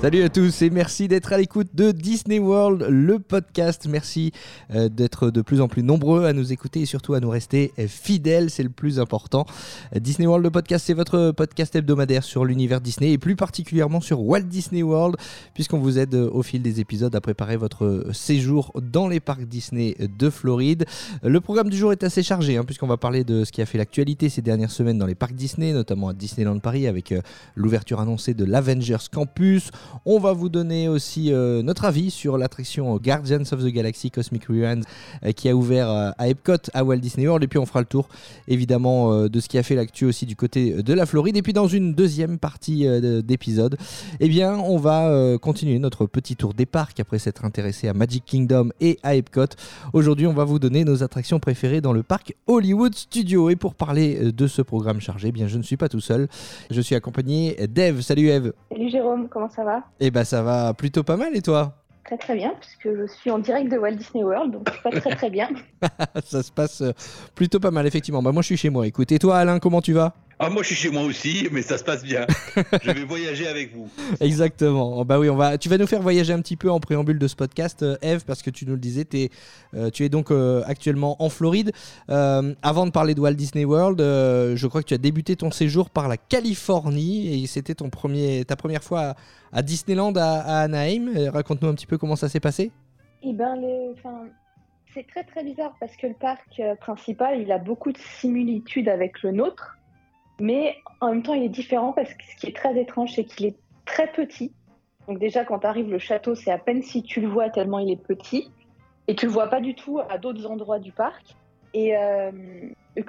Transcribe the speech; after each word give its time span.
Salut 0.00 0.22
à 0.22 0.28
tous 0.28 0.62
et 0.62 0.70
merci 0.70 1.08
d'être 1.08 1.32
à 1.32 1.38
l'écoute 1.38 1.74
de 1.74 1.90
Disney 1.90 2.38
World, 2.38 2.86
le 2.88 3.18
podcast. 3.18 3.88
Merci 3.90 4.30
euh, 4.72 4.88
d'être 4.88 5.30
de 5.30 5.42
plus 5.42 5.60
en 5.60 5.66
plus 5.66 5.82
nombreux 5.82 6.24
à 6.24 6.32
nous 6.32 6.52
écouter 6.52 6.82
et 6.82 6.86
surtout 6.86 7.14
à 7.14 7.20
nous 7.20 7.30
rester 7.30 7.72
euh, 7.80 7.88
fidèles, 7.88 8.48
c'est 8.48 8.62
le 8.62 8.68
plus 8.68 9.00
important. 9.00 9.44
Euh, 9.96 9.98
Disney 9.98 10.28
World, 10.28 10.44
le 10.44 10.52
podcast, 10.52 10.84
c'est 10.86 10.94
votre 10.94 11.32
podcast 11.32 11.74
hebdomadaire 11.74 12.22
sur 12.22 12.44
l'univers 12.44 12.80
Disney 12.80 13.10
et 13.10 13.18
plus 13.18 13.34
particulièrement 13.34 14.00
sur 14.00 14.22
Walt 14.22 14.42
Disney 14.42 14.84
World, 14.84 15.16
puisqu'on 15.52 15.80
vous 15.80 15.98
aide 15.98 16.14
au 16.14 16.42
fil 16.44 16.62
des 16.62 16.78
épisodes 16.78 17.14
à 17.16 17.20
préparer 17.20 17.56
votre 17.56 18.06
séjour 18.12 18.70
dans 18.80 19.08
les 19.08 19.18
parcs 19.18 19.46
Disney 19.46 19.96
de 19.98 20.30
Floride. 20.30 20.84
Le 21.24 21.40
programme 21.40 21.70
du 21.70 21.76
jour 21.76 21.90
est 21.90 22.04
assez 22.04 22.22
chargé, 22.22 22.56
hein, 22.56 22.64
puisqu'on 22.64 22.86
va 22.86 22.98
parler 22.98 23.24
de 23.24 23.42
ce 23.42 23.50
qui 23.50 23.62
a 23.62 23.66
fait 23.66 23.78
l'actualité 23.78 24.28
ces 24.28 24.42
dernières 24.42 24.70
semaines 24.70 24.98
dans 24.98 25.06
les 25.06 25.16
parcs 25.16 25.34
Disney, 25.34 25.72
notamment 25.72 26.10
à 26.10 26.12
Disneyland 26.12 26.60
Paris 26.60 26.86
avec 26.86 27.12
l'ouverture 27.56 27.98
annoncée 27.98 28.34
de 28.34 28.44
l'Avengers 28.44 29.08
Campus. 29.10 29.72
On 30.04 30.18
va 30.18 30.32
vous 30.32 30.48
donner 30.48 30.88
aussi 30.88 31.32
euh, 31.32 31.62
notre 31.62 31.84
avis 31.84 32.10
sur 32.10 32.38
l'attraction 32.38 32.96
Guardians 32.96 33.42
of 33.52 33.62
the 33.62 33.68
Galaxy 33.68 34.10
Cosmic 34.10 34.46
Reruns 34.46 34.82
euh, 35.24 35.32
qui 35.32 35.48
a 35.48 35.54
ouvert 35.54 35.90
euh, 35.90 36.10
à 36.18 36.28
Epcot 36.28 36.70
à 36.72 36.84
Walt 36.84 36.96
Disney 36.96 37.26
World. 37.26 37.44
Et 37.44 37.48
puis 37.48 37.58
on 37.58 37.66
fera 37.66 37.80
le 37.80 37.86
tour 37.86 38.08
évidemment 38.46 39.28
de 39.28 39.40
ce 39.40 39.48
qui 39.48 39.58
a 39.58 39.62
fait 39.62 39.74
l'actu 39.74 40.04
aussi 40.04 40.26
du 40.26 40.36
côté 40.36 40.82
de 40.82 40.94
la 40.94 41.06
Floride. 41.06 41.36
Et 41.36 41.42
puis 41.42 41.52
dans 41.52 41.66
une 41.66 41.94
deuxième 41.94 42.38
partie 42.38 42.86
d'épisode, 43.22 43.76
eh 44.20 44.28
bien 44.28 44.54
on 44.54 44.78
va 44.78 45.36
continuer 45.38 45.78
notre 45.78 46.06
petit 46.06 46.36
tour 46.36 46.54
des 46.54 46.66
parcs 46.66 47.00
après 47.00 47.18
s'être 47.18 47.44
intéressé 47.44 47.88
à 47.88 47.94
Magic 47.94 48.24
Kingdom 48.24 48.70
et 48.80 48.98
à 49.02 49.14
Epcot. 49.14 49.46
Aujourd'hui 49.92 50.26
on 50.26 50.32
va 50.32 50.44
vous 50.44 50.58
donner 50.58 50.84
nos 50.84 51.02
attractions 51.02 51.38
préférées 51.40 51.80
dans 51.80 51.92
le 51.92 52.02
parc 52.02 52.34
Hollywood 52.46 52.94
Studio. 52.94 53.50
Et 53.50 53.56
pour 53.56 53.74
parler 53.74 54.32
de 54.32 54.46
ce 54.46 54.62
programme 54.62 55.00
chargé, 55.00 55.28
eh 55.28 55.32
bien 55.32 55.48
je 55.48 55.58
ne 55.58 55.62
suis 55.62 55.76
pas 55.76 55.88
tout 55.88 56.00
seul. 56.00 56.28
Je 56.70 56.80
suis 56.80 56.94
accompagné 56.94 57.56
d'Eve. 57.68 58.00
Salut 58.00 58.28
Eve. 58.28 58.52
Salut 58.70 58.90
Jérôme, 58.90 59.28
comment 59.28 59.48
ça 59.48 59.64
va? 59.64 59.77
Eh 60.00 60.10
ben 60.10 60.24
ça 60.24 60.42
va 60.42 60.74
plutôt 60.74 61.02
pas 61.02 61.16
mal 61.16 61.36
et 61.36 61.42
toi? 61.42 61.74
Très 62.04 62.16
très 62.16 62.36
bien, 62.36 62.54
puisque 62.58 62.96
je 62.96 63.06
suis 63.06 63.30
en 63.30 63.38
direct 63.38 63.70
de 63.70 63.76
Walt 63.76 63.96
Disney 63.96 64.24
World, 64.24 64.52
donc 64.52 64.64
pas 64.82 64.90
très 64.90 65.14
très 65.14 65.28
bien. 65.30 65.48
ça 66.24 66.42
se 66.42 66.50
passe 66.50 66.80
euh, 66.80 66.92
plutôt 67.34 67.60
pas 67.60 67.70
mal 67.70 67.86
effectivement. 67.86 68.22
Bah 68.22 68.32
moi 68.32 68.42
je 68.42 68.46
suis 68.46 68.56
chez 68.56 68.70
moi. 68.70 68.86
Écoute, 68.86 69.12
et 69.12 69.18
toi 69.18 69.36
Alain, 69.38 69.58
comment 69.58 69.82
tu 69.82 69.92
vas? 69.92 70.14
Ah, 70.40 70.50
moi 70.50 70.62
je 70.62 70.68
suis 70.68 70.76
chez 70.76 70.90
moi 70.90 71.02
aussi, 71.02 71.48
mais 71.50 71.62
ça 71.62 71.78
se 71.78 71.84
passe 71.84 72.04
bien. 72.04 72.24
je 72.82 72.90
vais 72.92 73.04
voyager 73.04 73.48
avec 73.48 73.74
vous. 73.74 73.88
Exactement. 74.20 75.04
Bah 75.04 75.18
oui, 75.18 75.28
on 75.28 75.34
va. 75.34 75.58
Tu 75.58 75.68
vas 75.68 75.78
nous 75.78 75.86
faire 75.88 76.00
voyager 76.00 76.32
un 76.32 76.40
petit 76.40 76.56
peu 76.56 76.70
en 76.70 76.78
préambule 76.78 77.18
de 77.18 77.26
ce 77.26 77.34
podcast, 77.34 77.82
euh, 77.82 77.96
Eve, 78.02 78.24
parce 78.24 78.42
que 78.42 78.50
tu 78.50 78.64
nous 78.64 78.74
le 78.74 78.78
disais, 78.78 79.04
es, 79.14 79.30
euh, 79.74 79.90
tu 79.90 80.04
es 80.04 80.08
donc 80.08 80.30
euh, 80.30 80.62
actuellement 80.66 81.20
en 81.20 81.28
Floride. 81.28 81.72
avant 82.08 82.86
de 82.86 82.92
parler 82.92 83.14
de 83.14 83.20
Walt 83.20 83.34
Disney 83.34 83.64
World, 83.64 83.98
je 83.98 84.66
crois 84.68 84.82
que 84.82 84.86
tu 84.86 84.94
as 84.94 84.98
débuté 84.98 85.34
ton 85.34 85.50
séjour 85.50 85.90
par 85.90 86.06
la 86.06 86.16
Californie 86.16 87.42
et 87.42 87.46
c'était 87.48 87.74
ton 87.74 87.90
premier, 87.90 88.44
ta 88.44 88.54
première 88.54 88.84
fois 88.84 89.14
à, 89.52 89.62
Disneyland 89.62 90.12
à, 90.16 90.60
Anaheim. 90.60 91.30
Raconte-nous 91.30 91.68
un 91.68 91.74
petit 91.74 91.86
peu 91.86 91.98
comment 91.98 92.16
ça 92.16 92.28
s'est 92.28 92.40
passé. 92.40 92.70
Eh 93.24 93.32
ben, 93.32 93.56
c'est 94.94 95.06
très 95.08 95.24
très 95.24 95.42
bizarre 95.42 95.74
parce 95.80 95.96
que 95.96 96.06
le 96.06 96.14
parc 96.14 96.62
principal, 96.80 97.40
il 97.40 97.50
a 97.50 97.58
beaucoup 97.58 97.90
de 97.90 97.98
similitudes 97.98 98.88
avec 98.88 99.22
le 99.22 99.32
nôtre. 99.32 99.77
Mais 100.40 100.76
en 101.00 101.10
même 101.10 101.22
temps, 101.22 101.34
il 101.34 101.44
est 101.44 101.48
différent 101.48 101.92
parce 101.92 102.12
que 102.14 102.24
ce 102.24 102.36
qui 102.36 102.46
est 102.46 102.56
très 102.56 102.78
étrange, 102.78 103.12
c'est 103.14 103.24
qu'il 103.24 103.46
est 103.46 103.56
très 103.84 104.06
petit. 104.12 104.52
Donc 105.06 105.18
déjà, 105.18 105.44
quand 105.44 105.60
tu 105.60 105.66
arrives, 105.66 105.90
le 105.90 105.98
château, 105.98 106.34
c'est 106.34 106.50
à 106.50 106.58
peine 106.58 106.82
si 106.82 107.02
tu 107.02 107.20
le 107.20 107.28
vois 107.28 107.50
tellement 107.50 107.78
il 107.78 107.90
est 107.90 108.02
petit. 108.02 108.50
Et 109.08 109.14
tu 109.14 109.26
le 109.26 109.32
vois 109.32 109.48
pas 109.48 109.60
du 109.60 109.74
tout 109.74 110.00
à 110.10 110.18
d'autres 110.18 110.46
endroits 110.46 110.78
du 110.78 110.92
parc. 110.92 111.34
Et 111.74 111.96
euh, 111.96 112.30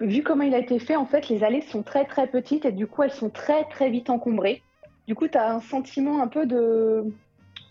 vu 0.02 0.24
comment 0.24 0.44
il 0.44 0.54
a 0.54 0.60
été 0.60 0.80
fait, 0.80 0.96
en 0.96 1.06
fait, 1.06 1.30
les 1.30 1.44
allées 1.44 1.62
sont 1.62 1.84
très 1.84 2.06
très 2.06 2.28
petites 2.28 2.66
et 2.66 2.72
du 2.72 2.88
coup, 2.88 3.04
elles 3.04 3.12
sont 3.12 3.30
très 3.30 3.66
très 3.66 3.90
vite 3.90 4.10
encombrées. 4.10 4.62
Du 5.08 5.16
coup, 5.16 5.28
tu 5.28 5.38
as 5.38 5.52
un 5.52 5.60
sentiment 5.60 6.22
un 6.22 6.28
peu 6.28 6.46
de, 6.46 7.04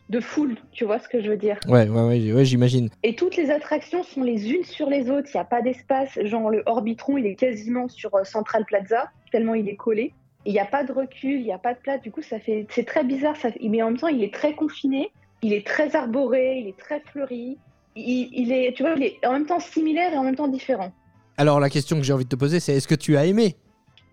de 0.09 0.21
foule, 0.21 0.57
tu 0.73 0.85
vois 0.85 0.99
ce 0.99 1.09
que 1.09 1.21
je 1.21 1.31
veux 1.31 1.37
dire? 1.37 1.59
Ouais, 1.69 1.89
ouais, 1.89 2.33
ouais, 2.33 2.45
j'imagine. 2.45 2.91
Et 3.03 3.15
toutes 3.15 3.37
les 3.37 3.51
attractions 3.51 4.03
sont 4.03 4.23
les 4.23 4.51
unes 4.53 4.65
sur 4.65 4.89
les 4.89 5.11
autres, 5.11 5.29
il 5.33 5.37
n'y 5.37 5.41
a 5.41 5.45
pas 5.45 5.63
d'espace. 5.63 6.19
Genre 6.25 6.51
le 6.51 6.63
Orbitron, 6.67 7.19
il 7.19 7.27
est 7.27 7.35
quasiment 7.35 7.89
sur 7.89 8.15
euh, 8.15 8.25
Central 8.25 8.65
Plaza, 8.65 9.11
tellement 9.31 9.55
il 9.55 9.69
est 9.69 9.77
collé. 9.77 10.13
Il 10.45 10.53
n'y 10.53 10.61
a 10.61 10.65
pas 10.65 10.85
de 10.85 10.93
recul, 10.93 11.41
il 11.41 11.45
n'y 11.45 11.53
a 11.53 11.59
pas 11.59 11.75
de 11.75 11.79
place, 11.79 12.01
du 12.01 12.11
coup 12.11 12.23
ça 12.23 12.39
fait, 12.39 12.67
c'est 12.71 12.85
très 12.85 13.05
bizarre. 13.05 13.37
Ça... 13.37 13.49
Mais 13.61 13.83
en 13.83 13.91
même 13.91 13.99
temps, 13.99 14.09
il 14.09 14.23
est 14.23 14.33
très 14.33 14.55
confiné, 14.55 15.11
il 15.43 15.53
est 15.53 15.67
très 15.67 15.97
arboré, 15.97 16.59
il 16.59 16.69
est 16.69 16.79
très 16.79 17.01
fleuri. 17.01 17.59
Il, 18.01 18.53
est, 18.53 18.75
tu 18.77 18.85
vois, 18.85 18.93
il 18.93 19.03
est 19.03 19.27
en 19.27 19.33
même 19.33 19.47
temps 19.47 19.59
similaire 19.59 20.13
et 20.13 20.17
en 20.17 20.23
même 20.23 20.37
temps 20.37 20.47
différent. 20.47 20.93
Alors 21.37 21.59
la 21.59 21.69
question 21.69 21.97
que 21.97 22.05
j'ai 22.05 22.13
envie 22.13 22.25
de 22.25 22.29
te 22.29 22.37
poser, 22.37 22.61
c'est 22.61 22.75
est-ce 22.75 22.87
que 22.87 22.95
tu 22.95 23.17
as 23.17 23.27
aimé? 23.27 23.57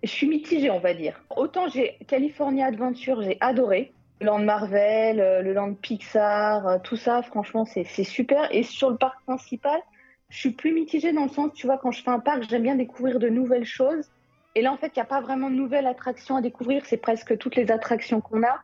Je 0.02 0.08
suis 0.08 0.28
mitigée, 0.28 0.70
on 0.70 0.80
va 0.80 0.92
dire. 0.92 1.22
Autant 1.36 1.68
j'ai 1.68 1.96
California 2.08 2.66
Adventure, 2.66 3.22
j'ai 3.22 3.36
adoré 3.40 3.92
le 4.20 4.26
land 4.26 4.40
Marvel, 4.40 5.20
euh, 5.20 5.42
le 5.42 5.52
land 5.52 5.74
Pixar, 5.74 6.66
euh, 6.66 6.78
tout 6.82 6.96
ça, 6.96 7.22
franchement, 7.22 7.64
c'est 7.64 7.84
super. 8.04 8.48
Et 8.50 8.62
sur 8.62 8.90
le 8.90 8.96
parc 8.96 9.22
principal, 9.24 9.78
je 10.30 10.38
suis 10.38 10.50
plus 10.50 10.72
mitigée 10.72 11.12
dans 11.12 11.24
le 11.24 11.30
sens, 11.30 11.52
tu 11.54 11.66
vois, 11.66 11.78
quand 11.78 11.92
je 11.92 12.02
fais 12.02 12.10
un 12.10 12.18
parc, 12.18 12.44
j'aime 12.48 12.62
bien 12.62 12.74
découvrir 12.74 13.18
de 13.18 13.28
nouvelles 13.28 13.66
choses. 13.66 14.10
Et 14.56 14.62
là, 14.62 14.72
en 14.72 14.78
fait, 14.78 14.86
il 14.96 14.98
n'y 14.98 15.02
a 15.02 15.06
pas 15.06 15.20
vraiment 15.20 15.50
de 15.50 15.54
nouvelles 15.54 15.86
attractions 15.86 16.34
à 16.34 16.40
découvrir, 16.40 16.82
c'est 16.86 16.96
presque 16.96 17.36
toutes 17.36 17.56
les 17.56 17.70
attractions 17.70 18.22
qu'on 18.22 18.42
a. 18.42 18.62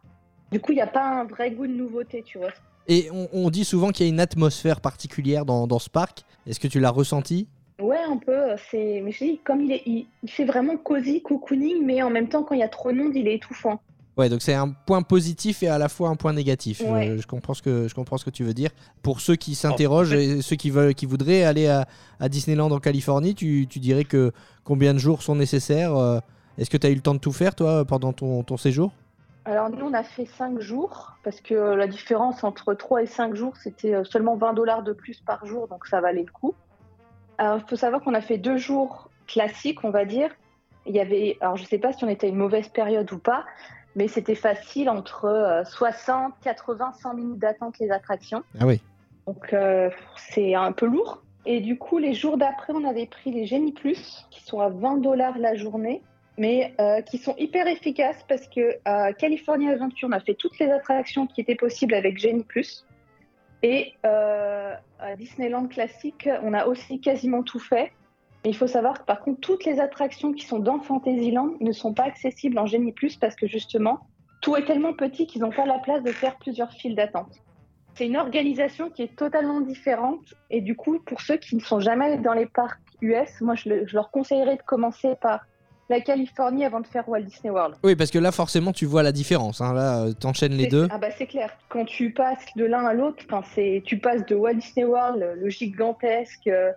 Du 0.51 0.59
coup, 0.59 0.73
il 0.73 0.77
n'y 0.77 0.81
a 0.81 0.87
pas 0.87 1.05
un 1.05 1.25
vrai 1.25 1.51
goût 1.51 1.67
de 1.67 1.73
nouveauté, 1.73 2.23
tu 2.23 2.39
vois. 2.39 2.49
Et 2.89 3.11
on, 3.33 3.51
dit 3.51 3.67
souvent 3.67 3.91
qu'il 3.91 4.07
y 4.07 4.09
a 4.09 4.13
une 4.13 4.19
atmosphère 4.19 4.81
particulière 4.81 5.45
dans, 5.45 5.67
dans 5.67 5.79
ce 5.79 5.91
parc. 5.91 6.25
Est-ce 6.47 6.59
que 6.59 6.67
tu 6.67 6.81
l'as 6.81 6.91
ressenti? 6.91 7.47
Ouais, 7.79 8.01
un 8.09 8.17
peu. 8.17 8.57
C'est, 8.71 9.03
mais 9.05 9.13
je 9.13 9.25
dis, 9.25 9.41
comme 9.45 9.61
il 9.61 9.73
est, 9.73 9.83
il, 9.85 10.07
fait 10.29 10.47
vraiment 10.47 10.79
cosy, 10.79 11.23
cocooning, 11.23 11.85
mais 11.85 12.03
en 12.03 12.09
même 12.09 12.29
temps, 12.29 12.43
quand 12.43 12.55
il 12.55 12.61
y 12.61 12.65
a 12.65 12.69
trop 12.69 12.91
de 12.91 12.97
monde, 12.97 13.15
il 13.15 13.29
est 13.29 13.35
étouffant. 13.35 13.79
Ouais, 14.19 14.29
donc 14.29 14.43
c'est 14.43 14.55
un 14.55 14.69
point 14.69 15.01
positif 15.01 15.63
et 15.63 15.69
à 15.69 15.79
la 15.79 15.89
fois 15.89 16.11
un 16.11 16.17
point 16.17 16.35
négatif. 16.35 16.83
Je, 16.83 17.27
comprends 17.27 17.55
ce 17.55 17.63
que, 17.63 17.89
je 17.89 17.95
comprends 17.95 18.19
ce 18.19 18.25
que 18.27 18.31
tu 18.31 18.45
veux 18.45 18.53
dire. 18.53 18.71
Pour 19.03 19.21
ceux 19.21 19.37
qui 19.37 19.55
s'interrogent 19.55 20.13
et 20.13 20.43
ceux 20.43 20.57
qui, 20.57 20.71
veulent, 20.71 20.95
qui 20.95 21.07
voudraient 21.07 21.45
aller 21.45 21.67
à, 21.67 21.87
Disneyland 22.29 22.71
en 22.71 22.79
Californie, 22.79 23.35
tu, 23.35 23.67
dirais 23.67 24.05
que 24.05 24.33
combien 24.65 24.93
de 24.93 24.99
jours 24.99 25.23
sont 25.23 25.35
nécessaires 25.35 25.97
euh, 25.97 26.19
Est-ce 26.59 26.69
que 26.69 26.77
tu 26.77 26.87
as 26.87 26.91
eu 26.91 26.95
le 26.95 27.01
temps 27.01 27.15
de 27.15 27.21
tout 27.21 27.33
faire, 27.33 27.55
toi, 27.55 27.87
pendant 27.87 28.13
ton, 28.13 28.43
ton 28.43 28.59
séjour? 28.59 28.93
Alors 29.47 29.71
nous, 29.71 29.85
on 29.85 29.95
a 29.95 30.05
fait 30.05 30.27
5 30.27 30.61
jours, 30.61 31.17
parce 31.25 31.41
que 31.41 31.55
la 31.55 31.87
différence 31.87 32.45
entre 32.45 32.75
3 32.75 33.03
et 33.03 33.07
5 33.07 33.35
jours, 33.35 33.57
c'était 33.57 33.95
euh, 33.95 34.05
seulement 34.05 34.37
20 34.37 34.53
dollars 34.53 34.83
de 34.83 34.93
plus 34.93 35.21
par 35.21 35.45
jour, 35.47 35.67
donc 35.69 35.87
ça 35.87 36.01
valait 36.01 36.25
le 36.25 36.31
coup. 36.31 36.55
Il 37.41 37.65
faut 37.67 37.75
savoir 37.75 38.03
qu'on 38.03 38.15
a 38.15 38.21
fait 38.21 38.39
deux 38.39 38.57
jours 38.57 39.11
classiques, 39.27 39.83
on 39.83 39.91
va 39.91 40.05
dire. 40.05 40.31
Il 40.87 40.95
y 40.95 41.01
avait, 41.01 41.39
alors 41.41 41.57
je 41.57 41.65
sais 41.65 41.79
pas 41.79 41.93
si 41.93 42.05
on 42.05 42.09
était 42.09 42.29
à 42.29 42.31
une 42.31 42.37
mauvaise 42.37 42.69
période 42.69 43.11
ou 43.13 43.19
pas, 43.19 43.45
mais 43.97 44.09
c'était 44.09 44.35
facile 44.35 44.89
entre 44.89 45.63
60, 45.67 46.35
80, 46.43 46.93
100 47.01 47.15
minutes 47.15 47.39
d'attente 47.39 47.79
les 47.79 47.91
attractions. 47.91 48.43
Ah 48.59 48.67
oui. 48.67 48.81
Donc 49.27 49.53
euh, 49.53 49.91
c'est 50.17 50.55
un 50.55 50.73
peu 50.73 50.87
lourd. 50.87 51.23
Et 51.45 51.61
du 51.61 51.77
coup, 51.77 51.99
les 51.99 52.15
jours 52.15 52.39
d'après, 52.39 52.73
on 52.73 52.85
avait 52.85 53.07
pris 53.07 53.33
les 53.33 53.47
Genie 53.47 53.73
Plus, 53.73 54.27
qui 54.31 54.43
sont 54.45 54.61
à 54.61 54.69
20 54.69 54.99
dollars 54.99 55.39
la 55.39 55.57
journée, 55.57 56.03
mais 56.39 56.73
euh, 56.81 57.01
qui 57.03 57.19
sont 57.19 57.35
hyper 57.37 57.67
efficaces 57.67 58.25
parce 58.29 58.47
que 58.47 58.79
à 58.85 59.13
California 59.13 59.73
Adventure, 59.73 60.09
on 60.09 60.13
a 60.13 60.21
fait 60.21 60.35
toutes 60.35 60.59
les 60.59 60.71
attractions 60.71 61.27
qui 61.27 61.41
étaient 61.41 61.57
possibles 61.57 61.95
avec 61.95 62.19
Genie 62.19 62.45
Plus. 62.45 62.87
Et 63.65 63.95
euh, 64.05 64.75
à 64.99 65.17
Disneyland 65.17 65.67
Classic, 65.67 66.29
on 66.43 66.53
a 66.53 66.67
aussi 66.67 67.01
quasiment 67.01 67.43
tout 67.43 67.61
fait 67.61 67.93
il 68.45 68.57
faut 68.57 68.67
savoir 68.67 69.01
que 69.01 69.05
par 69.05 69.21
contre, 69.21 69.41
toutes 69.41 69.65
les 69.65 69.81
attractions 69.81 70.33
qui 70.33 70.45
sont 70.45 70.59
dans 70.59 70.81
Fantasyland 70.81 71.51
ne 71.61 71.73
sont 71.73 71.95
pas 71.95 72.05
accessibles 72.05 72.59
en 72.59 72.67
Genie 72.67 72.93
Plus 72.93 73.17
parce 73.17 73.37
que 73.37 73.47
justement, 73.47 74.01
tout 74.41 74.57
est 74.57 74.65
tellement 74.65 74.93
petit 74.93 75.27
qu'ils 75.27 75.43
n'ont 75.43 75.53
pas 75.53 75.67
la 75.67 75.79
place 75.79 76.03
de 76.03 76.11
faire 76.11 76.37
plusieurs 76.37 76.73
files 76.73 76.97
d'attente. 76.97 77.41
C'est 77.95 78.07
une 78.07 78.17
organisation 78.17 78.91
qui 78.91 79.03
est 79.03 79.17
totalement 79.17 79.61
différente 79.61 80.35
et 80.51 80.61
du 80.61 80.75
coup, 80.75 80.99
pour 80.99 81.21
ceux 81.21 81.37
qui 81.37 81.55
ne 81.55 81.61
sont 81.61 81.79
jamais 81.79 82.19
dans 82.19 82.33
les 82.33 82.47
parcs 82.47 82.81
US, 83.01 83.41
moi 83.41 83.55
je, 83.55 83.69
leur 83.93 84.11
conseillerais 84.11 84.57
de 84.57 84.63
commencer 84.63 85.15
par 85.21 85.47
la 85.89 86.01
Californie 86.01 86.65
avant 86.65 86.81
de 86.81 86.87
faire 86.87 87.07
Walt 87.09 87.23
Disney 87.23 87.51
World. 87.51 87.77
Oui, 87.85 87.95
parce 87.95 88.11
que 88.11 88.19
là, 88.19 88.33
forcément, 88.33 88.73
tu 88.73 88.87
vois 88.87 89.03
la 89.03 89.13
différence. 89.13 89.61
Hein. 89.61 89.75
Là, 89.75 90.05
euh, 90.05 90.13
t'enchaînes 90.15 90.55
les 90.55 90.69
deux. 90.69 90.89
Ah 90.91 90.97
bah 90.97 91.11
c'est 91.17 91.27
clair. 91.27 91.51
Quand 91.69 91.85
tu 91.85 92.13
passes 92.13 92.47
de 92.57 92.65
l'un 92.65 92.87
à 92.87 92.95
l'autre, 92.95 93.19
tu 93.85 93.99
passes 93.99 94.27
de 94.27 94.35
Walt 94.35 94.55
Disney 94.55 94.87
World, 94.87 95.35
le 95.37 95.51
gigantesque, 95.51 96.47
euh, 96.47 96.73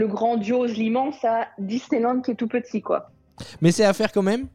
le 0.00 0.08
grandiose, 0.08 0.72
l'immense 0.78 1.22
à 1.24 1.48
Disneyland 1.58 2.22
qui 2.22 2.30
est 2.30 2.34
tout 2.34 2.48
petit, 2.48 2.80
quoi. 2.80 3.10
Mais 3.60 3.70
c'est 3.70 3.84
à 3.84 3.92
faire 3.92 4.10
quand 4.12 4.22
même? 4.22 4.46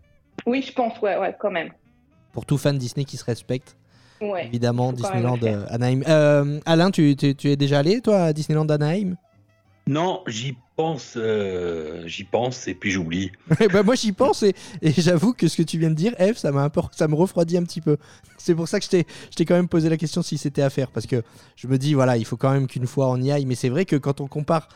Oui, 0.48 0.64
je 0.64 0.74
pense, 0.74 1.00
ouais, 1.02 1.18
ouais, 1.18 1.36
quand 1.40 1.52
même. 1.52 1.70
Pour 2.34 2.48
tout 2.48 2.58
fan 2.58 2.78
Disney 2.80 3.06
qui 3.06 3.16
se 3.16 3.24
respecte. 3.24 3.78
Ouais, 4.20 4.48
Évidemment, 4.48 4.92
Disneyland 4.92 5.38
euh, 5.44 5.66
Anaheim. 5.70 6.02
Euh, 6.08 6.60
Alain, 6.66 6.90
tu, 6.90 7.16
tu, 7.16 7.52
es 7.52 7.56
déjà 7.56 7.80
allé, 7.80 8.02
toi, 8.02 8.24
à 8.24 8.34
Disneyland 8.34 8.68
Anaheim? 8.70 9.18
Non, 9.88 10.24
j'y 10.26 10.58
pense, 10.76 11.14
euh, 11.16 12.08
j'y 12.08 12.24
pense 12.24 12.68
et 12.68 12.74
puis 12.74 12.90
j'oublie. 12.90 13.32
bah, 13.72 13.84
moi 13.84 13.94
j'y 13.94 14.14
pense 14.14 14.42
et, 14.42 14.56
et 14.82 14.92
j'avoue 14.92 15.34
que 15.34 15.48
ce 15.48 15.58
que 15.58 15.62
tu 15.62 15.78
viens 15.78 15.92
de 15.92 15.96
dire, 15.96 16.16
Eve, 16.18 16.38
ça, 16.38 16.52
m'a 16.52 16.64
un 16.64 16.70
peu, 16.70 16.82
ça 16.92 17.08
me 17.08 17.14
refroidit 17.14 17.56
un 17.56 17.64
petit 17.64 17.82
peu. 17.82 17.98
C'est 18.40 18.56
pour 18.56 18.68
ça 18.68 18.80
que 18.80 18.86
je 18.86 18.90
t'ai, 18.90 19.06
je 19.30 19.36
t'ai 19.36 19.46
quand 19.46 19.54
même 19.54 19.68
posé 19.68 19.90
la 19.90 19.98
question 19.98 20.24
si 20.24 20.40
c'était 20.40 20.64
à 20.64 20.72
faire. 20.72 20.90
Parce 20.90 21.06
que 21.06 21.22
je 21.56 21.68
me 21.68 21.78
dis, 21.78 21.94
voilà, 21.94 22.18
il 22.18 22.26
faut 22.26 22.36
quand 22.36 22.52
même 22.52 22.66
qu'une 22.66 22.88
fois 22.88 23.12
on 23.12 23.22
y 23.22 23.32
aille. 23.32 23.46
Mais 23.46 23.54
c'est 23.54 23.70
vrai 23.70 23.86
que 23.86 23.96
quand 23.96 24.22
on 24.22 24.28
compare 24.28 24.70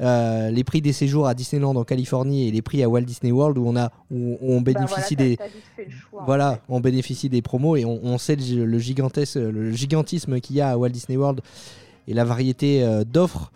euh, 0.00 0.50
les 0.50 0.64
prix 0.64 0.80
des 0.80 0.92
séjours 0.92 1.26
à 1.28 1.34
Disneyland 1.34 1.74
en 1.76 1.84
Californie 1.84 2.48
et 2.48 2.50
les 2.50 2.62
prix 2.62 2.82
à 2.82 2.88
Walt 2.88 3.02
Disney 3.02 3.30
World 3.32 3.58
où 3.58 3.66
on, 3.66 3.76
a, 3.76 3.92
où, 4.10 4.38
où 4.40 4.52
on 4.52 4.60
Bah, 4.60 4.72
bénéficie 4.72 5.14
voilà, 5.14 5.28
des. 5.30 5.38
en 6.12 6.24
Voilà, 6.24 6.52
fait. 6.54 6.60
on 6.68 6.80
bénéficie 6.80 7.28
des 7.28 7.42
promos 7.42 7.76
et 7.76 7.84
on, 7.84 8.00
on 8.04 8.18
sait 8.18 8.36
le, 8.36 8.64
le 8.64 8.78
gigantesque, 8.78 9.36
le 9.36 9.70
gigantisme 9.72 10.40
qu'il 10.40 10.56
y 10.56 10.60
a 10.60 10.70
à 10.70 10.76
Walt 10.76 10.88
Disney 10.90 11.16
World 11.16 11.40
et 12.08 12.14
la 12.14 12.24
variété 12.24 12.82
euh, 12.82 13.04
d'offres. 13.04 13.52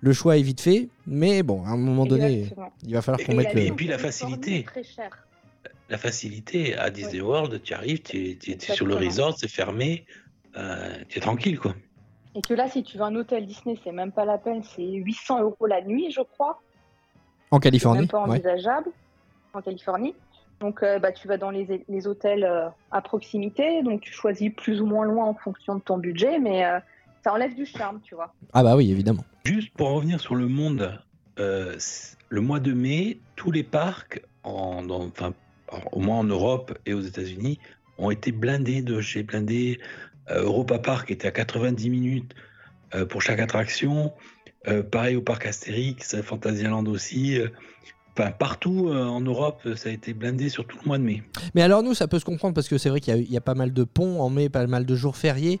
Le 0.00 0.12
choix 0.12 0.36
est 0.38 0.42
vite 0.42 0.60
fait, 0.60 0.88
mais 1.08 1.42
bon, 1.42 1.64
à 1.64 1.70
un 1.70 1.76
moment 1.76 2.06
donné, 2.06 2.40
Exactement. 2.42 2.70
il 2.86 2.94
va 2.94 3.02
falloir 3.02 3.26
qu'on 3.26 3.32
Et 3.32 3.36
mette 3.36 3.54
le. 3.54 3.60
et 3.62 3.72
puis 3.72 3.88
la 3.88 3.98
facilité. 3.98 4.58
est 4.60 4.62
Très 4.66 4.84
cher. 4.84 5.10
La 5.90 5.96
facilité 5.98 6.76
à 6.76 6.90
Disney 6.90 7.20
World, 7.22 7.62
tu 7.64 7.72
arrives, 7.74 8.02
tu 8.02 8.38
es, 8.46 8.58
sur 8.74 8.86
le 8.86 8.94
resort, 8.94 9.36
c'est 9.38 9.48
fermé, 9.48 10.04
euh, 10.56 10.90
tu 11.08 11.18
es 11.18 11.20
tranquille 11.20 11.58
quoi. 11.58 11.74
Et 12.34 12.42
que 12.42 12.54
là, 12.54 12.68
si 12.68 12.82
tu 12.82 12.98
veux 12.98 13.04
un 13.04 13.14
hôtel 13.16 13.46
Disney, 13.46 13.78
c'est 13.82 13.92
même 13.92 14.12
pas 14.12 14.24
la 14.24 14.38
peine, 14.38 14.62
c'est 14.62 14.84
800 14.84 15.40
euros 15.42 15.66
la 15.66 15.82
nuit, 15.82 16.10
je 16.10 16.20
crois. 16.20 16.60
En 17.50 17.56
C'est 17.56 17.62
Californie, 17.64 18.00
même 18.00 18.08
pas 18.08 18.22
ouais. 18.24 18.30
envisageable 18.30 18.90
en 19.54 19.62
Californie. 19.62 20.14
Donc, 20.60 20.82
euh, 20.82 20.98
bah, 20.98 21.12
tu 21.12 21.26
vas 21.28 21.36
dans 21.38 21.50
les, 21.50 21.84
les 21.88 22.06
hôtels 22.06 22.44
euh, 22.44 22.68
à 22.90 23.00
proximité, 23.00 23.82
donc 23.82 24.00
tu 24.02 24.12
choisis 24.12 24.50
plus 24.54 24.80
ou 24.80 24.86
moins 24.86 25.04
loin 25.06 25.24
en 25.24 25.34
fonction 25.34 25.76
de 25.76 25.80
ton 25.80 25.98
budget, 25.98 26.38
mais 26.38 26.64
euh, 26.64 26.78
ça 27.24 27.32
enlève 27.32 27.54
du 27.54 27.64
charme, 27.64 28.00
tu 28.02 28.14
vois. 28.14 28.34
Ah 28.52 28.62
bah 28.62 28.76
oui, 28.76 28.90
évidemment. 28.90 29.24
Juste 29.44 29.72
pour 29.74 29.90
revenir 29.90 30.20
sur 30.20 30.34
le 30.34 30.48
monde, 30.48 31.00
euh, 31.38 31.76
le 32.28 32.40
mois 32.40 32.60
de 32.60 32.72
mai, 32.72 33.20
tous 33.36 33.50
les 33.52 33.62
parcs, 33.62 34.20
en, 34.42 34.82
dans- 34.82 35.06
enfin, 35.06 35.32
au 35.92 36.00
moins 36.00 36.18
en 36.18 36.24
Europe 36.24 36.76
et 36.86 36.92
aux 36.94 37.00
États-Unis, 37.00 37.58
ont 37.98 38.10
été 38.10 38.32
blindés 38.32 38.82
de 38.82 39.00
chez 39.00 39.22
blindés. 39.22 39.80
Euh, 40.30 40.42
Europa 40.42 40.78
Park 40.78 41.10
était 41.10 41.28
à 41.28 41.30
90 41.30 41.90
minutes 41.90 42.34
euh, 42.94 43.06
pour 43.06 43.22
chaque 43.22 43.40
attraction. 43.40 44.12
Euh, 44.66 44.82
pareil 44.82 45.16
au 45.16 45.22
parc 45.22 45.46
Astérix, 45.46 46.20
Fantasyland 46.22 46.86
aussi. 46.86 47.40
partout 48.38 48.88
en 48.88 49.20
Europe, 49.20 49.68
ça 49.76 49.90
a 49.90 49.92
été 49.92 50.12
blindé 50.12 50.48
sur 50.48 50.66
tout 50.66 50.76
le 50.82 50.88
mois 50.88 50.98
de 50.98 51.04
mai. 51.04 51.22
Mais 51.54 51.62
alors 51.62 51.84
nous, 51.84 51.94
ça 51.94 52.08
peut 52.08 52.18
se 52.18 52.24
comprendre 52.24 52.52
parce 52.52 52.68
que 52.68 52.76
c'est 52.76 52.88
vrai 52.88 53.00
qu'il 53.00 53.30
y 53.30 53.36
a 53.36 53.40
pas 53.40 53.54
mal 53.54 53.72
de 53.72 53.84
ponts 53.84 54.20
en 54.20 54.28
mai, 54.28 54.48
pas 54.48 54.66
mal 54.66 54.84
de 54.84 54.94
jours 54.96 55.16
fériés 55.16 55.60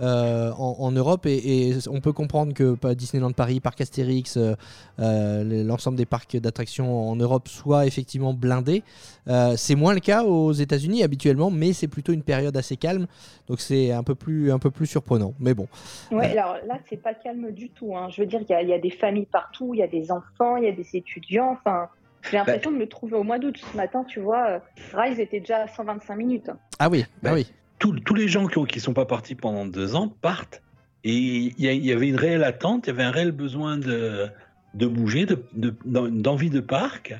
euh, 0.00 0.52
en, 0.52 0.76
en 0.80 0.92
Europe 0.92 1.26
et, 1.26 1.68
et 1.70 1.74
on 1.88 2.00
peut 2.00 2.12
comprendre 2.12 2.52
que 2.54 2.76
Disneyland 2.94 3.32
Paris, 3.32 3.60
Parc 3.60 3.80
Astérix, 3.80 4.36
euh, 4.36 4.54
euh, 5.00 5.64
l'ensemble 5.64 5.96
des 5.96 6.06
parcs 6.06 6.36
d'attractions 6.36 7.08
en 7.10 7.16
Europe 7.16 7.48
soient 7.48 7.86
effectivement 7.86 8.34
blindés. 8.34 8.82
Euh, 9.28 9.54
c'est 9.56 9.74
moins 9.74 9.94
le 9.94 10.00
cas 10.00 10.22
aux 10.24 10.52
États-Unis 10.52 11.02
habituellement, 11.02 11.50
mais 11.50 11.72
c'est 11.72 11.88
plutôt 11.88 12.12
une 12.12 12.22
période 12.22 12.56
assez 12.56 12.76
calme, 12.76 13.06
donc 13.48 13.60
c'est 13.60 13.92
un 13.92 14.02
peu 14.02 14.14
plus 14.14 14.52
un 14.52 14.58
peu 14.58 14.70
plus 14.70 14.86
surprenant. 14.86 15.34
Mais 15.40 15.54
bon, 15.54 15.66
Ouais, 16.12 16.30
alors 16.38 16.56
là, 16.66 16.78
c'est 16.88 16.96
pas 17.02 17.14
calme 17.14 17.50
du 17.50 17.70
tout. 17.70 17.96
hein. 17.96 18.08
Je 18.10 18.20
veux 18.22 18.26
dire, 18.26 18.40
il 18.42 18.50
y, 18.50 18.54
a- 18.54 18.62
il 18.62 18.68
y 18.68 18.72
a 18.72 18.78
des 18.78 18.90
familles 18.90 19.26
partout, 19.26 19.72
il 19.74 19.78
y 19.78 19.82
a 19.82 19.88
des 19.88 20.10
enfants, 20.12 20.56
il 20.56 20.64
y 20.64 20.68
a 20.68 20.72
des 20.72 20.86
étudiants. 20.94 21.52
Enfin, 21.52 21.88
j'ai 22.30 22.36
l'impression 22.36 22.70
de 22.70 22.76
me 22.76 22.86
trouver 22.86 23.14
au 23.16 23.22
mois 23.24 23.38
d'août. 23.38 23.56
Ce 23.72 23.76
matin, 23.76 24.04
tu 24.04 24.20
vois, 24.20 24.60
Rise 24.94 25.18
était 25.20 25.40
déjà 25.40 25.62
à 25.62 25.68
125 25.68 26.14
minutes. 26.16 26.50
ah 26.78 26.88
oui, 26.88 27.04
ah 27.24 27.28
Ouais. 27.28 27.32
oui. 27.34 27.46
Tous- 27.78 28.14
les 28.14 28.28
gens 28.28 28.46
qui 28.46 28.78
ne 28.78 28.80
sont 28.80 28.94
pas 28.94 29.06
partis 29.06 29.34
pendant 29.34 29.66
deux 29.66 29.94
ans 29.94 30.08
partent. 30.20 30.62
Et 31.04 31.14
il 31.14 31.54
y, 31.58 31.92
avait 31.92 32.08
une 32.08 32.16
réelle 32.16 32.42
attente, 32.42 32.86
il 32.86 32.90
y 32.90 32.92
avait 32.92 33.04
un 33.04 33.10
réel 33.12 33.30
besoin 33.30 33.76
de, 33.76 34.26
de 34.74 34.86
bouger, 34.86 35.24
de- 35.24 35.44
de- 35.54 35.74
d'envie 35.84 36.50
de 36.50 36.60
parc. 36.60 37.14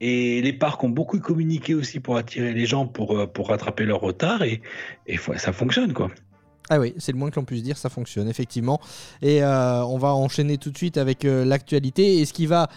Et 0.00 0.42
les 0.42 0.52
parcs 0.52 0.82
ont 0.84 0.90
beaucoup 0.90 1.18
communiqué 1.20 1.72
aussi 1.72 2.00
pour 2.00 2.18
attirer 2.18 2.52
les 2.52 2.66
gens, 2.66 2.86
pour, 2.86 3.18
euh, 3.18 3.26
pour 3.26 3.48
rattraper 3.48 3.84
leur 3.86 4.00
retard. 4.00 4.42
Et, 4.42 4.60
et 5.06 5.16
ça 5.36 5.52
fonctionne, 5.52 5.94
quoi. 5.94 6.10
Ah 6.68 6.80
oui, 6.80 6.94
c'est 6.98 7.12
le 7.12 7.18
moins 7.18 7.30
que 7.30 7.36
l'on 7.36 7.44
puisse 7.44 7.62
dire, 7.62 7.76
ça 7.76 7.88
fonctionne 7.88 8.28
effectivement. 8.28 8.80
Et 9.22 9.42
euh, 9.42 9.84
on 9.84 9.98
va 9.98 10.12
enchaîner 10.14 10.58
tout 10.58 10.70
de 10.70 10.76
suite 10.76 10.96
avec 10.98 11.24
euh, 11.24 11.44
l'actualité. 11.44 12.18
Et 12.18 12.24
ce 12.24 12.32
qui 12.32 12.46
va 12.46 12.68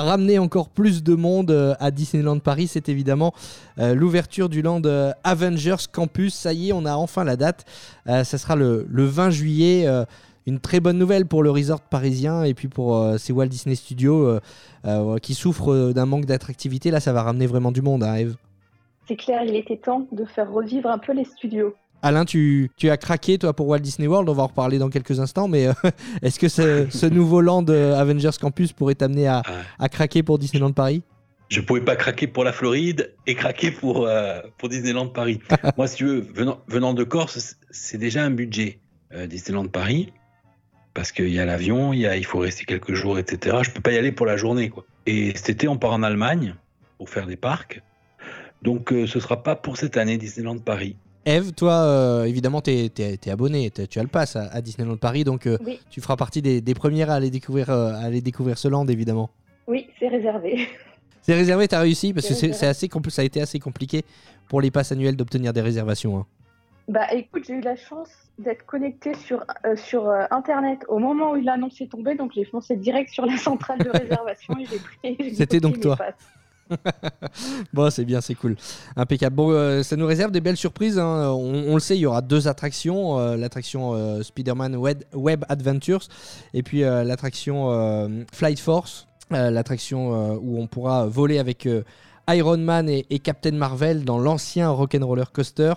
ramener 0.00 0.38
encore 0.38 0.68
plus 0.68 1.02
de 1.02 1.14
monde 1.14 1.50
euh, 1.50 1.74
à 1.78 1.90
Disneyland 1.90 2.38
Paris, 2.38 2.66
c'est 2.66 2.88
évidemment 2.88 3.32
euh, 3.78 3.94
l'ouverture 3.94 4.48
du 4.48 4.62
land 4.62 4.82
euh, 4.84 5.12
Avengers 5.22 5.86
Campus. 5.92 6.34
Ça 6.34 6.52
y 6.52 6.70
est, 6.70 6.72
on 6.72 6.84
a 6.84 6.94
enfin 6.94 7.24
la 7.24 7.36
date. 7.36 7.64
Ça 8.06 8.24
sera 8.24 8.56
le, 8.56 8.86
le 8.88 9.04
20 9.04 9.30
juillet. 9.30 9.86
une 10.46 10.60
très 10.60 10.80
bonne 10.80 10.98
nouvelle 10.98 11.26
pour 11.26 11.42
le 11.42 11.50
resort 11.50 11.80
parisien 11.80 12.44
et 12.44 12.52
puis 12.52 12.68
pour 12.68 13.02
ces 13.18 13.32
Walt 13.32 13.46
Disney 13.46 13.74
Studios 13.74 14.38
qui 15.22 15.32
souffrent 15.32 15.92
d'un 15.92 16.04
manque 16.04 16.26
d'attractivité. 16.26 16.90
Là, 16.90 17.00
ça 17.00 17.14
va 17.14 17.22
ramener 17.22 17.46
vraiment 17.46 17.72
du 17.72 17.80
monde, 17.80 18.04
hein, 18.04 18.16
Eve? 18.16 18.36
C'est 19.08 19.16
clair, 19.16 19.42
il 19.42 19.56
était 19.56 19.78
temps 19.78 20.06
de 20.12 20.24
faire 20.24 20.50
revivre 20.52 20.90
un 20.90 20.98
peu 20.98 21.12
les 21.12 21.24
studios. 21.24 21.74
Alain, 22.04 22.24
tu, 22.24 22.70
tu 22.76 22.90
as 22.90 22.96
craqué 22.96 23.38
toi 23.38 23.54
pour 23.54 23.66
Walt 23.68 23.80
Disney 23.80 24.06
World, 24.06 24.28
on 24.28 24.34
va 24.34 24.42
en 24.44 24.48
reparler 24.48 24.78
dans 24.78 24.90
quelques 24.90 25.20
instants, 25.20 25.48
mais 25.48 25.66
euh, 25.66 25.72
est-ce 26.22 26.38
que 26.38 26.48
ce, 26.48 26.86
ce 26.90 27.06
nouveau 27.06 27.40
land 27.40 27.64
euh, 27.68 27.98
Avengers 27.98 28.36
Campus 28.40 28.72
pourrait 28.72 28.94
t'amener 28.94 29.26
à, 29.26 29.42
à 29.78 29.88
craquer 29.88 30.22
pour 30.22 30.38
Disneyland 30.38 30.72
Paris? 30.72 31.02
Je 31.48 31.60
pouvais 31.60 31.80
pas 31.80 31.96
craquer 31.96 32.26
pour 32.26 32.44
la 32.44 32.52
Floride 32.52 33.14
et 33.26 33.34
craquer 33.34 33.70
pour, 33.70 34.06
euh, 34.06 34.40
pour 34.58 34.68
Disneyland 34.68 35.08
Paris. 35.08 35.40
Moi, 35.76 35.86
si 35.86 35.96
tu 35.96 36.04
veux, 36.06 36.20
venant, 36.20 36.60
venant 36.66 36.94
de 36.94 37.04
Corse, 37.04 37.56
c'est 37.70 37.98
déjà 37.98 38.24
un 38.24 38.30
budget 38.30 38.80
euh, 39.12 39.26
Disneyland 39.26 39.68
Paris. 39.68 40.12
Parce 40.94 41.10
qu'il 41.10 41.28
y 41.30 41.40
a 41.40 41.44
l'avion, 41.44 41.92
il, 41.92 42.24
faut 42.24 42.38
rester 42.38 42.64
quelques 42.64 42.94
jours, 42.94 43.18
etc. 43.18 43.58
Je 43.62 43.70
peux 43.70 43.80
pas 43.80 43.92
y 43.92 43.98
aller 43.98 44.12
pour 44.12 44.26
la 44.26 44.36
journée. 44.36 44.68
Quoi. 44.70 44.84
Et 45.06 45.32
cet 45.36 45.50
été, 45.50 45.68
on 45.68 45.76
part 45.76 45.92
en 45.92 46.04
Allemagne 46.04 46.54
pour 46.98 47.10
faire 47.10 47.26
des 47.26 47.36
parcs. 47.36 47.82
Donc, 48.62 48.92
euh, 48.92 49.06
ce 49.06 49.18
sera 49.18 49.42
pas 49.42 49.56
pour 49.56 49.76
cette 49.76 49.96
année 49.96 50.18
Disneyland 50.18 50.58
Paris. 50.58 50.96
Eve, 51.26 51.52
toi, 51.52 51.72
euh, 51.72 52.24
évidemment, 52.24 52.60
tu 52.60 52.70
es, 52.70 53.30
abonné, 53.30 53.70
t'es- 53.70 53.86
tu 53.86 53.98
as 53.98 54.02
le 54.02 54.08
pass 54.08 54.36
à, 54.36 54.42
à 54.52 54.60
Disneyland 54.60 54.96
Paris, 54.96 55.24
donc 55.24 55.46
euh, 55.46 55.56
Oui, 55.64 55.80
tu 55.90 56.00
feras 56.00 56.16
partie 56.16 56.42
des, 56.42 56.60
des 56.60 56.74
premières 56.74 57.10
à 57.10 57.14
aller, 57.14 57.30
découvrir, 57.30 57.70
euh, 57.70 57.92
à 57.94 57.98
aller 58.00 58.20
découvrir 58.20 58.58
ce 58.58 58.68
land, 58.68 58.86
évidemment. 58.88 59.30
oui, 59.66 59.86
c'est 59.98 60.08
réservé. 60.08 60.68
C'est 61.22 61.34
réservé, 61.34 61.66
tu 61.68 61.74
as 61.74 61.80
réussi, 61.80 62.12
parce 62.12 62.28
que 62.28 62.34
C'est 62.34 62.66
assez 62.66 62.88
ça 63.08 63.22
a 63.22 63.24
été 63.24 63.40
assez 63.40 63.58
compliqué 63.58 64.04
pour 64.50 64.60
les 64.60 64.70
passes 64.70 64.92
annuelles 64.92 65.16
d'obtenir 65.16 65.54
des 65.54 65.62
réservations. 65.62 66.18
hein. 66.18 66.26
Bah 66.86 67.06
écoute, 67.14 67.44
j'ai 67.48 67.54
eu 67.54 67.60
la 67.62 67.76
chance 67.76 68.10
d'être 68.38 68.66
connectée 68.66 69.14
sur, 69.14 69.42
sur 69.74 70.06
Internet 70.30 70.80
au 70.88 70.98
moment 70.98 71.30
où 71.32 71.36
l'annonce 71.36 71.80
est 71.80 71.86
tombée, 71.90 72.14
donc 72.14 72.32
j'ai 72.34 72.44
foncé 72.44 72.76
direct 72.76 73.08
sur 73.10 73.24
la 73.24 73.38
centrale 73.38 73.78
de 73.78 73.88
réservation 73.88 74.54
et 74.58 74.66
j'ai 74.70 75.16
pris. 75.16 75.34
C'était 75.34 75.60
donc 75.60 75.80
toi. 75.80 75.96
passes. 75.96 76.14
Bon, 77.72 77.90
c'est 77.90 78.04
bien, 78.04 78.20
c'est 78.20 78.34
cool. 78.34 78.56
Impeccable. 78.96 79.36
Bon, 79.36 79.50
euh, 79.50 79.82
ça 79.82 79.96
nous 79.96 80.06
réserve 80.06 80.32
des 80.32 80.40
belles 80.40 80.56
surprises. 80.56 80.98
hein. 80.98 81.30
On, 81.30 81.74
le 81.74 81.80
sait, 81.80 81.96
il 81.96 82.00
y 82.00 82.06
aura 82.06 82.22
deux 82.22 82.48
attractions. 82.48 83.18
euh, 83.18 83.36
l'attraction 83.36 83.94
euh, 83.94 84.22
Spider-Man 84.22 84.76
Web, 84.76 85.44
Adventures 85.48 86.06
et 86.52 86.62
puis 86.62 86.80
l'attraction 86.80 88.24
Flight 88.32 88.58
Force. 88.58 89.06
l'attraction 89.30 90.36
où 90.36 90.60
on 90.60 90.66
pourra 90.66 91.06
voler 91.06 91.38
avec 91.38 91.68
Iron 92.28 92.58
Man 92.58 92.88
et, 92.88 93.18
Captain 93.18 93.52
Marvel 93.52 94.04
dans 94.04 94.18
l'ancien 94.18 94.70
Rock'n'Roller 94.70 95.24
Coaster. 95.32 95.74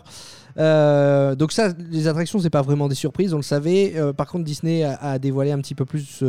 Donc 0.58 1.52
ça, 1.52 1.74
les 1.90 2.08
attractions, 2.08 2.40
c'est 2.40 2.50
pas 2.50 2.62
vraiment 2.62 2.88
des 2.88 2.96
surprises, 2.96 3.34
on 3.34 3.38
le 3.38 3.44
savait. 3.44 3.96
Par 4.16 4.28
contre, 4.28 4.44
Disney 4.44 4.84
a, 4.84 5.20
dévoilé 5.20 5.52
un 5.52 5.60
petit 5.60 5.76
peu 5.76 5.86
plus 5.86 6.24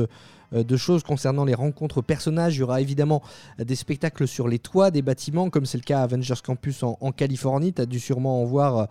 de 0.52 0.76
choses 0.76 1.02
concernant 1.02 1.44
les 1.44 1.54
rencontres 1.54 2.02
personnages. 2.02 2.56
Il 2.56 2.60
y 2.60 2.62
aura 2.62 2.80
évidemment 2.80 3.22
euh, 3.60 3.64
des 3.64 3.76
spectacles 3.76 4.26
sur 4.26 4.48
les 4.48 4.58
toits 4.58 4.90
des 4.90 5.02
bâtiments, 5.02 5.50
comme 5.50 5.66
c'est 5.66 5.78
le 5.78 5.84
cas 5.84 6.00
à 6.00 6.02
Avengers 6.02 6.34
Campus 6.42 6.82
en, 6.82 6.96
en 7.00 7.12
Californie. 7.12 7.72
Tu 7.72 7.82
as 7.82 7.86
dû 7.86 8.00
sûrement 8.00 8.42
en 8.42 8.44
voir, 8.44 8.76
euh, 8.78 8.84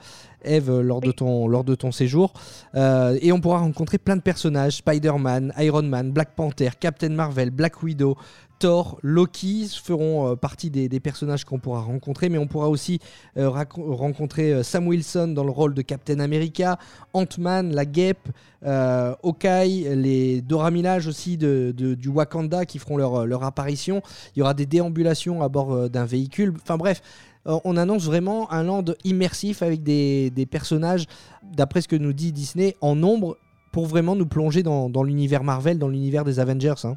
Eve, 0.43 0.79
lors 0.81 1.01
de 1.01 1.11
ton, 1.11 1.47
lors 1.47 1.63
de 1.63 1.75
ton 1.75 1.91
séjour. 1.91 2.33
Euh, 2.75 3.17
et 3.21 3.31
on 3.31 3.39
pourra 3.41 3.59
rencontrer 3.59 3.97
plein 3.97 4.15
de 4.15 4.21
personnages 4.21 4.77
Spider-Man, 4.77 5.53
Iron 5.59 5.83
Man, 5.83 6.11
Black 6.11 6.35
Panther, 6.35 6.69
Captain 6.79 7.09
Marvel, 7.09 7.49
Black 7.51 7.81
Widow. 7.83 8.15
Thor, 8.59 8.97
Loki 9.03 9.69
feront 9.83 10.31
euh, 10.31 10.35
partie 10.35 10.71
des, 10.71 10.89
des 10.89 10.99
personnages 10.99 11.45
qu'on 11.45 11.59
pourra 11.59 11.81
rencontrer, 11.81 12.27
mais 12.27 12.39
on 12.39 12.47
pourra 12.47 12.69
aussi 12.69 12.97
euh, 13.37 13.51
rencontrer 13.51 14.63
Sam 14.63 14.87
Wilson 14.87 15.27
dans 15.27 15.43
le 15.43 15.51
rôle 15.51 15.75
de 15.75 15.83
Captain 15.83 16.19
America, 16.19 16.79
Ant-Man, 17.13 17.73
la 17.75 17.85
Guêpe, 17.85 18.27
euh, 18.65 19.13
Hawkeye, 19.23 19.95
les 19.95 20.41
Dora 20.41 20.71
Milaje 20.71 21.07
aussi 21.07 21.37
de, 21.37 21.71
de- 21.77 21.93
du 21.93 22.09
Wakanda 22.09 22.65
qui 22.65 22.79
feront 22.79 22.97
leur, 22.97 23.27
leur 23.27 23.43
apparition. 23.43 24.01
Il 24.35 24.39
y 24.39 24.41
aura 24.41 24.55
des 24.55 24.65
déambulations 24.65 25.43
à 25.43 25.49
bord 25.49 25.87
d'un 25.89 26.05
véhicule. 26.05 26.53
Enfin 26.59 26.77
bref, 26.77 27.03
on 27.47 27.77
annonce 27.77 28.03
vraiment 28.05 28.51
un 28.51 28.63
land 28.63 28.85
immersif 29.03 29.61
avec 29.61 29.81
des, 29.81 30.29
des 30.29 30.45
personnages, 30.45 31.05
d'après 31.43 31.81
ce 31.81 31.87
que 31.87 31.95
nous 31.95 32.13
dit 32.13 32.31
Disney, 32.31 32.75
en 32.81 32.95
nombre 32.95 33.37
pour 33.71 33.85
vraiment 33.85 34.15
nous 34.15 34.25
plonger 34.25 34.63
dans, 34.63 34.89
dans 34.89 35.03
l'univers 35.03 35.43
Marvel, 35.43 35.79
dans 35.79 35.87
l'univers 35.87 36.23
des 36.23 36.39
Avengers. 36.39 36.73
hein. 36.83 36.95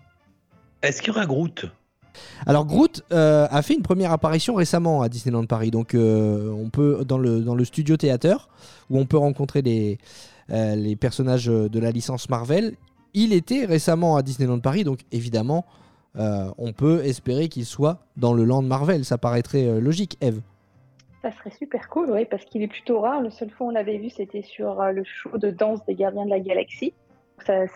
Est-ce 0.82 1.02
qu'il 1.02 1.12
y 1.12 1.16
aura 1.16 1.26
Groot? 1.26 1.66
Alors 2.46 2.66
Groot 2.66 3.04
euh, 3.12 3.46
a 3.50 3.62
fait 3.62 3.74
une 3.74 3.82
première 3.82 4.12
apparition 4.12 4.54
récemment 4.54 5.02
à 5.02 5.08
Disneyland 5.08 5.46
Paris, 5.46 5.70
donc 5.70 5.94
euh, 5.94 6.50
on 6.50 6.68
peut 6.70 7.04
dans 7.06 7.18
le, 7.18 7.40
dans 7.40 7.54
le 7.54 7.64
studio 7.64 7.96
théâtre 7.96 8.48
où 8.88 8.98
on 8.98 9.06
peut 9.06 9.18
rencontrer 9.18 9.62
les, 9.62 9.98
euh, 10.50 10.74
les 10.74 10.96
personnages 10.96 11.46
de 11.46 11.78
la 11.78 11.92
licence 11.92 12.28
Marvel. 12.28 12.74
Il 13.14 13.32
était 13.32 13.64
récemment 13.64 14.16
à 14.16 14.22
Disneyland 14.22 14.58
Paris, 14.58 14.84
donc 14.84 15.00
évidemment 15.12 15.64
euh, 16.18 16.50
on 16.58 16.72
peut 16.72 17.04
espérer 17.04 17.48
qu'il 17.48 17.64
soit 17.66 17.98
dans 18.16 18.32
le 18.32 18.44
land 18.44 18.62
Marvel. 18.62 19.04
Ça 19.04 19.18
paraîtrait 19.18 19.66
euh, 19.66 19.80
logique, 19.80 20.16
Eve. 20.20 20.40
Ça 21.22 21.30
serait 21.32 21.52
super 21.58 21.88
cool, 21.88 22.10
oui, 22.10 22.24
parce 22.30 22.44
qu'il 22.44 22.62
est 22.62 22.68
plutôt 22.68 23.00
rare. 23.00 23.20
Le 23.20 23.30
seul 23.30 23.50
fois 23.50 23.66
où 23.66 23.70
on 23.70 23.72
l'avait 23.72 23.98
vu, 23.98 24.08
c'était 24.10 24.42
sur 24.42 24.80
euh, 24.80 24.90
le 24.92 25.04
show 25.04 25.36
de 25.38 25.50
danse 25.50 25.80
des 25.86 25.94
Gardiens 25.94 26.24
de 26.24 26.30
la 26.30 26.40
Galaxie. 26.40 26.94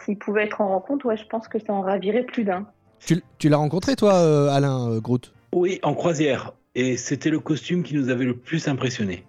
S'il 0.04 0.18
pouvait 0.18 0.44
être 0.44 0.60
en 0.60 0.68
rencontre, 0.68 1.06
ouais, 1.06 1.16
je 1.16 1.24
pense 1.26 1.48
que 1.48 1.58
ça 1.58 1.72
en 1.72 1.80
ravirait 1.80 2.24
plus 2.24 2.44
d'un. 2.44 2.66
Tu, 3.04 3.22
tu 3.38 3.48
l'as 3.48 3.56
rencontré, 3.56 3.96
toi, 3.96 4.14
euh, 4.16 4.48
Alain 4.48 4.90
euh, 4.90 5.00
Groot? 5.00 5.32
Oui, 5.54 5.78
en 5.82 5.94
croisière. 5.94 6.52
Et 6.74 6.96
c'était 6.96 7.30
le 7.30 7.40
costume 7.40 7.82
qui 7.82 7.94
nous 7.94 8.08
avait 8.10 8.24
le 8.24 8.36
plus 8.36 8.66
impressionné. 8.68 9.24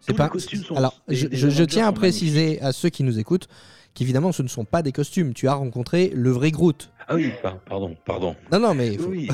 C'est 0.00 0.12
Tous 0.12 0.16
pas- 0.18 0.24
les 0.24 0.30
costumes 0.30 0.62
sont 0.62 0.74
Alors, 0.76 1.00
des- 1.08 1.14
je, 1.14 1.28
des 1.28 1.36
je- 1.36 1.62
tiens 1.64 1.86
à 1.86 1.92
préciser 1.92 2.60
à 2.62 2.72
ceux 2.72 2.88
qui 2.88 3.04
nous 3.04 3.18
écoutent 3.18 3.48
qu'évidemment, 3.94 4.32
ce 4.32 4.42
ne 4.42 4.48
sont 4.48 4.64
pas 4.64 4.82
des 4.82 4.92
costumes. 4.92 5.32
Tu 5.34 5.48
as 5.48 5.54
rencontré 5.54 6.10
le 6.14 6.30
vrai 6.30 6.50
Groot. 6.50 6.90
Ah 7.10 7.16
oui, 7.16 7.32
par- 7.42 7.58
pardon, 7.60 7.96
pardon. 8.06 8.36
Non, 8.52 8.60
non, 8.60 8.72
mais. 8.74 8.96
faut- 8.96 9.08
Oui, 9.10 9.28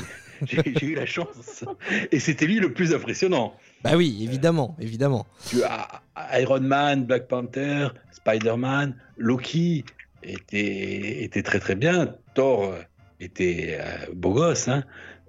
j'ai 0.51 0.85
eu 0.87 0.95
la 0.95 1.07
chance. 1.07 1.65
Et 2.11 2.19
c'était 2.21 2.47
lui 2.47 2.59
le 2.59 2.73
plus 2.73 2.95
impressionnant. 2.95 3.55
Bah 3.85 3.93
oui, 3.97 4.19
évidemment, 4.23 4.77
évidemment. 4.81 5.27
Tu 5.49 5.63
as 5.63 6.03
Iron 6.41 6.61
Man, 6.61 7.05
Black 7.05 7.29
Panther, 7.29 7.89
Spider-Man, 8.13 8.97
Loki 9.19 9.85
était, 10.23 11.23
était 11.25 11.43
très 11.43 11.61
très 11.61 11.75
bien. 11.75 12.15
Thor 12.35 12.75
était 13.21 13.79
euh, 13.81 14.07
beau 14.15 14.33
gosse. 14.33 14.69
hein. 14.69 14.83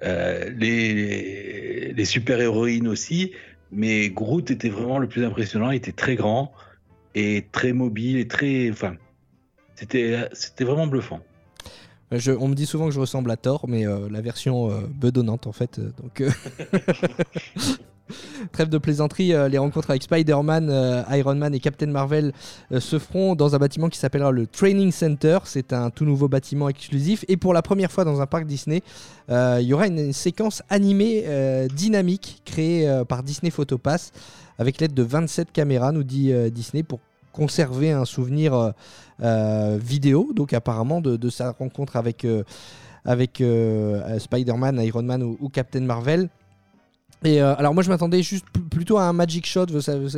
Euh, 0.04 0.50
les 0.58 1.92
les 1.94 2.06
super-héroïnes 2.06 2.88
aussi. 2.88 3.34
Mais 3.72 4.10
Groot 4.10 4.50
était 4.52 4.70
vraiment 4.70 5.00
le 5.00 5.08
plus 5.10 5.26
impressionnant. 5.26 5.72
Il 5.72 5.78
était 5.78 5.92
très 5.92 6.16
grand 6.16 6.54
et 7.16 7.46
très 7.52 7.74
mobile 7.74 8.18
et 8.18 8.28
très. 8.28 8.70
Enfin, 8.72 8.96
c'était 9.76 10.28
vraiment 10.64 10.88
bluffant. 10.88 11.20
Je- 12.12 12.32
on 12.32 12.48
me 12.48 12.56
dit 12.56 12.66
souvent 12.66 12.86
que 12.88 12.94
je 12.94 13.00
ressemble 13.00 13.30
à 13.32 13.38
Thor, 13.38 13.66
mais 13.68 13.86
euh, 13.86 14.08
la 14.10 14.22
version 14.22 14.72
euh, 14.72 14.82
bedonnante 14.94 15.46
en 15.48 15.52
fait. 15.52 15.80
euh, 15.80 15.92
euh, 16.22 16.30
Trêve 18.54 18.70
de 18.70 18.78
plaisanterie, 18.78 19.34
euh, 19.34 19.50
les 19.50 19.58
rencontres 19.58 19.90
avec 19.90 20.02
Spider-Man, 20.04 20.70
euh, 20.70 21.04
Iron 21.12 21.36
Man 21.36 21.54
et 21.54 21.60
Captain 21.60 21.88
Marvel 21.88 22.32
euh, 22.72 22.80
se 22.80 22.98
feront 23.00 23.36
dans 23.36 23.54
un 23.54 23.58
bâtiment 23.58 23.90
qui 23.90 24.00
s'appellera 24.00 24.32
le 24.32 24.48
Training 24.48 24.94
Center. 24.94 25.40
C'est 25.44 25.74
un 25.74 25.90
tout 25.90 26.06
nouveau 26.06 26.30
bâtiment 26.30 26.70
exclusif. 26.70 27.26
Et 27.28 27.36
pour 27.36 27.54
la 27.54 27.62
première 27.62 27.92
fois 27.92 28.06
dans 28.06 28.22
un 28.22 28.26
parc 28.26 28.46
Disney, 28.46 28.82
euh, 29.30 29.58
il 29.62 29.68
y 29.68 29.74
aura 29.74 29.88
une, 29.88 30.14
séquence 30.14 30.64
animée 30.70 31.26
euh, 31.28 31.68
dynamique 31.68 32.42
créée 32.46 32.88
euh, 32.88 33.04
par 33.04 33.24
Disney 33.24 33.52
Photopass 33.52 34.14
avec 34.58 34.80
l'aide 34.80 34.94
de 34.94 35.04
27 35.04 35.52
caméras, 35.52 35.92
nous 35.92 36.04
dit 36.04 36.32
euh, 36.32 36.50
Disney, 36.50 36.84
pour 36.84 37.00
conserver 37.38 37.92
un 37.92 38.06
souvenir 38.06 38.54
euh, 38.54 38.72
euh, 39.22 39.78
vidéo, 39.80 40.32
donc 40.34 40.54
apparemment 40.54 41.02
de, 41.02 41.30
sa 41.30 41.52
rencontre 41.52 41.96
avec, 41.96 42.26
euh, 42.26 42.44
avec 43.06 43.44
Spider-Man, 44.20 44.82
Iron 44.82 45.04
Man 45.04 45.24
ou, 45.24 45.50
Captain 45.50 45.82
Marvel. 45.82 46.30
Et 47.24 47.42
alors 47.42 47.74
moi 47.74 47.82
je 47.82 47.90
m'attendais 47.90 48.22
juste 48.22 48.46
pl- 48.54 48.66
plutôt 48.66 48.98
à 49.00 49.04
un 49.04 49.14
magic 49.14 49.48
shot, 49.48 49.66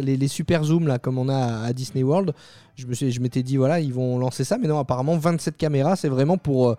les, 0.02 0.28
super 0.28 0.66
zooms 0.66 0.86
là 0.86 1.00
comme 1.00 1.18
on 1.18 1.30
a 1.30 1.64
à, 1.64 1.72
Disney 1.72 2.04
World. 2.04 2.34
Je 2.76 2.86
me 2.88 2.94
je 2.94 3.20
m'étais 3.22 3.42
dit 3.42 3.56
voilà 3.56 3.80
ils 3.80 3.94
vont 3.94 4.20
lancer 4.20 4.44
ça, 4.44 4.58
mais 4.58 4.68
non 4.68 4.78
apparemment 4.80 5.18
27 5.18 5.56
caméras 5.56 5.96
c'est 5.96 6.10
vraiment 6.10 6.38
pour 6.38 6.76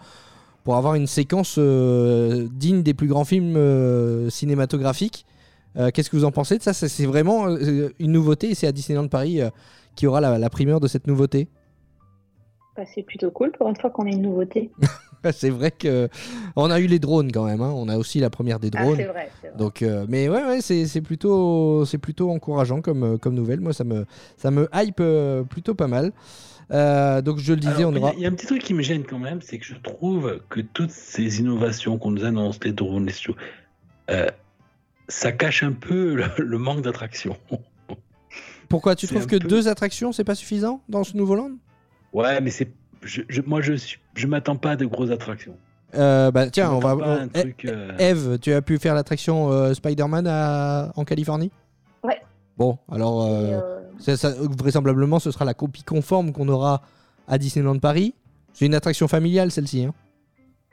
pour 0.62 0.76
avoir 0.76 0.94
une 0.94 1.06
séquence 1.06 1.58
digne 1.58 2.82
des 2.82 2.92
plus 2.92 3.08
grands 3.08 3.24
films 3.24 4.28
cinématographiques. 4.28 5.24
Qu'est-ce 5.94 6.10
que 6.10 6.16
vous 6.16 6.26
en 6.26 6.32
pensez 6.32 6.58
de 6.58 6.62
ça? 6.62 6.74
C'est 6.74 7.06
vraiment 7.06 7.48
une 7.48 8.12
nouveauté 8.12 8.50
et 8.50 8.54
c'est 8.54 8.66
à 8.66 8.72
Disneyland 8.72 9.08
Paris 9.08 9.40
qui 9.96 10.06
aura 10.06 10.20
la, 10.20 10.38
la 10.38 10.50
primeur 10.50 10.80
de 10.80 10.88
cette 10.88 11.06
nouveauté. 11.06 11.48
Bah, 12.76 12.82
c'est 12.94 13.02
plutôt 13.02 13.30
cool 13.30 13.50
pour 13.52 13.68
une 13.68 13.76
fois 13.76 13.90
qu'on 13.90 14.06
a 14.06 14.10
une 14.10 14.22
nouveauté. 14.22 14.70
c'est 15.32 15.50
vrai 15.50 15.70
que 15.70 16.08
on 16.56 16.70
a 16.70 16.80
eu 16.80 16.86
les 16.86 16.98
drones 16.98 17.30
quand 17.32 17.44
même. 17.44 17.60
hein. 17.60 17.72
On 17.74 17.88
a 17.88 17.98
aussi 17.98 18.20
la 18.20 18.30
première 18.30 18.58
des 18.60 18.70
Ah, 18.74 18.82
drones. 18.84 18.96
c'est 18.96 19.04
vrai. 19.06 19.28
Donc, 19.58 19.82
euh, 19.82 20.06
mais 20.08 20.28
ouais, 20.28 20.44
ouais 20.44 20.60
c'est 20.62 21.00
plutôt, 21.02 21.84
c'est 21.84 21.98
plutôt 21.98 22.30
encourageant 22.30 22.80
comme, 22.80 23.02
euh, 23.02 23.16
comme 23.18 23.34
nouvelle. 23.34 23.60
Moi, 23.60 23.72
ça 23.72 23.84
me, 23.84 24.06
ça 24.36 24.50
me 24.50 24.68
hype 24.72 25.00
euh, 25.00 25.42
plutôt 25.42 25.74
pas 25.74 25.88
mal. 25.88 26.12
Euh, 26.70 27.20
donc, 27.20 27.38
je 27.38 27.52
le 27.52 27.58
disais, 27.60 27.82
Alors, 27.82 27.90
on 27.90 27.94
il 27.96 27.96
y 27.96 27.98
a- 27.98 28.02
aura. 28.02 28.12
il 28.16 28.20
y, 28.20 28.26
a 28.26 28.28
un 28.28 28.32
petit 28.32 28.46
truc 28.46 28.62
qui 28.62 28.72
me 28.74 28.82
gêne 28.82 29.02
quand 29.04 29.18
même, 29.18 29.42
c'est 29.42 29.58
que 29.58 29.66
je 29.66 29.74
trouve 29.74 30.40
que 30.48 30.60
toutes 30.60 30.92
ces 30.92 31.40
innovations 31.40 31.98
qu'on 31.98 32.12
nous 32.12 32.24
annonce, 32.24 32.62
les 32.62 32.72
drones, 32.72 33.06
les 33.06 33.12
studios, 33.12 33.34
euh, 34.10 34.28
ça 35.08 35.32
cache 35.32 35.64
un 35.64 35.72
peu 35.72 36.14
le, 36.14 36.24
le 36.38 36.58
manque 36.58 36.82
d'attraction. 36.82 37.36
Pourquoi 38.70 38.94
tu 38.96 39.06
trouves 39.06 39.26
que 39.26 39.36
peu- 39.36 39.46
deux 39.48 39.68
attractions, 39.68 40.12
c'est 40.12 40.24
pas 40.24 40.34
suffisant 40.34 40.80
dans 40.88 41.04
ce 41.04 41.16
nouveau 41.16 41.34
land 41.34 41.50
Ouais, 42.14 42.40
mais 42.40 42.50
c'est, 42.50 42.70
je, 43.02 43.20
je- 43.28 43.42
moi 43.42 43.60
je 43.60 43.74
je 44.14 44.26
m'attends 44.26 44.56
pas 44.56 44.70
à 44.70 44.76
de 44.76 44.86
grosses 44.86 45.10
attractions. 45.10 45.56
Euh, 45.96 46.30
Bah 46.30 46.48
tiens, 46.50 46.70
on 46.72 46.78
va. 46.78 46.96
on- 46.96 47.28
Eh, 47.34 47.40
truc, 47.40 47.64
euh, 47.66 47.90
Eve, 47.98 48.38
tu 48.38 48.52
as 48.52 48.62
pu 48.62 48.78
faire 48.78 48.94
l'attraction 48.94 49.50
euh, 49.50 49.74
Spider-Man 49.74 50.26
à- 50.28 50.92
en 50.96 51.04
Californie? 51.04 51.50
Ouais. 52.04 52.20
Bon, 52.56 52.78
alors 52.90 53.22
euh, 53.24 53.60
euh, 53.60 53.80
ça- 53.98 54.16
ça- 54.16 54.32
vraisemblablement, 54.38 55.18
ce 55.18 55.30
sera 55.32 55.44
la 55.44 55.54
copie 55.54 55.82
conforme 55.82 56.32
qu'on 56.32 56.48
aura 56.48 56.82
à 57.26 57.38
Disneyland 57.38 57.78
Paris. 57.80 58.14
C'est 58.52 58.66
une 58.66 58.74
attraction 58.74 59.08
familiale 59.08 59.50
celle-ci. 59.50 59.84
hein. 59.84 59.94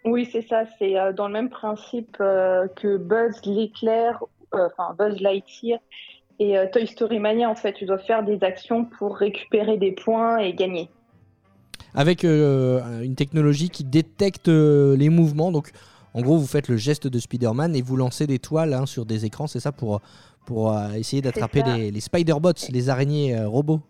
Oui, 0.05 0.29
c'est 0.31 0.47
ça. 0.47 0.63
C'est 0.77 0.97
euh, 0.99 1.13
dans 1.13 1.27
le 1.27 1.33
même 1.33 1.49
principe 1.49 2.15
euh, 2.21 2.67
que 2.75 2.97
Buzz 2.97 3.41
l'éclair, 3.45 4.23
euh, 4.53 4.67
enfin 4.71 4.95
Buzz 4.97 5.19
Lightyear 5.19 5.79
et 6.39 6.57
euh, 6.57 6.65
Toy 6.71 6.87
Story 6.87 7.19
Mania. 7.19 7.49
En 7.49 7.55
fait, 7.55 7.73
tu 7.73 7.85
dois 7.85 7.97
faire 7.99 8.23
des 8.23 8.43
actions 8.43 8.85
pour 8.85 9.17
récupérer 9.17 9.77
des 9.77 9.91
points 9.91 10.37
et 10.37 10.53
gagner. 10.53 10.89
avec 11.93 12.23
euh, 12.23 13.01
une 13.01 13.15
technologie 13.15 13.69
qui 13.69 13.83
détecte 13.83 14.49
euh, 14.49 14.95
les 14.95 15.09
mouvements. 15.09 15.51
Donc, 15.51 15.71
en 16.13 16.21
gros, 16.21 16.37
vous 16.37 16.47
faites 16.47 16.67
le 16.67 16.77
geste 16.77 17.07
de 17.07 17.19
Spider-Man 17.19 17.75
et 17.75 17.81
vous 17.81 17.95
lancez 17.95 18.27
des 18.27 18.39
toiles 18.39 18.73
hein, 18.73 18.85
sur 18.85 19.05
des 19.05 19.25
écrans. 19.25 19.47
C'est 19.47 19.59
ça 19.59 19.71
pour, 19.71 20.01
pour 20.45 20.71
euh, 20.71 20.91
essayer 20.93 21.21
d'attraper 21.21 21.63
les, 21.63 21.91
les 21.91 21.99
Spider-Bots, 21.99 22.69
les 22.69 22.89
araignées 22.89 23.35
euh, 23.35 23.47
robots. 23.47 23.81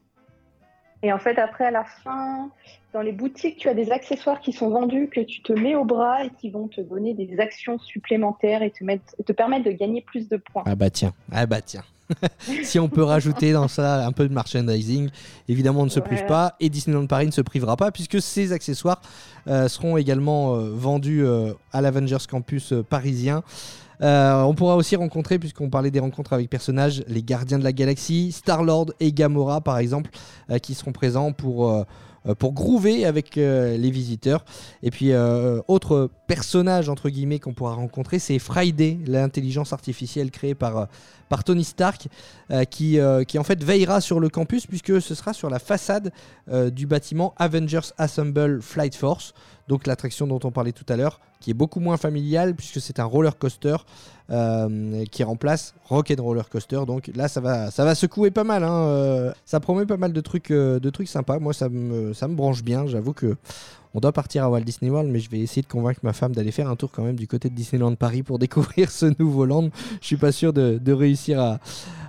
Et 1.04 1.14
en 1.14 1.20
fait, 1.20 1.38
après, 1.38 1.66
à 1.66 1.72
la 1.72 1.84
fin, 1.84 2.50
dans 2.94 3.02
les 3.02 3.12
boutiques, 3.12 3.58
tu 3.58 3.70
as 3.70 3.74
des 3.74 3.92
accessoires 3.92 4.40
qui 4.40 4.52
sont 4.52 4.70
vendus 4.70 5.10
que 5.10 5.22
tu 5.22 5.42
te 5.42 5.54
mets 5.54 5.76
au 5.76 5.86
bras 5.86 6.26
et 6.26 6.32
qui 6.42 6.50
vont 6.50 6.68
te 6.68 6.82
donner 6.82 7.14
des 7.14 7.40
actions 7.40 7.78
supplémentaires 7.80 8.64
et 8.64 8.72
te, 8.72 8.84
mettre, 8.84 9.16
et 9.20 9.24
te 9.24 9.32
permettre 9.32 9.66
de 9.66 9.72
gagner 9.72 10.02
plus 10.02 10.28
de 10.28 10.38
points. 10.38 10.64
Ah 10.66 10.76
bah 10.76 10.90
tiens, 10.90 11.14
ah 11.32 11.46
bah 11.46 11.62
tiens. 11.62 11.84
si 12.64 12.80
on 12.80 12.88
peut 12.88 13.04
rajouter 13.04 13.52
dans 13.52 13.68
ça 13.68 14.06
un 14.06 14.12
peu 14.12 14.28
de 14.28 14.34
merchandising, 14.34 15.10
évidemment 15.50 15.82
on 15.82 15.86
ne 15.86 15.90
se 15.90 16.00
prive 16.00 16.26
pas 16.26 16.56
et 16.60 16.70
Disneyland 16.70 17.06
Paris 17.06 17.26
ne 17.26 17.32
se 17.32 17.42
privera 17.42 17.76
pas 17.76 17.92
puisque 17.92 18.22
ces 18.22 18.54
accessoires 18.54 19.02
euh, 19.48 19.68
seront 19.68 19.98
également 19.98 20.56
euh, 20.56 20.72
vendus 20.74 21.26
euh, 21.26 21.52
à 21.74 21.82
l'Avengers 21.82 22.26
Campus 22.30 22.74
parisien. 22.90 23.44
Euh, 24.02 24.44
on 24.44 24.54
pourra 24.54 24.76
aussi 24.76 24.96
rencontrer, 24.96 25.40
puisqu'on 25.40 25.70
parlait 25.70 25.92
des 25.92 26.00
rencontres 26.00 26.34
avec 26.34 26.50
personnages, 26.50 27.04
les 27.08 27.24
Gardiens 27.24 27.60
de 27.60 27.64
la 27.64 27.74
Galaxie, 27.74 28.32
Star-Lord 28.32 28.94
et 29.00 29.12
Gamora 29.12 29.62
par 29.62 29.78
exemple, 29.80 30.12
euh, 30.52 30.60
qui 30.60 30.74
seront 30.74 30.92
présents 30.92 31.32
pour, 31.32 31.72
euh, 31.72 31.84
pour 32.38 32.54
groover 32.54 33.06
avec 33.06 33.36
les 33.36 33.92
visiteurs. 33.92 34.46
Et 34.84 34.92
puis, 34.92 35.12
euh, 35.12 35.62
autre 35.68 36.10
personnage, 36.28 36.90
entre 36.90 37.10
guillemets, 37.10 37.40
qu'on 37.40 37.54
pourra 37.54 37.74
rencontrer, 37.74 38.20
c'est 38.20 38.38
Friday, 38.38 39.00
l'intelligence 39.08 39.74
artificielle 39.74 40.30
créée 40.30 40.56
par, 40.56 40.78
euh, 40.78 40.86
Tony 41.46 41.64
Stark, 41.64 42.08
euh, 42.52 42.64
qui, 42.66 43.00
euh, 43.00 43.24
qui 43.24 43.40
en 43.40 43.44
fait 43.44 43.64
veillera 43.64 44.02
sur 44.02 44.20
le 44.20 44.30
campus, 44.30 44.68
puisque 44.68 45.02
ce 45.02 45.16
sera 45.16 45.34
sur 45.34 45.50
la 45.50 45.60
façade 45.60 46.12
du 46.72 46.86
bâtiment 46.86 47.34
Avengers 47.38 47.92
Assemble 47.98 48.62
Flight 48.62 48.96
Force, 48.96 49.34
donc 49.68 49.86
l'attraction 49.88 50.28
dont 50.28 50.40
on 50.44 50.52
parlait 50.52 50.72
tout 50.72 50.86
à 50.88 50.96
l'heure, 50.96 51.20
qui 51.42 51.52
est 51.52 51.54
beaucoup 51.54 51.80
moins 51.80 51.98
familiale, 51.98 52.56
puisque 52.56 52.80
c'est 52.80 53.00
un 53.00 53.04
roller 53.06 53.38
coaster 53.38 53.76
qui 55.12 55.24
remplace 55.24 55.74
Rock 55.86 56.12
and 56.18 56.24
Roller 56.24 56.48
Coaster. 56.50 56.82
Donc 56.88 57.10
là, 57.16 57.28
ça 57.28 57.42
va, 57.42 57.70
ça 57.72 57.84
va 57.86 57.96
secouer 57.96 58.32
pas 58.32 58.44
mal. 58.44 58.64
hein, 58.64 59.34
ça 59.46 59.60
promet 59.60 59.86
pas 59.86 59.98
mal 59.98 60.14
de 60.14 60.22
trucs, 60.22 60.52
de 60.52 60.90
trucs 60.90 61.10
sympas. 61.10 61.40
Moi, 61.40 61.54
ça 61.54 61.68
me, 61.70 62.14
ça 62.14 62.28
me 62.28 62.36
branche 62.36 62.64
bien. 62.64 62.88
J'avoue 62.88 63.14
que 63.14 63.36
on 63.98 64.00
doit 64.00 64.12
partir 64.12 64.44
à 64.44 64.50
Walt 64.52 64.62
Disney 64.62 64.92
World, 64.92 65.10
mais 65.10 65.20
je 65.20 65.28
vais 65.28 65.40
essayer 65.40 65.64
de 65.64 65.68
convaincre 65.68 66.02
ma 66.04 66.14
femme 66.14 66.32
d'aller 66.32 66.52
faire 66.52 66.70
un 66.70 66.76
tour 66.76 66.92
quand 66.92 67.02
même 67.02 67.16
du 67.16 67.28
côté 67.28 67.50
de 67.50 67.56
Disneyland 67.56 67.96
Paris 67.96 68.22
pour 68.22 68.38
découvrir 68.48 68.92
ce 68.92 69.12
nouveau 69.18 69.44
land. 69.44 69.72
Je 70.02 70.06
suis 70.06 70.18
pas 70.18 70.32
sûr 70.32 70.54
de, 70.54 70.92
réussir 70.92 71.58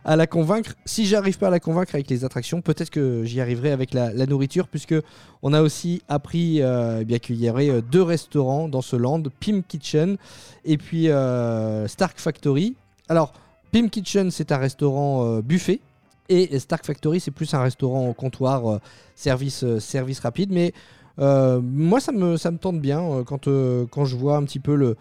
à, 0.04 0.16
la 0.16 0.26
convaincre. 0.26 0.75
Si 0.85 1.07
j'arrive 1.07 1.38
pas 1.38 1.47
à 1.47 1.50
la 1.50 1.61
convaincre 1.61 1.95
avec 1.95 2.11
les 2.11 2.26
attractions, 2.26 2.61
peut-être 2.61 2.90
que 2.90 3.25
j'y 3.25 3.40
arriverai 3.40 3.73
avec 3.73 3.95
la, 3.95 4.12
nourriture, 4.26 4.68
puisque 4.68 4.97
on 5.42 5.54
a 5.54 5.62
aussi 5.62 6.02
appris 6.09 6.61
euh, 6.61 7.04
eh 7.09 7.21
qu'il 7.21 7.42
y 7.42 7.49
aurait 7.49 7.71
euh, 7.71 7.80
deux 7.80 8.02
restaurants 8.02 8.68
dans 8.68 8.83
ce 8.83 8.95
land, 8.95 9.23
Pim 9.40 9.62
Kitchen 9.66 10.18
et 10.66 10.76
puis 10.76 11.09
euh, 11.09 11.88
Stark 11.88 12.18
Factory. 12.18 12.76
Alors, 13.09 13.33
Pim 13.73 13.88
Kitchen, 13.88 14.30
c'est 14.30 14.52
un 14.52 14.59
restaurant 14.59 15.40
buffet. 15.40 15.80
Et 16.28 16.59
Stark 16.59 16.85
Factory, 16.85 17.21
c'est 17.21 17.30
plus 17.30 17.54
un 17.54 17.62
restaurant 17.62 18.07
au 18.07 18.12
comptoir, 18.12 18.80
service, 19.14 19.64
service 19.78 20.21
rapide. 20.21 20.50
Mais 20.52 20.75
euh, 21.19 21.61
moi, 21.63 22.01
ça 22.01 22.13
me, 22.13 22.37
ça 22.37 22.51
tente 22.53 22.81
bien 22.81 23.01
euh, 23.03 23.25
quand, 23.25 23.49
euh, 23.49 23.87
quand 23.91 24.05
je 24.05 24.17
vois 24.17 24.37
un 24.37 24.45
petit 24.45 24.61
peu 24.61 24.75
le, 24.75 24.97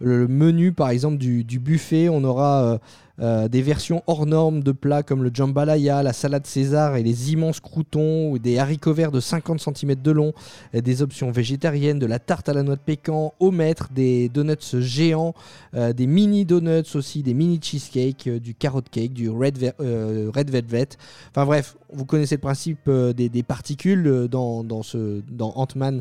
le 0.00 0.26
menu 0.26 0.72
par 0.72 0.90
exemple 0.90 1.18
du, 1.18 1.44
du 1.44 1.58
buffet. 1.58 2.08
On 2.08 2.24
aura 2.24 2.78
euh, 3.20 3.48
des 3.48 3.62
versions 3.62 4.02
hors 4.06 4.26
normes 4.26 4.62
de 4.62 4.72
plats 4.72 5.02
comme 5.02 5.22
le 5.22 5.30
jambalaya, 5.32 6.02
la 6.02 6.12
salade 6.12 6.46
César 6.46 6.96
et 6.96 7.02
les 7.02 7.32
immenses 7.32 7.60
croutons, 7.60 8.30
ou 8.30 8.38
des 8.38 8.58
haricots 8.58 8.94
verts 8.94 9.12
de 9.12 9.20
50 9.20 9.60
cm 9.60 9.94
de 9.96 10.10
long, 10.10 10.32
des 10.72 11.02
options 11.02 11.30
végétariennes, 11.30 11.98
de 11.98 12.06
la 12.06 12.18
tarte 12.18 12.48
à 12.48 12.54
la 12.54 12.62
noix 12.62 12.76
de 12.76 12.80
pécan 12.80 13.32
au 13.40 13.50
maître, 13.50 13.88
des 13.94 14.28
donuts 14.28 14.80
géants, 14.80 15.34
euh, 15.74 15.92
des 15.92 16.06
mini 16.06 16.44
donuts 16.44 16.94
aussi, 16.94 17.22
des 17.22 17.34
mini 17.34 17.60
cheesecake, 17.62 18.26
euh, 18.26 18.38
du 18.40 18.54
carrot 18.54 18.82
cake, 18.90 19.12
du 19.12 19.28
red, 19.30 19.58
ver- 19.58 19.74
euh, 19.80 20.30
velvet. 20.34 20.88
Enfin 21.30 21.46
bref, 21.46 21.76
vous 21.92 22.04
connaissez 22.04 22.36
le 22.36 22.40
principe 22.40 22.90
des, 22.90 23.42
particules 23.42 24.28
dans, 24.30 24.64
dans, 24.64 24.82
dans 25.30 25.52
Ant-Man 25.56 26.00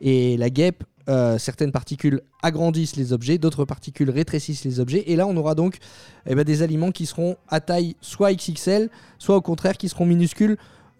et 0.00 0.36
la 0.36 0.50
guêpe. 0.50 0.84
Euh, 1.10 1.38
certaines 1.38 1.72
particules 1.72 2.20
agrandissent 2.40 2.94
les 2.94 3.12
objets, 3.12 3.36
d'autres 3.36 3.64
particules 3.64 4.10
rétrécissent 4.10 4.64
les 4.64 4.78
objets. 4.78 5.02
Et 5.06 5.16
là, 5.16 5.26
on 5.26 5.36
aura 5.36 5.56
donc 5.56 5.78
eh 6.26 6.36
ben, 6.36 6.44
des 6.44 6.62
aliments 6.62 6.92
qui 6.92 7.04
seront 7.04 7.36
à 7.48 7.60
taille 7.60 7.96
soit 8.00 8.32
XXL, 8.32 8.90
soit 9.18 9.34
au 9.34 9.40
contraire 9.40 9.76
qui 9.76 9.88
seront 9.88 10.06
minuscules. 10.06 10.56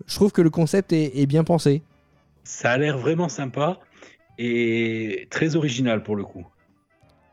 Je 0.06 0.14
trouve 0.16 0.32
que 0.32 0.42
le 0.42 0.50
concept 0.50 0.92
est, 0.92 1.16
est 1.16 1.26
bien 1.26 1.44
pensé. 1.44 1.82
Ça 2.42 2.72
a 2.72 2.78
l'air 2.78 2.98
vraiment 2.98 3.28
sympa 3.28 3.78
et 4.36 5.28
très 5.30 5.54
original 5.54 6.02
pour 6.02 6.16
le 6.16 6.24
coup. 6.24 6.44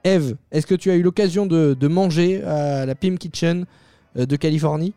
Eve, 0.03 0.35
est-ce 0.51 0.67
que 0.67 0.75
tu 0.75 0.91
as 0.91 0.95
eu 0.95 1.01
l'occasion 1.01 1.47
de, 1.47 1.73
de 1.73 1.87
manger 1.87 2.43
à 2.43 2.85
la 2.85 2.93
Pim 2.93 3.15
Kitchen 3.15 3.65
euh, 4.17 4.27
de 4.27 4.35
Californie? 4.35 4.93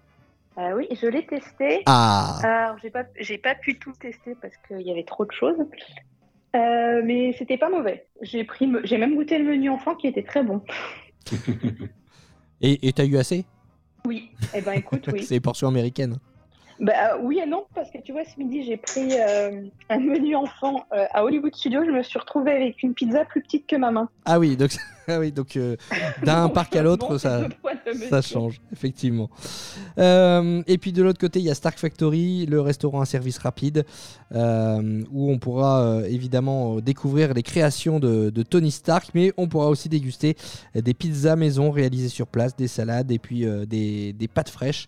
Euh, 0.58 0.72
oui, 0.76 0.86
je 1.00 1.06
l'ai 1.06 1.24
testé. 1.24 1.82
Ah 1.86 2.38
Alors, 2.42 2.76
j'ai 2.82 2.90
pas, 2.90 3.04
j'ai 3.18 3.38
pas 3.38 3.54
pu 3.54 3.78
tout 3.78 3.92
tester 3.92 4.36
parce 4.42 4.54
qu'il 4.68 4.82
y 4.82 4.90
avait 4.90 5.04
trop 5.04 5.24
de 5.24 5.32
choses. 5.32 5.56
Euh, 6.56 7.02
mais 7.04 7.32
c'était 7.38 7.58
pas 7.58 7.70
mauvais. 7.70 8.06
J'ai 8.22 8.44
pris, 8.44 8.68
j'ai 8.84 8.98
même 8.98 9.14
goûté 9.14 9.38
le 9.38 9.44
menu 9.44 9.70
enfant 9.70 9.94
qui 9.94 10.06
était 10.06 10.22
très 10.22 10.42
bon. 10.42 10.62
Et 12.62 12.88
et 12.88 12.92
t'as 12.92 13.06
eu 13.06 13.16
assez? 13.16 13.46
Oui. 14.04 14.30
Eh 14.54 14.60
ben, 14.60 14.72
écoute, 14.72 15.08
oui. 15.12 15.22
C'est 15.24 15.34
les 15.34 15.40
portions 15.40 15.68
américaines. 15.68 16.18
Bah, 16.80 16.92
euh, 17.12 17.18
oui 17.22 17.40
et 17.44 17.46
non, 17.46 17.64
parce 17.74 17.90
que 17.90 17.98
tu 17.98 18.12
vois, 18.12 18.22
ce 18.24 18.38
midi, 18.38 18.64
j'ai 18.64 18.78
pris 18.78 19.10
euh, 19.12 19.64
un 19.90 19.98
menu 19.98 20.34
enfant 20.34 20.86
euh, 20.94 21.04
à 21.12 21.22
Hollywood 21.24 21.54
Studio. 21.54 21.84
Je 21.84 21.90
me 21.90 22.02
suis 22.02 22.18
retrouvée 22.18 22.52
avec 22.52 22.82
une 22.82 22.94
pizza 22.94 23.26
plus 23.26 23.42
petite 23.42 23.66
que 23.66 23.76
ma 23.76 23.90
main. 23.90 24.08
Ah 24.24 24.38
oui, 24.38 24.56
donc, 24.56 24.74
ah 25.08 25.18
oui, 25.18 25.30
donc 25.30 25.56
euh, 25.56 25.76
d'un 26.24 26.48
parc 26.48 26.74
à 26.76 26.82
l'autre, 26.82 27.18
ça, 27.18 27.42
ça 28.08 28.22
change, 28.22 28.62
effectivement. 28.72 29.28
Et 29.98 30.78
puis 30.80 30.92
de 30.92 31.02
l'autre 31.02 31.18
côté, 31.18 31.38
il 31.40 31.44
y 31.44 31.50
a 31.50 31.54
Stark 31.54 31.78
Factory, 31.78 32.46
le 32.46 32.62
restaurant 32.62 33.02
à 33.02 33.04
service 33.04 33.36
rapide, 33.36 33.84
où 34.32 35.30
on 35.30 35.38
pourra 35.38 36.00
évidemment 36.08 36.80
découvrir 36.80 37.34
les 37.34 37.42
créations 37.42 38.00
de, 38.00 38.30
de 38.30 38.42
Tony 38.42 38.70
Stark, 38.70 39.10
mais 39.14 39.34
on 39.36 39.48
pourra 39.48 39.68
aussi 39.68 39.90
déguster 39.90 40.34
des 40.74 40.94
pizzas 40.94 41.36
maison 41.36 41.70
réalisées 41.70 42.08
sur 42.08 42.26
place, 42.26 42.56
des 42.56 42.68
salades 42.68 43.10
et 43.10 43.18
puis 43.18 43.44
des, 43.66 44.14
des 44.14 44.28
pâtes 44.28 44.48
fraîches. 44.48 44.86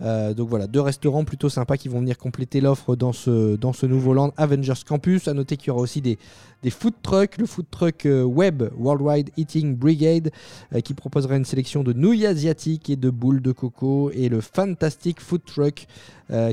Euh, 0.00 0.32
donc 0.34 0.48
voilà, 0.48 0.66
deux 0.66 0.80
restaurants 0.80 1.24
plutôt 1.24 1.48
sympas 1.48 1.76
qui 1.76 1.88
vont 1.88 2.00
venir 2.00 2.18
compléter 2.18 2.60
l'offre 2.60 2.96
dans 2.96 3.12
ce, 3.12 3.56
dans 3.56 3.72
ce 3.72 3.86
nouveau 3.86 4.14
land 4.14 4.32
Avengers 4.36 4.84
Campus. 4.86 5.28
À 5.28 5.34
noter 5.34 5.56
qu'il 5.56 5.68
y 5.68 5.70
aura 5.70 5.80
aussi 5.80 6.00
des, 6.00 6.18
des 6.62 6.70
food 6.70 6.94
trucks, 7.02 7.38
le 7.38 7.46
food 7.46 7.66
truck 7.70 8.06
euh, 8.06 8.22
web 8.22 8.62
Worldwide 8.76 9.30
Eating 9.36 9.76
Brigade 9.76 10.30
euh, 10.74 10.80
qui 10.80 10.94
proposera 10.94 11.36
une 11.36 11.44
sélection 11.44 11.82
de 11.82 11.92
nouilles 11.92 12.26
asiatiques 12.26 12.90
et 12.90 12.96
de 12.96 13.10
boules 13.10 13.42
de 13.42 13.52
coco 13.52 14.10
et 14.12 14.28
le 14.28 14.40
Fantastic 14.40 15.20
Food 15.20 15.42
Truck 15.44 15.86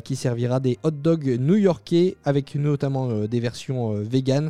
qui 0.06 0.16
servira 0.16 0.62
des 0.62 0.80
hot 0.84 0.92
dogs 0.92 1.38
new-yorkais 1.38 2.16
avec 2.24 2.56
notamment 2.56 3.26
des 3.26 3.42
versions 3.42 3.92
vegan 3.96 4.50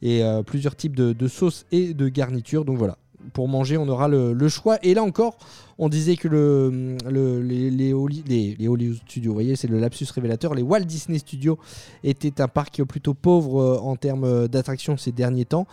et 0.00 0.22
plusieurs 0.46 0.76
types 0.76 0.94
de, 0.94 1.12
de 1.12 1.26
sauces 1.26 1.66
et 1.72 1.92
de 1.92 2.08
garnitures. 2.08 2.64
Donc 2.64 2.78
voilà, 2.78 2.96
pour 3.32 3.48
manger, 3.48 3.76
on 3.76 3.88
aura 3.88 4.08
le, 4.08 4.48
choix. 4.48 4.78
Et 4.82 4.94
là 4.94 5.02
encore, 5.02 5.36
on 5.78 5.88
disait 5.88 6.16
que 6.16 6.28
le, 6.28 6.96
le- 7.08 7.40
les, 7.42 7.70
les, 7.70 7.92
Holly- 7.92 8.24
les- 8.26 8.56
les 8.58 8.68
Hollywood 8.68 8.98
Studios, 9.06 9.30
vous 9.30 9.34
voyez, 9.36 9.56
c'est 9.56 9.68
le 9.68 9.78
lapsus 9.78 10.06
révélateur, 10.14 10.54
les 10.54 10.62
Walt 10.62 10.80
Disney 10.80 11.18
Studios 11.18 11.58
étaient 12.04 12.40
un 12.40 12.48
parc 12.48 12.82
plutôt 12.84 13.14
pauvre 13.14 13.60
euh, 13.60 13.78
en 13.78 13.96
termes 13.96 14.24
euh, 14.24 14.48
d'attractions 14.48 14.96
ces 14.96 15.12
derniers 15.12 15.44
temps. 15.44 15.66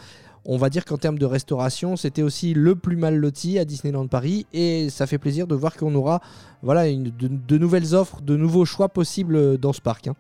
On 0.50 0.58
va 0.58 0.70
dire 0.70 0.86
qu'en 0.86 0.98
termes 0.98 1.20
de 1.20 1.26
restauration, 1.26 1.98
c'était 1.98 2.22
aussi 2.22 2.54
le 2.54 2.76
plus 2.76 2.96
mal 2.96 3.18
loti 3.18 3.60
à 3.60 3.66
Disneyland 3.66 4.08
Paris 4.08 4.46
et 4.54 4.90
ça 4.90 5.06
fait 5.06 5.18
plaisir 5.18 5.46
de 5.46 5.56
voir 5.56 5.76
qu'on 5.76 5.94
aura 5.94 6.22
voilà, 6.62 6.86
de, 6.90 7.58
nouvelles 7.58 7.94
offres, 7.94 8.22
de 8.22 8.38
nouveaux 8.38 8.64
choix 8.64 8.88
possibles 8.88 9.58
dans 9.58 9.74
ce 9.74 9.82
parc. 9.82 10.08
hein. 10.08 10.16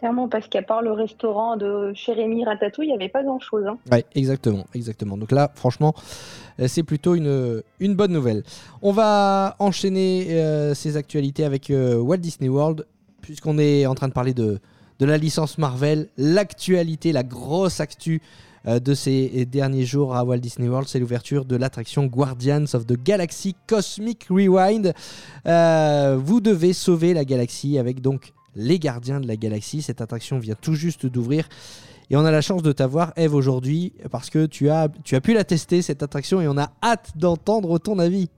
Clairement, 0.00 0.28
parce 0.28 0.48
qu'à 0.48 0.62
part 0.62 0.80
le 0.80 0.92
restaurant 0.92 1.58
de 1.58 1.92
chez 1.94 2.14
Rémi 2.14 2.42
Ratatouille, 2.42 2.86
il 2.86 2.88
n'y 2.88 2.94
avait 2.94 3.10
pas 3.10 3.22
grand-chose. 3.22 3.66
hein. 3.66 3.76
Ouais, 3.92 4.02
exactement, 4.14 4.64
exactement. 4.74 5.18
Donc 5.18 5.30
là, 5.30 5.52
franchement, 5.54 5.92
euh, 6.58 6.68
c'est 6.68 6.82
plutôt 6.84 7.14
une, 7.14 7.62
une 7.80 7.94
bonne 7.94 8.10
nouvelle. 8.10 8.42
On 8.80 8.92
va 8.92 9.56
enchaîner 9.58 10.28
euh, 10.30 10.72
ces 10.72 10.96
actualités 10.96 11.44
avec 11.44 11.68
euh, 11.68 11.96
Walt 11.96 12.16
Disney 12.16 12.48
World, 12.48 12.86
puisqu'on 13.20 13.58
est 13.58 13.84
en 13.84 13.94
train 13.94 14.08
de 14.08 14.14
parler 14.14 14.32
de, 14.32 14.58
de 15.00 15.04
la 15.04 15.18
licence 15.18 15.58
Marvel. 15.58 16.08
L'actualité, 16.16 17.12
la 17.12 17.22
grosse 17.22 17.80
actu 17.80 18.22
de 18.66 18.94
ces 18.94 19.44
derniers 19.44 19.84
jours 19.84 20.16
à 20.16 20.24
Walt 20.24 20.38
Disney 20.38 20.68
World, 20.68 20.88
c'est 20.88 20.98
l'ouverture 20.98 21.44
de 21.44 21.56
l'attraction 21.56 22.06
Guardians 22.06 22.64
of 22.72 22.86
the 22.86 22.96
Galaxy 23.02 23.54
Cosmic 23.66 24.28
Rewind. 24.30 24.94
Vous 25.44 26.40
devez 26.40 26.72
sauver 26.72 27.12
la 27.12 27.26
galaxie 27.26 27.78
avec 27.78 28.00
donc 28.00 28.32
les 28.54 28.78
gardiens 28.78 29.20
de 29.20 29.26
la 29.26 29.36
galaxie. 29.36 29.82
Cette 29.82 30.00
attraction 30.00 30.38
vient 30.38 30.54
tout 30.54 30.74
juste 30.74 31.06
d'ouvrir. 31.06 31.48
Et 32.10 32.16
on 32.16 32.24
a 32.24 32.30
la 32.32 32.40
chance 32.40 32.62
de 32.62 32.72
t'avoir, 32.72 33.12
Eve, 33.16 33.34
aujourd'hui, 33.34 33.92
parce 34.10 34.30
que 34.30 34.46
tu 34.46 34.68
as, 34.68 34.88
tu 35.04 35.14
as 35.14 35.20
pu 35.20 35.32
la 35.32 35.44
tester, 35.44 35.80
cette 35.80 36.02
attraction, 36.02 36.40
et 36.40 36.48
on 36.48 36.58
a 36.58 36.72
hâte 36.82 37.16
d'entendre 37.16 37.78
ton 37.78 37.98
avis. 38.00 38.28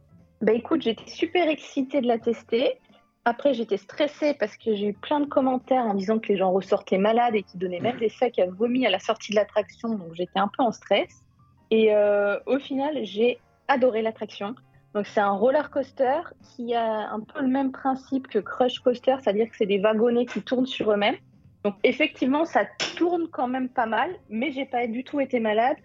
Bah 0.42 0.52
écoute, 0.52 0.82
j'étais 0.82 1.08
super 1.08 1.48
excitée 1.48 2.00
de 2.00 2.06
la 2.06 2.18
tester. 2.18 2.78
Après, 3.24 3.54
j'étais 3.54 3.76
stressée 3.76 4.34
parce 4.34 4.56
que 4.56 4.74
j'ai 4.74 4.88
eu 4.88 4.92
plein 4.92 5.20
de 5.20 5.26
commentaires 5.26 5.84
en 5.84 5.94
disant 5.94 6.18
que 6.18 6.28
les 6.28 6.36
gens 6.36 6.50
ressortaient 6.50 6.98
malades 6.98 7.36
et 7.36 7.44
qui 7.44 7.56
donnaient 7.56 7.80
même 7.80 7.98
des 7.98 8.08
sacs 8.08 8.40
à 8.40 8.46
vomi 8.46 8.84
à 8.84 8.90
la 8.90 8.98
sortie 8.98 9.30
de 9.30 9.36
l'attraction. 9.36 9.90
Donc 9.90 10.14
j'étais 10.14 10.40
un 10.40 10.48
peu 10.48 10.64
en 10.64 10.72
stress. 10.72 11.22
Et 11.70 11.94
euh, 11.94 12.38
au 12.46 12.58
final, 12.58 12.98
j'ai 13.04 13.38
adoré 13.68 14.02
l'attraction. 14.02 14.54
Donc 14.94 15.06
c'est 15.06 15.20
un 15.20 15.30
roller 15.30 15.70
coaster 15.70 16.20
qui 16.42 16.74
a 16.74 17.10
un 17.10 17.20
peu 17.20 17.40
le 17.40 17.48
même 17.48 17.72
principe 17.72 18.28
que 18.28 18.38
Crush 18.38 18.80
Coaster, 18.80 19.16
c'est-à-dire 19.20 19.48
que 19.48 19.56
c'est 19.56 19.66
des 19.66 19.78
wagonnets 19.78 20.26
qui 20.26 20.42
tournent 20.42 20.66
sur 20.66 20.92
eux-mêmes. 20.92 21.16
Donc 21.64 21.74
effectivement, 21.82 22.44
ça 22.44 22.64
tourne 22.96 23.28
quand 23.30 23.48
même 23.48 23.68
pas 23.68 23.86
mal, 23.86 24.10
mais 24.28 24.50
j'ai 24.52 24.66
pas 24.66 24.86
du 24.86 25.04
tout 25.04 25.20
été 25.20 25.40
malade. 25.40 25.76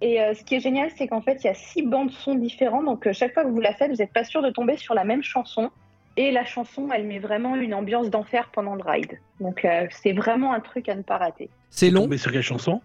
Et 0.00 0.20
euh, 0.20 0.34
ce 0.34 0.44
qui 0.44 0.56
est 0.56 0.60
génial, 0.60 0.90
c'est 0.96 1.08
qu'en 1.08 1.22
fait, 1.22 1.42
il 1.42 1.46
y 1.46 1.50
a 1.50 1.54
six 1.54 1.82
bandes 1.82 2.10
son 2.10 2.34
différentes. 2.34 2.84
Donc, 2.84 3.06
euh, 3.06 3.14
chaque 3.14 3.32
fois 3.32 3.44
que 3.44 3.48
vous 3.48 3.60
la 3.60 3.72
faites, 3.72 3.90
vous 3.90 3.96
n'êtes 3.96 4.12
pas 4.12 4.24
sûr 4.24 4.42
de 4.42 4.50
tomber 4.50 4.76
sur 4.76 4.94
la 4.94 5.04
même 5.04 5.22
chanson. 5.22 5.70
Et 6.18 6.30
la 6.32 6.44
chanson, 6.44 6.88
elle 6.92 7.06
met 7.06 7.18
vraiment 7.18 7.56
une 7.56 7.74
ambiance 7.74 8.10
d'enfer 8.10 8.50
pendant 8.52 8.74
le 8.74 8.82
ride. 8.82 9.18
Donc, 9.40 9.64
euh, 9.64 9.86
c'est 9.90 10.12
vraiment 10.12 10.52
un 10.52 10.60
truc 10.60 10.88
à 10.88 10.94
ne 10.94 11.02
pas 11.02 11.16
rater. 11.18 11.50
C'est 11.70 11.90
long, 11.90 12.02
Tombé 12.02 12.18
sur 12.18 12.30
quelle 12.30 12.42
chanson? 12.42 12.80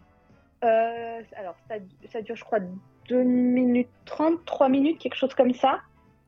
Euh, 0.63 1.21
alors, 1.37 1.55
ça, 1.67 1.75
ça 2.11 2.21
dure, 2.21 2.35
je 2.35 2.43
crois, 2.43 2.59
2 3.11 3.23
minutes 3.23 3.89
30, 4.05 4.45
3 4.45 4.69
minutes, 4.69 4.99
quelque 4.99 5.15
chose 5.15 5.33
comme 5.35 5.53
ça. 5.53 5.79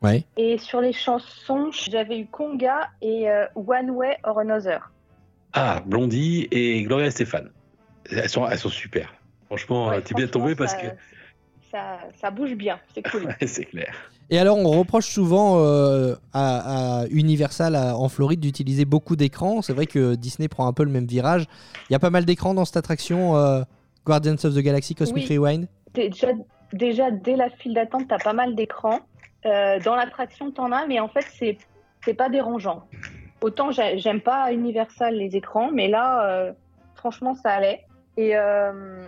Ouais. 0.01 0.25
Et 0.35 0.57
sur 0.57 0.81
les 0.81 0.91
chansons, 0.93 1.69
j'avais 1.71 2.19
eu 2.19 2.25
Conga 2.27 2.89
et 3.01 3.29
euh, 3.29 3.45
One 3.55 3.89
Way 3.91 4.17
or 4.25 4.39
Another. 4.39 4.91
Ah, 5.53 5.81
Blondie 5.85 6.47
et 6.51 6.83
Gloria 6.83 7.09
Stéphane. 7.09 7.49
Elles 8.11 8.27
sont, 8.29 8.45
elles 8.47 8.57
sont 8.59 8.69
super. 8.69 9.13
Franchement, 9.45 9.87
Ouais, 9.89 10.01
t'es 10.01 10.13
bien 10.13 10.27
tombé 10.27 10.55
parce 10.55 10.71
ça- 10.73 10.77
que. 10.81 10.87
Ça, 11.71 11.99
ça 12.21 12.29
bouge 12.29 12.53
bien, 12.53 12.79
c'est 12.93 13.01
cool. 13.09 13.33
C'est 13.47 13.65
clair. 13.65 13.91
Et 14.29 14.37
alors, 14.37 14.57
on 14.59 14.69
reproche 14.79 15.07
souvent 15.07 15.57
euh, 15.59 16.13
à, 16.31 16.99
à 17.01 17.07
Universal 17.07 17.75
à- 17.75 17.97
en 17.97 18.09
Floride 18.09 18.39
d'utiliser 18.39 18.85
beaucoup 18.85 19.15
d'écrans. 19.15 19.61
C'est 19.63 19.73
vrai 19.73 19.87
que 19.87 20.13
Disney 20.15 20.47
prend 20.47 20.67
un 20.67 20.73
peu 20.73 20.83
le 20.83 20.91
même 20.91 21.05
virage. 21.07 21.45
Il 21.89 21.93
y 21.93 21.95
a 21.95 21.99
pas 21.99 22.09
mal 22.11 22.25
d'écrans 22.25 22.53
dans 22.53 22.65
cette 22.65 22.77
attraction 22.77 23.35
euh, 23.37 23.63
Guardians 24.05 24.33
of 24.43 24.53
the 24.53 24.59
Galaxy 24.59 24.93
Cosmic 24.95 25.27
Oui. 25.29 25.37
Rewind. 25.37 25.67
déjà, 25.95 26.27
déjà, 26.73 27.11
dès 27.11 27.35
la 27.35 27.49
file 27.49 27.73
d'attente, 27.73 28.07
tu 28.07 28.13
as 28.13 28.17
pas 28.19 28.33
mal 28.33 28.55
d'écrans. 28.55 28.99
Euh, 29.45 29.79
dans 29.79 29.95
l'attraction, 29.95 30.51
tu 30.51 30.61
en 30.61 30.71
as, 30.71 30.85
mais 30.87 30.99
en 30.99 31.07
fait, 31.09 31.25
c'est 31.37 31.57
c'est 32.05 32.13
pas 32.13 32.27
dérangeant. 32.29 32.83
Autant 33.41 33.71
j'ai- 33.71 33.97
j'aime 33.97 34.19
pas 34.21 34.51
Universal 34.51 35.15
les 35.15 35.35
écrans, 35.37 35.69
mais 35.71 35.87
là, 35.87 36.27
euh, 36.27 36.51
franchement, 36.95 37.33
ça 37.35 37.51
allait. 37.51 37.85
Et 38.17 38.35
euh, 38.35 39.07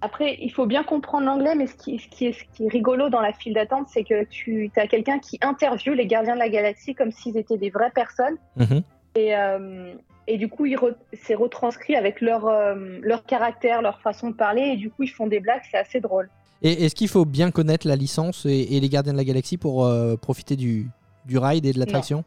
après, 0.00 0.36
il 0.40 0.50
faut 0.52 0.66
bien 0.66 0.82
comprendre 0.84 1.26
l'anglais, 1.26 1.54
mais 1.54 1.66
ce 1.66 1.74
qui, 1.74 1.98
ce, 1.98 2.08
qui 2.08 2.26
est, 2.26 2.32
ce 2.32 2.44
qui 2.52 2.66
est 2.66 2.68
rigolo 2.68 3.08
dans 3.08 3.20
la 3.20 3.32
file 3.32 3.54
d'attente, 3.54 3.88
c'est 3.88 4.04
que 4.04 4.24
tu 4.24 4.70
as 4.76 4.86
quelqu'un 4.86 5.18
qui 5.18 5.38
interviewe 5.40 5.94
les 5.94 6.06
gardiens 6.06 6.34
de 6.34 6.38
la 6.40 6.48
galaxie 6.48 6.94
comme 6.94 7.10
s'ils 7.12 7.36
étaient 7.38 7.58
des 7.58 7.70
vraies 7.70 7.92
personnes. 7.94 8.36
Mhm. 8.56 8.82
Et, 9.14 9.36
euh, 9.36 9.94
et 10.26 10.36
du 10.36 10.48
coup, 10.48 10.66
re- 10.66 10.94
c'est 11.12 11.34
retranscrit 11.34 11.96
avec 11.96 12.20
leur, 12.20 12.46
euh, 12.46 12.74
leur 13.02 13.24
caractère, 13.24 13.82
leur 13.82 14.00
façon 14.00 14.30
de 14.30 14.34
parler, 14.36 14.62
et 14.62 14.76
du 14.76 14.90
coup, 14.90 15.04
ils 15.04 15.10
font 15.10 15.26
des 15.28 15.40
blagues, 15.40 15.62
c'est 15.70 15.78
assez 15.78 16.00
drôle. 16.00 16.28
Et 16.62 16.84
est-ce 16.84 16.94
qu'il 16.94 17.08
faut 17.08 17.24
bien 17.24 17.50
connaître 17.50 17.86
la 17.86 17.96
licence 17.96 18.46
et, 18.46 18.76
et 18.76 18.80
les 18.80 18.88
Gardiens 18.88 19.12
de 19.12 19.18
la 19.18 19.24
Galaxie 19.24 19.56
pour 19.58 19.84
euh, 19.84 20.16
profiter 20.16 20.56
du, 20.56 20.88
du 21.26 21.38
ride 21.38 21.66
et 21.66 21.72
de 21.72 21.78
l'attraction 21.78 22.24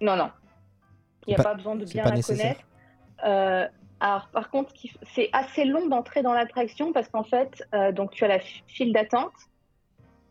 Non, 0.00 0.16
non. 0.16 0.30
Il 1.26 1.30
n'y 1.30 1.34
a 1.34 1.36
pas, 1.38 1.50
pas- 1.50 1.54
besoin 1.54 1.76
de 1.76 1.84
bien 1.84 2.04
la 2.04 2.10
nécessaire. 2.12 2.56
connaître. 2.56 2.64
Euh, 3.26 3.66
alors, 4.00 4.28
par 4.32 4.50
contre, 4.50 4.72
c'est 5.14 5.30
assez 5.32 5.64
long 5.64 5.86
d'entrer 5.88 6.22
dans 6.22 6.34
l'attraction 6.34 6.92
parce 6.92 7.08
qu'en 7.08 7.22
fait, 7.24 7.62
euh, 7.74 7.92
donc 7.92 8.10
tu 8.10 8.24
as 8.24 8.28
la 8.28 8.40
file 8.66 8.92
d'attente 8.92 9.32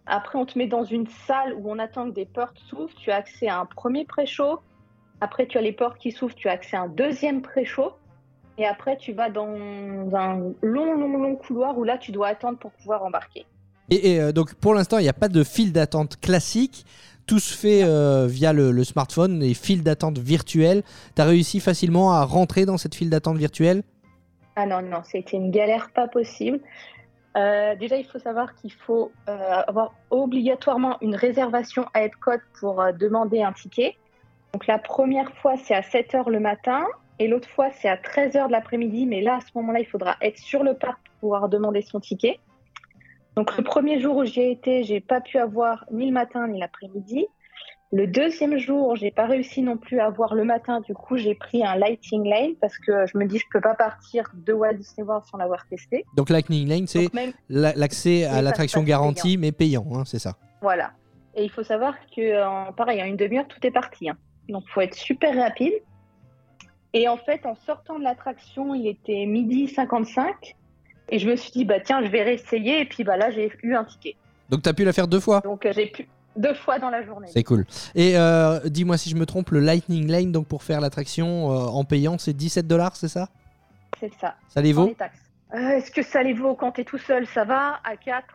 Après, 0.06 0.38
on 0.38 0.46
te 0.46 0.58
met 0.60 0.68
dans 0.68 0.84
une 0.84 1.08
salle 1.26 1.54
où 1.56 1.72
on 1.72 1.80
attend 1.80 2.10
que 2.10 2.14
des 2.14 2.26
portes 2.26 2.60
s'ouvrent. 2.70 2.94
Tu 2.96 3.10
as 3.10 3.16
accès 3.16 3.48
à 3.48 3.60
un 3.60 3.66
premier 3.66 4.04
pré-show. 4.06 4.60
Après, 5.22 5.48
tu 5.48 5.58
as 5.58 5.62
les 5.62 5.72
portes 5.72 5.98
qui 5.98 6.12
s'ouvrent. 6.12 6.36
Tu 6.36 6.50
as 6.50 6.52
accès 6.52 6.76
à 6.76 6.82
un 6.82 6.88
deuxième 6.90 7.42
pré-show. 7.42 7.94
Et 8.58 8.66
après, 8.66 8.98
tu 8.98 9.14
vas 9.14 9.30
dans 9.30 9.48
un 9.48 10.54
long, 10.62 10.94
long, 10.94 11.18
long 11.18 11.36
couloir 11.36 11.78
où 11.78 11.84
là, 11.84 11.98
tu 11.98 12.12
dois 12.12 12.28
attendre 12.28 12.58
pour 12.60 12.72
pouvoir 12.72 13.04
embarquer. 13.04 13.46
Et, 13.90 14.14
et, 14.14 14.22
euh, 14.22 14.32
donc 14.32 14.54
pour 14.56 14.74
l'instant, 14.74 15.00
il 15.00 15.04
n'y 15.04 15.10
a 15.10 15.14
pas 15.14 15.28
de 15.28 15.44
file 15.44 15.74
d'attente 15.74 16.20
classique. 16.20 16.86
Tout 17.26 17.40
se 17.40 17.56
fait 17.56 17.84
euh, 17.84 18.28
via 18.28 18.54
le, 18.54 18.72
le 18.72 18.84
smartphone, 18.84 19.40
les 19.40 19.54
files 19.54 19.84
d'attente 19.84 20.20
virtuelles. 20.20 20.84
Tu 21.16 21.22
as 21.22 21.26
réussi 21.26 21.60
facilement 21.60 22.14
à 22.14 22.24
rentrer 22.26 22.66
dans 22.66 22.78
cette 22.78 22.96
file 22.96 23.10
d'attente 23.10 23.38
virtuelle? 23.38 23.84
Ah 24.56 24.66
non, 24.66 24.82
non, 24.82 25.02
c'était 25.04 25.38
une 25.38 25.50
galère 25.50 25.90
pas 25.92 26.08
possible. 26.08 26.60
Euh, 27.36 27.76
déjà, 27.76 27.98
il 27.98 28.06
faut 28.06 28.20
savoir 28.20 28.54
qu'il 28.56 28.72
faut 28.72 29.12
euh, 29.28 29.62
avoir 29.68 29.94
obligatoirement 30.12 30.98
une 31.02 31.16
réservation 31.16 31.88
à 31.96 32.04
Epcot 32.04 32.42
pour 32.60 32.84
demander 33.00 33.42
un 33.42 33.52
ticket. 33.52 33.96
Donc 34.54 34.68
la 34.68 34.78
première 34.78 35.32
fois, 35.38 35.56
c'est 35.58 35.74
à 35.74 35.82
7h 35.82 36.30
le 36.30 36.40
matin 36.40 36.86
et 37.20 37.28
l'autre 37.28 37.50
fois, 37.50 37.70
c'est 37.72 37.88
à 37.90 37.96
13h 37.96 38.48
de 38.48 38.52
l'après-midi. 38.52 39.06
Mais 39.06 39.22
là, 39.22 39.36
à 39.38 39.40
ce 39.42 39.48
moment-là, 39.56 39.80
il 39.80 39.86
faudra 39.86 40.16
être 40.22 40.38
sur 40.40 40.64
le 40.64 40.74
parc 40.74 41.00
pour 41.04 41.20
pouvoir 41.20 41.50
demander 41.50 41.82
son 41.82 42.00
ticket. 42.00 42.40
Donc 43.36 43.58
le 43.58 43.64
premier 43.64 44.00
jour 44.00 44.18
où 44.18 44.26
j'y 44.26 44.42
ai 44.42 44.52
été, 44.52 44.84
j'ai 44.84 45.00
pas 45.00 45.22
pu 45.22 45.38
avoir 45.38 45.86
ni 45.92 46.06
le 46.06 46.12
matin 46.12 46.48
ni 46.48 46.60
l'après-midi. 46.60 47.26
Le 47.92 48.08
deuxième 48.08 48.58
jour, 48.58 48.96
j'ai 48.96 49.12
pas 49.12 49.26
réussi 49.28 49.62
non 49.62 49.78
plus 49.78 50.00
à 50.00 50.08
avoir 50.08 50.34
le 50.34 50.44
matin. 50.44 50.82
Du 50.82 50.96
coup, 50.96 51.16
j'ai 51.18 51.36
pris 51.36 51.64
un 51.64 51.76
Lighting 51.76 52.28
Lane 52.28 52.56
parce 52.60 52.78
que 52.80 53.06
je 53.06 53.18
me 53.18 53.26
dis 53.26 53.38
je 53.38 53.46
peux 53.52 53.62
pas 53.62 53.76
partir 53.76 54.32
de 54.34 54.52
Walt 54.52 54.74
Disney 54.74 55.06
World 55.08 55.26
sans 55.30 55.38
l'avoir 55.38 55.68
testé. 55.68 56.04
Donc 56.18 56.30
Lightning 56.32 56.68
Lane, 56.68 56.88
c'est 56.88 57.08
l'accès 57.50 58.26
à 58.26 58.42
l'attraction 58.42 58.82
garantie, 58.82 59.38
mais 59.38 59.52
payant, 59.52 59.86
hein, 59.94 60.04
c'est 60.06 60.20
ça. 60.20 60.34
Voilà. 60.62 60.92
Et 61.36 61.44
il 61.44 61.50
faut 61.50 61.64
savoir 61.64 61.96
que, 62.16 62.44
en, 62.44 62.72
pareil, 62.74 63.02
en 63.02 63.06
une 63.06 63.18
demi-heure, 63.18 63.48
tout 63.48 63.60
est 63.66 63.72
parti. 63.72 64.10
hein. 64.10 64.18
Donc, 64.50 64.64
faut 64.70 64.82
être 64.82 64.94
super 64.96 65.36
rapide. 65.36 65.74
Et 66.94 67.08
en 67.08 67.18
fait, 67.18 67.46
en 67.46 67.56
sortant 67.66 67.98
de 67.98 68.04
l'attraction, 68.04 68.76
il 68.76 68.88
était 68.88 69.26
midi 69.26 69.68
55. 69.68 70.56
Et 71.10 71.20
je 71.20 71.28
me 71.30 71.36
suis 71.36 71.52
dit, 71.52 71.66
bah 71.66 71.80
tiens, 71.84 72.04
je 72.04 72.10
vais 72.10 72.24
réessayer. 72.24 72.82
Et 72.82 72.86
puis 72.86 73.04
bah 73.04 73.18
là, 73.18 73.30
j'ai 73.32 73.52
eu 73.64 73.76
un 73.76 73.84
ticket. 73.84 74.16
Donc 74.50 74.62
tu 74.62 74.70
as 74.70 74.74
pu 74.74 74.84
la 74.84 74.94
faire 74.94 75.08
deux 75.08 75.20
fois? 75.20 75.42
Donc, 75.42 75.66
euh, 75.66 75.74
j'ai 75.76 75.88
pu 75.88 76.08
deux 76.36 76.54
fois 76.54 76.80
dans 76.80 76.90
la 76.90 77.04
journée. 77.04 77.28
C'est 77.32 77.44
cool. 77.44 77.66
Et 77.96 78.18
euh, 78.18 78.60
dis-moi 78.66 78.98
si 78.98 79.10
je 79.10 79.16
me 79.16 79.26
trompe, 79.26 79.50
le 79.52 79.60
Lightning 79.60 80.08
Lane, 80.08 80.32
donc 80.32 80.48
pour 80.48 80.64
faire 80.64 80.82
l'attraction 80.82 81.52
euh, 81.52 81.66
en 81.66 81.84
payant, 81.84 82.18
c'est 82.18 82.34
17 82.34 82.68
dollars, 82.68 82.96
c'est 82.96 83.08
ça? 83.08 83.30
C'est 84.00 84.12
ça. 84.20 84.36
Ça 84.50 84.62
les 84.62 84.74
vaut? 84.74 84.94
Euh, 85.54 85.58
Est-ce 85.70 85.92
que 85.92 86.02
ça 86.02 86.24
les 86.24 86.34
vaut 86.34 86.56
quand 86.56 86.72
t'es 86.72 86.84
tout 86.84 86.98
seul? 86.98 87.28
Ça 87.28 87.44
va? 87.46 87.80
À 87.84 87.96
4, 87.96 88.26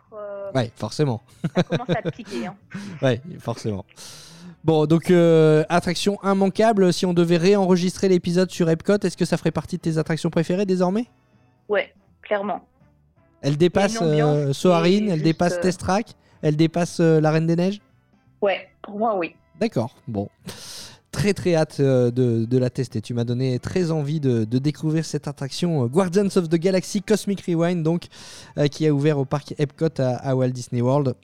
Ouais, 0.55 0.71
forcément. 0.75 1.21
ça 1.55 1.63
commence 1.63 1.89
à 1.89 2.01
te 2.01 2.09
piquer. 2.09 2.47
hein. 2.47 2.55
Ouais, 3.01 3.21
forcément. 3.39 3.85
Bon, 4.65 4.85
donc 4.85 5.09
euh, 5.09 5.63
attraction 5.69 6.17
immanquable. 6.23 6.91
Si 6.91 7.05
on 7.05 7.13
devait 7.13 7.37
réenregistrer 7.37 8.09
l'épisode 8.09 8.51
sur 8.51 8.69
Epcot, 8.69 8.99
est-ce 9.03 9.15
que 9.15 9.25
ça 9.25 9.37
ferait 9.37 9.51
partie 9.51 9.77
de 9.77 9.81
tes 9.81 9.97
attractions 9.97 10.29
préférées 10.29 10.65
désormais? 10.65 11.05
Ouais, 11.69 11.93
clairement. 12.21 12.61
Elle 13.41 13.55
dépasse 13.55 13.97
euh, 14.01 14.51
Soarin, 14.51 15.07
elle 15.07 15.21
dépasse 15.21 15.53
euh, 15.53 15.61
Test 15.61 15.79
Track, 15.79 16.07
elle 16.41 16.57
dépasse 16.57 16.99
euh, 16.99 17.21
la 17.21 17.31
Reine 17.31 17.47
des 17.47 17.55
Neiges? 17.55 17.79
Ouais, 18.41 18.67
pour 18.81 18.99
moi, 18.99 19.17
oui. 19.17 19.33
D'accord, 19.61 19.95
bon. 20.09 20.27
Très 21.11 21.33
très 21.33 21.55
hâte 21.55 21.79
de, 21.81 22.11
de 22.11 22.57
la 22.57 22.69
tester. 22.69 23.01
Tu 23.01 23.13
m'as 23.13 23.23
donné 23.23 23.59
très 23.59 23.91
envie 23.91 24.19
de, 24.19 24.43
de 24.43 24.57
découvrir 24.59 25.05
cette 25.05 25.27
attraction 25.27 25.85
Guardians 25.87 26.35
of 26.35 26.49
the 26.49 26.55
Galaxy 26.55 27.01
Cosmic 27.01 27.41
Rewind, 27.45 27.81
donc, 27.81 28.07
qui 28.71 28.85
a 28.85 28.93
ouvert 28.93 29.17
au 29.17 29.25
parc 29.25 29.55
Epcot 29.57 29.87
à, 29.97 30.17
à 30.17 30.35
Walt 30.35 30.49
Disney 30.49 30.81
World. 30.81 31.15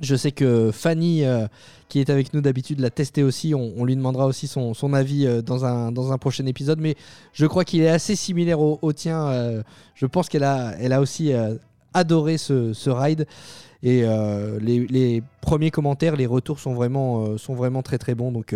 Je 0.00 0.16
sais 0.16 0.32
que 0.32 0.70
Fanny, 0.72 1.24
euh, 1.24 1.46
qui 1.88 2.00
est 2.00 2.08
avec 2.10 2.32
nous 2.32 2.40
d'habitude, 2.40 2.80
l'a 2.80 2.90
testé 2.90 3.22
aussi. 3.22 3.54
On, 3.54 3.72
on 3.76 3.84
lui 3.84 3.96
demandera 3.96 4.26
aussi 4.26 4.46
son, 4.46 4.72
son 4.74 4.94
avis 4.94 5.26
euh, 5.26 5.42
dans, 5.42 5.64
un, 5.64 5.92
dans 5.92 6.12
un 6.12 6.18
prochain 6.18 6.46
épisode. 6.46 6.80
Mais 6.80 6.94
je 7.32 7.46
crois 7.46 7.64
qu'il 7.64 7.82
est 7.82 7.88
assez 7.88 8.16
similaire 8.16 8.60
au, 8.60 8.78
au 8.80 8.92
tien. 8.92 9.26
euh, 9.28 9.62
je 9.94 10.06
pense 10.06 10.28
qu'elle 10.28 10.44
a, 10.44 10.74
elle 10.80 10.92
a 10.92 11.00
aussi 11.00 11.32
adoré 11.92 12.38
ce, 12.38 12.72
ce 12.72 12.90
ride. 12.90 13.26
Et 13.82 14.02
les, 14.60 14.86
les 14.86 15.22
premiers 15.40 15.70
commentaires, 15.70 16.16
les 16.16 16.26
retours 16.26 16.58
sont 16.58 16.74
vraiment, 16.74 17.36
sont 17.38 17.54
vraiment 17.54 17.82
très 17.82 17.98
très 17.98 18.14
bons. 18.14 18.30
Donc 18.32 18.54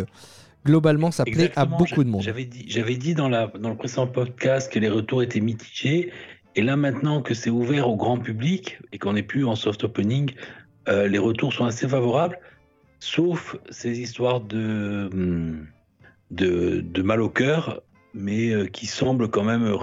globalement, 0.67 1.11
ça 1.11 1.25
plaît 1.25 1.53
à 1.57 1.67
beaucoup 1.67 2.05
de 2.05 2.09
monde. 2.09 2.23
J'avais 2.23 2.47
dit, 2.47 2.65
j'avais 2.69 2.97
dit 2.97 3.15
dans, 3.15 3.29
la, 3.29 3.47
dans 3.47 3.71
le 3.71 3.77
précédent 3.77 4.07
podcast 4.07 4.73
que 4.73 4.79
les 4.79 4.89
retours 4.89 5.23
étaient 5.23 5.41
mitigés. 5.41 6.11
Et 6.57 6.63
là, 6.63 6.77
maintenant 6.77 7.21
que 7.21 7.35
c'est 7.35 7.51
ouvert 7.51 7.89
au 7.89 7.97
grand 7.97 8.19
public 8.19 8.79
et 8.93 8.99
qu'on 8.99 9.15
n'est 9.15 9.23
plus 9.23 9.45
en 9.45 9.57
soft 9.57 9.83
opening, 9.85 10.31
euh, 10.89 11.09
les 11.09 11.19
retours 11.19 11.53
sont 11.53 11.65
assez 11.65 11.89
favorables, 11.89 12.39
sauf 13.01 13.57
ces 13.71 14.01
histoires 14.01 14.41
de, 14.41 15.09
hum, 15.13 15.67
de, 16.31 16.81
de 16.81 17.03
mal 17.03 17.21
au 17.21 17.29
cœur, 17.29 17.83
mais 18.13 18.51
euh, 18.51 18.67
qui 18.67 18.87
semblent 18.87 19.29
quand 19.29 19.45
même 19.45 19.65
euh, 19.65 19.77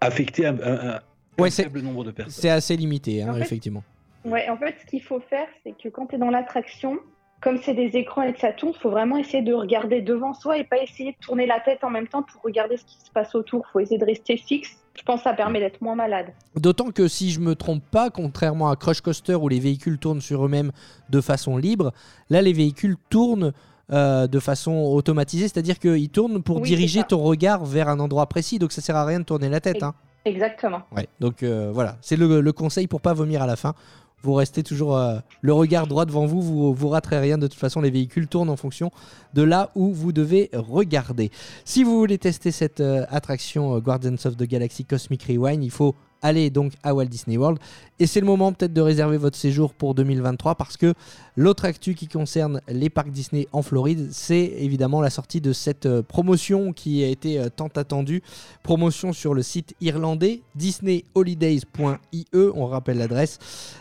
affecter 0.00 0.46
un, 0.46 0.58
un- 0.60 0.88
un 0.96 1.00
Ouais, 1.38 1.50
c'est- 1.50 1.62
faible 1.64 1.80
nombre 1.80 2.04
de 2.04 2.10
personnes. 2.10 2.42
C'est 2.42 2.50
assez 2.50 2.76
limité, 2.76 3.22
hein, 3.22 3.30
En 3.30 3.34
fait, 3.34 3.40
effectivement. 3.42 3.82
Ouais, 4.24 4.48
en 4.50 4.56
fait, 4.58 4.74
ce 4.82 4.86
qu'il 4.86 5.02
faut 5.02 5.20
faire, 5.20 5.46
c'est 5.64 5.72
que 5.82 5.88
quand 5.88 6.06
tu 6.06 6.16
es 6.16 6.18
dans 6.18 6.28
l'attraction, 6.30 6.98
comme 7.40 7.58
c'est 7.62 7.74
des 7.74 7.96
écrans 7.96 8.22
et 8.22 8.32
que 8.32 8.40
ça 8.40 8.52
tourne, 8.52 8.74
faut 8.74 8.90
vraiment 8.90 9.16
essayer 9.16 9.42
de 9.42 9.54
regarder 9.54 10.02
devant 10.02 10.34
soi 10.34 10.58
et 10.58 10.64
pas 10.64 10.78
essayer 10.82 11.12
de 11.12 11.16
tourner 11.24 11.46
la 11.46 11.58
tête 11.60 11.82
en 11.84 11.90
même 11.90 12.06
temps 12.06 12.22
pour 12.22 12.42
regarder 12.42 12.76
ce 12.76 12.84
qui 12.84 12.96
se 13.04 13.10
passe 13.10 13.34
autour. 13.34 13.66
faut 13.72 13.80
essayer 13.80 13.98
de 13.98 14.04
rester 14.04 14.36
fixe. 14.36 14.76
Je 14.98 15.02
pense 15.02 15.20
que 15.20 15.24
ça 15.24 15.32
permet 15.32 15.60
d'être 15.60 15.80
moins 15.80 15.94
malade. 15.94 16.26
D'autant 16.56 16.90
que 16.90 17.08
si 17.08 17.30
je 17.30 17.40
me 17.40 17.54
trompe 17.54 17.82
pas, 17.90 18.10
contrairement 18.10 18.68
à 18.70 18.76
Crush 18.76 19.00
Coaster 19.00 19.36
où 19.36 19.48
les 19.48 19.60
véhicules 19.60 19.98
tournent 19.98 20.20
sur 20.20 20.44
eux-mêmes 20.44 20.72
de 21.08 21.20
façon 21.22 21.56
libre, 21.56 21.92
là 22.28 22.42
les 22.42 22.52
véhicules 22.52 22.96
tournent 23.08 23.52
euh, 23.92 24.26
de 24.26 24.38
façon 24.38 24.72
automatisée, 24.72 25.48
c'est-à-dire 25.48 25.78
qu'ils 25.78 26.10
tournent 26.10 26.42
pour 26.42 26.56
Oui, 26.60 26.68
diriger 26.68 27.02
ton 27.04 27.18
regard 27.22 27.64
vers 27.64 27.88
un 27.88 27.98
endroit 28.00 28.26
précis, 28.26 28.58
donc 28.58 28.72
ça 28.72 28.82
sert 28.82 28.96
à 28.96 29.04
rien 29.06 29.20
de 29.20 29.24
tourner 29.24 29.48
la 29.48 29.60
tête. 29.60 29.82
hein. 29.82 29.94
Exactement. 30.26 30.82
Ouais, 30.94 31.08
donc 31.18 31.42
euh, 31.42 31.70
voilà, 31.72 31.96
c'est 32.02 32.16
le, 32.16 32.40
le 32.42 32.52
conseil 32.52 32.86
pour 32.86 33.00
pas 33.00 33.14
vomir 33.14 33.42
à 33.42 33.46
la 33.46 33.56
fin. 33.56 33.74
Vous 34.22 34.34
restez 34.34 34.62
toujours 34.62 34.96
euh, 34.96 35.18
le 35.40 35.52
regard 35.52 35.86
droit 35.86 36.04
devant 36.04 36.26
vous, 36.26 36.42
vous 36.42 36.74
vous 36.74 36.88
raterez 36.88 37.18
rien. 37.18 37.38
De 37.38 37.46
toute 37.46 37.58
façon, 37.58 37.80
les 37.80 37.90
véhicules 37.90 38.26
tournent 38.26 38.50
en 38.50 38.56
fonction 38.56 38.90
de 39.34 39.42
là 39.42 39.70
où 39.74 39.92
vous 39.92 40.12
devez 40.12 40.50
regarder. 40.52 41.30
Si 41.64 41.84
vous 41.84 41.98
voulez 41.98 42.18
tester 42.18 42.50
cette 42.50 42.80
euh, 42.80 43.06
attraction 43.08 43.76
euh, 43.76 43.80
Guardians 43.80 44.16
of 44.26 44.36
the 44.36 44.44
Galaxy 44.44 44.84
Cosmic 44.84 45.24
Rewind, 45.24 45.64
il 45.64 45.70
faut 45.70 45.94
aller 46.22 46.50
donc 46.50 46.72
à 46.82 46.94
Walt 46.94 47.06
Disney 47.06 47.36
World. 47.36 47.58
Et 47.98 48.06
c'est 48.06 48.20
le 48.20 48.26
moment 48.26 48.52
peut-être 48.52 48.72
de 48.72 48.80
réserver 48.80 49.16
votre 49.16 49.36
séjour 49.36 49.74
pour 49.74 49.94
2023 49.94 50.54
parce 50.54 50.76
que 50.76 50.94
l'autre 51.36 51.64
actu 51.64 51.94
qui 51.94 52.08
concerne 52.08 52.60
les 52.68 52.88
parcs 52.90 53.10
Disney 53.10 53.46
en 53.52 53.62
Floride, 53.62 54.08
c'est 54.10 54.54
évidemment 54.58 55.00
la 55.00 55.10
sortie 55.10 55.40
de 55.40 55.52
cette 55.52 55.86
euh, 55.86 56.02
promotion 56.02 56.72
qui 56.72 57.04
a 57.04 57.08
été 57.08 57.38
euh, 57.38 57.48
tant 57.54 57.68
attendue. 57.76 58.22
Promotion 58.62 59.12
sur 59.12 59.34
le 59.34 59.42
site 59.42 59.74
irlandais 59.80 60.40
disneyholidays.ie, 60.54 62.26
on 62.32 62.66
rappelle 62.66 62.98
l'adresse, 62.98 63.38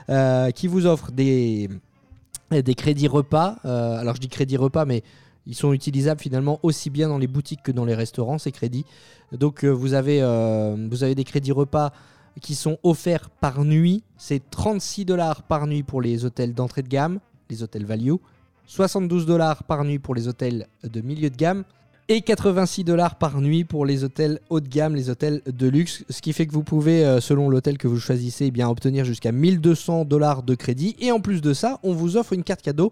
euh, 0.10 0.52
qui 0.52 0.67
vous 0.67 0.86
offre 0.86 1.12
des, 1.12 1.69
crédits 2.75 3.08
repas. 3.08 3.58
Alors 3.63 4.15
je 4.15 4.21
dis 4.21 4.28
crédits 4.28 4.58
repas, 4.58 4.86
mais 4.86 5.04
ils 5.47 5.56
sont 5.56 5.73
utilisables 5.73 6.19
finalement 6.19 6.60
aussi 6.63 6.89
bien 6.89 7.08
dans 7.08 7.17
les 7.17 7.28
boutiques 7.28 7.63
que 7.63 7.71
dans 7.71 7.86
les 7.86 7.95
restaurants, 7.95 8.38
ces 8.38 8.52
crédits. 8.52 8.86
Donc 9.32 9.63
vous 9.63 9.93
avez 9.93 10.21
des 11.15 11.23
crédits 11.23 11.52
repas 11.52 11.91
qui 12.41 12.55
sont 12.55 12.77
offerts 12.83 13.29
par 13.29 13.63
nuit. 13.65 14.03
C'est 14.17 14.41
36 14.49 15.05
dollars 15.05 15.43
par 15.43 15.67
nuit 15.67 15.83
pour 15.83 16.01
les 16.01 16.25
hôtels 16.25 16.53
d'entrée 16.53 16.83
de 16.83 16.87
gamme, 16.87 17.19
les 17.49 17.63
hôtels 17.63 17.85
value. 17.85 18.15
72 18.65 19.25
dollars 19.25 19.63
par 19.63 19.83
nuit 19.83 19.99
pour 19.99 20.13
les 20.13 20.27
hôtels 20.27 20.67
de 20.83 21.01
milieu 21.01 21.29
de 21.29 21.35
gamme 21.35 21.63
et 22.07 22.21
86 22.21 22.83
dollars 22.83 23.15
par 23.15 23.39
nuit 23.39 23.63
pour 23.63 23.85
les 23.85 24.03
hôtels 24.03 24.39
haut 24.49 24.59
de 24.59 24.67
gamme, 24.67 24.95
les 24.95 25.11
hôtels 25.11 25.41
de 25.45 25.67
luxe, 25.67 26.03
ce 26.09 26.21
qui 26.21 26.33
fait 26.33 26.47
que 26.47 26.53
vous 26.53 26.63
pouvez, 26.63 27.05
euh, 27.05 27.21
selon 27.21 27.49
l'hôtel 27.49 27.77
que 27.77 27.87
vous 27.87 27.99
choisissez, 27.99 28.47
eh 28.47 28.51
bien 28.51 28.67
obtenir 28.67 29.05
jusqu'à 29.05 29.31
1200 29.31 30.05
dollars 30.05 30.41
de 30.41 30.55
crédit. 30.55 30.95
Et 30.99 31.11
en 31.11 31.19
plus 31.19 31.41
de 31.41 31.53
ça, 31.53 31.79
on 31.83 31.93
vous 31.93 32.17
offre 32.17 32.33
une 32.33 32.43
carte 32.43 32.63
cadeau 32.63 32.91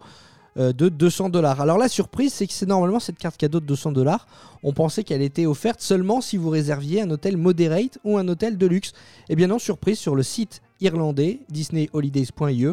euh, 0.57 0.73
de 0.73 0.89
200 0.89 1.29
dollars. 1.29 1.61
Alors 1.61 1.77
la 1.77 1.87
surprise, 1.87 2.33
c'est 2.33 2.47
que 2.47 2.53
c'est 2.53 2.65
normalement 2.65 2.99
cette 2.99 3.17
carte 3.17 3.37
cadeau 3.37 3.59
de 3.59 3.65
200 3.65 3.91
dollars. 3.91 4.27
On 4.63 4.73
pensait 4.73 5.03
qu'elle 5.03 5.21
était 5.21 5.45
offerte 5.45 5.81
seulement 5.81 6.21
si 6.21 6.37
vous 6.37 6.49
réserviez 6.49 7.01
un 7.01 7.11
hôtel 7.11 7.37
moderate 7.37 7.99
ou 8.03 8.17
un 8.17 8.27
hôtel 8.27 8.57
de 8.57 8.65
luxe. 8.65 8.93
Eh 9.29 9.35
bien 9.35 9.47
non, 9.47 9.59
surprise, 9.59 9.99
sur 9.99 10.15
le 10.15 10.23
site 10.23 10.61
irlandais 10.79 11.39
disneyholidays.ie, 11.49 12.67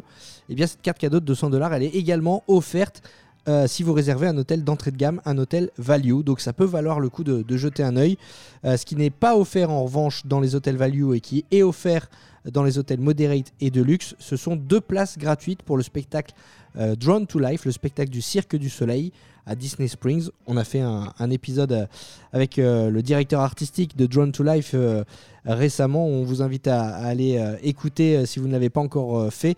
eh 0.48 0.54
bien 0.54 0.66
cette 0.66 0.82
carte 0.82 0.98
cadeau 0.98 1.20
de 1.20 1.24
200 1.24 1.50
dollars, 1.50 1.72
elle 1.74 1.82
est 1.82 1.94
également 1.94 2.42
offerte 2.48 3.02
euh, 3.46 3.66
si 3.66 3.82
vous 3.82 3.92
réservez 3.92 4.26
un 4.26 4.38
hôtel 4.38 4.64
d'entrée 4.64 4.90
de 4.90 4.96
gamme, 4.96 5.20
un 5.26 5.36
hôtel 5.36 5.70
value. 5.76 6.22
Donc 6.22 6.40
ça 6.40 6.52
peut 6.52 6.64
valoir 6.64 7.00
le 7.00 7.10
coup 7.10 7.24
de, 7.24 7.44
jeter 7.56 7.82
un 7.82 7.96
œil. 7.96 8.16
Euh, 8.64 8.76
ce 8.76 8.86
qui 8.86 8.96
n'est 8.96 9.10
pas 9.10 9.36
offert 9.36 9.70
en 9.70 9.84
revanche 9.84 10.24
dans 10.26 10.40
les 10.40 10.54
hôtels 10.54 10.76
value 10.76 11.14
et 11.14 11.20
qui 11.20 11.44
est 11.50 11.62
offert 11.62 12.08
dans 12.50 12.62
les 12.62 12.78
hôtels 12.78 13.00
moderate 13.00 13.52
et 13.60 13.70
de 13.70 13.82
luxe, 13.82 14.14
ce 14.18 14.36
sont 14.36 14.56
deux 14.56 14.80
places 14.80 15.18
gratuites 15.18 15.62
pour 15.62 15.76
le 15.76 15.82
spectacle 15.82 16.34
euh, 16.78 16.96
Drawn 16.96 17.26
to 17.26 17.38
Life, 17.38 17.64
le 17.64 17.72
spectacle 17.72 18.10
du 18.10 18.22
Cirque 18.22 18.56
du 18.56 18.70
Soleil, 18.70 19.12
à 19.46 19.54
Disney 19.54 19.88
Springs. 19.88 20.28
On 20.46 20.56
a 20.56 20.64
fait 20.64 20.80
un, 20.80 21.30
épisode 21.30 21.72
euh, 21.72 21.86
avec 22.32 22.58
euh, 22.58 22.90
le 22.90 23.02
directeur 23.02 23.40
artistique 23.40 23.96
de 23.96 24.06
Drawn 24.06 24.32
to 24.32 24.42
Life 24.42 24.72
euh, 24.74 25.04
récemment. 25.44 26.06
On 26.06 26.24
vous 26.24 26.42
invite 26.42 26.66
à, 26.68 26.94
aller 26.94 27.42
écouter 27.62 28.24
si 28.24 28.38
vous 28.38 28.46
ne 28.46 28.52
l'avez 28.52 28.70
pas 28.70 28.80
encore 28.80 29.30
fait. 29.30 29.56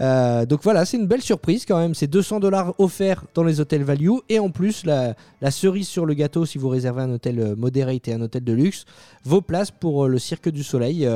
Donc 0.00 0.62
voilà, 0.64 0.84
c'est 0.84 0.96
une 0.96 1.06
belle 1.06 1.22
surprise 1.22 1.64
quand 1.64 1.78
même. 1.78 1.94
C'est 1.94 2.08
200 2.08 2.40
dollars 2.40 2.74
offerts 2.78 3.24
dans 3.34 3.44
les 3.44 3.60
hôtels 3.60 3.84
value 3.84 4.16
et 4.28 4.40
en 4.40 4.50
plus 4.50 4.84
la, 4.84 5.14
la 5.40 5.52
cerise 5.52 5.86
sur 5.86 6.06
le 6.06 6.14
gâteau 6.14 6.44
si 6.44 6.58
vous 6.58 6.68
réservez 6.68 7.02
un 7.02 7.12
hôtel 7.12 7.54
moderate 7.56 8.08
et 8.08 8.14
un 8.14 8.20
hôtel 8.20 8.42
de 8.42 8.52
luxe, 8.52 8.84
vos 9.24 9.40
places 9.40 9.70
pour 9.70 10.08
le 10.08 10.18
Cirque 10.18 10.48
du 10.48 10.64
Soleil. 10.64 11.08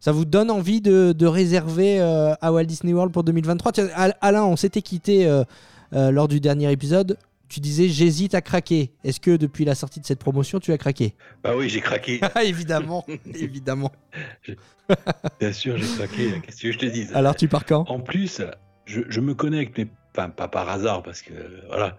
Ça 0.00 0.12
vous 0.12 0.24
donne 0.24 0.50
envie 0.50 0.80
de, 0.80 1.12
de 1.12 1.26
réserver 1.26 2.00
euh, 2.00 2.34
à 2.40 2.52
Walt 2.52 2.64
Disney 2.64 2.92
World 2.92 3.12
pour 3.12 3.22
2023 3.22 3.72
Tiens, 3.72 3.88
Al- 3.94 4.16
Alain, 4.20 4.44
on 4.44 4.56
s'était 4.56 4.82
quitté 4.82 5.26
euh, 5.26 5.44
euh, 5.94 6.10
lors 6.10 6.26
du 6.26 6.40
dernier 6.40 6.70
épisode. 6.72 7.16
Tu 7.48 7.60
disais 7.60 7.88
j'hésite 7.88 8.34
à 8.34 8.40
craquer. 8.42 8.92
Est-ce 9.04 9.18
que 9.20 9.36
depuis 9.36 9.64
la 9.64 9.74
sortie 9.74 9.98
de 10.00 10.06
cette 10.06 10.20
promotion, 10.20 10.60
tu 10.60 10.72
as 10.72 10.78
craqué? 10.78 11.14
Bah 11.42 11.52
oui, 11.56 11.68
j'ai 11.68 11.80
craqué. 11.80 12.20
Ah, 12.34 12.44
Évidemment, 12.44 13.04
évidemment. 13.34 13.90
Bien 15.38 15.52
sûr, 15.52 15.76
j'ai 15.76 15.86
craqué. 15.96 16.40
Qu'est-ce 16.46 16.62
que 16.62 16.72
je 16.72 16.78
te 16.78 16.86
dise? 16.86 17.10
Alors 17.14 17.34
tu 17.36 17.48
pars 17.48 17.64
quand? 17.64 17.84
En 17.88 18.00
plus, 18.00 18.40
je, 18.86 19.00
je 19.08 19.20
me 19.20 19.34
connecte, 19.34 19.76
mais 19.78 19.88
enfin, 20.16 20.28
pas 20.30 20.48
par 20.48 20.68
hasard, 20.68 21.02
parce 21.02 21.22
que 21.22 21.32
voilà. 21.68 21.96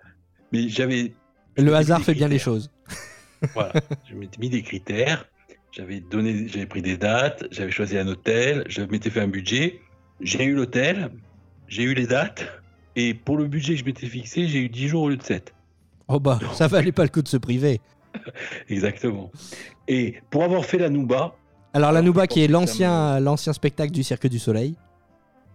Mais 0.52 0.70
j'avais. 0.70 1.14
Le 1.58 1.74
hasard 1.76 2.02
fait 2.02 2.14
bien 2.14 2.28
les 2.30 2.40
choses. 2.40 2.70
Voilà. 3.54 3.74
je 4.10 4.16
m'étais 4.16 4.40
mis 4.40 4.50
des 4.50 4.62
critères. 4.62 5.26
J'avais 5.72 6.02
donné, 6.02 6.48
j'avais 6.48 6.66
pris 6.66 6.82
des 6.82 6.98
dates, 6.98 7.46
j'avais 7.52 7.72
choisi 7.72 7.98
un 7.98 8.08
hôtel, 8.08 8.64
je 8.68 8.82
m'étais 8.82 9.10
fait 9.10 9.22
un 9.22 9.28
budget. 9.28 9.80
J'ai 10.20 10.44
eu 10.44 10.54
l'hôtel, 10.54 11.12
j'ai 11.68 11.84
eu 11.84 11.94
les 11.94 12.08
dates, 12.08 12.46
et 12.96 13.14
pour 13.14 13.38
le 13.38 13.48
budget 13.48 13.74
que 13.74 13.80
je 13.80 13.86
m'étais 13.86 14.08
fixé, 14.08 14.48
j'ai 14.48 14.60
eu 14.60 14.70
10 14.70 14.90
jours 14.90 15.04
au 15.04 15.10
lieu 15.10 15.18
de 15.18 15.24
7. 15.24 15.54
Oh 16.10 16.20
bah, 16.20 16.40
ça 16.54 16.68
valait 16.68 16.92
pas 16.92 17.04
le 17.04 17.10
coup 17.10 17.22
de 17.22 17.28
se 17.30 17.38
priver. 17.38 17.80
Exactement. 18.70 19.32
Et 19.88 20.16
pour 20.30 20.44
avoir 20.44 20.66
fait 20.66 20.78
la 20.78 20.90
Nouba, 20.90 21.36
Alors 21.74 21.94
la 21.94 22.02
Nouba 22.02 22.28
qui 22.28 22.44
est 22.44 22.48
l'ancien 22.50 23.20
l'ancien 23.22 23.54
spectacle 23.54 23.94
du 23.94 24.04
Cirque 24.04 24.28
du 24.28 24.40
Soleil. 24.40 24.76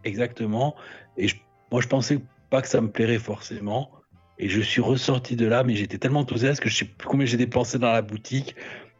Exactement. 0.04 0.74
Et 1.18 1.28
je- 1.28 1.36
moi, 1.70 1.80
je 1.82 1.88
pensais 1.88 2.20
pas 2.48 2.62
que 2.62 2.68
ça 2.68 2.80
me 2.80 2.90
plairait 2.90 3.18
forcément. 3.18 3.90
Et 4.38 4.48
je 4.48 4.60
suis 4.60 4.80
ressorti 4.80 5.34
de 5.36 5.46
là, 5.46 5.64
mais 5.64 5.74
j'étais 5.74 5.98
tellement 5.98 6.20
enthousiaste 6.20 6.60
que 6.60 6.68
je 6.68 6.76
sais 6.76 6.84
plus 6.84 7.08
combien 7.08 7.26
j'ai 7.26 7.38
dépensé 7.38 7.78
dans 7.78 7.92
la 7.92 8.02
boutique. 8.02 8.54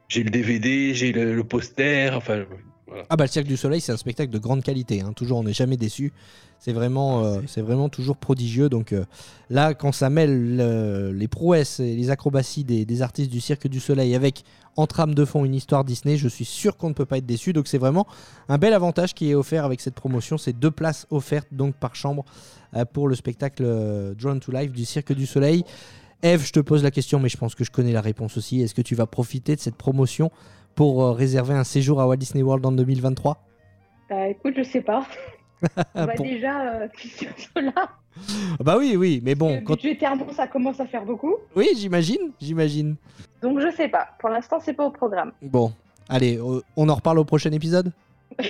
J'ai 0.09 0.23
le 0.23 0.31
DVD, 0.31 0.95
j'ai 0.95 1.12
le, 1.12 1.35
le 1.35 1.45
poster. 1.45 2.11
Enfin, 2.14 2.45
voilà. 2.87 3.05
Ah 3.11 3.16
bah 3.16 3.25
le 3.25 3.31
Cirque 3.31 3.47
du 3.47 3.57
Soleil 3.57 3.81
c'est 3.81 3.92
un 3.92 3.97
spectacle 3.97 4.31
de 4.31 4.38
grande 4.38 4.62
qualité, 4.62 5.01
hein. 5.01 5.12
toujours 5.12 5.38
on 5.38 5.45
n'est 5.45 5.53
jamais 5.53 5.77
déçu. 5.77 6.12
C'est 6.61 6.73
vraiment, 6.73 7.25
euh, 7.25 7.40
c'est 7.47 7.61
vraiment 7.61 7.88
toujours 7.88 8.16
prodigieux. 8.16 8.69
Donc 8.69 8.92
euh, 8.92 9.05
là 9.51 9.75
quand 9.75 9.90
ça 9.92 10.09
mêle 10.09 10.59
euh, 10.61 11.12
les 11.12 11.27
prouesses 11.27 11.81
et 11.81 11.97
les 11.97 12.11
acrobaties 12.11 12.62
des, 12.64 12.85
des 12.85 13.03
artistes 13.03 13.31
du 13.31 13.40
Cirque 13.40 13.66
du 13.66 13.81
Soleil 13.81 14.14
avec 14.14 14.45
en 14.77 14.87
trame 14.87 15.14
de 15.14 15.25
fond 15.25 15.45
une 15.45 15.55
histoire 15.55 15.85
Disney, 15.85 16.16
je 16.16 16.29
suis 16.29 16.45
sûr 16.45 16.77
qu'on 16.77 16.90
ne 16.90 16.95
peut 16.95 17.07
pas 17.07 17.19
être 17.19 17.27
déçu. 17.27 17.53
Donc 17.53 17.66
c'est 17.66 17.79
vraiment 17.79 18.07
un 18.49 18.59
bel 18.59 18.73
avantage 18.73 19.14
qui 19.14 19.31
est 19.31 19.35
offert 19.35 19.64
avec 19.64 19.81
cette 19.81 19.95
promotion. 19.95 20.38
C'est 20.38 20.53
deux 20.53 20.71
places 20.71 21.07
offertes 21.11 21.49
donc 21.51 21.75
par 21.75 21.97
chambre 21.97 22.25
euh, 22.75 22.85
pour 22.85 23.09
le 23.09 23.14
spectacle 23.14 23.62
euh, 23.64 24.14
Drawn 24.14 24.38
to 24.38 24.53
Life 24.53 24.73
du 24.73 24.85
Cirque 24.85 25.12
du 25.12 25.27
Soleil. 25.27 25.64
Eve, 26.23 26.45
je 26.45 26.53
te 26.53 26.61
pose 26.61 26.83
la 26.83 26.91
question, 26.91 27.19
mais 27.21 27.29
je 27.29 27.37
pense 27.37 27.55
que 27.55 27.65
je 27.65 27.71
connais 27.71 27.93
la 27.93 28.01
réponse 28.01 28.37
aussi. 28.37 28.61
Est-ce 28.63 28.75
que 28.75 28.83
tu 28.83 28.95
vas 28.95 29.07
profiter 29.07 29.55
de 29.55 29.61
cette 29.61 29.77
promotion 29.77 30.31
pour 30.75 31.03
euh, 31.03 31.13
réserver 31.13 31.55
un 31.55 31.65
séjour 31.65 32.01
à 32.01 32.07
Walt 32.07 32.17
Disney 32.17 32.43
World 32.43 32.65
en 32.67 32.73
2023 32.73 33.43
Bah 34.11 34.29
écoute, 34.29 34.55
je 34.57 34.63
sais 34.63 34.81
pas. 34.81 35.07
On 35.95 36.07
va 36.07 36.15
Pour- 36.15 36.25
déjà 36.27 36.61
euh, 36.83 36.89
cela. 37.55 37.73
Bah 38.61 38.77
oui, 38.79 38.97
oui, 38.97 39.21
mais 39.23 39.35
bon, 39.35 39.57
Bon, 39.57 39.63
quand... 39.65 39.75
Budgétairement, 39.75 40.27
ça 40.35 40.47
commence 40.47 40.81
à 40.81 40.87
faire 40.87 41.05
beaucoup. 41.05 41.35
oui, 41.55 41.69
j'imagine, 41.77 42.33
j'imagine. 42.41 42.97
Donc 43.43 43.61
je 43.61 43.71
sais 43.77 43.89
pas. 43.89 44.09
Pour 44.19 44.31
l'instant, 44.31 44.59
c'est 44.63 44.73
pas 44.75 44.85
au 44.87 44.91
programme. 44.91 45.33
Bon, 45.43 45.73
allez, 46.09 46.39
euh, 46.39 46.61
on 46.77 46.89
en 46.89 46.95
reparle 46.95 47.19
au 47.19 47.25
prochain 47.25 47.53
épisode? 47.53 47.93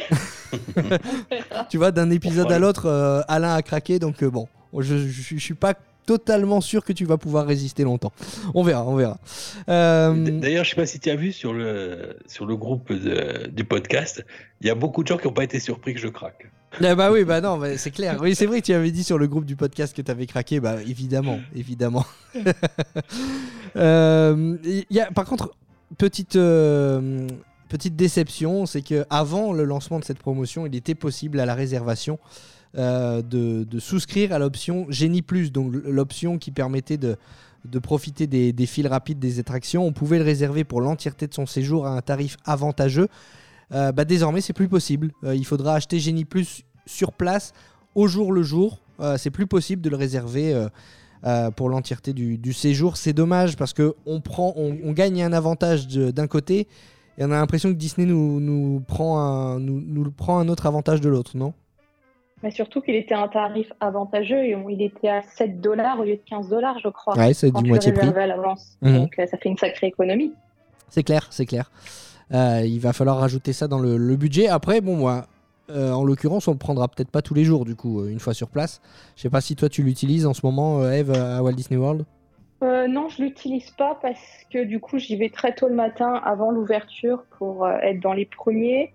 tu 1.71 1.79
vois, 1.79 1.91
d'un 1.93 2.11
épisode 2.11 2.51
à 2.51 2.59
l'autre, 2.59 2.87
euh, 2.87 3.21
Alain 3.29 3.55
a 3.55 3.63
craqué, 3.63 3.99
donc 3.99 4.23
euh, 4.23 4.31
bon, 4.31 4.49
je, 4.79 4.97
je, 4.99 5.35
je 5.37 5.39
suis 5.41 5.55
pas 5.55 5.75
totalement 6.07 6.61
sûr 6.61 6.85
que 6.85 6.93
tu 6.93 7.05
vas 7.05 7.19
pouvoir 7.19 7.47
résister 7.47 7.83
longtemps. 7.85 8.13
On 8.55 8.63
verra, 8.63 8.87
on 8.87 8.95
verra. 8.97 9.19
Euh, 9.69 10.15
D'ailleurs, 10.41 10.65
je 10.65 10.71
sais 10.71 10.77
pas 10.77 10.87
si 10.87 11.01
tu 11.01 11.11
as 11.11 11.17
vu 11.17 11.33
sur 11.33 11.53
le, 11.53 12.17
sur 12.27 12.47
le 12.47 12.57
groupe 12.57 12.93
de- 12.93 13.49
du 13.49 13.65
podcast, 13.65 14.25
il 14.61 14.67
y 14.67 14.71
a 14.71 14.75
beaucoup 14.75 15.03
de 15.03 15.09
gens 15.09 15.19
qui 15.19 15.27
n'ont 15.27 15.33
pas 15.35 15.45
été 15.45 15.61
surpris 15.61 15.93
que 15.95 16.01
je 16.01 16.09
craque. 16.09 16.51
Ah 16.83 16.95
bah 16.95 17.11
oui, 17.11 17.25
bah 17.25 17.41
non, 17.41 17.57
bah 17.59 17.79
c'est 17.79 17.91
clair. 17.91 18.19
Oui, 18.21 18.35
c'est 18.35 18.45
vrai 18.47 18.61
que 18.61 18.67
tu 18.67 18.73
avais 18.75 18.91
dit 18.91 19.03
sur 19.05 19.17
le 19.19 19.27
groupe 19.27 19.47
du 19.47 19.57
podcast 19.57 19.97
que 19.97 20.03
tu 20.03 20.11
avais 20.11 20.27
craqué. 20.27 20.61
Bah 20.61 20.77
évidemment, 20.87 21.41
évidemment. 21.55 22.05
Euh, 23.77 24.57
y 24.91 25.01
a, 25.01 25.11
par 25.11 25.27
contre, 25.27 25.55
petite, 25.99 26.37
euh, 26.37 27.29
petite 27.69 27.95
déception, 27.97 28.65
c'est 28.65 28.81
que 28.83 29.05
avant 29.11 29.53
le 29.53 29.65
lancement 29.65 29.99
de 29.99 30.05
cette 30.05 30.19
promotion, 30.19 30.67
il 30.67 30.75
était 30.75 30.95
possible 30.95 31.39
à 31.41 31.47
la 31.47 31.55
réservation 31.55 32.19
euh, 32.77 33.23
de, 33.23 33.79
souscrire 33.79 34.33
à 34.33 34.39
l'option 34.39 34.87
Génie 34.89 35.23
Plus, 35.23 35.53
donc 35.53 35.73
l'option 35.85 36.39
qui 36.39 36.51
permettait 36.51 36.99
de, 36.99 37.17
profiter 37.83 38.27
des, 38.27 38.53
des 38.53 38.67
fils 38.67 38.87
rapides 38.87 39.19
des 39.19 39.41
attractions. 39.41 39.85
On 39.85 39.93
pouvait 39.93 40.19
le 40.19 40.25
réserver 40.25 40.65
pour 40.65 40.81
l'entièreté 40.81 41.27
de 41.27 41.35
son 41.35 41.47
séjour 41.47 41.87
à 41.87 41.91
un 41.91 42.01
tarif 42.01 42.37
avantageux. 42.45 43.09
Euh, 43.73 43.93
bah, 43.93 44.05
désormais, 44.05 44.41
c'est 44.41 44.53
plus 44.53 44.69
possible. 44.69 45.13
Euh, 45.25 45.35
il 45.35 45.45
faudra 45.45 45.75
acheter 45.75 45.99
Génie 45.99 46.25
Plus 46.25 46.63
sur 46.87 47.13
place 47.13 47.53
au 47.95 48.07
jour 48.07 48.33
le 48.33 48.43
jour. 48.43 48.81
Euh, 49.01 49.17
c'est 49.17 49.31
plus 49.31 49.47
possible 49.47 49.83
de 49.83 49.91
le 49.91 49.97
réserver 49.97 50.67
pour 51.57 51.69
l'entièreté 51.69 52.13
du, 52.13 52.53
séjour. 52.53 52.97
C'est 52.97 53.13
dommage 53.13 53.57
parce 53.57 53.73
que 53.73 53.95
on 54.07 54.93
gagne 54.93 55.23
un 55.23 55.33
avantage 55.33 55.89
d'un 55.89 56.29
côté 56.29 56.69
et 57.19 57.25
on 57.25 57.31
a 57.33 57.37
l'impression 57.37 57.71
que 57.71 57.77
Disney 57.77 58.07
nous, 58.07 58.39
nous 58.39 58.81
prend 58.87 59.19
un, 59.19 59.59
nous, 59.59 59.81
nous 59.81 60.11
prend 60.13 60.39
un 60.39 60.49
autre 60.49 60.67
avantage 60.67 61.01
de 61.01 61.09
l'autre, 61.09 61.37
non? 61.37 61.53
Mais 62.43 62.51
surtout 62.51 62.83
qu'il 62.83 62.95
était 62.95 63.15
un 63.15 63.29
tarif 63.29 63.73
avantageux 63.81 64.45
et 64.45 64.55
on- 64.55 64.69
il 64.69 64.83
était 64.83 65.09
à 65.09 65.23
7 65.23 65.61
dollars 65.61 65.99
au 66.01 66.05
lieu 66.05 66.17
de 66.17 66.23
15 66.29 66.49
dollars, 66.51 66.79
je 66.81 66.89
crois. 66.89 67.17
Ouais, 67.17 67.33
c'est 67.33 67.51
du 67.51 67.65
moitié 67.69 67.93
prix. 67.93 68.11
l'avance. 68.15 68.77
Mhm. 68.83 68.99
Donc 68.99 69.19
euh, 69.19 69.27
ça 69.27 69.39
fait 69.39 69.49
une 69.49 69.57
sacrée 69.57 69.87
économie. 69.87 70.33
C'est 70.91 71.03
clair, 71.03 71.27
c'est 71.31 71.47
clair. 71.47 71.71
Euh, 72.35 72.61
il 72.65 72.79
va 72.79 72.93
falloir 72.93 73.19
rajouter 73.19 73.53
ça 73.53 73.69
dans 73.69 73.79
le, 73.79 73.97
le 73.97 74.17
budget. 74.17 74.49
Après, 74.49 74.81
bon, 74.83 74.97
moi, 74.97 75.27
euh, 75.71 75.93
en 75.93 76.05
l'occurrence, 76.05 76.47
on 76.47 76.53
le 76.53 76.59
prendra 76.59 76.89
peut-être 76.89 77.11
pas 77.11 77.23
tous 77.23 77.35
les 77.35 77.45
jours, 77.45 77.65
du 77.65 77.75
coup, 77.75 78.07
une 78.07 78.21
fois 78.21 78.35
sur 78.35 78.49
place. 78.49 78.83
Je 79.17 79.23
sais 79.23 79.31
pas 79.31 79.41
si 79.41 79.57
toi 79.57 79.69
tu 79.71 79.83
l'utilises 79.83 80.27
en 80.27 80.35
ce 80.35 80.45
moment, 80.45 80.87
Eve, 80.91 81.13
à 81.13 81.43
Walt 81.43 81.53
Disney 81.55 81.79
World. 81.81 82.05
Euh, 82.63 82.87
non, 82.87 83.09
je 83.09 83.23
l'utilise 83.23 83.71
pas 83.73 83.99
parce 84.03 84.21
que 84.53 84.63
du 84.65 84.79
coup, 84.79 84.99
j'y 84.99 85.17
vais 85.17 85.31
très 85.31 85.55
tôt 85.55 85.69
le 85.69 85.75
matin 85.75 86.21
avant 86.25 86.51
l'ouverture 86.51 87.23
pour 87.39 87.67
être 87.69 88.01
dans 88.01 88.13
les 88.13 88.27
premiers. 88.27 88.93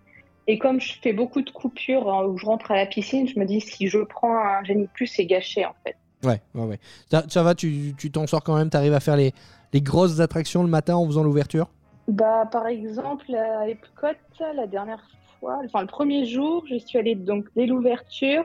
Et 0.48 0.58
comme 0.58 0.82
je 0.82 0.94
fais 1.02 1.14
beaucoup 1.14 1.42
de 1.42 1.50
coupures 1.50 2.12
hein, 2.12 2.26
où 2.26 2.38
je 2.38 2.46
rentre 2.46 2.72
à 2.72 2.76
la 2.76 2.86
piscine, 2.86 3.28
je 3.28 3.40
me 3.40 3.46
dis 3.46 3.62
si 3.62 3.88
je 3.88 4.00
prends 4.00 4.36
un 4.36 4.64
Génie 4.64 4.88
Plus, 4.94 5.08
c'est 5.08 5.26
gâché 5.26 5.66
en 5.66 5.76
fait. 5.84 5.96
Ouais, 6.24 6.42
ouais, 6.56 6.66
ouais. 6.66 6.80
Ça, 7.10 7.24
ça 7.28 7.44
va, 7.44 7.56
tu 7.56 7.94
tu 7.98 8.12
t'en 8.12 8.28
sors 8.28 8.44
quand 8.44 8.56
même, 8.56 8.70
t'arrives 8.70 8.94
à 8.94 9.00
faire 9.00 9.16
les, 9.16 9.34
les 9.74 9.82
grosses 9.82 10.20
attractions 10.20 10.64
le 10.64 10.70
matin 10.70 10.96
en 10.96 11.06
faisant 11.06 11.24
l'ouverture? 11.24 11.68
Bah, 12.08 12.48
par 12.52 12.68
exemple, 12.68 13.34
à 13.36 13.70
Epcot, 13.70 14.08
la 14.56 14.68
dernière 14.68 15.02
fois, 15.40 15.60
enfin 15.64 15.82
le 15.82 15.88
premier 15.88 16.26
jour, 16.26 16.64
je 16.70 16.78
suis 16.78 16.98
allée 16.98 17.16
donc 17.16 17.46
dès 17.56 17.66
l'ouverture. 17.66 18.44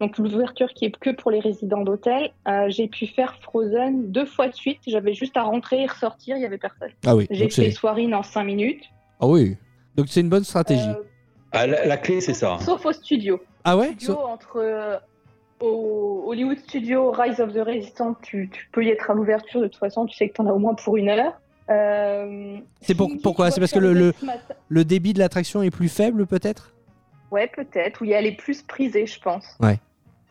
Donc 0.00 0.16
l'ouverture 0.16 0.68
qui 0.68 0.86
est 0.86 0.96
que 0.96 1.10
pour 1.10 1.30
les 1.30 1.40
résidents 1.40 1.82
d'hôtel. 1.82 2.30
Euh, 2.48 2.70
j'ai 2.70 2.88
pu 2.88 3.06
faire 3.06 3.36
Frozen 3.42 4.10
deux 4.10 4.24
fois 4.24 4.48
de 4.48 4.54
suite. 4.54 4.78
J'avais 4.86 5.12
juste 5.12 5.36
à 5.36 5.42
rentrer 5.42 5.82
et 5.82 5.86
ressortir, 5.86 6.38
il 6.38 6.42
y 6.42 6.46
avait 6.46 6.56
personne. 6.56 6.88
Ah 7.06 7.14
oui, 7.14 7.26
J'ai 7.30 7.50
fait 7.50 7.70
Soirine 7.70 8.14
en 8.14 8.22
cinq 8.22 8.44
minutes. 8.44 8.84
Ah 9.20 9.26
oui. 9.26 9.58
Donc 9.96 10.08
c'est 10.08 10.20
une 10.20 10.30
bonne 10.30 10.44
stratégie. 10.44 10.88
Euh, 10.88 11.02
Ah, 11.52 11.66
la, 11.66 11.86
la 11.86 11.96
clé, 11.96 12.20
c'est 12.20 12.34
ça. 12.34 12.58
sauf 12.60 12.84
au 12.86 12.92
studio. 12.92 13.40
ah 13.64 13.76
ouais 13.76 13.88
Studio 13.92 14.18
entre 14.18 14.56
euh, 14.58 14.96
au 15.60 16.24
Hollywood 16.28 16.58
Studio, 16.58 17.10
Rise 17.10 17.40
of 17.40 17.52
the 17.52 17.58
Resistance, 17.64 18.16
tu, 18.22 18.48
tu 18.50 18.68
peux 18.72 18.84
y 18.84 18.88
être 18.88 19.10
à 19.10 19.14
l'ouverture. 19.14 19.60
De 19.60 19.66
toute 19.66 19.78
façon, 19.80 20.06
tu 20.06 20.16
sais 20.16 20.28
que 20.28 20.34
tu 20.34 20.40
en 20.40 20.46
as 20.46 20.52
au 20.52 20.58
moins 20.58 20.74
pour 20.74 20.96
une 20.96 21.08
heure. 21.08 21.34
Euh, 21.70 22.56
C'est 22.80 22.94
pour- 22.96 23.10
pourquoi 23.22 23.50
C'est 23.50 23.60
parce 23.60 23.72
que 23.72 23.78
le- 23.78 23.92
le-. 23.92 24.12
Le 24.68 24.84
débit 24.84 25.12
de 25.12 25.18
l'attraction 25.18 25.62
est 25.62 25.70
plus 25.70 25.88
faible 25.88 26.26
peut-être? 26.26 26.72
Ouais, 27.30 27.46
peut-être. 27.54 28.02
Ou 28.02 28.10
elle 28.10 28.26
est 28.26 28.36
plus 28.36 28.62
prisée, 28.62 29.06
je 29.06 29.20
pense. 29.20 29.44
Ouais. 29.60 29.78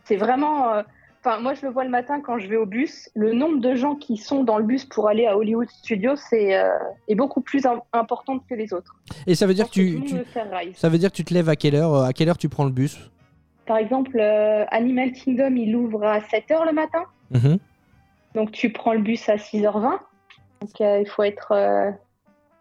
C'est 0.04 0.16
vraiment. 0.16 0.72
euh, 0.72 0.82
Enfin, 1.22 1.38
moi, 1.40 1.52
je 1.52 1.66
le 1.66 1.70
vois 1.72 1.84
le 1.84 1.90
matin 1.90 2.20
quand 2.22 2.38
je 2.38 2.48
vais 2.48 2.56
au 2.56 2.64
bus. 2.64 3.10
Le 3.14 3.32
nombre 3.34 3.60
de 3.60 3.74
gens 3.74 3.94
qui 3.94 4.16
sont 4.16 4.42
dans 4.42 4.56
le 4.56 4.64
bus 4.64 4.86
pour 4.86 5.06
aller 5.08 5.26
à 5.26 5.36
Hollywood 5.36 5.68
Studios 5.68 6.16
c'est 6.16 6.56
euh, 6.56 6.70
est 7.08 7.14
beaucoup 7.14 7.42
plus 7.42 7.66
im- 7.66 7.82
important 7.92 8.38
que 8.38 8.54
les 8.54 8.72
autres. 8.72 8.96
Et 9.26 9.34
ça 9.34 9.46
veut 9.46 9.52
dire 9.52 9.66
que 9.68 9.72
tu, 9.74 10.00
ça 10.74 10.88
veut 10.88 10.96
dire 10.96 11.10
que 11.10 11.16
tu 11.16 11.24
te 11.24 11.34
lèves 11.34 11.50
à 11.50 11.56
quelle 11.56 11.74
heure 11.74 11.94
euh, 11.94 12.04
À 12.04 12.12
quelle 12.14 12.30
heure 12.30 12.38
tu 12.38 12.48
prends 12.48 12.64
le 12.64 12.70
bus? 12.70 13.10
Par 13.66 13.76
exemple, 13.76 14.18
euh, 14.18 14.64
Animal 14.70 15.12
Kingdom, 15.12 15.54
il 15.56 15.76
ouvre 15.76 16.04
à 16.04 16.20
7h 16.20 16.64
le 16.66 16.72
matin. 16.72 17.04
Mhm. 17.30 17.58
Donc, 18.34 18.52
tu 18.52 18.72
prends 18.72 18.94
le 18.94 19.00
bus 19.00 19.28
à 19.28 19.36
6h20. 19.36 19.98
Donc, 20.62 20.80
euh, 20.80 21.00
il 21.00 21.06
faut 21.08 21.22
être 21.22 21.52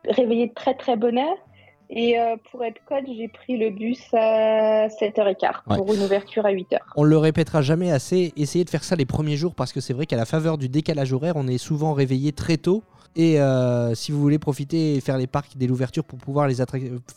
réveillé 0.06 0.48
de 0.48 0.54
très 0.54 0.74
très 0.74 0.95
bonne 0.98 1.17
heure. 1.17 1.38
Et 1.91 2.19
euh, 2.19 2.36
pour 2.52 2.63
Epcot, 2.63 2.95
j'ai 3.08 3.28
pris 3.28 3.58
le 3.58 3.71
bus 3.71 3.99
à 4.13 4.88
7h15 4.89 5.52
Ouais. 5.67 5.78
pour 5.78 5.91
une 5.93 6.02
ouverture 6.04 6.45
à 6.45 6.52
8h. 6.52 6.78
On 6.95 7.04
le 7.04 7.17
répétera 7.17 7.62
jamais 7.63 7.91
assez, 7.91 8.32
essayez 8.38 8.63
de 8.63 8.69
faire 8.69 8.84
ça 8.84 8.95
les 8.95 9.06
premiers 9.08 9.38
jours 9.38 9.56
parce 9.56 9.73
que 9.73 9.82
c'est 9.82 9.93
vrai 9.93 10.06
qu'à 10.06 10.15
la 10.17 10.25
faveur 10.25 10.58
du 10.60 10.69
décalage 10.69 11.13
horaire, 11.13 11.34
on 11.36 11.47
est 11.47 11.58
souvent 11.58 11.93
réveillé 11.93 12.32
très 12.32 12.58
tôt. 12.58 12.84
Et 13.15 13.41
euh, 13.41 13.95
si 13.95 14.12
vous 14.12 14.19
voulez 14.21 14.38
profiter 14.38 14.95
et 14.95 15.02
faire 15.02 15.17
les 15.17 15.25
parcs 15.25 15.58
dès 15.58 15.65
l'ouverture 15.65 16.04
pour 16.04 16.19
pouvoir 16.19 16.47
les 16.47 16.56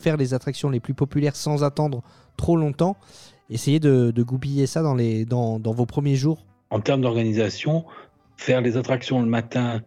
faire 0.01 0.17
les 0.17 0.33
attractions 0.33 0.71
les 0.71 0.81
plus 0.81 0.95
populaires 0.95 1.37
sans 1.37 1.65
attendre 1.65 2.03
trop 2.39 2.57
longtemps, 2.57 2.97
essayez 3.51 3.79
de, 3.79 4.11
de 4.11 4.23
goupiller 4.23 4.67
ça 4.67 4.81
dans, 4.83 4.95
les, 4.95 5.27
dans, 5.27 5.59
dans 5.59 5.73
vos 5.73 5.85
premiers 5.85 6.17
jours. 6.17 6.47
En 6.71 6.81
termes 6.81 7.03
d'organisation, 7.03 7.85
faire 8.39 8.63
les 8.63 8.79
attractions 8.79 9.21
le 9.21 9.29
matin, 9.29 9.83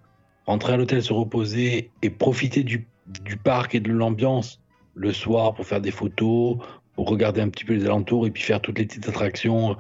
rentrer 0.45 0.73
à 0.73 0.77
l'hôtel, 0.77 1.01
se 1.01 1.11
reposer 1.11 1.89
et 2.03 2.11
profiter 2.11 2.63
du, 2.63 2.87
du 3.23 3.35
parc 3.37 3.73
et 3.73 3.79
de 3.79 3.91
l'ambiance 3.91 4.61
le 4.95 5.13
soir 5.13 5.53
pour 5.53 5.65
faire 5.65 5.81
des 5.81 5.91
photos, 5.91 6.57
pour 6.95 7.09
regarder 7.09 7.41
un 7.41 7.49
petit 7.49 7.65
peu 7.65 7.73
les 7.73 7.85
alentours 7.85 8.25
et 8.25 8.31
puis 8.31 8.41
faire 8.43 8.61
toutes 8.61 8.79
les 8.79 8.85
petites 8.85 9.07
attractions 9.09 9.75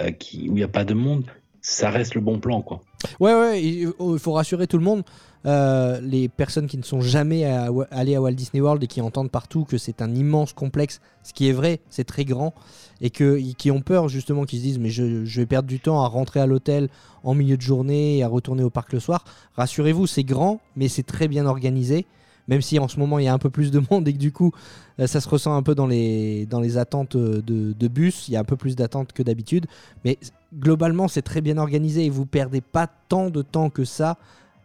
euh, 0.00 0.10
qui, 0.10 0.48
où 0.48 0.52
il 0.52 0.58
n'y 0.58 0.62
a 0.62 0.68
pas 0.68 0.84
de 0.84 0.94
monde, 0.94 1.24
ça 1.60 1.90
reste 1.90 2.14
le 2.14 2.20
bon 2.20 2.38
plan. 2.38 2.62
quoi. 2.62 2.80
Ouais, 3.20 3.34
ouais, 3.34 3.62
il 3.62 3.92
faut 4.18 4.32
rassurer 4.32 4.66
tout 4.66 4.78
le 4.78 4.84
monde. 4.84 5.02
Euh, 5.46 6.00
les 6.02 6.28
personnes 6.28 6.66
qui 6.66 6.76
ne 6.78 6.82
sont 6.82 7.00
jamais 7.00 7.44
à- 7.44 7.68
allées 7.92 8.16
à 8.16 8.20
Walt 8.20 8.32
Disney 8.32 8.60
World 8.60 8.82
et 8.82 8.88
qui 8.88 9.00
entendent 9.00 9.30
partout 9.30 9.64
que 9.64 9.78
c'est 9.78 10.02
un 10.02 10.12
immense 10.12 10.52
complexe, 10.52 11.00
ce 11.22 11.32
qui 11.32 11.48
est 11.48 11.52
vrai, 11.52 11.78
c'est 11.90 12.02
très 12.02 12.24
grand, 12.24 12.54
et 13.00 13.10
que, 13.10 13.38
qui 13.54 13.70
ont 13.70 13.80
peur 13.80 14.08
justement, 14.08 14.44
qui 14.44 14.58
se 14.58 14.62
disent 14.62 14.78
mais 14.80 14.90
je, 14.90 15.24
je 15.24 15.40
vais 15.40 15.46
perdre 15.46 15.68
du 15.68 15.78
temps 15.78 16.02
à 16.02 16.08
rentrer 16.08 16.40
à 16.40 16.46
l'hôtel 16.46 16.88
en 17.22 17.34
milieu 17.34 17.56
de 17.56 17.62
journée 17.62 18.18
et 18.18 18.24
à 18.24 18.28
retourner 18.28 18.64
au 18.64 18.70
parc 18.70 18.92
le 18.92 18.98
soir. 18.98 19.24
Rassurez-vous, 19.54 20.08
c'est 20.08 20.24
grand, 20.24 20.60
mais 20.74 20.88
c'est 20.88 21.04
très 21.04 21.28
bien 21.28 21.46
organisé. 21.46 22.04
Même 22.48 22.62
si 22.62 22.78
en 22.78 22.88
ce 22.88 22.98
moment 22.98 23.18
il 23.18 23.26
y 23.26 23.28
a 23.28 23.34
un 23.34 23.38
peu 23.38 23.50
plus 23.50 23.70
de 23.70 23.80
monde 23.90 24.08
et 24.08 24.12
que 24.12 24.18
du 24.18 24.32
coup 24.32 24.52
euh, 24.98 25.06
ça 25.06 25.20
se 25.20 25.28
ressent 25.28 25.54
un 25.54 25.62
peu 25.62 25.74
dans 25.74 25.86
les, 25.86 26.46
attentes 26.76 27.16
euh, 27.16 27.42
de, 27.42 27.88
bus, 27.88 28.28
il 28.28 28.32
y 28.32 28.36
a 28.36 28.40
un 28.40 28.44
peu 28.44 28.56
plus 28.56 28.74
d'attentes 28.74 29.12
que 29.12 29.22
d'habitude. 29.22 29.66
Mais 30.04 30.18
globalement 30.58 31.08
c'est 31.08 31.22
très 31.22 31.40
bien 31.40 31.58
organisé 31.58 32.06
et 32.06 32.10
vous 32.10 32.26
perdez 32.26 32.60
pas 32.60 32.88
tant 33.08 33.30
de 33.30 33.42
temps 33.42 33.70
que 33.70 33.84
ça 33.84 34.16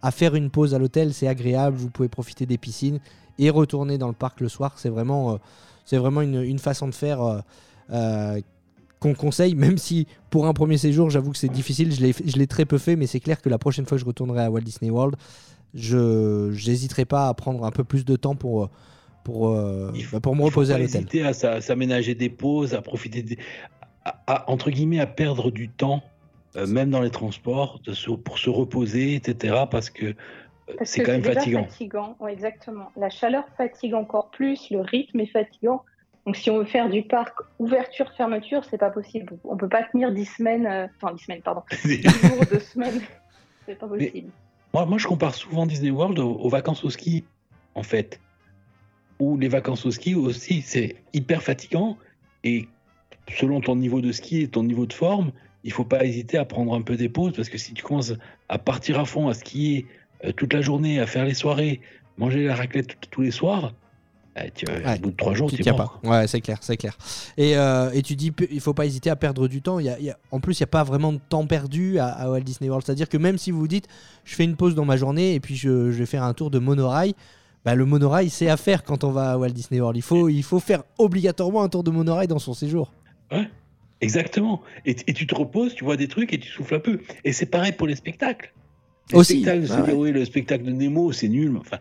à 0.01 0.11
faire 0.11 0.35
une 0.35 0.49
pause 0.49 0.73
à 0.73 0.79
l'hôtel, 0.79 1.13
c'est 1.13 1.27
agréable, 1.27 1.77
vous 1.77 1.89
pouvez 1.89 2.09
profiter 2.09 2.45
des 2.45 2.57
piscines 2.57 2.99
et 3.39 3.49
retourner 3.49 3.97
dans 3.97 4.09
le 4.09 4.13
parc 4.13 4.41
le 4.41 4.49
soir. 4.49 4.73
C'est 4.77 4.89
vraiment, 4.89 5.39
euh, 5.93 6.43
une, 6.43 6.59
façon 6.59 6.87
de 6.87 6.93
faire 6.93 7.43
qu'on 8.99 9.13
conseille, 9.13 9.53
même 9.53 9.77
si 9.77 10.07
pour 10.29 10.47
un 10.47 10.53
premier 10.53 10.77
séjour, 10.77 11.09
j'avoue 11.09 11.31
que 11.31 11.37
c'est 11.37 11.49
difficile, 11.49 11.93
je 11.93 12.01
l'ai, 12.01 12.13
je 12.13 12.37
l'ai 12.37 12.47
très 12.47 12.65
peu 12.65 12.77
fait, 12.77 12.95
mais 12.95 13.05
c'est 13.05 13.19
clair 13.19 13.41
que 13.41 13.49
la 13.49 13.57
prochaine 13.57 13.85
fois 13.85 13.97
que 13.97 14.01
je 14.01 14.05
retournerai 14.05 14.43
à 14.43 14.49
Walt 14.49 14.61
Disney 14.61 14.89
World, 14.89 15.17
je 15.73 16.49
n'hésiterai 16.69 17.05
pas 17.05 17.27
à 17.29 17.33
prendre 17.33 17.63
un 17.65 17.71
peu 17.71 17.83
plus 17.83 18.05
de 18.05 18.15
temps 18.15 18.35
pour, 18.35 18.69
pour, 19.23 19.49
euh, 19.49 19.91
Il 19.95 20.03
faut- 20.03 20.17
bah, 20.17 20.19
pour 20.21 20.35
me 20.35 20.39
Il 20.41 20.43
faut 20.43 20.45
reposer 20.47 20.73
pas 20.73 20.77
à 20.77 20.81
l'hôtel. 20.81 21.01
hésiter 21.01 21.23
à 21.23 21.33
s'a- 21.33 21.61
s'aménager 21.61 22.15
des 22.15 22.29
pauses, 22.29 22.73
à 22.73 22.81
profiter 22.81 23.21
des, 23.23 23.37
à- 24.05 24.19
à- 24.27 24.49
entre 24.51 24.69
guillemets 24.69 24.99
à 24.99 25.07
perdre 25.07 25.49
du 25.51 25.69
temps, 25.69 26.03
euh, 26.55 26.67
même 26.67 26.89
dans 26.89 27.01
les 27.01 27.09
transports, 27.09 27.79
de 27.83 27.93
se- 27.93 28.11
pour 28.11 28.37
se 28.37 28.49
reposer, 28.49 29.15
etc. 29.15 29.63
Parce 29.71 29.89
que 29.89 30.07
euh, 30.07 30.13
c'est 30.83 31.03
quand 31.03 31.11
même 31.13 31.23
fatigant. 31.23 31.63
fatigant. 31.65 32.15
Ouais, 32.19 32.33
exactement. 32.33 32.91
La 32.95 33.09
chaleur 33.09 33.43
fatigue 33.57 33.93
encore 33.95 34.29
plus, 34.29 34.69
le 34.71 34.79
rythme 34.81 35.19
est 35.21 35.25
fatigant. 35.27 35.83
Donc 36.25 36.37
si 36.37 36.49
on 36.49 36.57
veut 36.59 36.65
faire 36.65 36.89
du 36.89 37.01
parc 37.03 37.33
ouverture 37.59 38.09
fermeture, 38.15 38.63
c'est 38.69 38.77
pas 38.77 38.89
possible. 38.91 39.33
On 39.43 39.57
peut 39.57 39.67
pas 39.67 39.83
tenir 39.83 40.13
10 40.13 40.25
semaines, 40.25 40.65
euh, 40.65 40.87
enfin 41.01 41.13
10 41.13 41.23
semaines 41.23 41.41
pardon, 41.41 41.63
10 41.85 42.01
jours, 42.03 42.45
2 42.49 42.59
semaines. 42.59 43.01
C'est 43.65 43.75
pas 43.77 43.87
Mais- 43.87 44.05
possible. 44.07 44.29
Moi, 44.73 44.97
je 44.97 45.07
compare 45.07 45.35
souvent 45.35 45.67
Disney 45.67 45.91
World 45.91 46.17
aux, 46.17 46.49
vacances 46.49 46.83
au 46.83 46.89
ski, 46.89 47.23
en 47.75 47.83
fait. 47.83 48.19
Ou 49.19 49.37
les 49.37 49.47
vacances 49.47 49.85
au 49.85 49.91
ski 49.91 50.15
aussi, 50.15 50.63
c'est 50.63 50.95
hyper 51.13 51.43
fatigant. 51.43 51.95
Et 52.43 52.67
selon 53.37 53.61
ton 53.61 53.75
niveau 53.75 54.01
de 54.01 54.11
ski 54.11 54.41
et 54.41 54.47
ton 54.47 54.63
niveau 54.63 54.87
de 54.87 54.93
forme, 54.93 55.31
il 55.63 55.71
faut 55.71 55.85
pas 55.85 56.03
hésiter 56.03 56.39
à 56.39 56.45
prendre 56.45 56.73
un 56.73 56.81
peu 56.81 56.97
des 56.97 57.07
pauses 57.07 57.33
parce 57.35 57.49
que 57.49 57.57
si 57.59 57.73
tu 57.73 57.83
commences 57.83 58.13
à 58.49 58.57
partir 58.57 58.99
à 58.99 59.05
fond, 59.05 59.29
à 59.29 59.35
skier 59.35 59.85
euh, 60.25 60.31
toute 60.31 60.53
la 60.53 60.61
journée, 60.61 60.99
à 60.99 61.05
faire 61.05 61.25
les 61.25 61.35
soirées, 61.35 61.79
manger 62.17 62.43
la 62.45 62.55
raclette 62.55 62.97
tous 63.11 63.21
les 63.21 63.31
soirs, 63.31 63.73
euh, 64.37 64.41
tu, 64.55 64.65
Ouais, 64.65 64.97
au 64.97 65.01
bout 65.01 65.11
de 65.11 65.15
trois 65.15 65.33
jours, 65.33 65.49
Tu 65.49 65.57
tiens 65.61 65.73
pas. 65.73 65.99
Ouais, 66.03 66.27
c'est 66.27 66.41
clair, 66.41 66.57
c'est 66.61 66.77
clair. 66.77 66.97
Et, 67.37 67.55
euh, 67.57 67.91
et 67.91 68.01
tu 68.01 68.15
dis, 68.15 68.31
il 68.51 68.59
faut 68.61 68.73
pas 68.73 68.85
hésiter 68.85 69.09
à 69.09 69.15
perdre 69.15 69.47
du 69.47 69.61
temps. 69.61 69.79
Il 69.79 69.85
y 69.85 69.89
a- 69.89 69.99
il 69.99 70.05
y 70.05 70.09
a- 70.09 70.17
en 70.31 70.39
plus, 70.39 70.59
il 70.59 70.61
n'y 70.63 70.65
a 70.65 70.67
pas 70.67 70.83
vraiment 70.83 71.13
de 71.13 71.19
temps 71.29 71.45
perdu 71.45 71.99
à, 71.99 72.07
à 72.07 72.29
Walt 72.29 72.41
Disney 72.41 72.69
World. 72.69 72.85
C'est-à-dire 72.85 73.09
que 73.09 73.17
même 73.17 73.37
si 73.37 73.51
vous 73.51 73.59
vous 73.59 73.67
dites, 73.67 73.87
je 74.25 74.35
fais 74.35 74.43
une 74.43 74.55
pause 74.55 74.75
dans 74.75 74.85
ma 74.85 74.97
journée 74.97 75.35
et 75.35 75.39
puis 75.39 75.55
je, 75.55 75.91
je 75.91 75.97
vais 75.99 76.05
faire 76.05 76.23
un 76.23 76.33
tour 76.33 76.49
de 76.51 76.59
monorail, 76.59 77.13
bah, 77.65 77.75
le 77.75 77.85
monorail, 77.85 78.29
c'est 78.29 78.49
à 78.49 78.57
faire 78.57 78.83
quand 78.83 79.03
on 79.03 79.11
va 79.11 79.31
à 79.33 79.37
Walt 79.37 79.49
Disney 79.51 79.79
World. 79.79 79.97
Il 79.97 80.01
faut, 80.01 80.27
il 80.29 80.43
faut 80.43 80.59
faire 80.59 80.83
obligatoirement 80.97 81.61
un 81.63 81.69
tour 81.69 81.83
de 81.83 81.91
monorail 81.91 82.27
dans 82.27 82.39
son 82.39 82.53
séjour. 82.53 82.91
Exactement. 84.01 84.61
Et, 84.85 84.95
et 85.07 85.13
tu 85.13 85.25
te 85.27 85.33
reposes, 85.35 85.73
tu 85.75 85.83
vois 85.85 85.95
des 85.95 86.07
trucs 86.07 86.33
et 86.33 86.39
tu 86.39 86.49
souffles 86.49 86.75
un 86.75 86.79
peu. 86.79 86.99
Et 87.23 87.31
c'est 87.31 87.45
pareil 87.45 87.71
pour 87.71 87.87
les 87.87 87.95
spectacles. 87.95 88.53
Les 89.11 89.17
Aussi. 89.19 89.41
spectacles, 89.41 89.67
Ah 89.71 89.75
dire, 89.81 89.87
ouais. 89.95 90.01
oui, 90.01 90.11
le 90.11 90.25
spectacle 90.25 90.65
de 90.65 90.71
Nemo, 90.71 91.11
c'est 91.13 91.29
nul. 91.29 91.55
Enfin, 91.57 91.77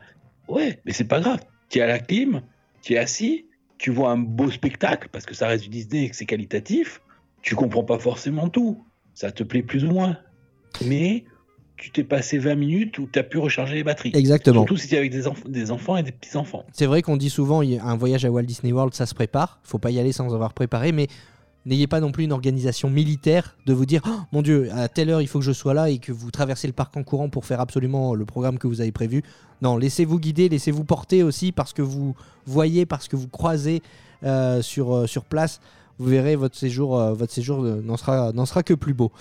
ouais, 0.49 0.81
mais 0.85 0.93
c'est 0.93 1.05
pas 1.05 1.21
grave. 1.21 1.41
Tu 1.73 1.79
es 1.79 1.83
à 1.83 1.87
la 1.87 1.99
clim, 1.99 2.43
tu 2.83 2.93
es 2.93 2.99
assis, 2.99 3.47
tu 3.79 3.91
vois 3.91 4.11
un 4.11 4.19
beau 4.19 4.51
spectacle 4.51 5.09
parce 5.11 5.25
que 5.27 5.35
ça 5.35 5.49
reste 5.49 5.65
du 5.65 5.71
Disney 5.71 6.05
et 6.05 6.11
que 6.11 6.15
c'est 6.17 6.27
qualitatif. 6.27 7.01
Tu 7.41 7.55
comprends 7.57 7.83
pas 7.83 7.99
forcément 7.99 8.49
tout. 8.49 8.85
Ça 9.15 9.33
te 9.33 9.43
plaît 9.43 9.63
plus 9.63 9.85
ou 9.85 9.89
moins. 9.91 10.19
Mais 10.85 11.25
tu 11.77 11.91
t'es 11.91 12.05
passé 12.05 12.39
20 12.39 12.55
minutes 12.55 12.99
où 12.99 13.09
tu 13.11 13.19
as 13.19 13.23
pu 13.25 13.39
recharger 13.39 13.75
les 13.75 13.85
batteries. 13.85 14.13
Exactement. 14.15 14.61
Surtout 14.61 14.77
si 14.77 14.89
tu 14.89 14.95
es 14.95 14.99
avec 14.99 15.11
des, 15.11 15.27
enf- 15.27 15.49
des 15.51 15.71
enfants 15.73 15.97
et 15.97 16.03
des 16.03 16.13
petits-enfants. 16.13 16.65
C'est 16.73 16.87
vrai 16.87 17.03
qu'on 17.03 17.17
dit 17.17 17.31
souvent, 17.31 17.63
un 17.63 17.97
voyage 17.97 18.25
à 18.25 18.31
Walt 18.31 18.43
Disney 18.45 18.73
World, 18.73 18.95
ça 18.95 19.07
se 19.07 19.15
prépare. 19.15 19.59
faut 19.65 19.79
pas 19.79 19.91
y 19.91 19.99
aller 19.99 20.13
sans 20.13 20.33
avoir 20.35 20.53
préparé, 20.53 20.93
mais 20.93 21.09
n'ayez 21.66 21.87
pas 21.87 22.01
non 22.01 22.12
plus 22.12 22.25
une 22.25 22.33
organisation 22.33 22.90
militaire 22.90 23.57
de 23.66 23.72
vous 23.72 23.87
dire, 23.87 24.03
Oh, 24.07 24.20
mon 24.33 24.42
Dieu, 24.42 24.68
à 24.72 24.88
telle 24.88 25.11
heure 25.11 25.22
il 25.22 25.27
faut 25.27 25.38
que 25.38 25.44
je 25.44 25.53
sois 25.53 25.75
là 25.75 25.90
et 25.90 25.98
que 25.98 26.12
vous 26.12 26.31
traversez 26.31 26.66
le 26.66 26.72
parc 26.72 26.96
en 26.96 27.03
courant 27.03 27.29
pour 27.29 27.44
faire 27.44 27.61
absolument 27.61 28.14
le 28.14 28.25
programme 28.25 28.59
que 28.59 28.66
vous 28.66 28.81
avez 28.81 28.92
prévu. 28.92 29.22
Non, 29.61 29.77
laissez-vous 29.77 30.18
guider, 30.18 30.48
laissez-vous 30.48 30.85
porter 30.85 31.22
aussi 31.22 31.53
parce 31.53 31.72
que 31.72 31.83
vous 31.83 32.14
voyez, 32.46 32.87
parce 32.87 33.09
que 33.09 33.16
vous 33.16 33.29
croisez 33.29 33.83
euh, 34.25 34.62
sur, 34.62 34.94
euh, 34.94 35.07
sur 35.07 35.25
place. 35.25 35.61
Vous 35.98 36.09
verrez, 36.09 36.37
votre 36.37 36.57
séjour, 36.57 36.98
euh, 36.98 37.12
votre 37.12 37.33
séjour 37.33 37.62
n'en 37.62 37.96
sera, 37.96 38.33
sera 38.46 38.62
que 38.62 38.75
plus 38.75 38.94
beau. 38.94 39.12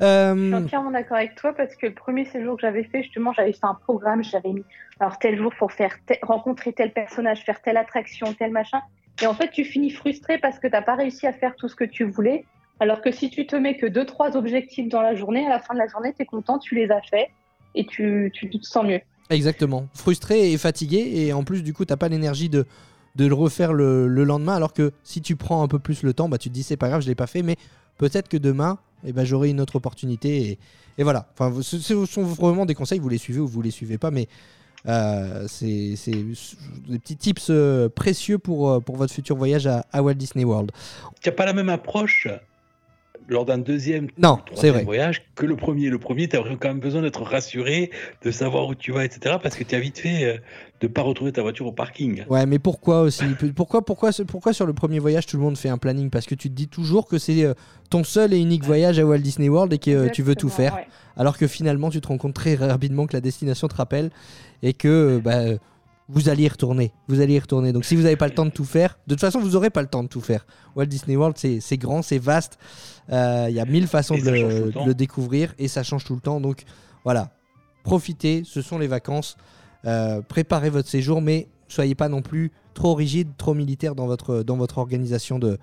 Je 0.00 0.34
suis 0.36 0.54
entièrement 0.54 0.90
d'accord 0.90 1.18
avec 1.18 1.34
toi 1.36 1.52
parce 1.52 1.74
que 1.76 1.86
le 1.86 1.94
premier 1.94 2.24
séjour 2.24 2.56
que 2.56 2.62
j'avais 2.62 2.84
fait, 2.84 3.02
justement, 3.02 3.32
j'avais 3.32 3.52
fait 3.52 3.64
un 3.64 3.74
programme, 3.74 4.24
j'avais 4.24 4.52
mis 4.52 4.64
alors 5.00 5.18
tel 5.18 5.36
jour 5.38 5.52
pour 5.58 5.72
faire 5.72 5.96
rencontrer 6.22 6.72
tel 6.72 6.92
personnage, 6.92 7.42
faire 7.44 7.60
telle 7.62 7.76
attraction, 7.76 8.32
tel 8.34 8.52
machin. 8.52 8.80
Et 9.22 9.26
en 9.26 9.34
fait, 9.34 9.50
tu 9.50 9.64
finis 9.64 9.90
frustré 9.90 10.38
parce 10.38 10.58
que 10.58 10.66
t'as 10.66 10.82
pas 10.82 10.96
réussi 10.96 11.26
à 11.26 11.32
faire 11.32 11.54
tout 11.56 11.68
ce 11.68 11.76
que 11.76 11.84
tu 11.84 12.04
voulais. 12.04 12.44
Alors 12.80 13.00
que 13.00 13.12
si 13.12 13.30
tu 13.30 13.46
te 13.46 13.54
mets 13.54 13.76
que 13.76 13.86
deux, 13.86 14.04
trois 14.04 14.36
objectifs 14.36 14.88
dans 14.88 15.00
la 15.00 15.14
journée, 15.14 15.46
à 15.46 15.48
la 15.48 15.60
fin 15.60 15.74
de 15.74 15.78
la 15.78 15.86
journée, 15.86 16.12
tu 16.16 16.22
es 16.22 16.26
content, 16.26 16.58
tu 16.58 16.74
les 16.74 16.90
as 16.90 17.00
faits 17.02 17.28
et 17.74 17.86
tu, 17.86 18.30
tu 18.34 18.50
te 18.50 18.66
sens 18.66 18.84
mieux. 18.84 19.00
Exactement. 19.30 19.88
Frustré 19.94 20.52
et 20.52 20.58
fatigué. 20.58 21.12
Et 21.14 21.32
en 21.32 21.44
plus, 21.44 21.62
du 21.62 21.72
coup, 21.72 21.84
t'as 21.84 21.96
pas 21.96 22.08
l'énergie 22.08 22.48
de, 22.48 22.66
le 23.16 23.32
refaire 23.32 23.72
le, 23.72 24.08
le 24.08 24.24
lendemain. 24.24 24.54
Alors 24.54 24.72
que 24.72 24.92
si 25.04 25.22
tu 25.22 25.36
prends 25.36 25.62
un 25.62 25.68
peu 25.68 25.78
plus 25.78 26.02
le 26.02 26.12
temps, 26.12 26.28
bah, 26.28 26.38
tu 26.38 26.48
te 26.48 26.54
dis 26.54 26.62
c'est 26.62 26.76
pas 26.76 26.88
grave, 26.88 27.02
je 27.02 27.06
l'ai 27.06 27.14
pas 27.14 27.28
fait. 27.28 27.42
Mais 27.42 27.56
peut-être 27.98 28.28
que 28.28 28.36
demain, 28.36 28.78
eh 29.06 29.12
ben, 29.12 29.24
j'aurai 29.24 29.50
une 29.50 29.60
autre 29.60 29.76
opportunité. 29.76 30.42
Et, 30.42 30.58
et 30.98 31.04
voilà. 31.04 31.28
Enfin, 31.38 31.62
ce, 31.62 31.78
ce 31.78 32.04
sont 32.06 32.22
vraiment 32.24 32.66
des 32.66 32.74
conseils. 32.74 32.98
Vous 32.98 33.08
les 33.08 33.18
suivez 33.18 33.40
ou 33.40 33.46
vous 33.46 33.62
les 33.62 33.70
suivez 33.70 33.98
pas. 33.98 34.10
Mais 34.10 34.26
euh, 34.86 35.46
c'est 35.48 35.94
des 36.88 36.98
petits 36.98 37.16
tips 37.16 37.46
euh, 37.50 37.88
précieux 37.88 38.38
pour, 38.38 38.70
euh, 38.70 38.80
pour 38.80 38.96
votre 38.96 39.12
futur 39.12 39.36
voyage 39.36 39.66
à, 39.66 39.86
à 39.92 40.02
Walt 40.02 40.14
Disney 40.14 40.44
World. 40.44 40.70
Tu 41.22 41.28
n'as 41.28 41.34
pas 41.34 41.46
la 41.46 41.52
même 41.54 41.68
approche 41.70 42.28
lors 43.26 43.46
d'un 43.46 43.56
deuxième 43.56 44.08
Non, 44.18 44.38
c'est 44.40 44.52
troisième 44.52 44.74
vrai. 44.74 44.84
voyage 44.84 45.22
que 45.34 45.46
le 45.46 45.56
premier. 45.56 45.88
Le 45.88 45.98
premier, 45.98 46.28
tu 46.28 46.36
as 46.36 46.42
quand 46.60 46.68
même 46.68 46.80
besoin 46.80 47.00
d'être 47.00 47.22
rassuré, 47.22 47.90
de 48.22 48.30
savoir 48.30 48.66
où 48.66 48.74
tu 48.74 48.92
vas, 48.92 49.04
etc. 49.06 49.36
Parce 49.42 49.56
que 49.56 49.64
tu 49.64 49.74
as 49.74 49.80
vite 49.80 49.98
fait 49.98 50.42
de 50.82 50.86
pas 50.88 51.00
retrouver 51.00 51.32
ta 51.32 51.40
voiture 51.40 51.64
au 51.64 51.72
parking. 51.72 52.24
Ouais, 52.28 52.44
mais 52.44 52.58
pourquoi 52.58 53.00
aussi? 53.00 53.24
Pourquoi, 53.56 53.82
pourquoi, 53.82 54.10
pourquoi 54.28 54.52
sur 54.52 54.66
le 54.66 54.74
premier 54.74 54.98
voyage 54.98 55.24
tout 55.24 55.38
le 55.38 55.42
monde 55.42 55.56
fait 55.56 55.70
un 55.70 55.78
planning? 55.78 56.10
Parce 56.10 56.26
que 56.26 56.34
tu 56.34 56.50
te 56.50 56.54
dis 56.54 56.68
toujours 56.68 57.06
que 57.06 57.16
c'est 57.16 57.50
ton 57.88 58.04
seul 58.04 58.34
et 58.34 58.38
unique 58.38 58.64
voyage 58.64 58.98
à 58.98 59.06
Walt 59.06 59.18
Disney 59.20 59.48
World 59.48 59.72
et 59.72 59.78
que 59.78 60.08
tu 60.10 60.22
veux 60.22 60.34
tout 60.36 60.50
faire. 60.50 60.74
ouais. 60.74 60.86
alors 61.16 61.38
que 61.38 61.46
finalement 61.46 61.88
tu 61.88 62.02
te 62.02 62.08
rends 62.08 62.18
compte 62.18 62.34
très 62.34 62.56
rapidement 62.56 63.06
que 63.06 63.14
la 63.14 63.22
destination 63.22 63.68
te 63.68 63.74
rappelle 63.76 64.10
et 64.64 64.72
que 64.72 64.88
euh, 64.88 65.20
bah, 65.20 65.56
vous 66.08 66.28
allez 66.28 66.42
y 66.42 66.48
retourner. 66.48 66.92
Vous 67.06 67.20
allez 67.20 67.34
y 67.34 67.38
retourner. 67.38 67.72
Donc 67.72 67.84
si 67.84 67.94
vous 67.94 68.02
n'avez 68.02 68.16
pas 68.16 68.26
le 68.26 68.34
temps 68.34 68.44
de 68.46 68.50
tout 68.50 68.64
faire, 68.64 68.98
de 69.06 69.14
toute 69.14 69.20
façon 69.20 69.38
vous 69.38 69.50
n'aurez 69.50 69.70
pas 69.70 69.82
le 69.82 69.88
temps 69.88 70.02
de 70.02 70.08
tout 70.08 70.20
faire. 70.20 70.44
Walt 70.74 70.86
Disney 70.86 71.16
World 71.16 71.36
c'est 71.38 71.78
grand, 71.78 72.02
c'est 72.02 72.18
vaste, 72.18 72.58
Euh, 73.12 73.46
il 73.50 73.54
y 73.54 73.60
a 73.60 73.66
mille 73.66 73.86
façons 73.86 74.16
de 74.16 74.30
le 74.86 74.94
découvrir 74.94 75.54
et 75.58 75.68
ça 75.68 75.82
change 75.82 76.04
tout 76.04 76.14
le 76.14 76.20
temps. 76.22 76.40
Donc 76.40 76.64
voilà, 77.04 77.30
profitez, 77.84 78.42
ce 78.44 78.62
sont 78.62 78.78
les 78.78 78.88
vacances, 78.88 79.36
Euh, 79.86 80.22
préparez 80.22 80.70
votre 80.70 80.88
séjour 80.88 81.20
mais 81.20 81.46
soyez 81.68 81.94
pas 81.94 82.08
non 82.08 82.22
plus 82.22 82.50
trop 82.74 82.94
rigide, 82.94 83.28
trop 83.38 83.54
militaire 83.54 83.94
dans 83.94 84.06
votre, 84.06 84.42
dans 84.42 84.56
votre 84.56 84.78
organisation 84.78 85.38
de, 85.38 85.58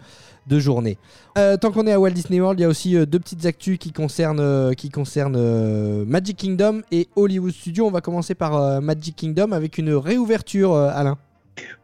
de 0.47 0.59
journée. 0.59 0.97
Euh, 1.37 1.57
tant 1.57 1.71
qu'on 1.71 1.85
est 1.85 1.91
à 1.91 1.99
Walt 1.99 2.11
Disney 2.11 2.39
World, 2.39 2.59
il 2.59 2.63
y 2.63 2.65
a 2.65 2.69
aussi 2.69 2.95
euh, 2.95 3.05
deux 3.05 3.19
petites 3.19 3.45
actus 3.45 3.77
qui 3.77 3.91
concernent, 3.91 4.39
euh, 4.39 4.73
qui 4.73 4.89
concernent 4.89 6.03
Magic 6.05 6.37
Kingdom 6.37 6.81
et 6.91 7.07
Hollywood 7.15 7.51
Studios. 7.51 7.85
On 7.85 7.91
va 7.91 8.01
commencer 8.01 8.35
par 8.35 8.81
Magic 8.81 9.15
Kingdom 9.15 9.51
avec 9.51 9.77
une 9.77 9.93
réouverture, 9.93 10.75
Alain. 10.75 11.17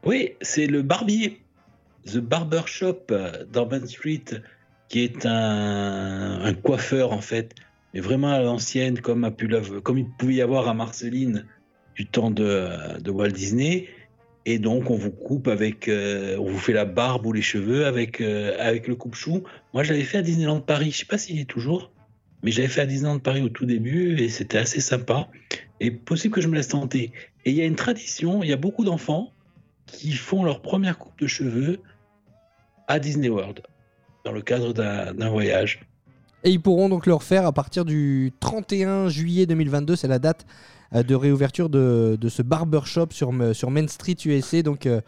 Oui, 0.05 0.31
c'est 0.41 0.65
le 0.65 0.81
barbier, 0.81 1.41
The 2.05 2.17
Barber 2.17 2.61
Shop 2.65 3.05
Main 3.09 3.85
Street, 3.85 4.23
qui 4.89 5.03
est 5.03 5.25
un, 5.25 6.53
coiffeur 6.63 7.11
en 7.11 7.21
fait, 7.21 7.53
mais 7.93 7.99
vraiment 7.99 8.31
à 8.31 8.39
l'ancienne, 8.39 8.99
comme, 8.99 9.29
il 9.39 10.07
pouvait 10.17 10.35
y 10.35 10.41
avoir 10.41 10.67
à 10.67 10.73
Marceline 10.73 11.45
du 11.95 12.05
temps 12.05 12.31
de 12.31 13.09
Walt 13.11 13.29
Disney. 13.29 13.87
Et 14.49 14.59
donc, 14.59 14.89
on 14.89 14.95
vous 14.95 15.11
coupe 15.11 15.49
avec, 15.49 15.89
euh, 15.89 16.37
on 16.37 16.49
vous 16.49 16.57
fait 16.57 16.71
la 16.71 16.85
barbe 16.85 17.25
ou 17.25 17.33
les 17.33 17.41
cheveux 17.41 17.85
avec, 17.85 18.21
euh, 18.21 18.55
avec 18.61 18.87
le 18.87 18.95
coupe-chou. 18.95 19.43
Moi, 19.73 19.83
je 19.83 19.91
l'avais 19.91 20.05
fait 20.05 20.19
à 20.19 20.21
Disneyland 20.21 20.61
Paris. 20.61 20.91
Je 20.91 20.99
sais 20.99 21.05
pas 21.05 21.17
s'il 21.17 21.35
y 21.35 21.41
est 21.41 21.45
toujours, 21.45 21.91
mais 22.43 22.51
j'avais 22.51 22.69
fait 22.69 22.79
à 22.79 22.85
Disneyland 22.85 23.19
Paris 23.19 23.41
au 23.41 23.49
tout 23.49 23.65
début 23.65 24.17
et 24.17 24.29
c'était 24.29 24.57
assez 24.57 24.79
sympa. 24.79 25.27
Et 25.81 25.91
possible 25.91 26.33
que 26.33 26.39
je 26.39 26.47
me 26.47 26.55
laisse 26.55 26.69
tenter. 26.69 27.11
Et 27.43 27.51
il 27.51 27.57
y 27.57 27.61
a 27.61 27.65
une 27.65 27.75
tradition, 27.75 28.41
il 28.41 28.49
y 28.49 28.53
a 28.53 28.57
beaucoup 28.57 28.85
d'enfants 28.85 29.33
qui 29.85 30.13
font 30.13 30.45
leur 30.45 30.61
première 30.61 30.97
coupe 30.97 31.19
de 31.19 31.27
cheveux 31.27 31.81
à 32.87 32.99
Disney 32.99 33.27
World 33.27 33.61
dans 34.23 34.31
le 34.31 34.41
cadre 34.41 34.71
d'un 34.71 35.29
voyage. 35.29 35.81
Et 36.45 36.51
ils 36.51 36.61
pourront 36.61 36.87
donc 36.87 37.05
le 37.05 37.15
refaire 37.15 37.45
à 37.45 37.51
partir 37.51 37.83
du 37.83 38.31
31 38.39 39.09
juillet 39.09 39.45
2022, 39.45 39.97
c'est 39.97 40.07
la 40.07 40.19
date 40.19 40.45
de 40.93 41.15
réouverture 41.15 41.69
de, 41.69 42.17
ce 42.29 42.41
barbershop 42.41 43.07
sur, 43.11 43.29
M- 43.29 43.53
sur 43.53 43.71
Main 43.71 43.87
Street 43.87 44.15
USA, 44.25 44.61
donc 44.61 44.85
euh, 44.85 45.01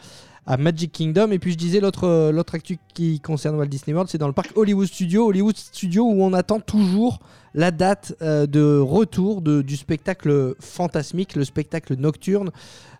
à 0.45 0.57
Magic 0.57 0.91
Kingdom. 0.91 1.31
Et 1.31 1.39
puis 1.39 1.51
je 1.53 1.57
disais, 1.57 1.79
l'autre 1.79 2.05
euh, 2.07 2.31
l'autre 2.31 2.55
actu 2.55 2.77
qui 2.93 3.19
concerne 3.19 3.55
Walt 3.55 3.67
Disney 3.67 3.93
World, 3.93 4.09
c'est 4.09 4.17
dans 4.17 4.27
le 4.27 4.33
parc 4.33 4.57
Hollywood 4.57 4.87
Studio. 4.87 5.27
Hollywood 5.27 5.55
Studio 5.57 6.03
où 6.05 6.23
on 6.23 6.33
attend 6.33 6.59
toujours 6.59 7.19
la 7.53 7.71
date 7.71 8.15
euh, 8.21 8.45
de 8.45 8.77
retour 8.79 9.41
de- 9.41 9.61
du 9.61 9.75
spectacle 9.77 10.55
fantasmique, 10.59 11.35
le 11.35 11.43
spectacle 11.45 11.95
nocturne. 11.95 12.51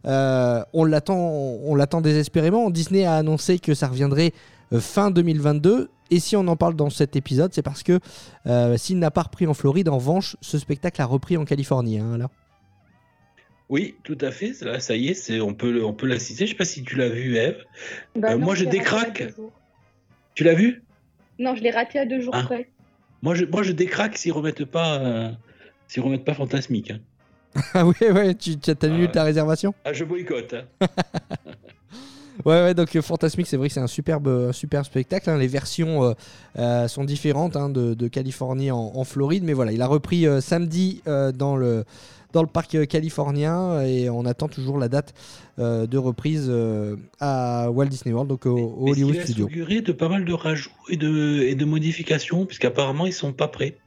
Euh, 0.05 0.63
on 0.73 0.85
l'attend 0.85 1.17
on 1.17 1.75
l'attend 1.75 2.01
désespérément. 2.01 2.69
Disney 2.69 3.05
a 3.05 3.15
annoncé 3.15 3.59
que 3.59 3.73
ça 3.73 3.87
reviendrait 3.87 4.31
euh, 4.73 4.79
fin 4.79 5.11
2022. 5.11 5.89
Et 6.11 6.19
si 6.19 6.35
on 6.35 6.47
en 6.47 6.55
parle 6.55 6.75
dans 6.75 6.89
cet 6.89 7.15
épisode, 7.15 7.53
c'est 7.53 7.61
parce 7.61 7.83
que 7.83 7.99
euh, 8.47 8.77
s'il 8.77 8.97
n'a 8.97 9.11
pas 9.11 9.21
repris 9.23 9.45
en 9.45 9.53
Floride, 9.53 9.89
en 9.89 9.97
revanche, 9.97 10.37
ce 10.41 10.57
spectacle 10.57 10.99
a 11.01 11.05
repris 11.05 11.37
en 11.37 11.45
Californie. 11.45 11.99
hein. 11.99 12.17
Oui, 13.69 13.95
tout 14.03 14.17
à 14.21 14.31
fait. 14.31 14.53
Là, 14.61 14.79
ça 14.79 14.95
y 14.95 15.09
est, 15.09 15.13
c'est 15.13 15.39
on 15.41 15.53
peut 15.53 15.83
on 15.83 15.93
peut 15.93 16.07
l'assister. 16.07 16.45
Je 16.45 16.51
sais 16.51 16.57
pas 16.57 16.65
si 16.65 16.83
tu 16.83 16.95
l'as 16.95 17.09
vu, 17.09 17.37
Eve. 17.37 17.63
Bah 18.15 18.29
Euh, 18.31 18.37
non, 18.37 18.45
moi, 18.45 18.55
je 18.55 18.65
décraque. 18.65 19.23
Tu 20.33 20.43
l'as 20.43 20.55
vu? 20.55 20.83
Non, 21.37 21.55
je 21.55 21.61
l'ai 21.61 21.71
raté 21.71 21.99
à 21.99 22.05
deux 22.05 22.19
jours 22.21 22.33
Ah. 22.35 22.43
près. 22.43 22.69
Moi, 23.21 23.35
je 23.35 23.45
moi 23.45 23.63
je 23.63 23.71
décraque 23.73 24.17
s'ils 24.17 24.31
remettent 24.31 24.65
pas 24.65 24.97
euh, 24.99 25.29
s'ils 25.87 26.01
remettent 26.01 26.25
pas 26.25 26.33
Fantasmique. 26.33 26.91
hein. 26.91 26.99
ah 27.73 27.85
oui, 27.85 27.93
ouais, 28.01 28.33
tu 28.35 28.57
tu- 28.57 28.75
t'as 28.75 28.87
annulé 28.87 29.05
Ah 29.09 29.11
ta 29.13 29.23
réservation? 29.23 29.73
Ah, 29.83 29.93
je 29.93 30.03
boycotte. 30.03 30.53
hein. 30.55 30.87
Ouais, 32.45 32.61
ouais, 32.63 32.73
donc 32.73 32.95
euh, 32.95 33.01
Fantasmic, 33.01 33.47
c'est 33.47 33.57
vrai 33.57 33.67
que 33.67 33.73
c'est 33.73 33.81
un 33.81 33.87
superbe, 33.87 34.29
un 34.29 34.53
superbe 34.53 34.85
spectacle. 34.85 35.29
hein. 35.29 35.37
Les 35.37 35.47
versions 35.49 36.05
euh, 36.05 36.13
euh, 36.57 36.87
sont 36.87 37.03
différentes 37.03 37.57
hein, 37.57 37.67
de, 37.67 37.93
de 37.93 38.07
Californie 38.07 38.71
en, 38.71 38.93
en 38.95 39.03
Floride, 39.03 39.43
mais 39.43 39.51
voilà, 39.51 39.73
il 39.73 39.81
a 39.81 39.87
repris 39.87 40.25
euh, 40.25 40.39
samedi 40.39 41.01
euh, 41.05 41.33
dans, 41.33 41.57
le, 41.57 41.83
dans 42.31 42.41
le 42.41 42.47
parc 42.47 42.75
euh, 42.75 42.85
californien 42.85 43.81
et 43.81 44.09
on 44.09 44.25
attend 44.25 44.47
toujours 44.47 44.77
la 44.77 44.87
date 44.87 45.13
euh, 45.57 45.87
de 45.87 45.97
reprise 45.97 46.45
euh, 46.49 46.95
à 47.19 47.69
Walt 47.71 47.87
Disney 47.87 48.13
World, 48.13 48.29
donc 48.29 48.45
au, 48.45 48.55
au 48.57 48.91
Hollywood 48.91 49.15
il 49.15 49.23
Studio. 49.23 49.45
augurer 49.45 49.81
de 49.81 49.91
pas 49.91 50.09
mal 50.09 50.25
de 50.25 50.33
rajouts 50.33 50.69
et 50.89 50.97
de 50.97 51.41
et 51.41 51.55
de 51.55 51.65
modifications 51.65 52.45
puisqu'apparemment 52.45 53.05
ils 53.05 53.13
sont 53.13 53.33
pas 53.33 53.47
prêts 53.47 53.77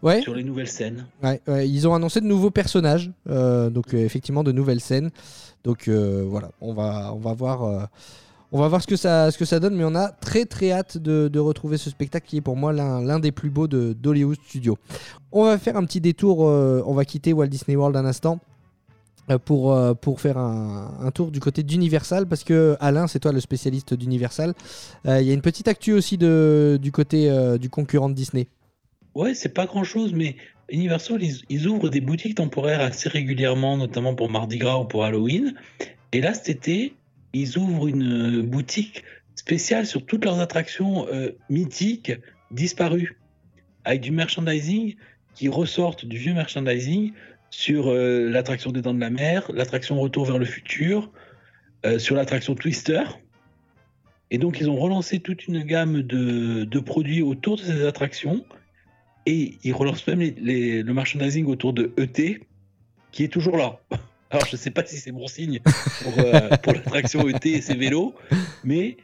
Ouais, 0.00 0.22
sur 0.22 0.34
les 0.34 0.44
nouvelles 0.44 0.68
scènes. 0.68 1.06
ouais, 1.24 1.40
ouais, 1.48 1.68
ils 1.68 1.88
ont 1.88 1.94
annoncé 1.94 2.20
de 2.20 2.26
nouveaux 2.26 2.52
personnages, 2.52 3.10
donc 3.26 3.94
effectivement 3.94 4.44
de 4.44 4.52
nouvelles 4.52 4.80
scènes. 4.80 5.10
Donc 5.64 5.88
voilà, 5.88 6.52
on 6.60 6.72
va, 6.72 7.12
on 7.12 7.18
va 7.18 7.32
voir. 7.34 7.88
On 8.50 8.60
va 8.60 8.68
voir 8.68 8.82
ce 8.82 8.86
que, 8.86 8.96
ça, 8.96 9.30
ce 9.30 9.36
que 9.36 9.44
ça 9.44 9.60
donne, 9.60 9.76
mais 9.76 9.84
on 9.84 9.94
a 9.94 10.08
très 10.08 10.46
très 10.46 10.72
hâte 10.72 10.96
de, 10.96 11.28
de 11.28 11.38
retrouver 11.38 11.76
ce 11.76 11.90
spectacle 11.90 12.26
qui 12.26 12.38
est 12.38 12.40
pour 12.40 12.56
moi 12.56 12.72
l'un 12.72 13.18
des 13.18 13.32
plus 13.32 13.50
beaux 13.50 13.68
d'Hollywood 13.68 14.38
Studio. 14.46 14.78
On 15.32 15.44
va 15.44 15.58
faire 15.58 15.76
un 15.76 15.84
petit 15.84 16.00
détour, 16.00 16.48
euh, 16.48 16.82
on 16.86 16.94
va 16.94 17.04
quitter 17.04 17.32
Walt 17.32 17.48
Disney 17.48 17.76
World 17.76 17.96
un 17.96 18.06
instant 18.06 18.40
euh, 19.30 19.38
pour, 19.38 19.74
euh, 19.74 19.92
pour 19.92 20.20
faire 20.22 20.38
un, 20.38 21.10
tour 21.14 21.30
du 21.30 21.40
côté 21.40 21.62
d'Universal, 21.62 22.26
parce 22.26 22.42
que 22.42 22.76
Alain, 22.80 23.06
c'est 23.06 23.18
toi 23.18 23.32
le 23.32 23.40
spécialiste 23.40 23.92
d'Universal. 23.92 24.54
Il 25.04 25.22
y 25.22 25.30
a 25.30 25.34
une 25.34 25.42
petite 25.42 25.68
actu 25.68 25.92
aussi 25.92 26.16
du 26.16 26.92
côté 26.92 27.30
du 27.58 27.68
concurrent 27.68 28.08
de 28.08 28.14
Disney. 28.14 28.46
Ouais, 29.14 29.34
c'est 29.34 29.52
pas 29.52 29.66
grand 29.66 29.84
chose, 29.84 30.12
mais 30.14 30.36
Universal, 30.70 31.22
ils, 31.22 31.42
ils 31.50 31.66
ouvrent 31.66 31.90
des 31.90 32.00
boutiques 32.00 32.36
temporaires 32.36 32.80
assez 32.80 33.08
régulièrement, 33.08 33.76
notamment 33.76 34.14
pour 34.14 34.30
Mardi 34.30 34.58
Gras 34.58 34.78
ou 34.78 34.84
pour 34.84 35.04
Halloween. 35.04 35.54
Et 36.12 36.20
là, 36.20 36.32
cet 36.32 36.48
été, 36.48 36.94
ils 37.32 37.58
ouvrent 37.58 37.88
une 37.88 38.38
euh, 38.38 38.42
boutique 38.42 39.04
spéciale 39.34 39.86
sur 39.86 40.04
toutes 40.04 40.24
leurs 40.24 40.40
attractions 40.40 41.06
euh, 41.08 41.32
mythiques 41.48 42.12
disparues, 42.50 43.18
avec 43.84 44.00
du 44.00 44.10
merchandising 44.10 44.96
qui 45.34 45.48
ressortent 45.48 46.04
du 46.04 46.16
vieux 46.16 46.34
merchandising 46.34 47.12
sur 47.50 47.88
euh, 47.88 48.28
l'attraction 48.28 48.72
des 48.72 48.82
Dents 48.82 48.94
de 48.94 49.00
la 49.00 49.10
Mer, 49.10 49.50
l'attraction 49.52 50.00
Retour 50.00 50.24
vers 50.24 50.38
le 50.38 50.44
futur, 50.44 51.10
sur 51.98 52.16
l'attraction 52.16 52.56
Twister. 52.56 53.04
Et 54.32 54.38
donc, 54.38 54.60
ils 54.60 54.68
ont 54.68 54.76
relancé 54.76 55.20
toute 55.20 55.46
une 55.46 55.62
gamme 55.62 56.02
de, 56.02 56.80
produits 56.80 57.22
autour 57.22 57.56
de 57.56 57.62
ces 57.62 57.86
attractions. 57.86 58.44
Et 59.26 59.58
ils 59.62 59.72
relancent 59.72 60.06
même 60.08 60.20
le 60.20 60.92
merchandising 60.92 61.46
autour 61.46 61.72
de 61.72 61.92
ET, 61.96 62.40
qui 63.12 63.22
est 63.22 63.28
toujours 63.28 63.56
là. 63.56 63.80
Alors, 64.30 64.44
je 64.46 64.52
ne 64.56 64.58
sais 64.58 64.70
pas 64.70 64.84
si 64.84 64.96
c'est 64.96 65.12
bon 65.12 65.26
signe 65.26 65.60
pour, 66.02 66.18
euh, 66.18 66.48
pour 66.62 66.72
l'attraction 66.74 67.26
ET 67.28 67.38
et 67.46 67.60
ses 67.60 67.74
vélos, 67.74 68.14
mais. 68.64 68.96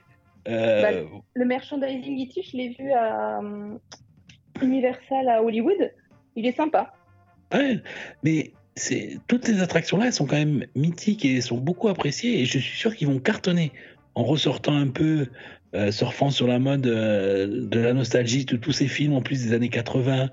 euh, 0.48 1.04
Le 1.34 1.44
merchandising 1.44 2.26
E.T., 2.26 2.42
je 2.42 2.56
l'ai 2.56 2.68
vu 2.78 2.90
à 2.92 3.40
euh, 3.40 3.78
Universal 4.62 5.28
à 5.28 5.42
Hollywood. 5.42 5.92
Il 6.36 6.46
est 6.46 6.56
sympa. 6.56 6.92
ouais, 7.52 7.80
mais 8.22 8.52
c'est 8.76 9.18
toutes 9.28 9.44
ces 9.46 9.62
attractions-là, 9.62 10.06
elles 10.06 10.12
sont 10.12 10.26
quand 10.26 10.36
même 10.36 10.66
mythiques 10.74 11.24
et 11.24 11.40
sont 11.40 11.58
beaucoup 11.58 11.88
appréciées. 11.88 12.40
Et 12.40 12.44
je 12.44 12.58
suis 12.58 12.76
sûr 12.76 12.94
qu'ils 12.94 13.06
vont 13.06 13.20
cartonner 13.20 13.72
en 14.16 14.24
ressortant 14.24 14.76
un 14.76 14.88
peu, 14.88 15.28
euh, 15.74 15.90
surfant 15.90 16.30
sur 16.30 16.46
la 16.46 16.58
mode 16.58 16.86
euh, 16.86 17.46
de 17.66 17.80
la 17.80 17.92
nostalgie 17.94 18.44
de 18.44 18.56
tous 18.56 18.72
ces 18.72 18.88
films 18.88 19.12
en 19.14 19.22
plus 19.22 19.42
des 19.44 19.52
années 19.54 19.68
80. 19.70 20.30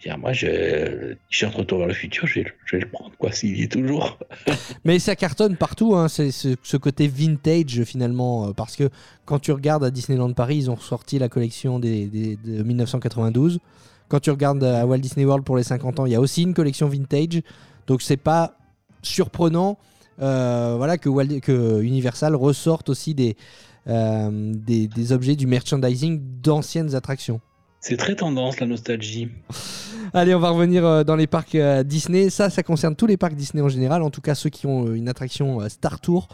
Tiens, 0.00 0.16
moi, 0.18 0.32
je, 0.32 0.46
le 0.46 1.14
t-shirt 1.30 1.54
Retour 1.54 1.78
vers 1.78 1.88
le 1.88 1.94
futur, 1.94 2.26
je 2.26 2.40
vais, 2.40 2.52
le- 2.80 2.88
prendre, 2.88 3.12
quoi, 3.18 3.32
s'il 3.32 3.58
y 3.58 3.62
est 3.62 3.72
toujours. 3.72 4.18
Mais 4.84 4.98
ça 4.98 5.16
cartonne 5.16 5.56
partout, 5.56 5.94
hein, 5.96 6.08
c'est 6.08 6.30
ce, 6.30 6.54
ce 6.62 6.76
côté 6.76 7.08
vintage 7.08 7.82
finalement, 7.84 8.48
euh, 8.48 8.52
parce 8.52 8.76
que 8.76 8.90
quand 9.24 9.38
tu 9.38 9.52
regardes 9.52 9.84
à 9.84 9.90
Disneyland 9.90 10.32
Paris, 10.32 10.56
ils 10.58 10.70
ont 10.70 10.74
ressorti 10.74 11.18
la 11.18 11.28
collection 11.28 11.78
des, 11.78 12.06
des- 12.06 12.36
de 12.36 12.62
1992. 12.62 13.58
Quand 14.08 14.20
tu 14.20 14.30
regardes 14.30 14.62
à 14.62 14.86
Walt 14.86 14.98
Disney 14.98 15.24
World 15.24 15.44
pour 15.44 15.56
les 15.56 15.62
50 15.64 15.98
ans, 16.00 16.06
il 16.06 16.12
y 16.12 16.14
a 16.14 16.20
aussi 16.20 16.42
une 16.42 16.54
collection 16.54 16.88
vintage. 16.88 17.40
Donc 17.86 18.02
c'est 18.02 18.16
pas 18.16 18.56
surprenant 19.02 19.78
euh, 20.20 20.74
voilà, 20.76 20.98
que, 20.98 21.08
Walt- 21.08 21.40
que 21.40 21.82
Universal 21.82 22.34
ressorte 22.36 22.88
aussi 22.88 23.14
des, 23.14 23.36
euh, 23.88 24.52
des, 24.54 24.88
des 24.88 25.12
objets 25.12 25.36
du 25.36 25.46
merchandising 25.46 26.20
d'anciennes 26.42 26.94
attractions. 26.94 27.40
C'est 27.80 27.96
très 27.96 28.16
tendance, 28.16 28.58
la 28.60 28.66
nostalgie. 28.66 29.28
Allez, 30.12 30.34
on 30.34 30.38
va 30.38 30.50
revenir 30.50 30.84
euh, 30.84 31.04
dans 31.04 31.16
les 31.16 31.26
parcs 31.26 31.54
euh, 31.54 31.82
Disney. 31.82 32.30
Ça, 32.30 32.48
ça 32.50 32.62
concerne 32.62 32.96
tous 32.96 33.06
les 33.06 33.16
parcs 33.16 33.34
Disney 33.34 33.62
en 33.62 33.68
général, 33.68 34.02
en 34.02 34.10
tout 34.10 34.20
cas 34.20 34.34
ceux 34.34 34.50
qui 34.50 34.66
ont 34.66 34.86
euh, 34.86 34.94
une 34.94 35.08
attraction 35.08 35.60
Star 35.68 36.00
Tour. 36.00 36.28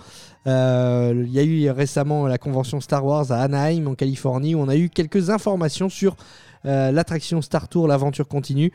Il 0.47 1.29
y 1.31 1.39
a 1.39 1.43
eu 1.43 1.71
récemment 1.71 2.27
la 2.27 2.39
convention 2.39 2.81
Star 2.81 3.05
Wars 3.05 3.31
à 3.31 3.43
Anaheim, 3.43 3.87
en 3.87 3.95
Californie, 3.95 4.55
où 4.55 4.61
on 4.61 4.69
a 4.69 4.77
eu 4.77 4.89
quelques 4.89 5.31
informations 5.31 5.89
sur 5.89 6.17
l'attraction 6.65 7.43
Star 7.43 7.69
Tour, 7.69 7.89
l'aventure 7.89 8.29
continue. 8.29 8.73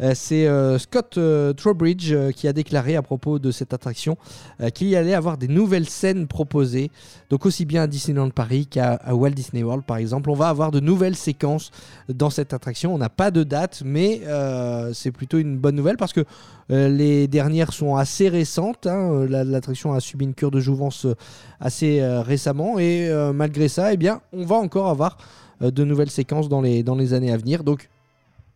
Euh, 0.00 0.12
C'est 0.14 0.46
euh, 0.46 0.78
Scott 0.78 1.16
euh, 1.18 1.52
Trowbridge 1.52 2.12
euh, 2.12 2.30
qui 2.32 2.46
a 2.48 2.52
déclaré 2.52 2.96
à 2.96 3.02
propos 3.02 3.38
de 3.38 3.50
cette 3.50 3.72
attraction 3.72 4.16
euh, 4.60 4.70
qu'il 4.70 4.88
y 4.88 4.96
allait 4.96 5.14
avoir 5.14 5.38
des 5.38 5.48
nouvelles 5.48 5.88
scènes 5.88 6.26
proposées, 6.26 6.90
donc 7.30 7.46
aussi 7.46 7.64
bien 7.64 7.82
à 7.82 7.86
Disneyland 7.86 8.30
Paris 8.30 8.66
qu'à 8.66 9.00
Walt 9.10 9.30
Disney 9.30 9.62
World 9.62 9.84
par 9.84 9.96
exemple. 9.96 10.30
On 10.30 10.34
va 10.34 10.48
avoir 10.48 10.70
de 10.70 10.80
nouvelles 10.80 11.16
séquences 11.16 11.70
dans 12.08 12.30
cette 12.30 12.52
attraction. 12.52 12.94
On 12.94 12.98
n'a 12.98 13.08
pas 13.08 13.30
de 13.30 13.42
date, 13.42 13.82
mais 13.84 14.20
euh, 14.26 14.92
c'est 14.92 15.10
plutôt 15.10 15.38
une 15.38 15.56
bonne 15.56 15.76
nouvelle 15.76 15.96
parce 15.96 16.12
que 16.12 16.24
euh, 16.70 16.88
les 16.88 17.26
dernières 17.26 17.72
sont 17.72 17.96
assez 17.96 18.28
récentes. 18.28 18.86
hein. 18.86 19.12
Euh, 19.12 19.28
la- 19.28 19.44
L'attraction 19.44 19.92
a 19.92 20.00
subi 20.00 20.24
une 20.24 20.34
cure 20.34 20.50
de 20.50 20.60
jouvence 20.60 21.04
euh, 21.06 21.14
assez 21.58 22.00
euh, 22.00 22.20
récemment 22.22 22.78
et 22.78 23.08
euh, 23.08 23.32
malgré 23.32 23.68
ça, 23.68 23.92
eh 23.92 23.96
bien, 23.96 24.20
on 24.32 24.44
va 24.44 24.56
encore 24.56 24.88
avoir 24.88 25.16
euh, 25.18 25.49
de 25.60 25.84
nouvelles 25.84 26.10
séquences 26.10 26.48
dans 26.48 26.60
les, 26.60 26.82
dans 26.82 26.94
les 26.94 27.14
années 27.14 27.32
à 27.32 27.36
venir. 27.36 27.64
Donc, 27.64 27.88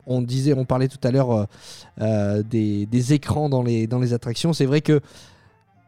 on 0.07 0.23
disait, 0.23 0.55
on 0.55 0.65
parlait 0.65 0.89
tout 0.89 0.99
à 1.03 1.11
l'heure 1.11 1.31
euh, 1.31 1.45
euh, 2.01 2.43
des, 2.43 2.87
des 2.87 3.13
écrans 3.13 3.49
dans 3.49 3.63
les, 3.63 3.87
dans 3.87 3.99
les 3.99 4.13
attractions. 4.13 4.53
C'est 4.53 4.67
vrai 4.67 4.81
que 4.81 5.01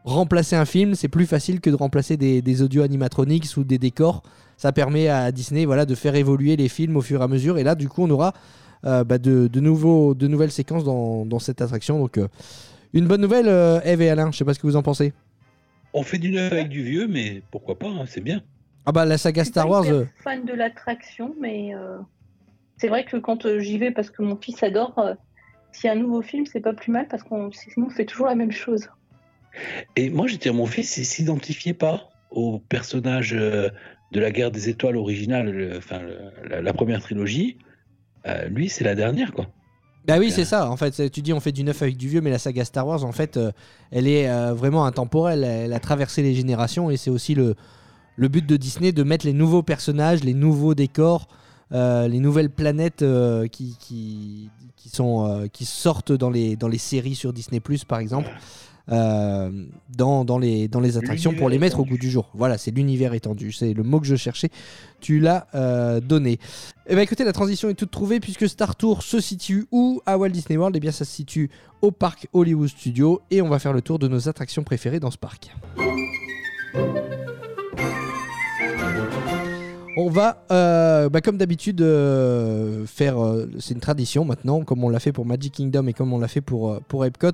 remplacer 0.03 0.55
un 0.55 0.65
film, 0.65 0.95
c'est 0.95 1.09
plus 1.09 1.25
facile 1.25 1.59
que 1.59 1.69
de 1.69 1.75
remplacer 1.75 2.17
des, 2.17 2.41
des 2.41 2.61
audio 2.61 2.81
animatronics 2.81 3.57
ou 3.57 3.63
des 3.63 3.77
décors. 3.77 4.23
Ça 4.55 4.71
permet 4.71 5.07
à 5.07 5.31
Disney 5.31 5.65
voilà, 5.65 5.85
de 5.85 5.95
faire 5.95 6.15
évoluer 6.15 6.55
les 6.55 6.69
films 6.69 6.97
au 6.97 7.01
fur 7.01 7.21
et 7.21 7.23
à 7.23 7.27
mesure. 7.27 7.57
Et 7.57 7.63
là, 7.63 7.75
du 7.75 7.89
coup, 7.89 8.03
on 8.03 8.09
aura 8.09 8.33
euh, 8.85 9.03
bah, 9.03 9.17
de, 9.17 9.47
de, 9.47 9.59
nouveaux, 9.59 10.15
de 10.15 10.27
nouvelles 10.27 10.51
séquences 10.51 10.83
dans, 10.83 11.25
dans 11.25 11.39
cette 11.39 11.61
attraction. 11.61 11.99
Donc, 11.99 12.17
euh, 12.17 12.27
une 12.93 13.05
bonne 13.05 13.21
nouvelle, 13.21 13.47
euh, 13.47 13.81
Eve 13.83 14.01
et 14.01 14.09
Alain. 14.09 14.31
Je 14.31 14.37
sais 14.37 14.45
pas 14.45 14.53
ce 14.53 14.59
que 14.59 14.67
vous 14.67 14.75
en 14.75 14.83
pensez. 14.83 15.13
on 15.93 16.03
fait 16.03 16.19
du 16.19 16.31
neuf 16.31 16.51
avec 16.51 16.69
du 16.69 16.83
vieux, 16.83 17.07
mais 17.07 17.41
pourquoi 17.51 17.77
pas, 17.77 17.89
hein, 17.89 18.05
c'est 18.07 18.21
bien. 18.21 18.41
Ah 18.89 18.93
bah 18.93 19.03
la 19.05 19.17
saga 19.17 19.41
Je 19.41 19.45
suis 19.47 19.51
Star 19.51 19.65
pas 19.65 19.71
Wars. 19.71 19.85
hyper 19.85 19.95
euh, 19.97 20.05
fan 20.23 20.45
de 20.45 20.53
l'attraction, 20.53 21.35
mais 21.41 21.75
euh, 21.75 21.97
c'est 22.77 22.87
vrai 22.87 23.03
que 23.03 23.17
quand 23.17 23.45
euh, 23.45 23.59
j'y 23.59 23.77
vais 23.77 23.91
parce 23.91 24.09
que 24.09 24.21
mon 24.23 24.37
fils 24.37 24.63
adore, 24.63 24.97
euh, 24.97 25.13
s'il 25.73 25.87
y 25.87 25.89
a 25.89 25.93
un 25.93 25.99
nouveau 25.99 26.21
film, 26.21 26.45
c'est 26.45 26.61
pas 26.61 26.71
plus 26.73 26.91
mal 26.93 27.05
parce 27.09 27.21
qu'on 27.21 27.51
sinon 27.51 27.87
on 27.87 27.89
fait 27.89 28.05
toujours 28.05 28.27
la 28.27 28.35
même 28.35 28.51
chose. 28.53 28.87
Et 29.97 30.09
moi, 30.09 30.25
j'étais 30.27 30.51
mon 30.51 30.65
fils, 30.67 30.95
il 30.97 31.05
s'identifiait 31.05 31.73
pas 31.73 32.09
au 32.31 32.59
personnage 32.59 33.31
de 33.31 33.71
la 34.19 34.31
guerre 34.31 34.51
des 34.51 34.69
étoiles 34.69 34.95
originale, 34.95 35.49
le- 35.51 35.77
enfin 35.77 35.99
le- 35.99 36.19
la, 36.49 36.61
la 36.61 36.73
première 36.73 37.01
trilogie. 37.01 37.57
Euh, 38.25 38.45
lui, 38.47 38.69
c'est 38.69 38.83
la 38.85 38.95
dernière, 38.95 39.33
quoi. 39.33 39.47
Bah 40.05 40.17
oui, 40.19 40.31
c'est 40.31 40.45
ça. 40.45 40.69
En 40.71 40.77
fait, 40.77 41.11
tu 41.11 41.21
dis 41.21 41.33
on 41.33 41.41
fait 41.41 41.51
du 41.51 41.65
neuf 41.65 41.81
avec 41.81 41.97
du 41.97 42.07
vieux, 42.07 42.21
mais 42.21 42.29
la 42.29 42.39
saga 42.39 42.63
Star 42.63 42.87
Wars, 42.87 43.03
en 43.03 43.11
fait, 43.11 43.35
euh, 43.35 43.51
elle 43.91 44.07
est 44.07 44.29
euh, 44.29 44.53
vraiment 44.53 44.85
intemporelle. 44.85 45.43
Elle 45.43 45.73
a 45.73 45.79
traversé 45.81 46.21
les 46.21 46.33
générations 46.33 46.89
et 46.89 46.95
c'est 46.95 47.09
aussi 47.09 47.35
le, 47.35 47.55
le 48.17 48.27
but 48.27 48.45
de 48.45 48.57
Disney 48.57 48.91
de 48.91 49.03
mettre 49.03 49.25
les 49.25 49.33
nouveaux 49.33 49.63
personnages, 49.63 50.23
les 50.23 50.33
nouveaux 50.33 50.75
décors, 50.75 51.27
euh, 51.71 52.07
les 52.07 52.19
nouvelles 52.19 52.49
planètes 52.49 53.03
euh, 53.03 53.47
qui, 53.47 53.77
qui, 53.79 54.49
qui 54.75 54.89
sont, 54.89 55.25
euh, 55.25 55.47
qui 55.47 55.65
sortent 55.65 56.11
dans 56.11 56.29
les, 56.29 56.55
dans 56.55 56.67
les 56.67 56.77
séries 56.77 57.15
sur 57.15 57.31
Disney, 57.31 57.61
par 57.87 57.99
exemple. 57.99 58.29
dans, 58.87 60.23
dans, 60.23 60.39
les, 60.39 60.69
dans 60.69 60.79
les 60.79 60.97
attractions 60.97 61.33
pour 61.33 61.49
les 61.49 61.59
mettre 61.59 61.79
au 61.81 61.85
goût 61.85 61.97
du 61.97 62.09
jour. 62.09 62.29
Voilà, 62.33 62.57
c'est 62.57 62.71
l'univers 62.71 63.13
étendu. 63.13 63.51
C'est 63.51 63.73
le 63.73 63.83
mot 63.83 63.99
que 63.99 64.07
je 64.07 64.15
cherchais. 64.15 64.49
Tu 65.01 65.19
l'as 65.19 65.45
donné. 66.01 66.39
Eh 66.87 66.93
bien 66.95 67.03
écoutez, 67.03 67.25
la 67.25 67.33
transition 67.33 67.69
est 67.69 67.73
toute 67.73 67.91
trouvée 67.91 68.21
puisque 68.21 68.47
Star 68.47 68.77
Tour 68.77 69.03
se 69.03 69.19
situe 69.19 69.67
où 69.71 70.01
à 70.05 70.17
Walt 70.17 70.29
Disney 70.29 70.57
World? 70.57 70.75
Eh 70.77 70.79
bien 70.79 70.91
ça 70.91 71.03
se 71.03 71.11
situe 71.11 71.49
au 71.81 71.91
parc 71.91 72.27
Hollywood 72.31 72.69
Studios 72.69 73.19
et 73.29 73.41
on 73.41 73.49
va 73.49 73.59
faire 73.59 73.73
le 73.73 73.81
tour 73.81 73.99
de 73.99 74.07
nos 74.07 74.29
attractions 74.29 74.63
préférées 74.63 75.01
dans 75.01 75.11
ce 75.11 75.17
parc. 75.17 75.53
On 79.99 80.09
va, 80.11 80.45
euh, 80.51 81.09
bah, 81.09 81.21
comme 81.21 81.37
d'habitude, 81.37 81.81
euh, 81.81 82.85
faire. 82.85 83.17
euh, 83.19 83.49
c'est 83.57 83.73
une 83.73 83.79
tradition 83.79 84.25
maintenant, 84.25 84.63
comme 84.63 84.83
on 84.83 84.89
l'a 84.89 84.99
fait 84.99 85.11
pour 85.11 85.25
Magic 85.25 85.55
Kingdom 85.55 85.87
et 85.87 85.93
comme 85.93 86.13
on 86.13 86.19
l'a 86.19 86.27
fait 86.27 86.39
pour, 86.39 87.03
Epcot, 87.03 87.31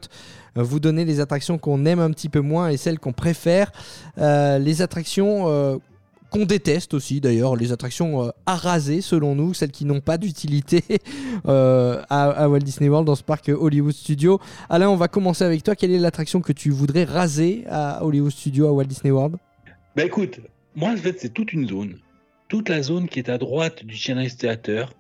vous 0.56 0.80
donner 0.80 1.04
les 1.04 1.20
attractions 1.20 1.58
qu'on 1.58 1.84
aime 1.84 2.00
un 2.00 2.10
petit 2.12 2.30
peu 2.30 2.40
moins 2.40 2.70
et 2.70 2.78
celles 2.78 3.00
qu'on 3.00 3.12
préfère. 3.12 3.74
Les 4.16 4.82
attractions 4.82 5.82
qu'on 6.30 6.46
déteste 6.46 6.94
aussi 6.94 7.20
d'ailleurs, 7.20 7.58
les 7.58 7.74
attractions 7.74 8.32
à 8.46 8.56
raser 8.56 9.02
selon 9.02 9.36
nous, 9.36 9.54
celles 9.54 9.72
qui 9.72 9.84
n'ont 9.84 10.00
pas 10.00 10.18
d'utilité 10.18 10.86
à, 11.46 12.48
Walt 12.48 12.60
Disney 12.60 12.88
World 12.88 13.06
dans 13.06 13.16
ce 13.16 13.24
parc 13.24 13.50
Hollywood 13.50 13.92
Studios. 13.92 14.40
Alain, 14.70 14.90
on 14.90 14.96
va 14.96 15.10
commencer 15.10 15.44
avec 15.44 15.64
toi. 15.64 15.76
Quelle 15.76 15.92
est 15.92 16.00
l'attraction 16.00 16.40
que 16.40 16.54
tu 16.54 16.70
voudrais 16.70 17.04
raser 17.04 17.66
à 17.68 18.06
Hollywood 18.06 18.32
Studios 18.32 18.68
à 18.68 18.72
Walt 18.72 18.86
Disney 18.86 19.12
World? 19.12 19.36
Bah 19.98 20.06
écoute, 20.06 20.40
moi 20.78 20.92
en 20.92 20.96
fait 20.98 21.20
c'est 21.20 21.34
toute 21.34 21.52
une 21.52 21.68
zone. 21.68 21.98
Toute 22.54 22.70
la 22.70 22.84
zone 22.84 23.08
qui 23.10 23.18
est 23.18 23.30
à 23.30 23.40
droite 23.40 23.84
du 23.84 23.96
Children's 23.96 24.38
Theater, 24.38 24.94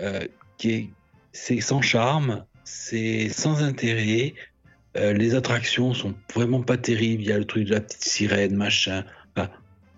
euh, 0.00 0.20
qui 0.58 0.70
est 0.70 0.90
c'est 1.32 1.60
sans 1.60 1.82
charme, 1.82 2.44
c'est 2.62 3.28
sans 3.30 3.64
intérêt. 3.64 4.34
euh, 4.96 5.12
les 5.12 5.34
attractions 5.34 5.92
sont 5.92 6.14
vraiment 6.32 6.62
pas 6.62 6.76
terribles. 6.76 7.22
Il 7.24 7.28
y 7.28 7.32
a 7.32 7.38
le 7.38 7.46
truc 7.46 7.64
de 7.66 7.72
la 7.72 7.80
petite 7.80 8.04
sirène, 8.04 8.54
machin. 8.54 9.02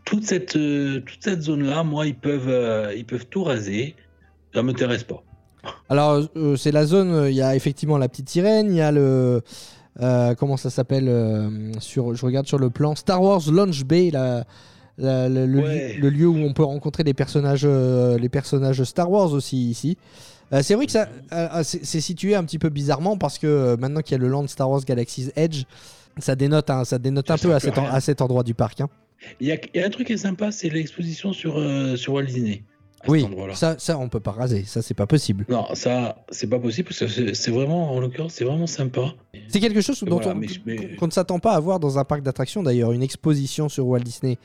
Toute 0.07 0.25
cette 0.25 0.57
euh, 0.57 1.01
toute 1.01 1.23
cette 1.23 1.43
zone 1.43 1.65
là, 1.65 1.83
moi 1.83 2.07
ils 2.07 2.15
peuvent 2.17 2.95
ils 2.97 3.05
peuvent 3.05 3.27
tout 3.27 3.45
raser. 3.45 3.95
Ça 4.55 4.63
m'intéresse 4.63 5.05
pas. 5.05 5.23
Alors, 5.91 6.23
c'est 6.57 6.73
la 6.73 6.87
zone, 6.87 7.27
il 7.29 7.35
y 7.35 7.43
a 7.43 7.55
effectivement 7.57 7.99
la 7.99 8.09
petite 8.09 8.31
sirène, 8.31 8.71
il 8.71 8.77
y 8.77 8.81
a 8.81 8.91
le. 8.91 9.43
comment 10.39 10.57
ça 10.57 10.71
s'appelle 10.71 11.11
sur, 11.79 12.15
Je 12.15 12.25
regarde 12.25 12.47
sur 12.47 12.59
le 12.59 12.71
plan. 12.71 12.95
Star 12.95 13.21
Wars 13.21 13.43
Launch 13.53 13.85
Bay, 13.85 14.11
la- 14.11 14.47
la- 14.99 15.29
le, 15.29 15.47
le 15.47 15.61
Ouais. 15.61 15.93
lieu, 15.95 16.01
le 16.03 16.11
lieu 16.11 16.27
où 16.27 16.37
on 16.39 16.53
peut 16.53 16.65
rencontrer 16.65 17.03
les 17.05 17.15
personnages, 17.15 17.63
euh, 17.65 18.19
les 18.19 18.29
personnages 18.29 18.83
Star 18.85 19.11
Wars 19.11 19.33
aussi 19.33 19.71
ici. 19.71 19.97
Euh, 20.53 20.61
c'est 20.63 20.75
vrai 20.75 20.87
que 20.87 20.93
ça, 20.93 21.09
euh, 21.33 21.63
c'est 21.65 22.01
situé 22.01 22.35
un 22.37 22.45
petit 22.45 22.59
peu 22.59 22.69
bizarrement 22.69 23.17
parce 23.19 23.39
que 23.39 23.47
euh, 23.47 23.77
maintenant 23.77 24.01
qu'il 24.01 24.13
y 24.13 24.15
a 24.15 24.23
le 24.23 24.29
land 24.29 24.47
Star 24.47 24.71
Wars 24.71 24.83
Galaxy's 24.85 25.33
Edge, 25.37 25.65
ça 26.19 26.37
dénote, 26.37 26.71
un- 26.71 26.85
ça 26.85 26.99
dénote 26.99 27.27
Ça 27.27 27.35
un 27.35 27.39
peu 27.39 27.55
à 27.55 27.61
cet, 27.61 27.77
à 27.77 27.81
en- 27.81 27.85
rien. 27.85 27.93
à 27.95 28.01
cet 28.01 28.21
endroit 28.23 28.43
du 28.45 28.55
parc. 28.55 28.81
hein. 28.81 28.89
Il 29.41 29.49
y, 29.49 29.53
a, 29.53 29.57
il 29.75 29.81
y 29.81 29.83
a 29.83 29.87
un 29.87 29.91
truc 29.91 30.07
qui 30.07 30.13
est 30.13 30.19
sympa, 30.19 30.53
c'est 30.53 30.69
l'exposition 30.69 31.33
sur 31.33 31.55
sur 31.97 32.13
Walt 32.15 32.25
Disney. 32.25 32.63
Oui, 33.09 33.25
ça, 33.55 33.77
ça 33.79 33.99
on 33.99 34.09
peut 34.09 34.21
pas 34.21 34.33
raser, 34.33 34.65
ça 34.65 34.83
c'est 34.83 34.95
pas 34.95 35.07
possible. 35.07 35.45
Non, 35.49 35.67
ça, 35.75 36.17
c'est 36.31 36.49
pas 36.49 36.59
possible 36.59 36.89
parce 36.89 37.15
que 37.15 37.35
c'est 37.35 37.51
vraiment, 37.51 37.93
en 37.93 38.01
l'occurrence, 38.01 38.33
c'est 38.35 38.45
vraiment 38.45 38.67
sympa. 38.67 39.15
C'est 39.49 39.61
quelque 39.61 39.81
chose 39.81 40.03
dont 40.03 40.17
Voilà, 40.17 40.33
on, 40.33 40.41
mais- 40.67 40.97
qu'on 40.97 41.07
ne 41.07 41.13
s'attend 41.13 41.39
pas 41.39 41.53
à 41.55 41.61
voir 41.61 41.79
dans 41.79 41.99
un 41.99 42.05
parc 42.05 42.23
d'attractions 42.23 42.63
d'ailleurs, 42.63 42.93
une 42.93 43.03
exposition 43.03 43.69
sur 43.69 43.87
Walt 43.87 44.01
Disney. 44.01 44.39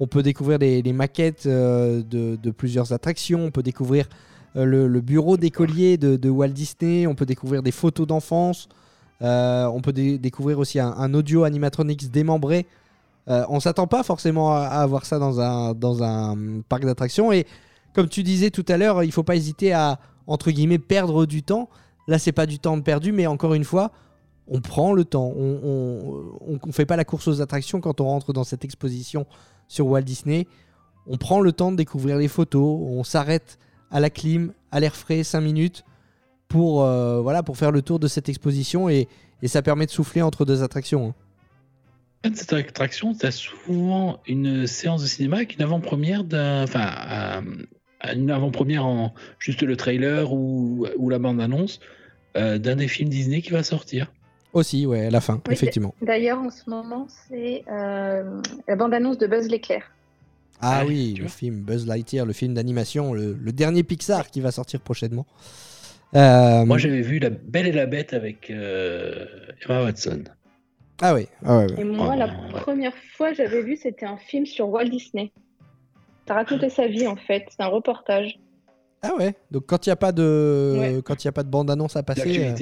On 0.00 0.06
peut 0.06 0.22
découvrir 0.22 0.58
les, 0.58 0.92
maquettes 0.92 1.46
euh, 1.46 2.02
de, 2.02 2.50
plusieurs 2.50 2.92
attractions, 2.92 3.44
on 3.44 3.50
peut 3.50 3.62
découvrir 3.62 4.08
euh, 4.56 4.64
le, 4.64 5.00
bureau 5.00 5.36
d'écolier 5.36 5.96
de, 5.96 6.30
Walt 6.30 6.48
Disney, 6.48 7.06
on 7.06 7.14
peut 7.14 7.26
découvrir 7.26 7.62
des 7.62 7.72
photos 7.72 8.06
d'enfance, 8.06 8.68
euh, 9.22 9.66
on 9.66 9.80
peut 9.80 9.92
dé- 9.92 10.18
découvrir 10.18 10.58
aussi 10.58 10.80
un, 10.80 11.14
audio 11.14 11.44
animatronics 11.44 12.10
démembré. 12.10 12.66
On 13.28 13.60
s'attend 13.60 13.86
pas 13.86 14.02
forcément 14.02 14.52
à, 14.52 14.62
avoir 14.64 15.06
ça 15.06 15.20
dans 15.20 15.40
un, 15.40 16.60
parc 16.68 16.84
d'attractions. 16.84 17.32
Et 17.32 17.46
comme 17.94 18.08
tu 18.08 18.24
disais 18.24 18.50
tout 18.50 18.64
à 18.66 18.76
l'heure, 18.76 19.04
il 19.04 19.12
faut 19.12 19.22
pas 19.22 19.36
hésiter 19.36 19.72
à, 19.72 20.00
perdre 20.88 21.26
du 21.26 21.42
temps. 21.42 21.68
Là, 22.08 22.18
c'est 22.18 22.32
pas 22.32 22.46
du 22.46 22.58
temps 22.58 22.80
perdu, 22.80 23.12
mais 23.12 23.28
encore 23.28 23.54
une 23.54 23.62
fois, 23.62 23.92
on 24.48 24.60
prend 24.60 24.92
le 24.92 25.04
temps. 25.04 25.32
On 25.36 26.58
ne 26.66 26.72
fait 26.72 26.86
pas 26.86 26.96
la 26.96 27.04
course 27.04 27.28
aux 27.28 27.40
attractions 27.40 27.80
quand 27.80 28.00
on 28.00 28.06
rentre 28.06 28.32
dans 28.32 28.42
cette 28.42 28.64
exposition 28.64 29.24
sur 29.72 29.86
Walt 29.86 30.02
Disney. 30.02 30.46
On 31.06 31.16
prend 31.16 31.40
le 31.40 31.52
temps 31.52 31.72
de 31.72 31.76
découvrir 31.76 32.16
les 32.18 32.28
photos. 32.28 32.78
On 32.82 33.02
s'arrête 33.04 33.58
à 33.90 34.00
la 34.00 34.10
clim, 34.10 34.52
à 34.70 34.80
l'air 34.80 34.94
frais, 34.94 35.22
5 35.24 35.40
minutes 35.40 35.84
pour, 36.48 36.82
euh, 36.84 37.20
voilà, 37.20 37.42
pour 37.42 37.56
faire 37.56 37.72
le 37.72 37.80
tour 37.82 37.98
de 37.98 38.06
cette 38.06 38.28
exposition 38.28 38.88
et, 38.88 39.08
et 39.40 39.48
ça 39.48 39.62
permet 39.62 39.86
de 39.86 39.90
souffler 39.90 40.20
entre 40.22 40.44
deux 40.44 40.62
attractions. 40.62 41.08
hein. 41.08 41.14
Cette 42.34 42.52
attraction, 42.52 43.14
tu 43.14 43.26
as 43.26 43.32
souvent 43.32 44.20
une 44.28 44.66
séance 44.68 45.02
de 45.02 45.06
cinéma 45.08 45.36
avec 45.36 45.56
une 45.56 45.62
avant-première 45.62 46.22
d'un. 46.22 46.62
Enfin, 46.62 46.86
un- 47.08 47.42
une 48.14 48.30
avant-première 48.30 48.84
en 48.84 49.14
juste 49.38 49.62
le 49.62 49.76
trailer 49.76 50.32
ou, 50.32 50.86
ou 50.98 51.08
la 51.08 51.18
bande-annonce 51.20 51.78
euh, 52.36 52.58
d'un 52.58 52.74
des 52.76 52.88
films 52.88 53.08
Disney 53.08 53.42
qui 53.42 53.50
va 53.50 53.62
sortir. 53.62 54.12
Aussi, 54.52 54.84
ouais, 54.86 55.06
à 55.06 55.10
la 55.10 55.20
fin, 55.20 55.40
Oui, 55.46 55.54
effectivement. 55.54 55.94
D'ailleurs, 56.02 56.38
en 56.38 56.50
ce 56.50 56.68
moment, 56.68 57.06
c'est 57.28 57.64
euh, 57.70 58.40
la 58.68 58.76
bande-annonce 58.76 59.16
de 59.18 59.26
Buzz 59.26 59.48
l'éclair. 59.48 59.82
Ah 60.60 60.82
Ouais, 60.82 60.88
oui, 60.88 61.14
le 61.20 61.26
film 61.28 61.62
Buzz 61.62 61.86
Lightyear, 61.86 62.26
le 62.26 62.32
film 62.32 62.54
d'animation, 62.54 63.14
le, 63.14 63.32
le 63.32 63.52
dernier 63.52 63.82
Pixar 63.82 64.30
qui 64.30 64.40
va 64.40 64.50
sortir 64.52 64.80
prochainement. 64.80 65.26
Euh, 66.14 66.64
Moi, 66.66 66.76
j'avais 66.78 67.00
vu 67.00 67.18
La 67.18 67.30
Belle 67.30 67.66
et 67.66 67.72
la 67.72 67.86
Bête 67.86 68.12
avec 68.12 68.50
euh, 68.50 69.24
Emma 69.64 69.84
Watson. 69.84 70.24
ah 71.00 71.14
oui, 71.14 71.26
ah 71.44 71.58
ouais, 71.58 71.72
ouais. 71.72 71.80
Et 71.80 71.84
moi, 71.84 72.10
Oh, 72.12 72.18
la 72.18 72.26
ouais. 72.26 72.60
première 72.60 72.92
fois 73.16 73.30
que 73.30 73.36
j'avais 73.38 73.62
vu, 73.62 73.76
c'était 73.76 74.04
un 74.06 74.18
film 74.18 74.44
sur 74.44 74.68
Walt 74.68 74.84
Disney. 74.84 75.32
Ça 76.28 76.34
racontait 76.34 76.68
sa 76.68 76.86
vie, 76.86 77.06
en 77.06 77.16
fait. 77.16 77.44
C'est 77.48 77.62
un 77.62 77.68
reportage. 77.68 78.38
Ah 79.02 79.14
ouais. 79.16 79.34
Donc 79.50 79.64
quand 79.66 79.84
il 79.86 79.88
n'y 79.88 79.92
a 79.94 79.96
pas 79.96 80.12
de 80.12 80.76
Ouais. 80.78 81.02
quand 81.04 81.24
il 81.24 81.26
y 81.26 81.28
a 81.28 81.32
pas 81.32 81.42
de 81.42 81.48
bande 81.48 81.68
annonce 81.70 81.96
à 81.96 82.04
passer, 82.04 82.44
euh. 82.44 82.54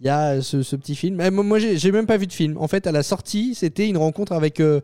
Il 0.00 0.06
y 0.06 0.10
a 0.10 0.40
ce, 0.42 0.62
ce 0.62 0.76
petit 0.76 0.94
film. 0.94 1.16
Mais 1.16 1.30
moi, 1.30 1.44
moi, 1.44 1.58
j'ai 1.58 1.92
même 1.92 2.06
pas 2.06 2.16
vu 2.16 2.26
de 2.26 2.32
film. 2.32 2.56
En 2.58 2.68
fait, 2.68 2.86
à 2.86 2.92
la 2.92 3.02
sortie, 3.02 3.54
c'était 3.54 3.88
une 3.88 3.96
rencontre 3.96 4.32
avec 4.32 4.60
euh, 4.60 4.80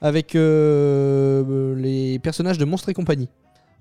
avec 0.00 0.34
euh, 0.34 1.74
les 1.76 2.18
personnages 2.18 2.58
de 2.58 2.64
Monstres 2.64 2.88
et 2.88 2.94
compagnie. 2.94 3.28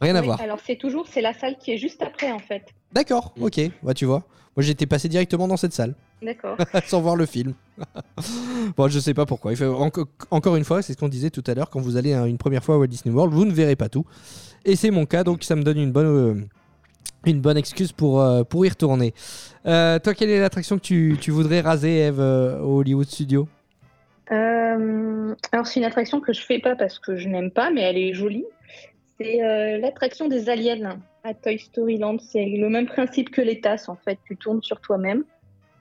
Rien 0.01 0.15
à 0.15 0.21
voir. 0.21 0.41
Alors, 0.41 0.59
c'est 0.65 0.77
toujours, 0.77 1.07
c'est 1.07 1.21
la 1.21 1.33
salle 1.33 1.57
qui 1.59 1.71
est 1.71 1.77
juste 1.77 2.01
après, 2.01 2.31
en 2.31 2.39
fait. 2.39 2.63
D'accord. 2.91 3.33
Mm. 3.37 3.43
Ok. 3.43 3.59
Bah 3.83 3.93
tu 3.93 4.05
vois. 4.05 4.23
Moi, 4.55 4.63
j'étais 4.63 4.85
passé 4.85 5.07
directement 5.07 5.47
dans 5.47 5.55
cette 5.55 5.73
salle 5.73 5.95
D'accord. 6.21 6.57
sans 6.87 7.01
voir 7.01 7.15
le 7.15 7.25
film. 7.25 7.53
bon, 8.77 8.87
je 8.89 8.99
sais 8.99 9.13
pas 9.13 9.25
pourquoi. 9.25 9.53
Encore 10.29 10.55
une 10.55 10.63
fois, 10.65 10.81
c'est 10.81 10.93
ce 10.93 10.97
qu'on 10.97 11.07
disait 11.07 11.29
tout 11.29 11.43
à 11.47 11.53
l'heure. 11.53 11.69
Quand 11.69 11.79
vous 11.79 11.95
allez 11.95 12.13
hein, 12.13 12.25
une 12.25 12.37
première 12.37 12.63
fois 12.63 12.75
à 12.75 12.77
Walt 12.77 12.87
Disney 12.87 13.13
World, 13.15 13.33
vous 13.33 13.45
ne 13.45 13.53
verrez 13.53 13.75
pas 13.75 13.87
tout. 13.87 14.05
Et 14.65 14.75
c'est 14.75 14.91
mon 14.91 15.05
cas, 15.05 15.23
donc 15.23 15.43
ça 15.43 15.55
me 15.55 15.63
donne 15.63 15.77
une 15.77 15.91
bonne, 15.91 16.05
euh, 16.05 16.35
une 17.25 17.41
bonne 17.41 17.57
excuse 17.57 17.91
pour, 17.91 18.21
euh, 18.21 18.43
pour 18.43 18.65
y 18.65 18.69
retourner. 18.69 19.13
Euh, 19.65 19.99
toi, 19.99 20.13
quelle 20.13 20.29
est 20.29 20.39
l'attraction 20.39 20.77
que 20.77 20.83
tu, 20.83 21.17
tu 21.19 21.31
voudrais 21.31 21.61
raser, 21.61 21.99
Eve, 21.99 22.19
euh, 22.19 22.59
au 22.59 22.79
Hollywood 22.79 23.07
Studio? 23.07 23.47
Alors, 25.53 25.67
c'est 25.67 25.79
une 25.79 25.85
attraction 25.85 26.21
que 26.21 26.31
je 26.31 26.41
fais 26.41 26.59
pas 26.59 26.75
parce 26.75 26.99
que 26.99 27.17
je 27.17 27.27
n'aime 27.27 27.51
pas, 27.51 27.69
mais 27.69 27.81
elle 27.81 27.97
est 27.97 28.13
jolie. 28.13 28.45
C'est 29.19 29.39
l'attraction 29.79 30.27
des 30.27 30.49
aliens 30.49 30.99
à 31.23 31.33
Toy 31.33 31.59
Story 31.59 31.97
Land. 31.97 32.17
C'est 32.19 32.45
le 32.45 32.69
même 32.69 32.85
principe 32.85 33.29
que 33.29 33.41
les 33.41 33.59
tasses, 33.59 33.89
en 33.89 33.97
fait. 34.05 34.17
Tu 34.25 34.37
tournes 34.37 34.61
sur 34.61 34.79
toi-même. 34.79 35.23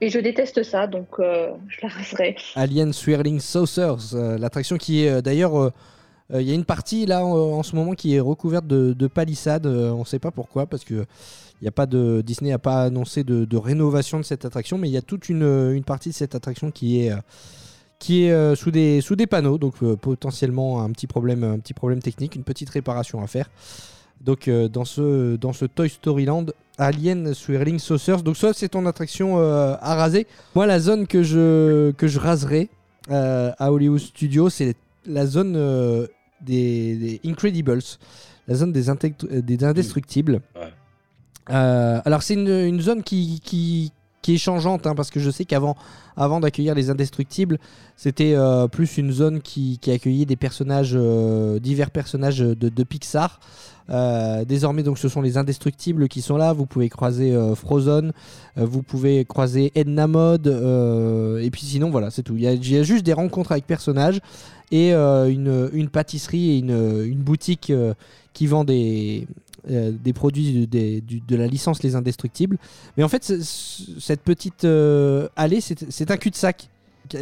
Et 0.01 0.09
je 0.09 0.19
déteste 0.19 0.63
ça, 0.63 0.87
donc 0.87 1.09
je 1.19 1.81
la 1.83 1.89
raserai. 1.89 2.37
Alien 2.57 2.93
Swirling 2.93 3.39
Saucers, 3.39 4.15
l'attraction 4.15 4.77
qui 4.77 5.05
est 5.05 5.23
d'ailleurs. 5.23 5.73
Euh, 6.33 6.37
euh, 6.37 6.43
Il 6.43 6.49
y 6.49 6.53
a 6.53 6.55
une 6.55 6.65
partie 6.65 7.07
là 7.07 7.25
en, 7.25 7.63
ce 7.63 7.75
moment 7.77 7.93
qui 7.95 8.15
est 8.15 8.21
recouverte 8.21 8.67
de, 8.67 8.93
de 8.93 9.07
palissades. 9.07 9.67
euh, 9.67 9.91
on 9.91 10.01
ne 10.01 10.05
sait 10.05 10.19
pas 10.19 10.31
pourquoi, 10.31 10.67
parce 10.67 10.85
que 10.85 11.07
il 11.63 11.69
a 11.69 11.73
pas 11.73 11.87
de 11.87 12.23
Disney 12.23 12.51
n'a 12.51 12.59
pas 12.59 12.85
annoncé 12.85 13.23
de, 13.23 13.57
rénovation 13.57 14.19
de 14.19 14.25
cette 14.25 14.45
attraction, 14.45 14.79
mais 14.79 14.89
il 14.89 14.93
y 14.93 14.97
a 14.97 15.03
toute 15.03 15.29
une, 15.29 15.73
une 15.75 15.85
partie 15.85 16.09
de 16.09 16.15
cette 16.15 16.35
attraction 16.35 16.71
qui 16.71 17.03
est, 17.03 17.13
euh, 17.13 17.17
qui 17.99 18.25
est 18.25 18.33
euh, 18.33 18.55
sous, 18.55 18.71
des, 18.71 19.01
sous 19.03 19.15
des 19.15 19.27
panneaux, 19.27 19.59
donc 19.59 19.75
euh, 19.83 19.95
potentiellement 19.97 20.83
un 20.83 20.91
petit, 20.91 21.07
problème, 21.07 21.45
un 21.45 21.59
petit 21.59 21.75
problème 21.75 22.01
technique, 22.01 22.35
une 22.35 22.45
petite 22.45 22.71
réparation 22.71 23.23
à 23.23 23.27
faire. 23.27 23.51
Donc 24.23 24.49
euh, 24.49 24.69
dans, 24.69 24.85
ce, 24.85 25.37
dans 25.37 25.53
ce 25.53 25.67
Toy 25.67 25.89
Story 25.91 26.25
Land, 26.25 26.47
Alien 26.79 27.35
Swirling 27.35 27.79
Saucers. 27.79 28.23
Donc 28.23 28.37
ça 28.37 28.53
c'est 28.55 28.71
ton 28.71 28.87
attraction 28.87 29.39
euh, 29.39 29.75
à 29.81 29.95
raser. 29.95 30.27
Moi 30.55 30.67
la 30.67 30.81
zone 30.81 31.07
que 31.07 31.23
je, 31.23 31.91
que 31.93 32.07
je 32.07 32.19
raserai 32.19 32.71
euh, 33.11 33.53
à 33.59 33.71
Hollywood 33.73 34.01
Studios, 34.01 34.49
c'est 34.49 34.75
la 35.07 35.27
zone 35.27 35.55
euh, 35.57 36.07
des, 36.41 36.97
des 36.97 37.21
Incredibles, 37.25 37.79
la 38.49 38.55
zone 38.55 38.73
des, 38.73 38.89
euh, 38.89 39.43
des 39.43 39.65
indestructibles. 39.65 40.41
Ouais. 40.57 40.73
Euh, 41.51 42.01
alors 42.05 42.23
c'est 42.23 42.35
une, 42.35 42.49
une 42.49 42.81
zone 42.81 43.03
qui, 43.03 43.41
qui, 43.41 43.93
qui 44.23 44.35
est 44.35 44.39
changeante 44.39 44.87
hein, 44.87 44.95
parce 44.95 45.11
que 45.11 45.21
je 45.21 45.31
sais 45.31 45.45
qu'avant 45.45 45.77
avant 46.17 46.41
d'accueillir 46.41 46.75
les 46.75 46.91
indestructibles, 46.91 47.59
c'était 47.97 48.35
euh, 48.35 48.69
plus 48.69 48.99
une 48.99 49.11
zone 49.11 49.41
qui, 49.41 49.81
accueillait 49.87 50.27
des 50.27 50.37
personnages, 50.37 50.93
euh, 50.95 51.59
divers 51.59 51.91
personnages 51.91 52.41
de, 52.41 52.55
de 52.55 52.85
Pixar. 52.85 53.41
Euh, 53.89 54.45
désormais, 54.45 54.83
donc, 54.83 54.99
ce 54.99 55.09
sont 55.09 55.23
les 55.23 55.39
indestructibles 55.39 56.09
qui 56.09 56.21
sont 56.21 56.37
là. 56.37 56.53
Vous 56.53 56.67
pouvez 56.67 56.89
croiser 56.89 57.37
Frozen, 57.57 58.13
vous 58.57 58.83
pouvez 58.83 59.25
croiser 59.25 59.73
Edna 59.75 60.07
Mode, 60.07 60.47
et 60.47 61.51
puis 61.51 61.63
sinon, 61.63 61.91
voilà, 61.91 62.11
c'est 62.11 62.23
tout. 62.23 62.37
Il 62.37 62.43
y, 62.43 62.77
a, 62.77 62.83
juste 62.83 63.05
des 63.05 63.15
rencontres 63.15 63.53
avec 63.53 63.67
personnages 63.67 64.21
et 64.71 64.93
une, 64.93 65.89
pâtisserie 65.91 66.51
et 66.51 66.59
une, 66.59 67.23
boutique 67.23 67.73
qui 68.33 68.47
vend 68.47 68.63
des, 68.65 69.27
euh, 69.71 69.91
des 69.93 70.13
produits 70.13 70.53
du- 70.53 70.67
des- 70.67 71.01
du- 71.01 71.21
de 71.21 71.37
la 71.37 71.47
licence 71.47 71.83
Les 71.83 71.97
Indestructibles. 71.97 72.57
Mais 72.97 73.03
en 73.05 73.09
fait, 73.09 73.25
ce- 73.25 73.43
ce- 73.43 73.99
cette 74.01 74.23
petite 74.23 74.65
euh, 74.65 75.29
allée, 75.37 75.61
c'est 75.61 76.11
un 76.11 76.17
cul-de-sac. 76.17 76.69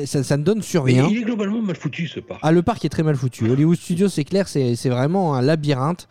Ça, 0.05 0.22
ça 0.22 0.36
ne 0.36 0.43
donne 0.43 0.61
sur 0.61 0.84
Mais 0.84 0.93
rien. 0.93 1.09
il 1.11 1.18
est 1.18 1.22
globalement 1.24 1.62
mal 1.62 1.74
foutu 1.76 2.07
ce 2.09 2.20
parc. 2.20 2.41
Ah, 2.43 2.53
le 2.53 2.61
parc 2.62 2.84
est 2.84 2.91
très 2.91 3.03
mal 3.03 3.16
foutu. 3.16 3.49
Hollywood 3.51 3.78
Studios, 3.78 4.09
c'est 4.11 4.24
clair, 4.24 4.47
c'est 4.47 4.74
vraiment 4.89 5.34
un 5.34 5.41
labyrinthe. 5.43 6.07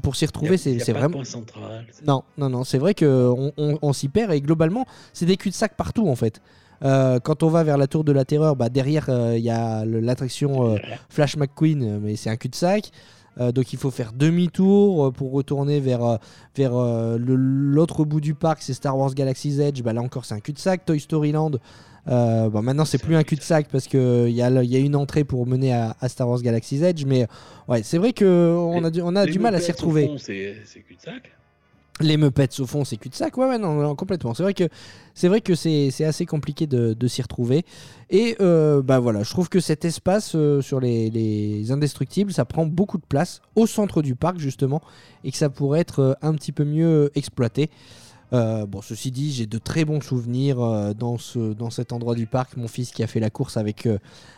Pour 0.00 0.14
s'y 0.16 0.24
retrouver, 0.26 0.56
c'est 0.56 0.76
vraiment. 0.92 1.10
point 1.16 1.24
central. 1.24 1.86
Non, 2.06 2.22
non, 2.38 2.48
non, 2.48 2.62
c'est 2.64 2.78
vrai 2.78 2.94
qu'on 2.94 3.52
on, 3.56 3.78
on 3.82 3.92
s'y 3.92 4.08
perd 4.08 4.32
et 4.32 4.40
globalement, 4.40 4.86
c'est 5.12 5.26
des 5.26 5.36
cul-de-sac 5.36 5.74
partout 5.76 6.08
en 6.08 6.14
fait. 6.16 6.40
Euh, 6.84 7.18
quand 7.20 7.42
on 7.42 7.48
va 7.48 7.64
vers 7.64 7.76
la 7.76 7.86
tour 7.86 8.04
de 8.04 8.12
la 8.12 8.24
terreur, 8.24 8.54
bah, 8.54 8.68
derrière 8.68 9.06
euh, 9.08 9.36
il 9.36 9.42
y 9.42 9.50
a 9.50 9.84
l'attraction 9.84 10.70
euh, 10.74 10.78
Flash 11.08 11.36
McQueen, 11.36 11.98
mais 12.00 12.16
c'est 12.16 12.30
un 12.30 12.36
cul-de-sac. 12.36 12.90
Euh, 13.38 13.52
donc 13.52 13.72
il 13.72 13.78
faut 13.78 13.90
faire 13.90 14.12
demi-tour 14.14 15.06
euh, 15.06 15.10
pour 15.10 15.32
retourner 15.32 15.78
vers, 15.80 16.02
euh, 16.04 16.16
vers 16.56 16.72
l'autre 17.18 18.04
bout 18.04 18.20
du 18.20 18.34
parc, 18.34 18.62
c'est 18.62 18.72
Star 18.74 18.96
Wars 18.96 19.14
Galaxy's 19.14 19.58
Edge. 19.58 19.82
Bah, 19.82 19.92
là 19.92 20.00
encore, 20.02 20.24
c'est 20.24 20.34
un 20.34 20.40
cul-de-sac. 20.40 20.84
Toy 20.86 20.98
Story 21.00 21.32
Land, 21.32 21.52
euh, 22.08 22.48
bon, 22.48 22.62
maintenant 22.62 22.84
c'est 22.84 22.98
plus 23.02 23.16
un 23.16 23.24
cul-de-sac 23.24 23.68
parce 23.70 23.86
qu'il 23.88 24.28
y 24.30 24.40
a, 24.42 24.48
le- 24.50 24.64
y 24.64 24.76
a 24.76 24.78
une 24.78 24.96
entrée 24.96 25.24
pour 25.24 25.46
mener 25.46 25.74
à, 25.74 25.96
à 26.00 26.08
Star 26.08 26.28
Wars 26.28 26.40
Galaxy's 26.40 26.82
Edge. 26.82 27.04
Mais 27.06 27.26
ouais, 27.68 27.82
c'est 27.82 27.98
vrai 27.98 28.12
qu'on 28.12 28.82
a 28.84 28.90
du, 28.90 29.02
on 29.02 29.14
a 29.16 29.26
Les 29.26 29.32
du 29.32 29.38
mal 29.38 29.54
à 29.54 29.60
s'y 29.60 29.72
retrouver. 29.72 30.10
c'est 30.18 30.80
cul-de-sac. 30.86 31.30
Les 32.00 32.18
Muppets 32.18 32.60
au 32.60 32.66
fond, 32.66 32.84
c'est 32.84 32.98
cul-de-sac. 32.98 33.38
Ouais, 33.38 33.46
ouais, 33.46 33.58
non, 33.58 33.94
complètement. 33.94 34.34
C'est 34.34 34.42
vrai 34.42 34.52
que 34.52 34.68
c'est 35.14 35.28
vrai 35.28 35.40
que 35.40 35.54
c'est 35.54 36.04
assez 36.04 36.26
compliqué 36.26 36.66
de, 36.66 36.92
de 36.92 37.08
s'y 37.08 37.22
retrouver. 37.22 37.64
Et 38.10 38.36
euh, 38.42 38.82
bah 38.82 38.98
voilà, 38.98 39.22
je 39.22 39.30
trouve 39.30 39.48
que 39.48 39.60
cet 39.60 39.86
espace 39.86 40.34
euh, 40.34 40.60
sur 40.60 40.78
les, 40.78 41.08
les 41.08 41.72
indestructibles, 41.72 42.34
ça 42.34 42.44
prend 42.44 42.66
beaucoup 42.66 42.98
de 42.98 43.06
place 43.08 43.40
au 43.54 43.66
centre 43.66 44.02
du 44.02 44.14
parc 44.14 44.38
justement, 44.38 44.82
et 45.24 45.30
que 45.30 45.38
ça 45.38 45.48
pourrait 45.48 45.80
être 45.80 46.00
euh, 46.00 46.14
un 46.20 46.34
petit 46.34 46.52
peu 46.52 46.64
mieux 46.64 47.10
exploité. 47.14 47.70
Bon, 48.32 48.82
ceci 48.82 49.10
dit, 49.10 49.32
j'ai 49.32 49.46
de 49.46 49.56
très 49.56 49.86
bons 49.86 50.02
souvenirs 50.02 50.58
dans, 50.94 51.16
ce, 51.16 51.54
dans 51.54 51.70
cet 51.70 51.94
endroit 51.94 52.14
du 52.14 52.26
parc. 52.26 52.58
Mon 52.58 52.68
fils 52.68 52.90
qui 52.90 53.02
a 53.02 53.06
fait 53.06 53.20
la 53.20 53.30
course 53.30 53.56
avec, 53.56 53.88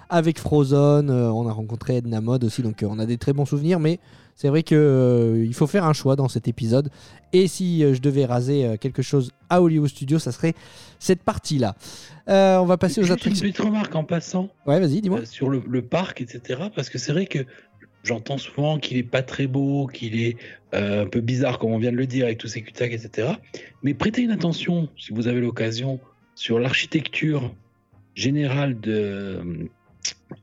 avec 0.09 0.39
Frozen, 0.39 1.11
on 1.11 1.49
a 1.49 1.53
rencontré 1.53 1.97
Edna 1.97 2.21
Mode 2.21 2.45
aussi, 2.45 2.63
donc 2.63 2.85
on 2.87 3.01
a 3.01 3.07
des 3.07 3.19
très 3.19 3.33
bons 3.33 3.47
souvenirs. 3.47 3.81
Mais 3.81 3.99
c'est 4.41 4.49
vrai 4.49 4.63
qu'il 4.63 5.53
faut 5.53 5.67
faire 5.67 5.85
un 5.85 5.93
choix 5.93 6.15
dans 6.15 6.29
cet 6.29 6.47
épisode. 6.47 6.91
Et 7.33 7.49
si 7.49 7.83
euh, 7.83 7.93
je 7.93 8.01
devais 8.01 8.25
raser 8.25 8.65
euh, 8.65 8.77
quelque 8.77 9.03
chose 9.03 9.33
à 9.51 9.61
Hollywood 9.61 9.89
Studios, 9.89 10.21
ça 10.21 10.31
serait 10.31 10.55
cette 11.01 11.23
partie-là. 11.25 11.75
Euh, 12.29 12.57
on 12.59 12.65
va 12.65 12.77
passer 12.77 13.01
aux 13.01 13.03
Juste 13.05 13.25
une 13.27 13.33
attractions. 13.33 13.43
petite 13.49 13.59
remarque 13.59 13.95
en 13.97 14.05
passant 14.05 14.49
Ouais, 14.65 14.79
vas-y, 14.79 15.01
dis-moi. 15.01 15.21
euh, 15.21 15.25
sur 15.25 15.51
le, 15.51 15.61
le 15.69 15.83
parc, 15.83 16.21
etc. 16.21 16.61
Parce 16.73 16.89
que 16.89 16.99
c'est 16.99 17.11
vrai 17.13 17.27
que 17.27 17.41
j'entends 18.05 18.39
souvent 18.39 18.79
qu'il 18.79 18.97
est 18.97 19.03
pas 19.03 19.23
très 19.23 19.49
beau, 19.49 19.89
qu'il 19.89 20.23
est 20.23 20.37
euh, 20.73 21.03
un 21.03 21.07
peu 21.09 21.21
bizarre, 21.21 21.59
comme 21.59 21.73
on 21.73 21.79
vient 21.79 21.91
de 21.91 21.97
le 21.97 22.07
dire, 22.07 22.27
avec 22.27 22.39
tous 22.39 22.47
ces 22.47 22.63
cul-de-sac, 22.63 22.93
etc. 22.93 23.33
Mais 23.83 23.93
prêtez 23.93 24.23
une 24.23 24.31
attention, 24.31 24.89
si 24.97 25.13
vous 25.13 25.27
avez 25.27 25.41
l'occasion, 25.41 25.99
sur 26.37 26.61
l'architecture 26.61 27.53
générale 28.15 28.79
de, 28.79 29.69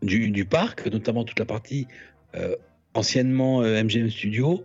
du, 0.02 0.30
du 0.32 0.44
parc, 0.46 0.86
notamment 0.92 1.24
toute 1.24 1.40
la 1.40 1.46
partie 1.46 1.88
euh, 2.36 2.56
anciennement 2.96 3.62
euh, 3.62 3.84
MGM 3.84 4.10
Studio. 4.10 4.64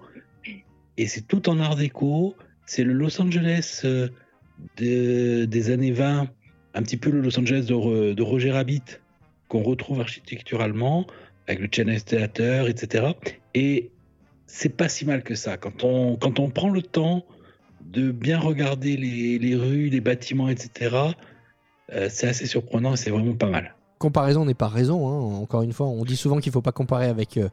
Et 0.96 1.06
c'est 1.06 1.26
tout 1.26 1.48
en 1.48 1.58
art 1.60 1.76
déco. 1.76 2.34
C'est 2.66 2.84
le 2.84 2.92
Los 2.92 3.20
Angeles 3.20 3.82
euh, 3.84 4.08
de- 4.78 5.44
des 5.44 5.70
années 5.70 5.92
20, 5.92 6.28
un 6.74 6.82
petit 6.82 6.96
peu 6.96 7.10
le 7.10 7.20
Los 7.20 7.38
Angeles 7.38 7.64
de, 7.68 8.22
Roger 8.22 8.52
Rabbit, 8.52 8.82
qu'on 9.48 9.62
retrouve 9.62 10.00
architecturalement, 10.00 11.06
avec 11.46 11.60
le 11.60 11.68
Chinese 11.70 12.04
Theater, 12.04 12.68
etc. 12.68 13.08
Et 13.54 13.90
c'est 14.46 14.68
pas 14.76 14.88
si 14.88 15.04
mal 15.04 15.22
que 15.22 15.34
ça. 15.34 15.56
Quand 15.56 15.84
on, 15.84 16.16
quand 16.16 16.38
on 16.38 16.50
prend 16.50 16.70
le 16.70 16.82
temps 16.82 17.24
de 17.84 18.12
bien 18.12 18.38
regarder 18.38 18.96
les, 18.96 19.56
rues, 19.56 19.88
les 19.88 20.00
bâtiments, 20.00 20.48
etc., 20.48 20.96
euh, 21.92 22.08
c'est 22.10 22.28
assez 22.28 22.46
surprenant 22.46 22.92
et 22.94 22.96
c'est 22.96 23.10
vraiment 23.10 23.34
pas 23.34 23.48
mal. 23.48 23.74
comparaison 23.98 24.44
n'est 24.44 24.54
pas 24.54 24.68
raison. 24.68 25.08
hein. 25.08 25.40
Encore 25.42 25.62
une 25.62 25.72
fois, 25.72 25.86
on 25.88 26.04
dit 26.04 26.16
souvent 26.16 26.38
qu'il 26.38 26.50
ne 26.50 26.52
faut 26.52 26.62
pas 26.62 26.72
comparer 26.72 27.06
avec, 27.06 27.36
euh, 27.36 27.48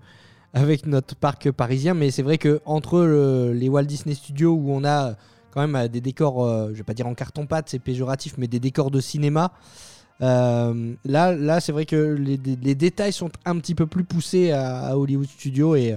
avec 0.58 0.88
notre 0.88 1.16
parc 1.16 1.52
parisien, 1.52 1.94
mais 1.94 2.10
c'est 2.10 2.24
vrai 2.24 2.38
que 2.38 2.62
entre 2.66 3.00
le- 3.02 3.54
les 3.54 3.70
Walt 3.70 3.84
Disney 3.84 4.16
Studios 4.16 4.54
où 4.54 4.72
on 4.72 4.84
a 4.84 5.14
quand 5.52 5.62
même 5.62 5.76
euh, 5.76 5.88
des 5.88 6.02
décors, 6.02 6.44
euh, 6.44 6.70
je 6.72 6.78
vais 6.78 6.84
pas 6.84 6.96
dire 6.96 7.08
en 7.08 7.14
carton-pâte, 7.14 7.70
c'est 7.70 7.80
péjoratif, 7.80 8.36
mais 8.38 8.48
des 8.48 8.60
décors 8.60 8.90
de 8.92 9.00
cinéma. 9.00 9.52
euh, 10.22 10.96
là, 11.06 11.34
là 11.34 11.60
c'est 11.60 11.72
vrai 11.72 11.86
que 11.86 11.96
les, 11.96 12.38
détails 12.76 13.14
sont 13.14 13.30
un 13.46 13.58
petit 13.60 13.76
peu 13.76 13.86
plus 13.86 14.04
poussés 14.04 14.52
à, 14.52 14.98
Hollywood 14.98 15.28
Studios 15.28 15.76
et 15.76 15.96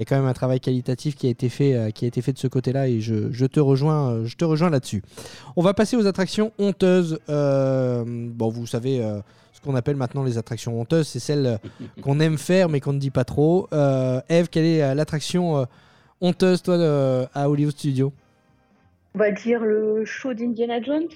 y 0.00 0.02
a 0.02 0.06
quand 0.06 0.16
même 0.16 0.26
un 0.26 0.32
travail 0.32 0.60
qualitatif 0.60 1.14
qui 1.14 1.26
a 1.26 1.30
été 1.30 1.48
fait, 1.48 1.74
euh, 1.74 1.90
qui 1.90 2.04
a 2.04 2.08
été 2.08 2.22
fait 2.22 2.32
de 2.32 2.38
ce 2.38 2.46
côté-là 2.46 2.88
et 2.88 3.00
je, 3.00 3.30
je 3.32 3.46
te 3.46 3.60
rejoins, 3.60 4.10
euh, 4.10 4.24
je 4.24 4.36
te 4.36 4.44
rejoins 4.44 4.70
là-dessus. 4.70 5.02
On 5.56 5.62
va 5.62 5.74
passer 5.74 5.96
aux 5.96 6.06
attractions 6.06 6.52
honteuses. 6.58 7.18
Euh, 7.28 8.04
bon, 8.06 8.48
vous 8.48 8.66
savez 8.66 9.02
euh, 9.02 9.20
ce 9.52 9.60
qu'on 9.60 9.74
appelle 9.74 9.96
maintenant 9.96 10.24
les 10.24 10.38
attractions 10.38 10.80
honteuses, 10.80 11.08
c'est 11.08 11.18
celles 11.20 11.58
qu'on 12.02 12.18
aime 12.20 12.38
faire 12.38 12.68
mais 12.68 12.80
qu'on 12.80 12.94
ne 12.94 12.98
dit 12.98 13.10
pas 13.10 13.24
trop. 13.24 13.68
Euh, 13.72 14.20
Eve, 14.28 14.48
quelle 14.48 14.64
est 14.64 14.82
euh, 14.82 14.94
l'attraction 14.94 15.58
euh, 15.58 15.64
honteuse 16.20 16.62
toi 16.62 16.74
euh, 16.74 17.26
à 17.34 17.50
Hollywood 17.50 17.74
Studios 17.74 18.12
On 19.14 19.18
va 19.18 19.30
dire 19.30 19.60
le 19.60 20.04
show 20.04 20.32
d'Indiana 20.32 20.80
Jones. 20.80 21.08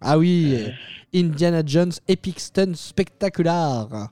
Ah 0.00 0.18
oui, 0.18 0.66
Indiana 1.14 1.62
Jones 1.64 1.92
Epic 2.06 2.38
Stunt 2.38 2.74
Spectacular. 2.74 4.10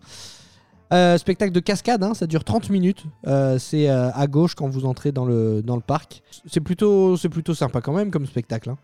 Euh, 0.92 1.18
spectacle 1.18 1.52
de 1.52 1.60
cascade, 1.60 2.02
hein, 2.04 2.14
ça 2.14 2.26
dure 2.26 2.44
30 2.44 2.70
minutes. 2.70 3.04
Euh, 3.26 3.58
c'est 3.58 3.88
euh, 3.90 4.10
à 4.12 4.26
gauche 4.28 4.54
quand 4.54 4.68
vous 4.68 4.86
entrez 4.86 5.10
dans 5.10 5.24
le, 5.24 5.60
dans 5.62 5.74
le 5.74 5.82
parc. 5.82 6.22
C'est 6.46 6.60
plutôt, 6.60 7.16
c'est 7.16 7.28
plutôt 7.28 7.54
sympa 7.54 7.80
quand 7.80 7.92
même 7.92 8.10
comme 8.12 8.26
spectacle. 8.26 8.70
hein. 8.70 8.78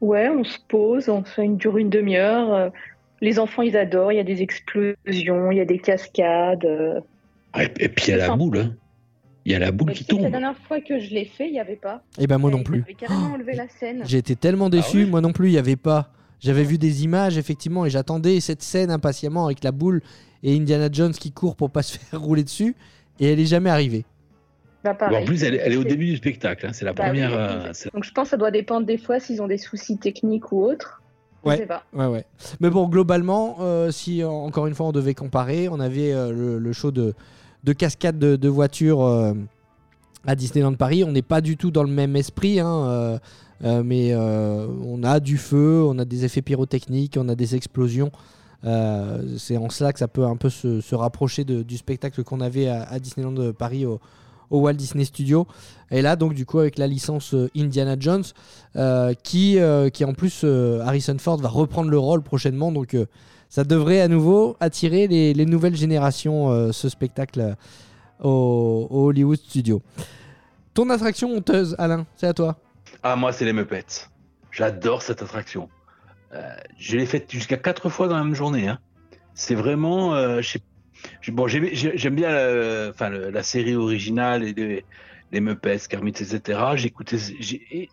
Ouais, 0.00 0.28
on 0.28 0.42
se 0.44 0.58
pose, 0.68 1.08
on 1.08 1.22
fait 1.22 1.44
une 1.44 1.56
dure 1.56 1.78
une 1.78 1.88
demi-heure. 1.90 2.72
Les 3.20 3.38
enfants, 3.38 3.62
ils 3.62 3.76
adorent. 3.76 4.12
Il 4.12 4.16
y 4.16 4.20
a 4.20 4.24
des 4.24 4.42
explosions, 4.42 5.50
il 5.52 5.56
y 5.56 5.60
a 5.60 5.64
des 5.64 5.78
cascades. 5.78 6.66
Ah, 7.52 7.62
Et, 7.64 7.70
et 7.78 7.88
puis 7.88 8.06
il 8.08 8.10
y 8.10 8.14
a 8.14 8.16
la 8.18 8.26
sympa. 8.26 8.36
boule. 8.36 8.58
hein. 8.58 8.74
Il 9.46 9.52
y 9.52 9.54
a 9.54 9.58
la 9.58 9.70
boule 9.72 9.88
Mais 9.88 9.94
qui 9.94 10.04
que 10.06 10.14
La 10.16 10.22
tombe. 10.22 10.30
dernière 10.32 10.56
fois 10.66 10.80
que 10.80 10.98
je 10.98 11.10
l'ai 11.14 11.26
fait, 11.26 11.46
il 11.46 11.52
n'y 11.52 11.60
avait 11.60 11.76
pas. 11.76 12.02
Et 12.18 12.26
ben 12.26 12.38
moi 12.38 12.50
non 12.50 12.62
plus. 12.62 12.82
avaient 12.82 12.94
carrément 12.94 13.34
enlevé 13.34 13.54
la 13.54 13.68
scène. 13.78 14.02
J'ai 14.04 14.18
été 14.18 14.34
tellement 14.36 14.68
déçu, 14.70 15.04
ouais 15.04 15.10
moi 15.10 15.20
non 15.20 15.32
plus, 15.32 15.48
il 15.48 15.52
n'y 15.52 15.58
avait 15.58 15.76
pas. 15.76 16.10
J'avais 16.44 16.62
vu 16.64 16.76
des 16.78 17.04
images, 17.04 17.38
effectivement, 17.38 17.86
et 17.86 17.90
j'attendais 17.90 18.38
cette 18.40 18.62
scène 18.62 18.90
impatiemment 18.90 19.46
avec 19.46 19.64
la 19.64 19.72
boule 19.72 20.02
et 20.42 20.54
Indiana 20.56 20.88
Jones 20.92 21.12
qui 21.12 21.32
court 21.32 21.56
pour 21.56 21.70
pas 21.70 21.82
se 21.82 21.96
faire 21.98 22.20
rouler 22.20 22.44
dessus, 22.44 22.76
et 23.18 23.32
elle 23.32 23.40
est 23.40 23.46
jamais 23.46 23.70
arrivée. 23.70 24.04
Bah, 24.84 24.94
Bon, 25.08 25.16
en 25.16 25.24
plus, 25.24 25.42
elle, 25.42 25.54
est- 25.54 25.58
elle 25.64 25.72
est 25.72 25.76
au 25.78 25.84
début 25.84 26.04
du 26.04 26.16
spectacle. 26.16 26.66
hein. 26.66 26.70
C'est 26.74 26.84
la 26.84 26.92
Bah 26.92 27.04
première. 27.06 27.30
oui, 27.30 27.36
euh, 27.38 27.72
Donc 27.94 28.04
je 28.04 28.12
pense 28.12 28.24
que 28.24 28.30
ça 28.32 28.36
doit 28.36 28.50
dépendre 28.50 28.84
des 28.86 28.98
fois 28.98 29.18
s'ils 29.18 29.40
ont 29.40 29.48
des 29.48 29.56
soucis 29.56 29.96
techniques 29.96 30.52
ou 30.52 30.62
autres. 30.62 31.00
Je 31.44 31.48
Ouais. 31.50 31.56
sais 31.56 31.66
pas. 31.66 31.84
Ouais, 31.94 32.06
ouais. 32.06 32.26
Mais 32.60 32.68
bon, 32.68 32.86
globalement, 32.88 33.56
euh, 33.60 33.90
si 33.90 34.22
encore 34.22 34.66
une 34.66 34.74
fois 34.74 34.86
on 34.86 34.92
devait 34.92 35.14
comparer, 35.14 35.68
on 35.70 35.80
avait 35.80 36.12
euh, 36.12 36.30
le, 36.32 36.58
le 36.58 36.72
show 36.74 36.90
de, 36.90 37.14
de 37.64 37.72
cascade 37.72 38.18
de, 38.18 38.36
de 38.36 38.48
voitures 38.50 39.02
euh, 39.02 39.32
à 40.26 40.34
Disneyland 40.36 40.74
Paris. 40.74 41.02
On 41.04 41.12
n'est 41.12 41.22
pas 41.22 41.40
du 41.40 41.56
tout 41.56 41.70
dans 41.70 41.82
le 41.82 41.90
même 41.90 42.14
esprit, 42.16 42.60
hein, 42.60 43.18
mais 43.64 44.12
euh, 44.12 44.66
on 44.84 45.02
a 45.02 45.20
du 45.20 45.38
feu, 45.38 45.84
on 45.86 45.98
a 45.98 46.04
des 46.04 46.24
effets 46.24 46.42
pyrotechniques, 46.42 47.16
on 47.18 47.28
a 47.28 47.34
des 47.34 47.56
explosions. 47.56 48.12
Euh, 48.64 49.36
c'est 49.38 49.56
en 49.56 49.68
cela 49.68 49.92
que 49.92 49.98
ça 49.98 50.08
peut 50.08 50.24
un 50.24 50.36
peu 50.36 50.50
se, 50.50 50.94
rapprocher 50.94 51.44
du 51.44 51.76
spectacle 51.76 52.22
qu'on 52.24 52.40
avait 52.40 52.68
à, 52.68 52.84
à 52.84 52.98
Disneyland 52.98 53.52
Paris 53.52 53.84
au, 53.84 54.00
Walt 54.50 54.74
Disney 54.74 55.04
Studios. 55.04 55.46
Et 55.90 56.02
là, 56.02 56.16
donc, 56.16 56.34
du 56.34 56.46
coup, 56.46 56.58
avec 56.58 56.78
la 56.78 56.86
licence 56.86 57.34
euh, 57.34 57.50
Indiana 57.56 57.96
Jones, 57.98 58.24
euh, 58.76 59.14
qui, 59.22 59.58
euh, 59.58 59.90
qui 59.90 60.04
en 60.04 60.14
plus, 60.14 60.42
euh, 60.44 60.80
Harrison 60.80 61.16
Ford 61.18 61.38
va 61.38 61.48
reprendre 61.48 61.90
le 61.90 61.98
rôle 61.98 62.22
prochainement. 62.22 62.72
Donc, 62.72 62.94
euh, 62.94 63.06
ça 63.48 63.64
devrait 63.64 64.00
à 64.00 64.08
nouveau 64.08 64.56
attirer 64.60 65.06
les, 65.06 65.34
les 65.34 65.46
nouvelles 65.46 65.76
générations, 65.76 66.50
euh, 66.50 66.72
ce 66.72 66.88
spectacle 66.88 67.40
euh, 67.40 67.54
au, 68.22 68.88
au 68.90 69.06
Hollywood 69.08 69.38
Studios. 69.38 69.82
Ton 70.72 70.90
attraction 70.90 71.30
honteuse, 71.30 71.76
Alain, 71.78 72.04
c'est 72.16 72.26
à 72.26 72.34
toi. 72.34 72.56
Ah, 73.04 73.16
moi, 73.16 73.32
c'est 73.32 73.44
les 73.44 73.52
Muppets. 73.52 74.08
J'adore 74.50 75.02
cette 75.02 75.20
attraction. 75.22 75.68
Euh, 76.32 76.40
je 76.78 76.96
l'ai 76.96 77.04
faite 77.06 77.30
jusqu'à 77.30 77.58
quatre 77.58 77.88
fois 77.90 78.08
dans 78.08 78.16
la 78.16 78.24
même 78.24 78.34
journée. 78.34 78.66
hein. 78.66 78.78
C'est 79.34 79.54
vraiment. 79.54 80.14
euh, 80.14 80.40
bon, 81.28 81.46
j'aime 81.46 81.68
j'ai- 81.72 81.96
j'aime 81.98 82.14
bien 82.14 82.30
la, 82.32 82.88
enfin, 82.90 83.10
le- 83.10 83.30
la 83.30 83.42
série 83.42 83.76
originale 83.76 84.42
et 84.42 84.52
les, 84.54 84.84
les 85.32 85.40
Muppets, 85.40 85.80
Kermit, 85.88 86.10
etc. 86.12 86.60
J'écoutais, 86.76 87.18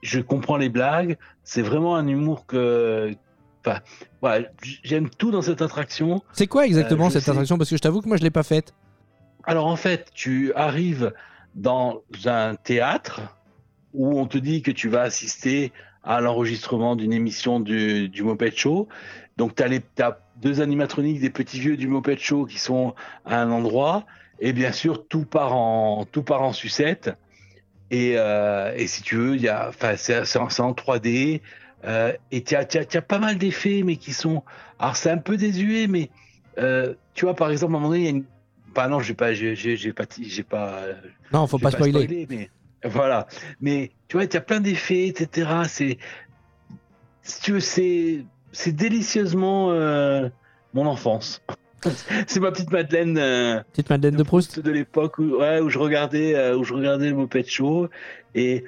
je 0.02 0.20
comprends 0.22 0.58
les 0.58 0.70
blagues. 0.70 1.18
C'est 1.44 1.62
vraiment 1.62 1.96
un 1.96 2.08
humour 2.08 2.46
que. 2.46 3.12
Enfin, 3.66 3.80
voilà, 4.22 4.48
j'aime 4.84 5.10
tout 5.10 5.30
dans 5.30 5.42
cette 5.42 5.62
attraction. 5.62 6.24
C'est 6.32 6.48
quoi 6.48 6.66
exactement 6.66 7.08
Euh, 7.08 7.10
cette 7.10 7.24
sais. 7.24 7.32
attraction? 7.32 7.58
Parce 7.58 7.70
que 7.70 7.76
je 7.76 7.82
t'avoue 7.82 8.02
que 8.02 8.08
moi, 8.08 8.18
je 8.18 8.24
l'ai 8.24 8.32
pas 8.32 8.44
faite. 8.44 8.74
Alors 9.44 9.68
en 9.68 9.76
fait, 9.76 10.10
tu 10.14 10.54
arrives 10.54 11.12
dans 11.54 12.02
un 12.26 12.56
théâtre 12.56 13.22
où 13.94 14.20
on 14.20 14.28
te 14.28 14.38
dit 14.38 14.62
que 14.62 14.72
tu 14.72 14.90
vas 14.90 15.02
assister 15.02 15.72
à 16.04 16.22
l'enregistrement 16.22 16.96
d'une 16.96 17.14
émission 17.14 17.60
du, 17.60 18.10
du 18.10 18.24
Moped 18.24 18.56
Show. 18.56 18.88
Donc 19.38 19.56
tu 19.56 19.64
as, 19.64 20.20
deux 20.38 20.62
animatroniques, 20.62 21.20
des 21.22 21.30
petits 21.30 21.60
vieux 21.60 21.78
du 21.78 21.88
Moped 21.88 22.20
Show 22.20 22.46
qui 22.46 22.58
sont 22.60 22.96
à 23.26 23.42
un 23.42 23.52
endroit. 23.52 24.06
Et 24.40 24.54
bien 24.54 24.72
sûr, 24.72 25.08
tout 25.08 25.26
part 25.26 25.54
en, 25.56 26.06
tout 26.06 26.24
part 26.24 26.42
en 26.42 26.54
sucette. 26.54 27.12
Et, 27.90 28.14
euh, 28.18 28.74
et 28.76 28.88
si 28.88 29.02
tu 29.04 29.16
veux, 29.16 29.38
c'est 29.98 30.38
en, 30.40 30.50
c'est 30.50 30.62
en 30.62 30.74
3D. 30.74 31.42
euh, 31.84 32.14
et 32.32 32.44
tu 32.44 32.56
as, 32.56 32.60
as- 32.76 32.96
as 32.98 33.02
pas 33.02 33.20
mal 33.20 33.38
d'effets, 33.38 33.84
mais 33.84 33.98
qui 33.98 34.14
sont. 34.14 34.44
Alors 34.80 34.96
c'est 34.96 35.10
un 35.10 35.18
peu 35.18 35.38
désuet, 35.38 35.88
mais 35.88 36.10
euh, 36.58 36.94
tu 37.14 37.26
vois, 37.26 37.36
par 37.36 37.52
exemple, 37.52 37.74
à 37.74 37.78
un 37.78 37.80
moment 37.80 37.90
donné, 37.90 38.02
il 38.02 38.06
y 38.06 38.08
a 38.08 38.12
une 38.12 38.26
Enfin 38.74 38.88
non, 38.88 39.02
j'ai 39.02 39.14
pas, 39.16 39.34
j'ai, 39.34 39.54
pas, 39.92 40.06
j'ai 40.22 40.44
pas. 40.44 40.84
Non, 41.34 41.46
faut 41.46 41.58
j'ai 41.58 41.64
pas 41.64 41.72
spoiler. 41.72 42.26
mais 42.30 42.50
voilà. 42.84 43.28
Mais 43.60 43.92
tu 44.08 44.18
vois, 44.18 44.26
il 44.26 44.34
y 44.34 44.38
a 44.38 44.42
plein 44.42 44.60
d'effets, 44.60 45.08
etc. 45.08 45.50
C'est, 45.68 45.98
si 47.22 47.42
tu 47.42 47.54
veux, 47.54 47.60
c'est, 47.60 48.26
c'est 48.52 48.72
délicieusement 48.72 49.72
euh, 49.72 50.30
mon 50.74 50.86
enfance. 50.86 51.42
c'est 52.28 52.40
ma 52.40 52.52
petite 52.52 52.72
Madeleine. 52.72 53.18
euh, 53.18 53.62
Petite 53.72 53.90
Madeleine 53.90 54.16
de 54.16 54.24
Proust. 54.24 54.60
de 54.60 54.72
l'époque 54.72 55.18
où, 55.18 55.38
ouais, 55.40 55.60
où 55.60 55.70
je 55.70 55.80
regardais, 55.80 56.36
euh, 56.36 56.58
où 56.58 56.64
je 56.64 56.74
regardais 56.74 57.10
le 57.10 57.16
Moped 57.16 57.48
Show. 57.48 57.90
Et 58.36 58.64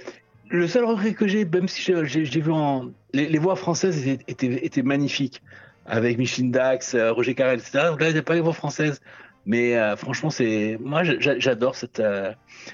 le 0.50 0.68
seul 0.68 0.86
regret 0.86 1.14
que 1.14 1.28
j'ai, 1.28 1.46
même 1.46 1.68
si 1.68 1.82
j'ai, 1.82 2.26
vu 2.42 2.52
en, 2.52 2.92
les, 3.14 3.28
les 3.28 3.40
voix 3.40 3.56
françaises 3.56 4.08
étaient, 4.08 4.24
étaient, 4.28 4.66
étaient 4.66 4.82
magnifiques 4.82 5.42
avec 5.86 6.18
Micheline 6.18 6.52
Dax, 6.52 6.96
euh, 6.96 7.12
Roger 7.12 7.36
Carrel, 7.36 7.60
etc. 7.60 7.86
Donc 7.90 8.02
là, 8.02 8.10
il 8.10 8.14
n'y 8.14 8.20
a 8.20 8.24
pas 8.24 8.36
les 8.36 8.42
voix 8.42 8.54
françaises. 8.54 9.02
Mais 9.46 9.76
euh, 9.78 9.96
franchement, 9.98 10.30
c'est 10.30 10.78
moi 10.80 11.04
j'a- 11.04 11.38
j'adore 11.40 11.76
cette 11.76 12.00
euh, 12.00 12.32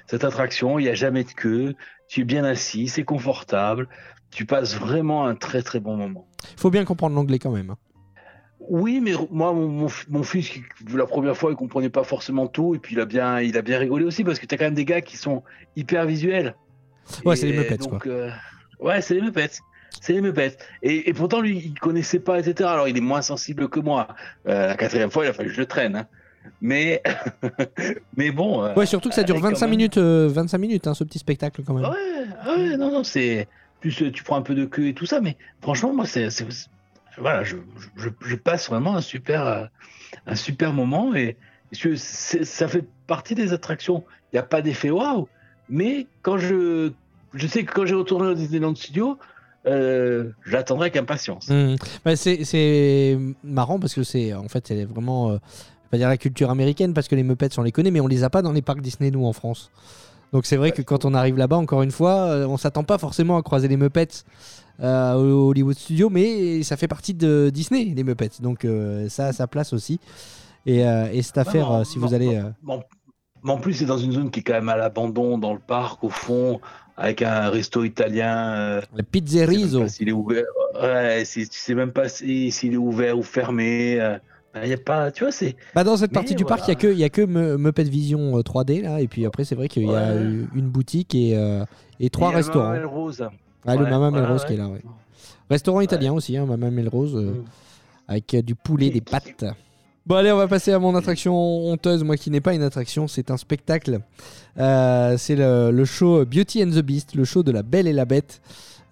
cette 0.08 0.24
attraction. 0.24 0.78
Il 0.80 0.84
n'y 0.84 0.90
a 0.90 0.94
jamais 0.94 1.24
de 1.24 1.32
queue. 1.32 1.76
Tu 2.08 2.22
es 2.22 2.24
bien 2.24 2.44
assis, 2.44 2.88
c'est 2.88 3.04
confortable. 3.04 3.88
Tu 4.32 4.46
passes 4.46 4.76
vraiment 4.78 5.26
un 5.26 5.36
très 5.36 5.62
très 5.64 5.80
bon 5.80 5.96
moment. 5.98 6.28
Faut 6.58 6.70
bien 6.70 6.86
comprendre 6.86 7.16
l'anglais 7.16 7.40
quand 7.40 7.52
même. 7.52 7.72
hein. 7.72 7.78
Oui, 8.60 9.00
mais 9.02 9.14
moi, 9.32 9.52
mon, 9.54 9.88
mon 10.10 10.24
fils, 10.24 10.52
la 10.94 11.06
première 11.08 11.36
fois, 11.36 11.50
il 11.50 11.56
comprenait 11.56 11.90
pas 11.90 12.04
forcément 12.04 12.46
tout, 12.48 12.76
et 12.76 12.80
puis 12.80 12.94
il 12.94 13.02
a 13.02 13.06
bien, 13.06 13.40
il 13.40 13.58
a 13.58 13.64
bien 13.64 13.80
rigolé 13.80 14.06
aussi 14.06 14.24
parce 14.24 14.38
que 14.38 14.46
tu 14.46 14.54
as 14.54 14.58
quand 14.60 14.66
même 14.66 14.76
des 14.76 14.86
gars 14.86 15.02
qui 15.02 15.18
sont 15.18 15.44
hyper 15.76 16.06
visuels. 16.06 16.56
Ouais, 17.26 17.36
c'est 17.36 17.48
les 17.48 17.54
Muppets, 17.58 17.78
donc, 17.78 18.06
euh, 18.06 18.30
ouais, 18.80 19.02
c'est 19.02 19.16
les 19.16 19.22
Muppets. 19.22 19.50
C'est 20.02 20.14
les 20.14 20.22
Muppets. 20.22 20.56
Et, 20.84 21.10
et 21.10 21.14
pourtant, 21.14 21.42
lui, 21.42 21.58
il 21.58 21.80
connaissait 21.80 22.20
pas, 22.20 22.38
etc. 22.38 22.70
Alors, 22.70 22.88
il 22.88 22.96
est 22.96 23.02
moins 23.02 23.24
sensible 23.24 23.70
que 23.70 23.80
moi. 23.80 24.08
Euh, 24.48 24.68
la 24.68 24.76
quatrième 24.76 25.10
fois, 25.10 25.26
il 25.26 25.30
a 25.30 25.34
fallu 25.34 25.50
que 25.50 25.56
je 25.56 25.62
le 25.62 25.66
traîne. 25.66 25.96
hein. 25.96 26.08
Mais, 26.62 27.02
mais 28.18 28.32
bon. 28.32 28.64
euh, 28.64 28.74
Ouais, 28.76 28.86
surtout 28.86 29.10
que 29.10 29.16
ça 29.16 29.24
dure 29.24 29.36
allez, 29.36 29.42
quand 29.44 29.50
25 29.50 29.66
même. 29.68 29.70
minutes, 29.78 29.98
euh, 29.98 30.28
25 30.30 30.58
minutes, 30.58 30.88
hein, 30.88 30.94
ce 30.94 31.04
petit 31.04 31.20
spectacle 31.20 31.62
quand 31.66 31.74
même. 31.74 31.84
Ouais, 31.86 32.52
ouais, 32.58 32.78
non, 32.78 32.92
non, 32.92 33.04
c'est. 33.04 33.48
Plus 33.82 34.02
euh, 34.02 34.12
tu 34.12 34.24
prends 34.24 34.36
un 34.36 34.42
peu 34.42 34.56
de 34.56 34.66
queue 34.66 34.88
et 34.88 34.94
tout 34.94 35.06
ça, 35.06 35.22
mais 35.22 35.38
franchement, 35.62 35.94
moi, 35.94 36.06
c'est. 36.06 36.28
Voilà, 37.18 37.44
je, 37.44 37.56
je, 37.98 38.10
je 38.26 38.36
passe 38.36 38.70
vraiment 38.70 38.96
un 38.96 39.02
super, 39.02 39.46
euh, 39.48 39.66
un 40.28 40.36
super 40.36 40.74
moment 40.74 41.14
et 41.16 41.38
ça 41.96 42.68
fait 42.68 42.86
partie 43.08 43.36
des 43.36 43.54
attractions. 43.54 44.04
Il 44.32 44.36
n'y 44.36 44.40
a 44.40 44.44
pas 44.44 44.62
d'effet 44.62 44.90
waouh, 44.90 45.28
mais 45.70 46.08
quand 46.22 46.38
je. 46.38 46.92
Je 47.36 47.46
sais 47.46 47.64
que 47.64 47.72
quand 47.72 47.86
j'ai 47.86 47.94
retourné 47.94 48.28
au 48.30 48.34
Disneyland 48.34 48.74
Studio, 48.74 49.20
euh, 49.68 50.32
j'attendrai 50.48 50.86
avec 50.86 50.98
impatience. 50.98 51.48
Mmh. 51.50 51.76
Bah, 52.04 52.16
c'est- 52.16 53.18
marrant 53.44 53.80
parce 53.80 53.94
que 53.94 54.02
c'est 54.04 54.34
en 54.34 54.48
fait 54.48 54.66
c'est 54.68 54.86
vraiment 54.86 55.32
euh, 55.32 55.38
pas 55.90 55.98
dire 55.98 56.08
la 56.10 56.18
culture 56.18 56.50
américaine 56.50 56.94
parce 56.94 57.08
que 57.08 57.16
les 57.16 57.24
Muppets 57.24 57.58
on 57.58 57.64
les 57.64 57.72
connaît 57.72 57.92
mais 57.92 58.00
on 58.00 58.08
les 58.08 58.24
a 58.24 58.30
pas 58.30 58.42
dans 58.42 58.52
les 58.52 58.62
parcs 58.62 58.82
Disney 58.82 59.12
nous 59.12 59.26
en 59.26 59.34
France. 59.34 59.72
Donc 60.32 60.46
c'est 60.46 60.58
vrai 60.58 60.72
que 60.72 60.82
quand 60.84 61.06
on 61.06 61.14
arrive 61.14 61.38
là-bas 61.38 61.58
encore 61.58 61.82
une 61.82 61.92
fois 61.92 62.16
euh, 62.28 62.46
on 62.48 62.58
s'attend 62.58 62.84
pas 62.84 62.98
forcément 62.98 63.38
à 63.38 63.42
croiser 63.42 63.68
les 63.68 63.78
Muppets 63.78 64.24
euh, 64.82 65.14
au 65.16 65.50
Hollywood 65.50 65.76
Studio 65.76 66.10
mais 66.10 66.62
ça 66.64 66.78
fait 66.78 66.88
partie 66.88 67.14
de 67.14 67.50
Disney 67.54 67.86
les 67.96 68.04
Muppets 68.04 68.30
donc 68.42 68.64
euh, 68.66 69.10
ça 69.10 69.28
a 69.28 69.34
sa 69.34 69.48
place 69.48 69.74
aussi 69.74 70.00
et, 70.66 70.86
euh, 70.86 71.08
et 71.12 71.22
cette 71.24 71.38
affaire 71.40 71.70
Non, 71.70 71.80
euh, 71.80 71.84
si 71.84 71.98
vous 72.00 72.14
allez 72.14 72.40
non. 72.64 72.82
mais 73.44 73.52
en 73.52 73.58
plus, 73.58 73.74
c'est 73.74 73.86
dans 73.86 73.98
une 73.98 74.12
zone 74.12 74.30
qui 74.30 74.42
est 74.42 74.44
quand 74.44 74.54
même 74.54 74.68
à 74.68 74.76
l'abandon, 74.76 75.38
dans 75.38 75.54
le 75.54 75.60
parc, 75.60 76.04
au 76.04 76.10
fond, 76.10 76.60
avec 76.98 77.22
un 77.22 77.50
resto 77.50 77.86
italien. 77.86 78.54
euh, 78.54 78.82
Pizzerizo 79.10 79.80
pas 79.84 79.88
s'il 79.88 80.10
est 80.10 80.12
ouvert. 80.12 80.44
Ouais, 80.82 81.24
si- 81.24 81.48
tu 81.48 81.58
sais 81.58 81.74
même 81.74 81.94
pas 81.94 82.10
si- 82.10 82.52
s'il 82.52 82.74
est 82.74 82.78
ouvert 82.78 83.18
ou 83.18 83.24
fermé. 83.24 83.98
euh, 84.02 84.18
Il 84.64 84.70
y 84.70 84.74
a 84.74 84.78
pas, 84.78 85.12
tu 85.12 85.24
vois, 85.24 85.32
c'est. 85.32 85.56
Bah 85.76 85.84
dans 85.84 85.96
cette 85.98 86.12
Mais 86.12 86.16
partie 86.16 86.34
du 86.36 86.44
parc, 86.44 86.62
il 86.68 86.74
voilà. 86.74 86.74
y 86.74 86.76
a 86.76 86.80
que, 86.80 86.94
il 86.94 87.00
y 87.00 87.04
a 87.04 87.10
que 87.10 87.22
Mu- 87.22 87.58
Muppet 87.64 87.84
Vision 87.84 88.36
euh, 88.38 88.42
3D 88.42 88.82
là, 88.82 89.00
et 89.00 89.08
puis 89.08 89.26
après 89.26 89.44
c'est 89.46 89.54
vrai 89.56 89.68
qu'il 89.68 89.84
y 89.86 89.90
a 89.94 90.14
Ouais. 90.16 90.22
une 90.56 90.70
boutique 90.70 91.14
et, 91.14 91.38
euh, 91.38 91.64
et 92.00 92.10
trois 92.10 92.32
restaurants. 92.32 92.70
Mamel 92.70 92.86
Rose. 92.88 93.24
Ah, 93.66 93.76
le 93.76 93.84
Ouais, 93.84 93.90
Mama 93.90 94.10
voilà, 94.10 94.26
Melrose 94.26 94.42
ouais. 94.42 94.48
qui 94.48 94.54
est 94.54 94.58
là, 94.58 94.68
ouais. 94.68 94.82
Restaurant 95.50 95.82
italien 95.82 96.14
aussi, 96.14 96.36
hein, 96.38 96.46
Mama 96.46 96.72
Melrose, 96.72 97.16
euh, 97.16 97.32
Mm. 97.32 97.44
avec 98.08 98.34
euh, 98.34 98.42
du 98.42 98.56
poulet, 98.56 98.90
des 98.90 99.02
pâtes. 99.02 99.46
Bon 100.08 100.16
allez, 100.16 100.32
on 100.32 100.38
va 100.38 100.48
passer 100.48 100.72
à 100.72 100.80
mon 100.80 100.96
attraction 100.96 101.36
honteuse, 101.36 102.04
moi 102.04 102.18
qui 102.18 102.32
n'est 102.32 102.42
pas 102.42 102.56
une 102.56 102.64
attraction, 102.64 103.08
c'est 103.08 103.30
un 103.30 103.38
spectacle. 103.38 104.00
Euh, 104.58 105.16
c'est 105.18 105.36
le, 105.36 105.70
le 105.72 105.86
show 105.86 106.26
Beauty 106.26 106.64
and 106.64 106.70
the 106.72 106.82
Beast, 106.82 107.14
le 107.14 107.24
show 107.26 107.44
de 107.44 107.52
la 107.52 107.62
Belle 107.62 107.88
et 107.88 107.94
la 107.94 108.06
Bête. 108.06 108.42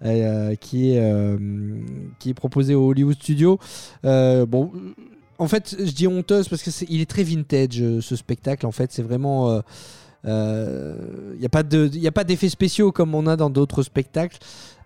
euh, 0.04 0.54
qui, 0.54 0.92
est, 0.92 1.00
euh, 1.02 1.36
qui 2.20 2.30
est 2.30 2.34
proposé 2.34 2.76
au 2.76 2.88
Hollywood 2.90 3.16
Studio. 3.16 3.58
Euh, 4.04 4.46
bon, 4.46 4.70
en 5.38 5.48
fait, 5.48 5.76
je 5.78 5.90
dis 5.92 6.06
honteuse 6.06 6.48
parce 6.48 6.62
que 6.62 6.70
c'est, 6.70 6.86
il 6.88 7.00
est 7.00 7.08
très 7.08 7.22
vintage 7.22 7.80
euh, 7.80 8.00
ce 8.00 8.16
spectacle. 8.16 8.66
En 8.66 8.72
fait, 8.72 8.92
c'est 8.92 9.02
vraiment, 9.02 9.50
euh, 9.50 9.60
euh, 10.24 11.32
il 11.34 11.40
n'y 11.40 11.46
a 11.46 11.48
pas 11.48 11.62
de, 11.62 11.88
il 11.92 12.00
y 12.00 12.08
a 12.08 12.12
pas 12.12 12.24
d'effets 12.24 12.48
spéciaux 12.48 12.92
comme 12.92 13.14
on 13.14 13.26
a 13.26 13.36
dans 13.36 13.50
d'autres 13.50 13.82
spectacles. 13.82 14.38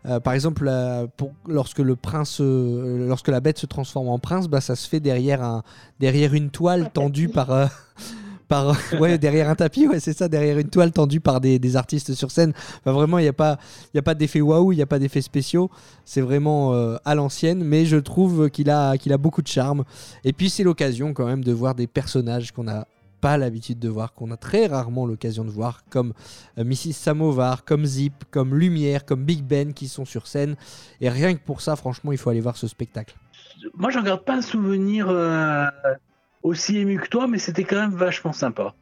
Euh, 0.05 0.19
par 0.21 0.35
exemple, 0.35 0.67
euh, 0.69 1.07
pour, 1.17 1.33
lorsque 1.47 1.79
le 1.79 1.97
prince, 1.97 2.41
euh, 2.41 3.07
lorsque 3.07 3.29
la 3.29 3.41
bête 3.41 3.59
se 3.59 3.67
transforme 3.67 4.09
en 4.09 4.19
prince, 4.19 4.49
bah, 4.49 4.61
ça 4.61 4.75
se 4.75 4.89
fait 4.89 5.01
derrière 5.01 5.43
un, 5.43 5.63
derrière 6.01 6.35
une 6.35 6.51
toile 6.51 6.91
tendue 6.93 7.29
par, 7.29 7.51
euh, 7.53 7.67
derrière 9.21 9.49
un 9.49 9.55
tapis, 9.55 9.87
ouais, 9.87 10.01
c'est 10.01 10.13
ça, 10.13 10.29
derrière 10.29 10.59
une 10.59 10.69
toile 10.69 10.93
tendue 10.93 11.21
par 11.21 11.41
des, 11.41 11.77
artistes 11.77 12.15
sur 12.15 12.31
scène. 12.31 12.53
Vraiment, 12.85 13.19
il 13.19 13.23
n'y 13.23 13.29
a 13.29 13.33
pas, 13.33 14.15
d'effet 14.15 14.41
waouh, 14.41 14.73
il 14.73 14.77
n'y 14.77 14.83
a 14.83 14.87
pas 14.87 14.99
d'effets 14.99 15.23
spéciaux. 15.23 15.71
C'est 16.05 16.21
vraiment 16.21 16.75
euh, 16.75 16.97
à 17.05 17.15
l'ancienne, 17.15 17.65
mais 17.65 17.87
je 17.87 17.97
trouve 17.97 18.51
qu'il 18.51 18.71
a, 18.71 18.97
beaucoup 19.19 19.43
de 19.43 19.49
charme. 19.49 19.85
Et 20.25 20.33
puis, 20.33 20.51
c'est 20.51 20.65
l'occasion 20.65 21.13
quand 21.15 21.27
même 21.27 21.45
de 21.45 21.53
voir 21.53 21.75
des 21.75 21.87
personnages 21.87 22.53
qu'on 22.53 22.65
n'a 22.65 22.87
pas 23.21 23.39
l'habitude 23.39 23.79
de 23.79 23.89
voir, 23.89 24.15
qu'on 24.15 24.33
a 24.33 24.37
très 24.37 24.67
rarement 24.67 25.07
l'occasion 25.07 25.45
de 25.45 25.51
voir, 25.51 25.85
comme 25.91 26.13
euh, 26.59 26.65
Mrs. 26.65 26.93
Samovar, 26.93 27.65
comme 27.65 27.87
Zip, 27.87 28.25
comme 28.31 28.55
Lumière, 28.57 29.05
comme 29.07 29.25
Big 29.25 29.45
Ben 29.45 29.73
qui 29.73 29.87
sont 29.87 30.05
sur 30.05 30.27
scène. 30.27 30.57
Et 31.01 31.09
rien 31.09 31.35
que 31.35 31.41
pour 31.41 31.61
ça, 31.61 31.77
franchement, 31.77 32.11
il 32.11 32.19
faut 32.19 32.31
aller 32.31 32.41
voir 32.41 32.57
ce 32.57 32.67
spectacle. 32.67 33.15
Moi, 33.75 33.91
j'en 33.91 34.03
garde 34.03 34.25
pas 34.25 34.35
un 34.35 34.43
souvenir 34.43 35.09
euh, 35.09 35.67
aussi 36.43 36.79
ému 36.79 36.99
que 36.99 37.09
toi, 37.09 37.27
mais 37.27 37.39
c'était 37.39 37.65
quand 37.65 37.77
même 37.77 37.95
vachement 37.95 38.33
sympa. 38.33 38.75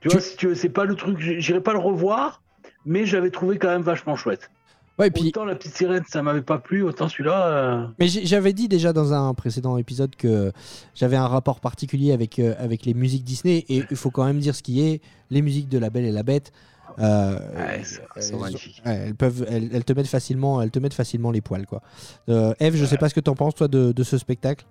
Tu 0.00 0.08
Tu- 0.08 0.12
vois, 0.14 0.20
si 0.20 0.36
tu 0.36 0.48
veux, 0.48 0.54
c'est 0.54 0.68
pas 0.68 0.84
le 0.84 0.94
truc, 0.94 1.18
j'irai 1.20 1.60
pas 1.60 1.72
le 1.72 1.78
revoir, 1.78 2.42
mais 2.84 3.06
j'avais 3.06 3.30
trouvé 3.30 3.58
quand 3.58 3.68
même 3.68 3.82
vachement 3.82 4.16
chouette. 4.16 4.50
Ouais, 4.98 5.06
et 5.06 5.10
puis, 5.10 5.28
Autant 5.28 5.46
la 5.46 5.54
petite 5.54 5.74
sirène, 5.74 6.02
ça 6.06 6.22
m'avait 6.22 6.42
pas 6.42 6.58
plu, 6.58 6.82
autant 6.82 7.08
celui-là. 7.08 7.46
euh, 7.46 7.86
mais 7.98 8.08
j'avais 8.08 8.52
dit 8.52 8.68
déjà 8.68 8.92
dans 8.92 9.14
un 9.14 9.32
précédent 9.32 9.78
épisode 9.78 10.14
que 10.16 10.52
j'avais 10.94 11.16
un 11.16 11.26
rapport 11.28 11.60
particulier 11.60 12.12
avec, 12.12 12.38
euh, 12.38 12.54
avec 12.58 12.84
les 12.84 12.92
musiques 12.92 13.24
Disney. 13.24 13.64
Et 13.70 13.84
il 13.90 13.96
faut 13.96 14.10
quand 14.10 14.24
même 14.26 14.38
dire 14.38 14.54
ce 14.54 14.62
qui 14.62 14.82
est 14.86 15.00
les 15.30 15.40
musiques 15.40 15.68
de 15.70 15.78
La 15.78 15.88
Belle 15.88 16.04
et 16.04 16.12
la 16.12 16.22
Bête. 16.22 16.52
euh, 16.98 17.38
Ouais, 17.56 17.80
c'est- 17.84 18.02
c'est 18.18 18.34
elles- 18.34 18.40
magnifique. 18.40 18.82
ouais, 18.84 18.92
elles 19.06 19.14
peuvent, 19.14 19.46
elles, 19.48 19.70
elles 19.72 19.84
te 19.84 19.94
mettent 19.94 20.08
facilement, 20.08 20.60
elles 20.60 20.70
te 20.70 20.78
mettent 20.78 20.92
facilement 20.92 21.30
les 21.30 21.40
poils 21.40 21.64
quoi. 21.64 21.80
Euh, 22.28 22.52
Eve, 22.60 22.76
je 22.76 22.84
sais 22.84 22.98
pas 22.98 23.08
ce 23.08 23.14
que 23.14 23.20
t'en 23.20 23.34
penses 23.34 23.54
toi 23.54 23.66
de, 23.68 23.92
de 23.92 24.02
ce 24.02 24.18
spectacle? 24.18 24.66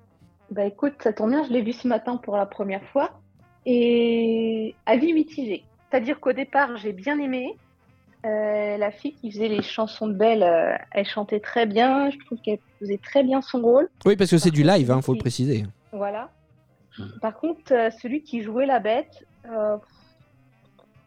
Bah 0.52 0.66
écoute, 0.66 0.94
ça 1.02 1.14
tombe 1.14 1.30
bien, 1.30 1.44
je 1.44 1.52
l'ai 1.54 1.62
vu 1.62 1.72
ce 1.72 1.88
matin 1.88 2.18
pour 2.18 2.36
la 2.36 2.46
première 2.46 2.84
fois. 2.90 3.22
Et 3.66 4.76
avis 4.86 5.14
mitigé. 5.14 5.64
c'est-à-dire 5.90 6.20
qu'au 6.20 6.34
départ, 6.34 6.78
j'ai 6.78 6.94
bien 6.94 7.20
aimé. 7.20 7.58
Euh, 8.26 8.78
la 8.78 8.92
fille 8.92 9.16
qui 9.16 9.32
faisait 9.32 9.48
les 9.48 9.62
chansons 9.62 10.08
de 10.08 10.14
Belle, 10.14 10.44
euh, 10.44 10.76
elle 10.92 11.06
chantait 11.06 11.40
très 11.40 11.66
bien. 11.66 12.10
Je 12.12 12.18
trouve 12.26 12.38
qu'elle 12.42 12.60
faisait 12.80 13.00
très 13.00 13.24
bien 13.24 13.42
son 13.42 13.62
rôle. 13.62 13.90
Oui, 14.06 14.16
parce 14.16 14.30
que 14.32 14.38
c'est 14.38 14.52
du 14.52 14.64
live, 14.64 14.88
contre, 14.88 14.98
hein, 14.98 15.02
faut 15.02 15.14
le 15.14 15.20
préciser. 15.20 15.64
Voilà. 15.92 16.30
Par 17.22 17.36
contre, 17.40 17.72
euh, 17.74 17.90
celui 18.02 18.24
qui 18.24 18.42
jouait 18.42 18.66
la 18.66 18.80
bête, 18.80 19.26
euh, 19.46 19.78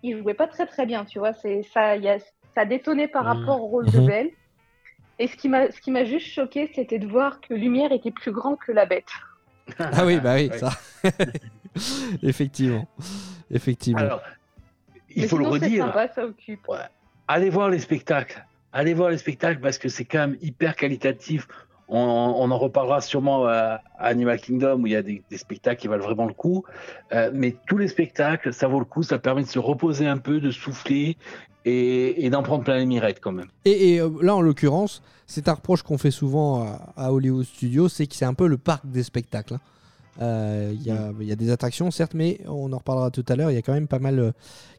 il 0.03 0.18
jouait 0.18 0.34
pas 0.34 0.49
très 0.49 0.66
très 0.66 0.86
bien, 0.86 1.05
tu 1.05 1.18
vois. 1.18 1.34
C'est 1.34 1.62
ça, 1.64 1.97
il 1.97 2.03
y 2.03 2.09
a, 2.09 2.18
ça 2.55 2.64
détonnait 2.64 3.09
par 3.09 3.24
Mhm. 3.24 3.28
rapport 3.30 3.62
au 3.62 3.66
rôle 3.66 3.86
de 3.90 3.99
Mhm. 4.01 4.07
Belle. 4.07 4.30
Et 5.18 5.28
ce 5.28 5.36
qui 5.36 5.49
m'a, 5.49 5.70
ce 5.70 5.80
qui 5.80 5.90
m'a 5.90 6.05
juste 6.05 6.26
choqué, 6.28 6.70
c'était 6.74 6.99
de 6.99 7.07
voir 7.07 7.40
que 7.40 7.55
Lumière 7.55 7.92
était 7.92 8.11
plus 8.11 8.32
grand 8.32 8.57
que 8.57 8.72
la 8.72 8.86
bête. 8.86 9.11
Ah 9.79 10.05
oui, 10.05 10.19
bah 10.21 10.35
oui, 10.35 10.51
ça. 10.59 10.73
Effectivement. 12.23 12.87
Effectivement. 13.51 14.01
Alors, 14.01 14.23
il 15.11 15.23
Mais 15.23 15.29
faut 15.29 15.39
le 15.39 15.45
sinon, 15.45 15.55
redire. 15.55 15.87
sympa, 15.87 16.09
ça 16.09 16.25
occupe. 16.27 16.67
allez 17.29 17.51
voir 17.51 17.71
les 17.71 17.79
spectacles. 17.79 18.45
Allez 18.73 18.95
voir 18.95 19.11
les 19.11 19.19
spectacles 19.19 19.61
parce 19.61 19.79
que 19.79 19.89
c'est 19.89 20.05
quand 20.05 20.19
même 20.19 20.37
hyper 20.43 20.75
qualitatif. 20.77 21.47
On, 21.97 22.51
en 22.51 22.59
reparlera 22.59 23.01
sûrement 23.01 23.47
à 23.47 23.80
Animal 23.99 24.40
Kingdom 24.40 24.82
où 24.82 24.86
il 24.86 24.92
y 24.92 24.97
a 24.97 25.03
des, 25.03 25.22
spectacles 25.36 25.80
qui 25.80 25.88
valent 25.88 26.03
vraiment 26.03 26.26
le 26.26 26.32
coup. 26.32 26.64
Euh, 27.12 27.30
mais 27.32 27.57
tous 27.68 27.78
les 27.78 27.88
spectacles, 27.88 28.53
ça 28.53 28.66
vaut 28.66 28.80
le 28.80 28.84
coup. 28.84 29.03
Ça 29.03 29.18
permet 29.18 29.42
de 29.42 29.49
se 29.49 29.59
reposer 29.59 30.07
un 30.07 30.18
peu, 30.18 30.40
de 30.40 30.51
souffler 30.51 31.16
et, 31.64 32.28
d'en 32.30 32.42
prendre 32.42 32.64
plein 32.64 32.78
les 32.78 32.86
mirettes 32.86 33.20
quand 33.20 33.32
même. 33.32 33.49
Et, 33.64 34.01
euh, 34.01 34.11
là, 34.20 34.34
en 34.34 34.40
l'occurrence, 34.40 35.03
c'est 35.26 35.49
un 35.49 35.55
reproche 35.55 35.82
qu'on 35.82 35.99
fait 35.99 36.11
souvent 36.11 36.64
à, 36.64 36.92
à 36.97 37.12
Hollywood 37.12 37.45
Studios, 37.45 37.88
c'est 37.88 38.07
que 38.07 38.14
c'est 38.14 38.24
un 38.24 38.34
peu 38.34 38.49
le 38.49 38.59
parc 38.59 38.84
des 38.86 39.03
spectacles. 39.03 39.55
hein. 39.55 39.61
Euh, 40.21 40.71
Il 40.73 40.83
y, 40.83 40.91
a, 40.91 41.12
il 41.21 41.27
y 41.27 41.33
a 41.33 41.37
des 41.37 41.51
attractions, 41.51 41.91
certes, 41.91 42.15
mais 42.15 42.41
on 42.47 42.73
en 42.73 42.79
reparlera 42.79 43.11
tout 43.11 43.25
à 43.29 43.37
l'heure. 43.37 43.51
Il 43.51 43.55
y 43.55 43.59
a 43.59 43.62
quand 43.62 43.73
même 43.73 43.89
pas 43.89 43.99
mal, 43.99 44.19
euh, 44.19 44.33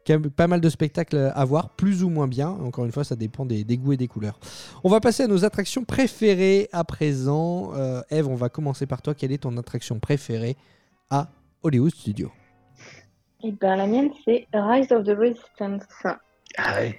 quand 0.06 0.14
même 0.14 0.30
pas 0.30 0.46
mal 0.46 0.60
de 0.60 0.68
spectacles 0.68 1.32
à 1.34 1.44
voir, 1.44 1.70
plus 1.70 2.02
ou 2.02 2.08
moins 2.08 2.28
bien. 2.28 2.48
Encore 2.48 2.84
une 2.84 2.92
fois, 2.92 3.04
ça 3.04 3.16
dépend 3.16 3.44
des, 3.44 3.64
des 3.64 3.76
goûts 3.76 3.92
et 3.92 3.96
des 3.96 4.08
couleurs. 4.08 4.38
On 4.84 4.88
va 4.88 5.00
passer 5.00 5.24
à 5.24 5.26
nos 5.26 5.44
attractions 5.44 5.84
préférées 5.84 6.68
à 6.72 6.84
présent. 6.84 7.72
Euh, 7.74 8.02
Eve, 8.10 8.28
on 8.28 8.34
va 8.34 8.48
commencer 8.48 8.86
par 8.86 9.02
toi. 9.02 9.14
Quelle 9.14 9.32
est 9.32 9.42
ton 9.42 9.56
attraction 9.56 9.98
préférée 9.98 10.56
à 11.10 11.28
Hollywood 11.62 11.92
Studios? 11.92 12.32
Et 13.42 13.52
ben, 13.52 13.76
la 13.76 13.86
mienne, 13.86 14.10
c'est 14.24 14.46
Rise 14.54 14.90
of 14.92 15.04
the 15.04 15.16
Resistance. 15.16 15.84
Ah 16.56 16.74
ouais. 16.76 16.96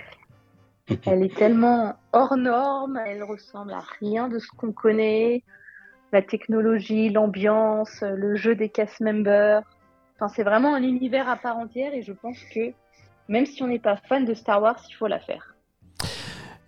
Elle 1.06 1.24
est 1.24 1.36
tellement 1.36 1.96
hors 2.14 2.38
norme, 2.38 2.98
elle 3.06 3.24
ressemble 3.24 3.74
à 3.74 3.84
rien 4.00 4.30
de 4.30 4.40
ce 4.40 4.48
qu'on 4.56 4.72
connaît. 4.72 5.44
La 6.14 6.22
technologie, 6.22 7.10
l'ambiance, 7.10 8.02
le 8.02 8.36
jeu 8.36 8.56
des 8.56 8.70
cast 8.70 9.02
members. 9.02 9.62
Enfin, 10.16 10.32
c'est 10.36 10.44
vraiment 10.44 10.74
un 10.74 10.84
univers 10.84 11.30
à 11.30 11.36
part 11.36 11.58
entière 11.58 11.94
et 11.94 12.02
je 12.02 12.14
pense 12.14 12.38
que 12.54 12.72
même 13.28 13.46
si 13.46 13.62
on 13.62 13.68
n'est 13.68 13.80
pas 13.80 13.98
fan 14.08 14.26
de 14.26 14.34
Star 14.34 14.62
Wars, 14.62 14.82
il 14.90 14.94
faut 14.94 15.08
la 15.08 15.20
faire. 15.20 15.54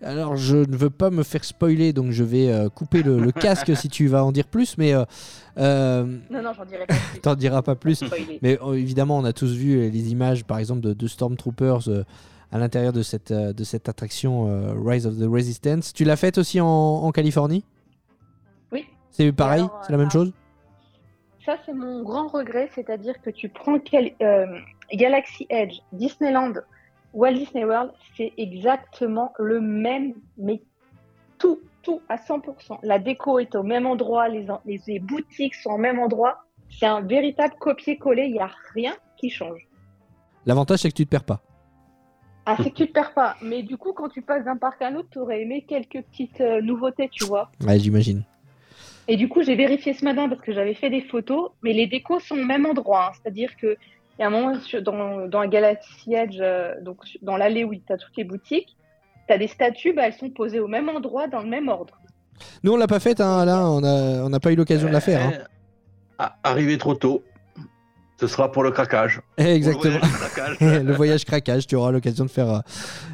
Alors, 0.02 0.36
je 0.36 0.56
ne 0.56 0.76
veux 0.76 0.88
pas 0.88 1.10
me 1.10 1.22
faire 1.22 1.44
spoiler, 1.44 1.92
donc 1.92 2.10
je 2.10 2.24
vais 2.24 2.50
euh, 2.50 2.70
couper 2.70 3.02
le, 3.02 3.18
le 3.18 3.32
casque 3.32 3.76
si 3.76 3.90
tu 3.90 4.06
vas 4.06 4.24
en 4.24 4.32
dire 4.32 4.46
plus, 4.46 4.78
mais 4.78 4.94
euh, 4.94 5.04
euh, 5.58 6.04
Non, 6.30 6.42
non, 6.42 6.52
j'en 6.56 6.64
dirai 6.64 6.86
pas 6.86 6.94
plus. 6.94 7.20
t'en 7.20 7.34
diras 7.34 7.60
pas 7.60 7.74
plus. 7.74 8.02
Mais 8.40 8.58
euh, 8.62 8.74
évidemment, 8.74 9.18
on 9.18 9.24
a 9.24 9.34
tous 9.34 9.52
vu 9.52 9.78
euh, 9.78 9.90
les 9.90 10.10
images, 10.10 10.44
par 10.44 10.58
exemple, 10.58 10.80
de, 10.80 10.94
de 10.94 11.06
Stormtroopers 11.06 11.88
euh, 11.88 12.04
à 12.50 12.58
l'intérieur 12.58 12.94
de 12.94 13.02
cette, 13.02 13.30
euh, 13.30 13.52
de 13.52 13.62
cette 13.62 13.90
attraction 13.90 14.48
euh, 14.48 14.72
Rise 14.82 15.06
of 15.06 15.18
the 15.18 15.26
Resistance. 15.30 15.92
Tu 15.92 16.04
l'as 16.04 16.16
faite 16.16 16.38
aussi 16.38 16.62
en, 16.62 16.66
en 16.66 17.10
Californie? 17.12 17.64
C'est 19.10 19.32
pareil 19.32 19.66
C'est 19.82 19.92
la 19.92 19.98
même 19.98 20.06
euh, 20.08 20.10
chose 20.10 20.32
ça 21.44 21.56
c'est 21.64 21.72
mon 21.72 22.02
grand 22.02 22.28
regret, 22.28 22.68
c'est-à-dire 22.74 23.20
que 23.22 23.30
tu 23.30 23.48
prends 23.48 23.78
quel- 23.78 24.14
euh, 24.20 24.46
Galaxy 24.92 25.46
Edge, 25.48 25.78
Disneyland, 25.92 26.52
Walt 27.14 27.32
Disney 27.32 27.64
World, 27.64 27.92
c'est 28.16 28.32
exactement 28.36 29.32
le 29.38 29.60
même, 29.60 30.14
mais 30.36 30.62
tout, 31.38 31.60
tout 31.82 32.02
à 32.10 32.16
100%. 32.18 32.78
La 32.82 32.98
déco 32.98 33.38
est 33.38 33.54
au 33.54 33.62
même 33.62 33.86
endroit, 33.86 34.28
les, 34.28 34.50
en- 34.50 34.60
les, 34.66 34.80
les 34.86 34.98
boutiques 35.00 35.54
sont 35.54 35.70
au 35.70 35.78
même 35.78 35.98
endroit. 35.98 36.44
C'est 36.68 36.86
un 36.86 37.00
véritable 37.00 37.54
copier-coller, 37.58 38.26
il 38.26 38.32
n'y 38.34 38.38
a 38.40 38.50
rien 38.74 38.92
qui 39.16 39.30
change. 39.30 39.66
L'avantage, 40.46 40.80
c'est 40.80 40.90
que 40.90 40.94
tu 40.96 41.06
te 41.06 41.10
perds 41.10 41.24
pas. 41.24 41.40
Ah, 42.46 42.56
c'est 42.62 42.70
que 42.70 42.76
tu 42.76 42.86
te 42.86 42.92
perds 42.92 43.14
pas. 43.14 43.36
Mais 43.42 43.62
du 43.62 43.76
coup, 43.76 43.92
quand 43.92 44.08
tu 44.08 44.22
passes 44.22 44.44
d'un 44.44 44.56
parc 44.56 44.82
à 44.82 44.88
un 44.88 44.94
autre, 44.94 45.08
tu 45.10 45.18
aurais 45.18 45.40
aimé 45.42 45.64
quelques 45.66 46.02
petites 46.02 46.40
euh, 46.40 46.60
nouveautés, 46.60 47.08
tu 47.08 47.24
vois. 47.24 47.50
Ouais, 47.66 47.78
j'imagine. 47.78 48.24
Et 49.12 49.16
du 49.16 49.28
coup, 49.28 49.42
j'ai 49.42 49.56
vérifié 49.56 49.92
ce 49.92 50.04
matin 50.04 50.28
parce 50.28 50.40
que 50.40 50.52
j'avais 50.52 50.74
fait 50.74 50.88
des 50.88 51.00
photos, 51.00 51.50
mais 51.64 51.72
les 51.72 51.88
décos 51.88 52.20
sont 52.20 52.36
au 52.36 52.44
même 52.44 52.64
endroit. 52.64 53.08
hein. 53.08 53.12
C'est-à-dire 53.20 53.50
que 53.60 53.76
il 54.18 54.22
y 54.22 54.24
a 54.24 54.28
un 54.28 54.30
moment 54.30 54.52
dans, 54.84 55.26
dans 55.26 55.48
Galaxy 55.48 56.14
Edge, 56.14 56.36
euh, 56.40 56.74
donc 56.82 56.98
dans 57.20 57.36
l'allée 57.36 57.64
où 57.64 57.74
tu 57.74 57.80
as 57.92 57.96
toutes 57.96 58.16
les 58.16 58.22
boutiques, 58.22 58.76
tu 59.26 59.34
as 59.34 59.38
des 59.38 59.48
statues, 59.48 59.94
bah, 59.94 60.02
elles 60.06 60.12
sont 60.14 60.30
posées 60.30 60.60
au 60.60 60.68
même 60.68 60.88
endroit, 60.88 61.26
dans 61.26 61.40
le 61.40 61.48
même 61.48 61.68
ordre. 61.68 61.98
Nous, 62.62 62.72
on 62.72 62.76
l'a 62.76 62.86
pas 62.86 63.00
faite, 63.00 63.20
hein, 63.20 63.38
Alain. 63.40 63.66
On 63.66 63.80
n'a 63.80 64.24
on 64.24 64.28
n'a 64.28 64.38
pas 64.38 64.52
eu 64.52 64.56
l'occasion 64.56 64.86
de 64.88 64.92
la 64.92 65.00
faire. 65.00 65.20
hein. 65.26 65.32
Euh, 66.20 66.26
arrivé 66.44 66.78
trop 66.78 66.94
tôt. 66.94 67.24
Ce 68.20 68.26
sera 68.28 68.52
pour 68.52 68.62
le 68.62 68.70
craquage. 68.70 69.20
Exactement. 69.38 69.94
Le 69.94 69.98
voyage 69.98 70.20
craquage. 70.20 70.56
le 70.84 70.92
voyage 70.92 71.24
craquage, 71.24 71.66
tu 71.66 71.74
auras 71.74 71.90
l'occasion 71.90 72.26
de 72.26 72.30
faire 72.30 72.50
euh, 72.50 72.60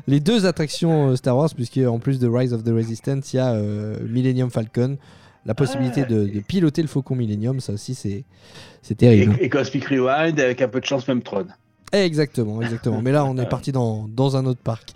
les 0.08 0.20
deux 0.20 0.44
attractions 0.44 1.16
Star 1.16 1.36
Wars, 1.38 1.48
puisque 1.54 1.78
en 1.78 1.98
plus 2.00 2.18
de 2.18 2.28
Rise 2.28 2.52
of 2.52 2.64
the 2.64 2.70
Resistance, 2.70 3.32
il 3.32 3.36
y 3.36 3.38
a 3.38 3.52
euh, 3.54 3.96
Millennium 4.08 4.50
Falcon, 4.50 4.98
la 5.46 5.54
possibilité 5.54 6.02
Ah. 6.04 6.12
de, 6.12 6.26
de 6.26 6.40
piloter 6.40 6.82
le 6.82 6.88
Faucon 6.88 7.14
Millennium, 7.14 7.60
ça 7.60 7.72
aussi 7.72 7.94
c'est 7.94 8.24
c'est 8.82 8.94
et, 8.94 8.96
terrible. 8.96 9.36
et 9.40 9.48
Cosmic 9.48 9.86
Rewind 9.86 10.38
avec 10.40 10.60
un 10.60 10.68
peu 10.68 10.80
de 10.80 10.84
chance 10.86 11.06
même 11.08 11.22
Tron. 11.22 11.46
Exactement, 12.04 12.60
exactement. 12.62 13.00
Mais 13.02 13.12
là, 13.12 13.24
on 13.24 13.36
est 13.38 13.46
parti 13.48 13.72
dans, 13.72 14.08
dans 14.08 14.36
un 14.36 14.46
autre 14.46 14.60
parc. 14.62 14.92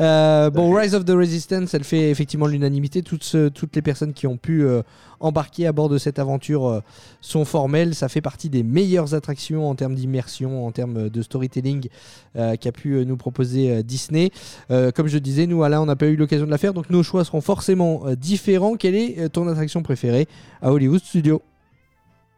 Euh, 0.00 0.50
bon, 0.50 0.72
Rise 0.74 0.94
of 0.94 1.04
the 1.04 1.10
Resistance, 1.10 1.74
elle 1.74 1.84
fait 1.84 2.10
effectivement 2.10 2.46
l'unanimité. 2.46 3.02
Toutes, 3.02 3.24
ce- 3.24 3.48
toutes 3.48 3.76
les 3.76 3.82
personnes 3.82 4.12
qui 4.12 4.26
ont 4.26 4.36
pu 4.36 4.64
euh, 4.64 4.82
embarquer 5.20 5.66
à 5.66 5.72
bord 5.72 5.88
de 5.88 5.98
cette 5.98 6.18
aventure 6.18 6.66
euh, 6.66 6.80
sont 7.20 7.44
formelles. 7.44 7.94
Ça 7.94 8.08
fait 8.08 8.20
partie 8.22 8.48
des 8.48 8.62
meilleures 8.62 9.14
attractions 9.14 9.68
en 9.68 9.74
termes 9.74 9.94
d'immersion, 9.94 10.66
en 10.66 10.72
termes 10.72 11.08
de 11.10 11.22
storytelling 11.22 11.88
qu'a 12.34 12.72
pu 12.72 13.04
nous 13.04 13.16
proposer 13.16 13.82
Disney. 13.82 14.30
Comme 14.68 15.08
je 15.08 15.18
disais, 15.18 15.46
nous, 15.46 15.62
Alain, 15.62 15.80
on 15.80 15.86
n'a 15.86 15.96
pas 15.96 16.06
eu 16.06 16.16
l'occasion 16.16 16.46
de 16.46 16.50
la 16.50 16.58
faire, 16.58 16.72
donc 16.74 16.88
nos 16.90 17.02
choix 17.02 17.24
seront 17.24 17.40
forcément 17.40 18.04
différents. 18.18 18.76
Quelle 18.76 18.94
est 18.94 19.28
ton 19.28 19.46
attraction 19.48 19.82
préférée 19.82 20.26
à 20.62 20.72
Hollywood 20.72 21.02
Studios? 21.02 21.42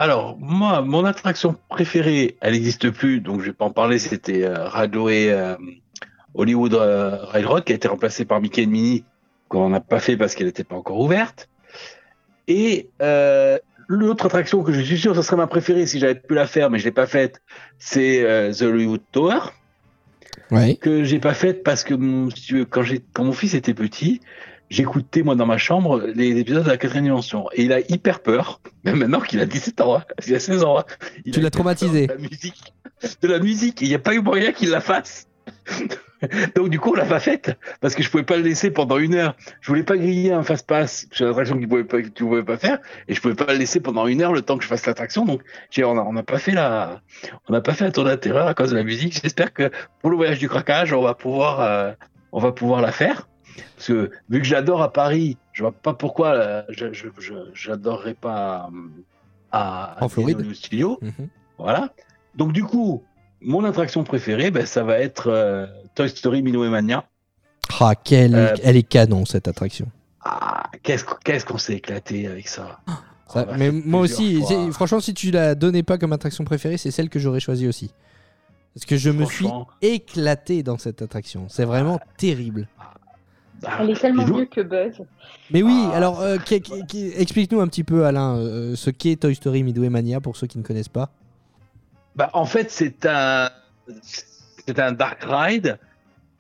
Alors, 0.03 0.37
moi, 0.41 0.83
mon 0.83 1.05
attraction 1.05 1.55
préférée, 1.69 2.37
elle 2.41 2.55
n'existe 2.55 2.91
plus, 2.91 3.21
donc 3.21 3.39
je 3.41 3.47
vais 3.47 3.53
pas 3.53 3.67
en 3.67 3.71
parler, 3.71 4.01
c'était 4.01 4.43
euh, 4.43 4.67
Railway 4.67 5.31
euh, 5.31 5.55
Hollywood 6.35 6.75
euh, 6.75 7.19
Railroad, 7.27 7.63
qui 7.63 7.71
a 7.71 7.77
été 7.77 7.87
remplacée 7.87 8.25
par 8.25 8.41
Mickey 8.41 8.65
and 8.65 8.71
Minnie, 8.71 9.05
qu'on 9.47 9.69
n'a 9.69 9.79
pas 9.79 10.01
fait 10.01 10.17
parce 10.17 10.35
qu'elle 10.35 10.49
n'était 10.49 10.65
pas 10.65 10.75
encore 10.75 10.99
ouverte. 10.99 11.49
Et 12.49 12.89
euh, 13.01 13.61
l'autre 13.87 14.27
attraction 14.27 14.65
que 14.65 14.73
je 14.73 14.81
suis 14.81 14.99
sûr, 14.99 15.15
ce 15.15 15.23
serait 15.23 15.37
ma 15.37 15.47
préférée 15.47 15.87
si 15.87 16.01
j'avais 16.01 16.17
pu 16.17 16.35
la 16.35 16.49
faire, 16.49 16.69
mais 16.69 16.81
je 16.81 16.85
l'ai 16.85 16.91
pas 16.91 17.07
faite, 17.07 17.41
c'est 17.79 18.25
The 18.59 18.63
Hollywood 18.63 19.03
Tower, 19.13 19.39
Ouais. 20.51 20.75
que 20.75 21.05
j'ai 21.05 21.21
pas 21.21 21.35
faite 21.35 21.63
parce 21.63 21.85
que 21.85 21.95
mon, 21.95 22.29
quand, 22.71 22.83
quand 23.13 23.23
mon 23.25 23.33
fils 23.33 23.55
était 23.55 23.73
petit, 23.73 24.21
j'écoutais 24.73 25.23
moi 25.23 25.35
dans 25.35 25.47
ma 25.47 25.59
chambre 25.59 26.03
les 26.15 26.39
épisodes 26.39 26.65
de 26.65 26.69
la 26.71 26.77
quatrième 26.77 27.05
dimension. 27.05 27.47
Et 27.53 27.65
il 27.65 27.73
a 27.73 27.81
hyper 27.81 28.21
peur, 28.21 28.61
même 28.85 28.97
maintenant 28.97 29.21
qu'il 29.21 29.41
a 29.41 29.47
17 29.47 29.81
ans, 29.83 29.97
hein, 29.97 30.05
il 30.27 30.35
a 30.35 30.41
16 30.41 30.65
ans. 30.65 30.79
hein, 30.79 30.85
il 31.25 31.33
Tu 31.33 31.41
a 31.41 31.43
l'as 31.43 31.51
traumatisé. 31.51 32.07
De 32.07 32.13
la 32.13 32.19
musique, 32.19 32.75
de 33.23 33.29
la 33.29 33.39
musique. 33.39 33.81
Il 33.83 33.89
n'y 33.89 33.95
a 33.95 33.99
pas 33.99 34.15
eu 34.15 34.21
moyen 34.21 34.53
qu'il 34.53 34.71
la 34.71 34.81
fasse. 34.81 35.29
Donc 36.55 36.69
du 36.69 36.79
coup, 36.79 36.91
on 36.93 36.95
l'a 36.95 37.05
pas 37.05 37.19
faite 37.19 37.59
parce 37.81 37.97
que 37.97 38.03
je 38.05 38.09
pouvais 38.11 38.23
pas 38.23 38.37
le 38.37 38.45
laisser 38.45 38.71
pendant 38.71 38.97
une 38.99 39.15
heure. 39.15 39.35
Je 39.61 39.67
voulais 39.69 39.83
pas 39.83 39.97
griller 39.97 40.33
un 40.33 40.45
fast-pass 40.45 41.07
sur 41.11 41.27
l'attraction 41.27 41.57
que 41.57 41.63
tu 41.63 41.67
pouvais 41.69 41.83
pas, 41.83 42.01
que 42.01 42.09
tu 42.09 42.23
pouvais 42.25 42.45
pas 42.45 42.57
faire, 42.57 42.79
et 43.09 43.15
je 43.15 43.21
pouvais 43.21 43.35
pas 43.35 43.53
le 43.53 43.59
laisser 43.59 43.81
pendant 43.81 44.07
une 44.07 44.23
heure 44.23 44.33
le 44.33 44.43
temps 44.43 44.57
que 44.57 44.63
je 44.63 44.69
fasse 44.69 44.87
l'attraction. 44.87 45.25
Donc 45.25 45.43
j'ai- 45.71 45.83
on 45.83 45.99
a, 45.99 46.03
on 46.03 46.13
n'a 46.13 46.23
pas 46.23 46.39
fait 46.39 46.53
la, 46.53 47.01
on 47.49 47.53
n'a 47.53 47.61
pas 47.61 47.75
fait 47.75 47.85
un 47.85 47.91
tour 47.91 48.05
d'intérieur 48.05 48.47
à 48.47 48.55
cause 48.55 48.71
de 48.71 48.77
la 48.77 48.85
musique. 48.85 49.19
J'espère 49.21 49.53
que 49.53 49.71
pour 50.01 50.11
le 50.11 50.17
voyage 50.17 50.39
du 50.39 50.49
craquage, 50.49 50.93
on 50.93 51.03
va 51.03 51.15
pouvoir, 51.15 51.61
euh, 51.61 51.93
on 52.31 52.39
va 52.39 52.53
pouvoir 52.53 52.81
la 52.83 52.93
faire. 52.93 53.29
Parce 53.77 53.87
que 53.89 54.11
vu 54.29 54.39
que 54.39 54.45
j'adore 54.47 54.83
à 54.83 54.93
Paris, 54.93 55.37
je 55.53 55.63
vois 55.63 55.73
pas 55.73 55.95
pourquoi 55.95 56.29
euh, 56.35 56.63
je, 56.71 56.87
j'adorerais 57.55 58.15
pas 58.15 58.71
euh, 58.73 58.79
à, 59.51 59.99
à 59.99 60.05
En 60.05 60.09
Floride. 60.09 60.39
Disney 60.39 60.55
Studio. 60.55 60.99
Mhm. 61.03 61.29
Voilà. 61.59 61.93
Donc 62.35 62.53
du 62.53 62.65
coup, 62.65 63.03
mon 63.41 63.65
attraction 63.65 64.05
préférée, 64.05 64.51
ben, 64.51 64.65
ça 64.67 64.83
va 64.85 64.99
être 64.99 65.29
euh, 65.29 65.67
Toy 65.95 66.09
Story 66.09 66.43
Minot 66.43 66.65
et 66.65 66.69
Mania. 66.71 67.05
Ah, 67.81 67.95
quelle, 67.95 68.35
Euh, 68.35 68.55
elle 68.63 68.77
est 68.77 68.83
canon 68.83 69.25
cette 69.25 69.49
attraction. 69.49 69.87
Ah, 70.25 70.65
qu'est-ce 70.83 71.45
qu'on 71.45 71.59
s'est 71.59 71.75
éclaté 71.75 72.27
avec 72.29 72.49
ça. 72.49 72.81
Ça- 73.29 73.45
On 73.49 73.51
l'a 73.53 73.57
mais 73.59 73.71
moi 73.71 74.01
aussi, 74.03 74.41
franchement, 74.73 75.01
si 75.01 75.15
tu 75.15 75.31
la 75.31 75.55
donnais 75.55 75.83
pas 75.83 75.99
comme 75.99 76.13
attraction 76.13 76.45
préférée, 76.45 76.77
c'est 76.77 76.91
celle 76.91 77.09
que 77.09 77.19
j'aurais 77.19 77.41
choisie 77.41 77.67
aussi. 77.67 77.91
Parce 78.75 78.87
que 78.87 78.97
je 78.97 79.11
me 79.11 79.25
suis 79.27 79.47
éclaté 79.83 80.63
dans 80.63 80.79
cette 80.79 81.03
attraction. 81.03 81.47
C'est 81.49 81.65
vraiment 81.65 82.01
terrible. 82.17 82.69
ah, 82.79 82.95
Elle 83.81 83.91
est 83.91 84.01
tellement 84.01 84.27
mieux 84.27 84.47
que 84.47 84.61
Buzz. 84.61 85.03
Mais 85.51 85.63
oui, 85.63 85.85
Ah, 85.93 85.97
alors 85.97 86.21
euh, 86.21 86.39
explique-nous 87.17 87.61
un 87.61 87.69
petit 87.69 87.85
peu, 87.85 88.05
Alain, 88.05 88.37
euh, 88.37 88.75
ce 88.75 88.91
qu'est 88.91 89.17
Toy 89.17 89.35
Story 89.35 89.63
Midway 89.63 89.89
Mania 89.89 90.21
pour 90.21 90.37
ceux 90.37 90.47
qui 90.47 90.59
ne 90.59 90.63
connaissent 90.63 90.89
pas. 90.89 91.11
Bah, 92.17 92.31
en 92.33 92.45
fait, 92.45 92.71
c'est 92.71 93.07
un, 93.07 93.51
c'est 94.03 94.79
un 94.79 94.93
dark 94.93 95.23
ride 95.25 95.79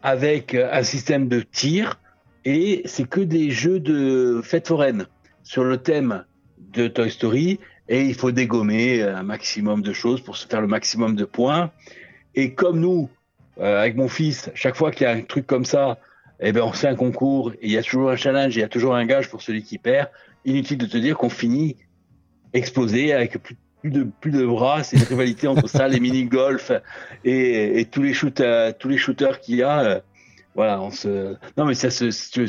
avec 0.02 0.54
euh, 0.54 0.68
un 0.72 0.82
système 0.82 1.28
de 1.28 1.40
tir 1.40 1.98
et 2.44 2.82
c'est 2.84 3.08
que 3.08 3.20
des 3.20 3.50
jeux 3.50 3.80
de 3.80 4.40
fête 4.42 4.68
foraine 4.68 5.06
sur 5.44 5.64
le 5.64 5.78
thème 5.78 6.24
de 6.74 6.88
Toy 6.88 7.10
Story 7.10 7.60
et 7.88 8.04
il 8.04 8.14
faut 8.14 8.30
dégommer 8.32 9.02
un 9.02 9.22
maximum 9.22 9.82
de 9.82 9.92
choses 9.92 10.20
pour 10.20 10.36
se 10.36 10.46
faire 10.46 10.60
le 10.60 10.66
maximum 10.66 11.14
de 11.14 11.24
points. 11.24 11.70
Et 12.34 12.54
comme 12.54 12.80
nous, 12.80 13.10
euh, 13.60 13.80
avec 13.80 13.96
mon 13.96 14.08
fils, 14.08 14.50
chaque 14.54 14.76
fois 14.76 14.90
qu'il 14.90 15.06
y 15.06 15.10
a 15.10 15.12
un 15.12 15.20
truc 15.20 15.46
comme 15.46 15.64
ça, 15.64 15.98
eh 16.43 16.53
ben 16.53 16.62
on 16.62 16.72
fait 16.72 16.88
un 16.88 16.95
concours, 16.97 17.53
il 17.62 17.70
y 17.70 17.78
a 17.78 17.82
toujours 17.82 18.11
un 18.11 18.16
challenge, 18.16 18.57
il 18.57 18.61
y 18.61 18.64
a 18.64 18.68
toujours 18.68 18.95
un 18.95 19.07
gage 19.07 19.28
pour 19.30 19.40
celui 19.43 19.62
qui 19.62 19.78
perd. 19.78 20.09
Inutile 20.45 20.78
de 20.78 20.86
te 20.86 20.97
dire 20.99 21.16
qu'on 21.16 21.28
finit 21.30 21.76
explosé 22.53 23.12
avec 23.12 23.38
plus, 23.43 23.57
plus 23.80 23.90
de 23.90 24.05
plus 24.20 24.32
de 24.32 24.45
bras. 24.45 24.82
C'est 24.82 24.97
une 24.97 25.05
rivalité 25.05 25.47
entre 25.49 25.68
ça, 25.68 25.88
les 25.88 26.01
mini 26.01 26.24
golf 26.24 26.72
et, 27.24 27.80
et 27.80 27.84
tous 27.86 28.03
les 28.03 28.12
shooters, 28.12 28.76
tous 28.78 28.88
les 28.88 28.99
shooters 28.99 29.40
qu'il 29.40 29.57
y 29.57 29.62
a. 29.62 29.80
euh, 29.80 30.01
voilà, 30.55 30.80
on 30.82 30.90
se. 30.90 31.34
Non 31.57 31.64
mais 31.64 31.74
ça 31.74 31.90
se. 31.90 32.05
tu- 32.30 32.47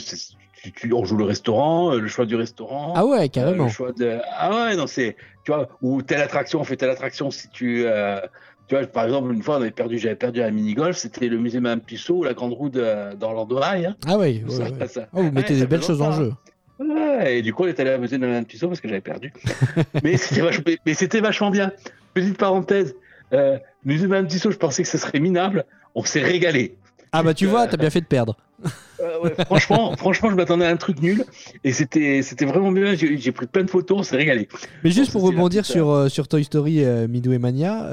tu- 0.75 0.93
on 0.93 1.03
joue 1.05 1.17
le 1.17 1.25
restaurant, 1.25 1.93
euh, 1.93 1.99
le 1.99 2.07
choix 2.07 2.25
du 2.25 2.35
restaurant. 2.35 2.93
Ah 2.95 3.05
ouais, 3.05 3.25
Euh, 3.25 3.27
carrément. 3.27 3.65
le 3.65 3.69
choix 3.69 3.91
de... 3.91 4.17
Ah 4.31 4.49
ouais, 4.67 4.75
non, 4.77 4.87
c'est. 4.87 5.15
Tu 5.43 5.51
vois, 5.51 5.67
ou 5.81 6.01
telle 6.01 6.21
attraction, 6.21 6.61
on 6.61 6.63
fait 6.63 6.77
telle 6.77 6.89
attraction. 6.89 7.31
Si 7.31 7.49
tu. 7.49 7.83
euh, 7.85 8.19
Tu 8.67 8.75
vois, 8.75 8.85
par 8.87 9.03
exemple, 9.05 9.33
une 9.33 9.43
fois, 9.43 9.57
on 9.57 9.61
avait 9.61 9.71
perdu, 9.71 9.97
j'avais 9.99 10.15
perdu 10.15 10.41
un 10.41 10.49
mini-golf, 10.51 10.95
c'était 10.97 11.27
le 11.27 11.37
musée 11.37 11.59
Madame 11.59 11.81
ou 12.09 12.23
la 12.23 12.33
grande 12.33 12.53
roue 12.53 12.69
d'Orlando 12.69 13.59
High. 13.61 13.85
Hein. 13.87 13.95
Ah 14.07 14.17
ouais, 14.17 14.41
ouais, 14.47 14.49
Ça, 14.49 14.63
ouais. 14.63 14.87
ça- 14.87 15.07
Oh, 15.13 15.21
vous 15.23 15.31
mettez 15.31 15.55
des 15.55 15.67
belles 15.67 15.83
choses 15.83 16.01
en 16.01 16.11
jeu. 16.13 16.31
Ouais, 16.79 17.37
et 17.37 17.41
du 17.41 17.53
coup, 17.53 17.63
on 17.63 17.67
est 17.67 17.79
allé 17.79 17.89
à 17.91 17.93
la 17.93 17.99
musée 17.99 18.17
de 18.17 18.25
Madame 18.25 18.45
Tussaud 18.45 18.67
parce 18.67 18.81
que 18.81 18.87
j'avais 18.87 19.01
perdu. 19.01 19.31
mais 20.03 20.17
c'était 20.17 20.41
vachement, 20.41 20.63
mais 20.85 20.93
c'était 20.93 21.19
vachement 21.21 21.51
bien. 21.51 21.71
Petite 22.13 22.37
parenthèse, 22.37 22.95
euh, 23.33 23.57
musée 23.85 24.07
Madame 24.07 24.27
Tussaud, 24.27 24.51
je 24.51 24.57
pensais 24.57 24.81
que 24.83 24.89
ce 24.89 24.97
serait 24.97 25.19
minable. 25.19 25.65
On 25.95 26.03
s'est 26.03 26.21
régalé. 26.23 26.75
Ah 27.11 27.21
bah 27.21 27.33
tu 27.35 27.45
Euh, 27.45 27.49
vois, 27.49 27.67
t'as 27.67 27.77
bien 27.77 27.89
fait 27.91 28.01
de 28.01 28.05
perdre. 28.07 28.37
Euh, 29.01 29.19
ouais, 29.19 29.33
franchement, 29.45 29.93
franchement, 29.97 30.29
je 30.29 30.35
m'attendais 30.35 30.63
à 30.65 30.69
un 30.69 30.77
truc 30.77 31.01
nul 31.01 31.25
et 31.65 31.73
c'était, 31.73 32.21
c'était 32.21 32.45
vraiment 32.45 32.71
bien. 32.71 32.95
J'ai 32.95 33.31
pris 33.33 33.47
plein 33.47 33.63
de 33.63 33.69
photos, 33.69 33.99
on 33.99 34.03
s'est 34.03 34.15
régalé. 34.15 34.47
Mais 34.85 34.91
juste 34.91 35.11
pour 35.11 35.23
rebondir 35.23 35.65
sur, 35.65 35.89
euh, 35.89 36.07
sur 36.07 36.29
Toy 36.29 36.45
Story 36.45 36.85
euh, 36.85 37.09
Midway 37.09 37.37
Mania, 37.37 37.83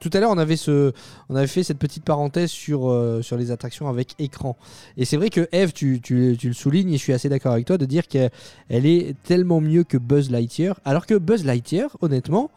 tout 0.00 0.10
à 0.12 0.20
l'heure 0.20 0.30
on 0.30 0.38
avait, 0.38 0.56
ce, 0.56 0.92
on 1.28 1.36
avait 1.36 1.46
fait 1.46 1.62
cette 1.62 1.78
petite 1.78 2.04
parenthèse 2.04 2.50
sur, 2.50 2.90
euh, 2.90 3.22
sur 3.22 3.36
les 3.36 3.50
attractions 3.50 3.88
avec 3.88 4.14
écran. 4.18 4.56
Et 4.96 5.04
c'est 5.04 5.16
vrai 5.16 5.30
que 5.30 5.48
Eve, 5.52 5.72
tu, 5.72 6.00
tu- 6.00 6.36
tu 6.38 6.48
le 6.48 6.54
soulignes 6.54 6.90
et 6.92 6.96
je 6.96 7.02
suis 7.02 7.12
assez 7.12 7.28
d'accord 7.28 7.52
avec 7.52 7.66
toi 7.66 7.78
de 7.78 7.84
dire 7.86 8.08
qu'elle 8.08 8.30
elle 8.68 8.86
est 8.86 9.14
tellement 9.24 9.60
mieux 9.60 9.84
que 9.84 9.96
Buzz 9.96 10.30
Lightyear. 10.30 10.78
Alors 10.84 11.06
que 11.06 11.14
Buzz 11.14 11.44
Lightyear, 11.44 11.96
honnêtement, 12.00 12.50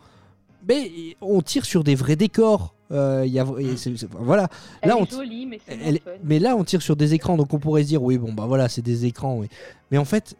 ben, 0.63 0.83
on 1.21 1.41
tire 1.41 1.65
sur 1.65 1.83
des 1.83 1.95
vrais 1.95 2.15
décors. 2.15 2.75
Euh, 2.91 3.23
il 3.25 3.31
y 3.31 3.39
a, 3.39 3.43
voilà. 3.43 4.49
Elle 4.81 4.89
Là, 4.89 4.95
est 4.97 5.01
on- 5.01 5.05
jolie, 5.05 5.45
mais 5.45 5.59
Elle- 5.67 5.99
mais 6.23 6.39
là, 6.39 6.55
on 6.55 6.63
tire 6.63 6.81
sur 6.81 6.95
des 6.95 7.13
écrans, 7.13 7.37
donc 7.37 7.53
on 7.53 7.59
pourrait 7.59 7.83
se 7.83 7.87
dire, 7.87 8.01
oui, 8.01 8.17
bon, 8.17 8.33
bah 8.33 8.45
voilà, 8.47 8.67
c'est 8.67 8.81
des 8.81 9.05
écrans. 9.05 9.37
oui. 9.37 9.47
Mais 9.91 9.97
en 9.99 10.05
fait, 10.05 10.35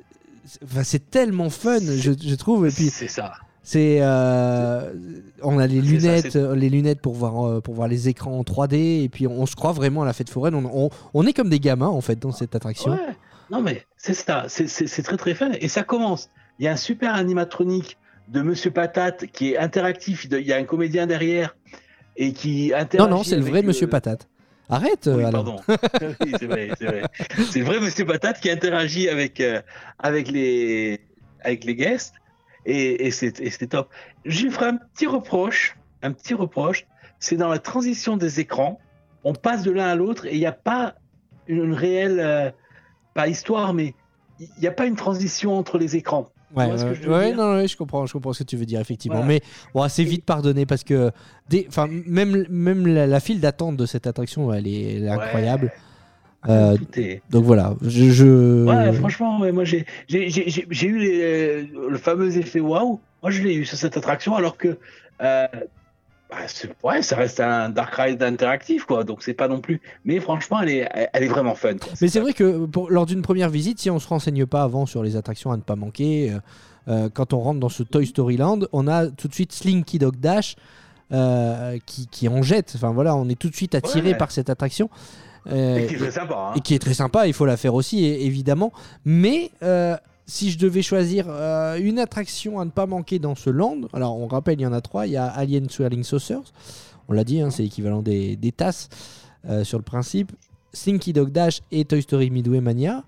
c'est 0.84 1.12
tellement 1.12 1.50
fun, 1.52 1.80
je, 1.80 2.12
je 2.20 2.36
trouve. 2.36 2.68
Et 2.68 2.72
puis, 2.72 2.90
c'est 2.90 3.08
ça. 3.08 3.34
C'est, 3.64 4.00
euh, 4.02 4.94
on 5.44 5.60
a 5.60 5.68
les 5.68 5.82
ça, 5.82 5.86
lunettes, 5.88 6.36
euh, 6.36 6.56
les 6.56 6.70
lunettes 6.70 7.02
pour 7.02 7.14
voir, 7.14 7.46
euh, 7.48 7.62
pour 7.62 7.74
voir 7.76 7.88
les 7.88 8.10
écrans 8.10 8.38
en 8.38 8.44
3D. 8.44 9.04
Et 9.04 9.10
puis, 9.10 9.28
on, 9.28 9.46
se 9.46 9.56
croit 9.56 9.72
vraiment 9.74 10.02
à 10.04 10.06
la 10.06 10.14
fête 10.14 10.30
foraine. 10.30 10.56
On, 10.56 10.66
on- 10.86 10.90
on 11.14 11.26
est 11.28 11.34
comme 11.34 11.50
des 11.50 11.60
gamins 11.60 11.88
en 11.88 12.02
fait 12.02 12.18
dans 12.20 12.32
cette 12.32 12.56
attraction. 12.56 12.92
Ouais. 12.92 13.16
Non 13.52 13.62
mais 13.62 13.84
c'est 13.98 14.14
ça, 14.14 14.46
c'est- 14.48 15.02
très 15.02 15.18
très 15.18 15.34
fun 15.34 15.50
et 15.60 15.68
ça 15.68 15.82
commence. 15.84 16.30
Il 16.60 16.66
y 16.66 16.68
a 16.68 16.72
un 16.72 16.76
super 16.78 17.16
animatronique 17.16 17.98
de 18.28 18.42
Monsieur 18.44 18.70
Patate 18.70 19.26
qui 19.34 19.54
est 19.54 19.58
interactif. 19.58 20.28
Il 20.30 20.46
y 20.46 20.54
a 20.54 20.58
un 20.58 20.64
comédien 20.66 21.08
derrière 21.08 21.56
et 22.16 22.32
qui 22.34 22.70
non, 22.70 22.78
interagit. 22.78 23.10
non, 23.10 23.24
c'est 23.24 23.38
le 23.38 23.42
vrai 23.46 23.64
Monsieur 23.64 23.88
Patate. 23.88 24.28
Arrête, 24.70 25.08
euh, 25.08 25.16
Oui, 25.16 25.24
alors. 25.24 25.44
pardon. 25.46 25.62
oui, 26.22 26.32
c'est 26.40 26.46
vrai, 26.46 26.70
c'est 26.78 26.86
vrai. 26.86 27.02
C'est 27.50 27.60
le 27.60 27.66
vrai 27.66 27.80
Monsieur 27.80 28.06
Patate 28.06 28.40
qui 28.40 28.52
interagit 28.52 29.10
avec 29.10 29.40
euh, 29.40 29.62
avec 29.98 30.30
les 30.30 31.00
avec 31.44 31.64
les 31.64 31.74
guests 31.74 32.14
et, 32.66 33.12
c'est 33.12 33.68
top. 33.68 33.90
Je 34.26 34.44
lui 34.44 34.52
ferai 34.52 34.68
un 34.68 34.78
petit 34.78 35.08
reproche, 35.08 35.78
un 36.02 36.12
petit 36.12 36.34
reproche, 36.34 36.86
c'est 37.20 37.38
dans 37.38 37.50
la 37.50 37.60
transition 37.60 38.18
des 38.18 38.40
écrans, 38.40 38.80
on 39.24 39.34
passe 39.34 39.64
de 39.64 39.72
l'un 39.72 39.88
à 39.88 39.96
l'autre 39.96 40.26
et 40.26 40.34
il 40.34 40.40
n'y 40.40 40.46
a 40.46 40.52
pas 40.52 40.96
une, 41.48 41.64
une 41.66 41.74
réelle 41.74 42.20
euh, 42.20 42.52
pas 43.14 43.28
histoire, 43.28 43.74
mais 43.74 43.94
il 44.40 44.48
n'y 44.62 44.68
a 44.68 44.72
pas 44.72 44.86
une 44.86 44.96
transition 44.96 45.58
entre 45.58 45.78
les 45.78 45.96
écrans. 45.96 46.30
Ouais, 46.56 46.68
que 46.68 46.72
ouais, 46.72 46.96
je 46.96 47.10
ouais, 47.10 47.34
non, 47.34 47.56
ouais, 47.56 47.68
je 47.68 47.78
comprends, 47.78 48.06
je 48.08 48.14
comprends 48.14 48.34
ce 48.34 48.40
que 48.40 48.50
tu 48.50 48.58
veux 48.58 48.66
dire 48.66 48.80
effectivement. 48.80 49.18
Voilà. 49.18 49.28
Mais 49.28 49.42
bon, 49.74 49.88
c'est 49.88 50.04
vite 50.04 50.26
pardonné 50.26 50.66
parce 50.66 50.84
que, 50.84 51.12
des, 51.48 51.66
enfin, 51.70 51.88
même 51.88 52.46
même 52.50 52.88
la, 52.88 53.06
la 53.06 53.20
file 53.20 53.40
d'attente 53.40 53.78
de 53.78 53.86
cette 53.86 54.08
attraction, 54.08 54.52
elle 54.52 54.68
est, 54.68 54.96
elle 54.96 55.06
est 55.06 55.10
Ouais. 55.10 55.70
Euh, 56.48 56.78
est- 56.96 57.22
donc 57.30 57.44
voilà, 57.44 57.76
je, 57.82 58.10
je- 58.12 58.64
Ouais, 58.66 58.94
franchement, 58.94 59.40
ouais, 59.42 59.52
moi 59.52 59.66
j'ai 59.66 59.86
eu 60.10 60.98
les- 61.00 61.64
le 61.64 61.98
fameux 61.98 62.38
effet 62.38 62.62
waouh. 62.62 63.00
Moi, 63.22 63.32
je 63.32 63.42
l'ai 63.44 63.54
eu 63.56 63.66
sur 63.66 63.78
cette 63.78 63.98
attraction, 63.98 64.36
alors 64.36 64.56
que 64.58 64.78
euh, 65.22 65.48
bah, 66.30 66.38
ouais, 66.84 67.02
ça 67.02 67.18
reste 67.18 67.42
un 67.42 67.68
dark 67.70 67.94
ride 67.96 68.24
interactif, 68.24 68.86
quoi. 68.86 69.04
Donc 69.04 69.22
c'est 69.24 69.34
pas 69.34 69.50
non 69.50 69.60
plus. 69.60 69.82
Mais 70.06 70.22
franchement, 70.22 70.62
elle 70.62 70.70
est, 70.70 71.10
elle 71.12 71.24
est 71.24 71.28
vraiment 71.28 71.56
fun. 71.56 71.76
quoi. 71.78 71.92
Mais 72.02 72.08
c'est 72.08 72.22
vrai 72.22 72.32
que 72.32 72.66
pour- 72.68 72.90
lors 72.90 73.06
d'une 73.06 73.22
première 73.22 73.50
visite, 73.50 73.80
si 73.80 73.90
on 73.90 74.00
se 74.00 74.08
renseigne 74.08 74.46
pas 74.46 74.64
avant 74.64 74.86
sur 74.86 75.04
les 75.04 75.18
attractions 75.18 75.52
à 75.52 75.58
ne 75.58 75.62
pas 75.62 75.76
manquer, 75.76 76.32
euh, 76.32 76.40
euh, 76.88 77.10
quand 77.14 77.34
on 77.34 77.40
rentre 77.40 77.60
dans 77.60 77.68
ce 77.68 77.84
Toy 77.84 78.06
Story 78.06 78.38
Land, 78.38 78.60
on 78.72 78.88
a 78.88 79.08
tout 79.08 79.28
de 79.28 79.34
suite 79.34 79.52
Slinky 79.52 80.00
Dog 80.00 80.16
Dash 80.18 80.56
euh, 81.12 81.78
qui, 81.86 82.08
qui 82.08 82.30
en 82.30 82.42
jette. 82.44 82.72
Enfin 82.76 82.92
voilà, 82.92 83.16
on 83.18 83.28
est 83.28 83.38
tout 83.38 83.50
de 83.50 83.56
suite 83.56 83.76
attiré 83.76 84.12
Ouais. 84.12 84.18
par 84.18 84.32
cette 84.32 84.50
attraction. 84.50 84.90
Euh, 85.48 85.78
Et 85.78 85.88
qui 85.88 85.96
est 85.96 85.98
très 85.98 86.12
sympa. 86.12 86.36
hein. 86.36 86.54
et 86.56 86.60
qui 86.62 86.74
est 86.76 86.80
très 86.80 86.94
sympa, 86.94 87.28
il 87.28 87.34
faut 87.34 87.46
la 87.46 87.58
faire 87.58 87.74
aussi, 87.74 88.06
évidemment. 88.06 88.72
Mais 89.06 89.52
euh, 89.64 89.96
si 90.26 90.52
je 90.52 90.60
devais 90.60 90.82
choisir 90.82 91.26
euh, 91.30 91.78
une 91.82 91.98
attraction 92.00 92.60
à 92.60 92.66
ne 92.66 92.70
pas 92.72 92.86
manquer 92.86 93.20
dans 93.20 93.36
ce 93.36 93.50
land, 93.50 93.82
alors 93.94 94.18
on 94.18 94.28
rappelle, 94.28 94.60
il 94.60 94.64
y 94.64 94.68
en 94.68 94.74
a 94.74 94.82
trois. 94.82 95.08
Il 95.08 95.14
y 95.14 95.18
a 95.18 95.26
Alien 95.28 95.70
Swirling 95.70 96.04
Saucers, 96.04 96.54
on 97.08 97.14
l'a 97.14 97.24
dit, 97.24 97.42
hein, 97.42 97.50
c'est 97.50 97.64
l'équivalent 97.64 98.02
des, 98.02 98.36
des 98.36 98.52
tasses 98.52 98.90
euh, 99.50 99.64
sur 99.64 99.78
le 99.78 99.84
principe. 99.84 100.32
Slinky 100.74 101.14
Dog 101.14 101.32
Dash 101.32 101.62
et 101.72 101.84
Toy 101.86 102.02
Story 102.04 102.30
Midway 102.30 102.62
Mania. 102.62 103.04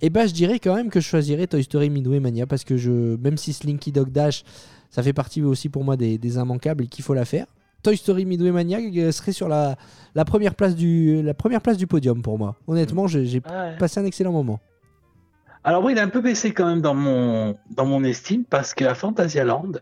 Et 0.00 0.10
ben, 0.10 0.26
je 0.28 0.32
dirais 0.32 0.58
quand 0.60 0.74
même 0.74 0.90
que 0.90 1.00
je 1.00 1.06
choisirais 1.08 1.46
Toy 1.48 1.64
Story 1.64 1.90
Midway 1.90 2.20
Mania 2.20 2.46
parce 2.46 2.62
que 2.64 2.76
je, 2.76 3.16
même 3.16 3.36
si 3.36 3.52
Slinky 3.52 3.90
Dog 3.92 4.10
Dash, 4.12 4.44
ça 4.90 5.02
fait 5.02 5.12
partie 5.12 5.42
aussi 5.42 5.68
pour 5.68 5.82
moi 5.84 5.96
des, 5.96 6.18
des 6.18 6.34
immanquables 6.36 6.84
et 6.84 6.86
qu'il 6.86 7.02
faut 7.04 7.14
la 7.14 7.24
faire. 7.24 7.46
Toy 7.82 7.96
Story 7.96 8.24
Midway 8.24 8.50
Mania 8.52 8.78
euh, 8.78 9.12
serait 9.12 9.32
sur 9.32 9.48
la, 9.48 9.76
la, 10.14 10.24
première 10.24 10.54
place 10.54 10.74
du, 10.76 11.22
la 11.22 11.34
première 11.34 11.60
place 11.60 11.76
du 11.76 11.86
podium 11.86 12.22
pour 12.22 12.38
moi. 12.38 12.56
Honnêtement, 12.66 13.06
j'ai 13.06 13.20
Ouais. 13.50 13.76
passé 13.78 14.00
un 14.00 14.04
excellent 14.04 14.32
moment. 14.32 14.60
Alors 15.64 15.84
oui, 15.84 15.92
il 15.92 15.98
a 15.98 16.02
un 16.02 16.08
peu 16.08 16.20
baissé 16.20 16.52
quand 16.52 16.66
même 16.66 16.80
dans 16.80 16.94
mon, 16.94 17.56
dans 17.70 17.86
mon 17.86 18.02
estime 18.04 18.44
parce 18.44 18.74
qu'à 18.74 18.94
Fantasyland, 18.94 19.72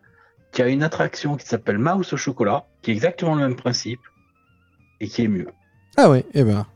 qui 0.52 0.62
a 0.62 0.68
une 0.68 0.82
attraction 0.82 1.36
qui 1.36 1.46
s'appelle 1.46 1.78
Mouse 1.78 2.12
au 2.12 2.16
chocolat, 2.16 2.64
qui 2.82 2.90
est 2.90 2.94
exactement 2.94 3.34
le 3.34 3.42
même 3.42 3.56
principe 3.56 4.00
et 5.00 5.08
qui 5.08 5.22
est 5.24 5.28
mieux. 5.28 5.48
Ah 5.96 6.10
ouais, 6.10 6.24
eh 6.34 6.44
ben. 6.44 6.66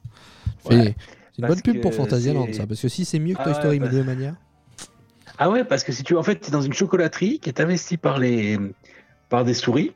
Ouais. 0.70 0.94
C'est 1.36 1.42
une 1.42 1.48
bonne 1.48 1.60
pub 1.60 1.80
pour 1.80 1.92
Fantasyland, 1.94 2.46
ça. 2.52 2.66
Parce 2.66 2.80
que 2.80 2.88
si 2.88 3.04
c'est 3.04 3.18
mieux 3.18 3.34
que 3.34 3.40
Ah 3.40 3.44
Toy 3.44 3.54
Story 3.54 3.78
bah- 3.78 3.86
Midway 3.86 4.04
Mania. 4.04 4.36
Ah 5.36 5.50
ouais, 5.50 5.64
parce 5.64 5.82
que 5.84 5.92
si 5.92 6.02
tu 6.04 6.16
en 6.16 6.22
fait, 6.22 6.38
tu 6.40 6.48
es 6.48 6.50
dans 6.50 6.62
une 6.62 6.72
chocolaterie 6.72 7.40
qui 7.40 7.48
est 7.50 7.60
investie 7.60 7.96
par 7.96 8.18
les 8.18 8.58
par 9.28 9.44
des 9.44 9.54
souris, 9.54 9.92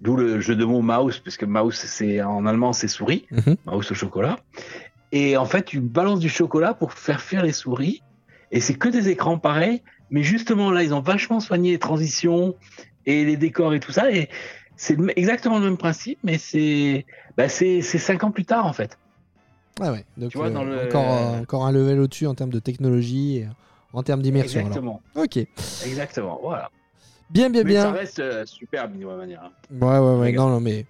d'où 0.00 0.16
le 0.16 0.40
jeu 0.40 0.54
de 0.56 0.64
mots 0.64 0.82
mouse, 0.82 1.18
puisque 1.18 1.44
mouse 1.44 1.76
c'est 1.76 2.22
en 2.22 2.46
allemand 2.46 2.72
c'est 2.72 2.88
souris, 2.88 3.26
Mhm. 3.30 3.56
mouse 3.66 3.90
au 3.90 3.94
chocolat. 3.94 4.36
Et 5.12 5.36
en 5.36 5.46
fait, 5.46 5.64
tu 5.64 5.80
balances 5.80 6.20
du 6.20 6.28
chocolat 6.28 6.74
pour 6.74 6.92
faire 6.92 7.20
fuir 7.22 7.42
les 7.42 7.52
souris, 7.52 8.02
et 8.50 8.60
c'est 8.60 8.74
que 8.74 8.88
des 8.88 9.08
écrans 9.08 9.38
pareils, 9.38 9.82
mais 10.10 10.22
justement 10.22 10.70
là, 10.70 10.82
ils 10.82 10.92
ont 10.94 11.00
vachement 11.00 11.40
soigné 11.40 11.70
les 11.72 11.78
transitions 11.78 12.56
et 13.06 13.24
les 13.24 13.36
décors 13.36 13.72
et 13.74 13.80
tout 13.80 13.92
ça, 13.92 14.10
et 14.10 14.28
c'est 14.76 14.96
exactement 15.16 15.58
le 15.58 15.64
même 15.64 15.78
principe, 15.78 16.18
mais 16.22 16.38
c'est 16.38 17.06
bah, 17.36 17.48
c'est 17.48 17.80
cinq 17.82 18.22
ans 18.24 18.30
plus 18.30 18.44
tard 18.44 18.66
en 18.66 18.72
fait. 18.72 18.98
Ah 19.80 19.92
ouais, 19.92 20.04
donc 20.16 20.30
Tu 20.30 20.38
vois, 20.38 20.48
euh, 20.48 20.50
dans 20.50 20.64
le- 20.64 20.86
encore, 20.86 21.06
encore 21.40 21.66
un 21.66 21.72
level 21.72 22.00
au-dessus 22.00 22.26
en 22.26 22.34
termes 22.34 22.52
de 22.52 22.58
technologie, 22.60 23.38
et 23.38 23.48
en 23.92 24.02
termes 24.02 24.22
d'immersion. 24.22 24.60
alors. 24.60 24.68
Exactement, 24.68 25.02
Ok, 25.14 25.38
exactement, 25.84 26.38
voilà. 26.42 26.70
Bien, 27.30 27.50
bien, 27.50 27.62
Mais 27.64 27.74
ça 27.74 27.90
bien. 27.90 27.92
reste 27.92 28.18
euh, 28.18 28.44
super, 28.46 28.88
Benoît 28.88 29.16
Mania. 29.16 29.50
Ouais, 29.70 29.86
ouais, 29.86 29.98
ouais, 29.98 30.26
Regarde. 30.28 30.48
non, 30.48 30.54
non, 30.54 30.60
mais. 30.60 30.86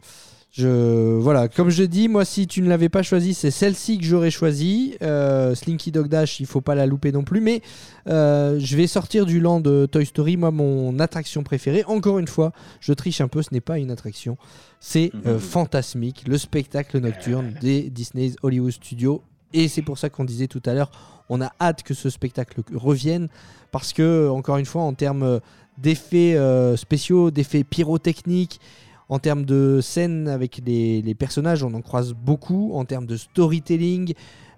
Je, 0.51 1.17
voilà, 1.19 1.47
comme 1.47 1.69
je 1.71 1.85
dis, 1.85 2.09
moi, 2.09 2.25
si 2.25 2.49
tu 2.49 2.63
ne 2.63 2.69
l'avais 2.69 2.89
pas 2.89 3.03
choisi, 3.05 3.33
c'est 3.35 3.51
celle-ci 3.53 3.99
que 3.99 4.05
j'aurais 4.05 4.31
choisi. 4.33 4.97
Euh, 5.03 5.55
Slinky 5.55 5.93
Dog 5.93 6.09
Dash, 6.09 6.41
il 6.41 6.47
faut 6.47 6.63
pas 6.63 6.75
la 6.75 6.87
louper 6.87 7.13
non 7.13 7.23
plus. 7.23 7.41
Mais 7.41 7.63
euh, 8.09 8.59
je 8.59 8.77
vais 8.77 8.89
sortir 8.89 9.25
du 9.25 9.39
land 9.41 9.61
de 9.61 9.87
Toy 9.87 10.05
Story. 10.07 10.37
Moi, 10.37 10.51
mon 10.51 10.99
attraction 10.99 11.45
préférée, 11.45 11.85
encore 11.87 12.19
une 12.19 12.27
fois, 12.27 12.53
je 12.81 12.93
triche 12.93 13.21
un 13.21 13.29
peu, 13.29 13.43
ce 13.43 13.51
n'est 13.53 13.61
pas 13.61 13.79
une 13.79 13.91
attraction. 13.93 14.37
C'est 14.81 15.13
euh, 15.27 15.35
Mhm. 15.35 15.39
Fantasmique, 15.39 16.25
le 16.27 16.39
spectacle 16.39 16.99
nocturne 16.99 17.53
des 17.61 17.89
Disney's 17.91 18.35
Hollywood 18.43 18.73
Studios. 18.73 19.23
Et 19.53 19.69
c'est 19.69 19.83
pour 19.83 19.97
ça 19.99 20.09
qu'on 20.11 20.25
disait 20.25 20.49
tout 20.49 20.63
à 20.67 20.75
l'heure, 20.75 20.91
on 21.29 21.41
a 21.41 21.53
hâte 21.61 21.83
que 21.85 21.95
ce 21.95 22.11
spectacle 22.11 22.63
revienne. 22.75 23.29
Parce 23.71 23.93
que, 23.93 24.29
encore 24.29 24.57
une 24.57 24.67
fois, 24.67 24.83
en 24.83 24.95
termes 24.95 25.41
d'effets 25.81 26.37
euh, 26.37 26.77
spéciaux, 26.77 27.31
d'effets 27.31 27.65
pyrotechniques, 27.65 28.61
En 29.11 29.19
termes 29.19 29.47
de 29.47 29.81
scènes 29.81 30.29
avec 30.29 30.61
les, 30.67 31.15
personnages, 31.15 31.65
on 31.65 31.73
en 31.73 31.81
croise 31.81 32.13
beaucoup. 32.13 32.73
En 32.75 32.85
termes 32.85 33.07
de 33.07 33.17
storytelling, 33.17 34.13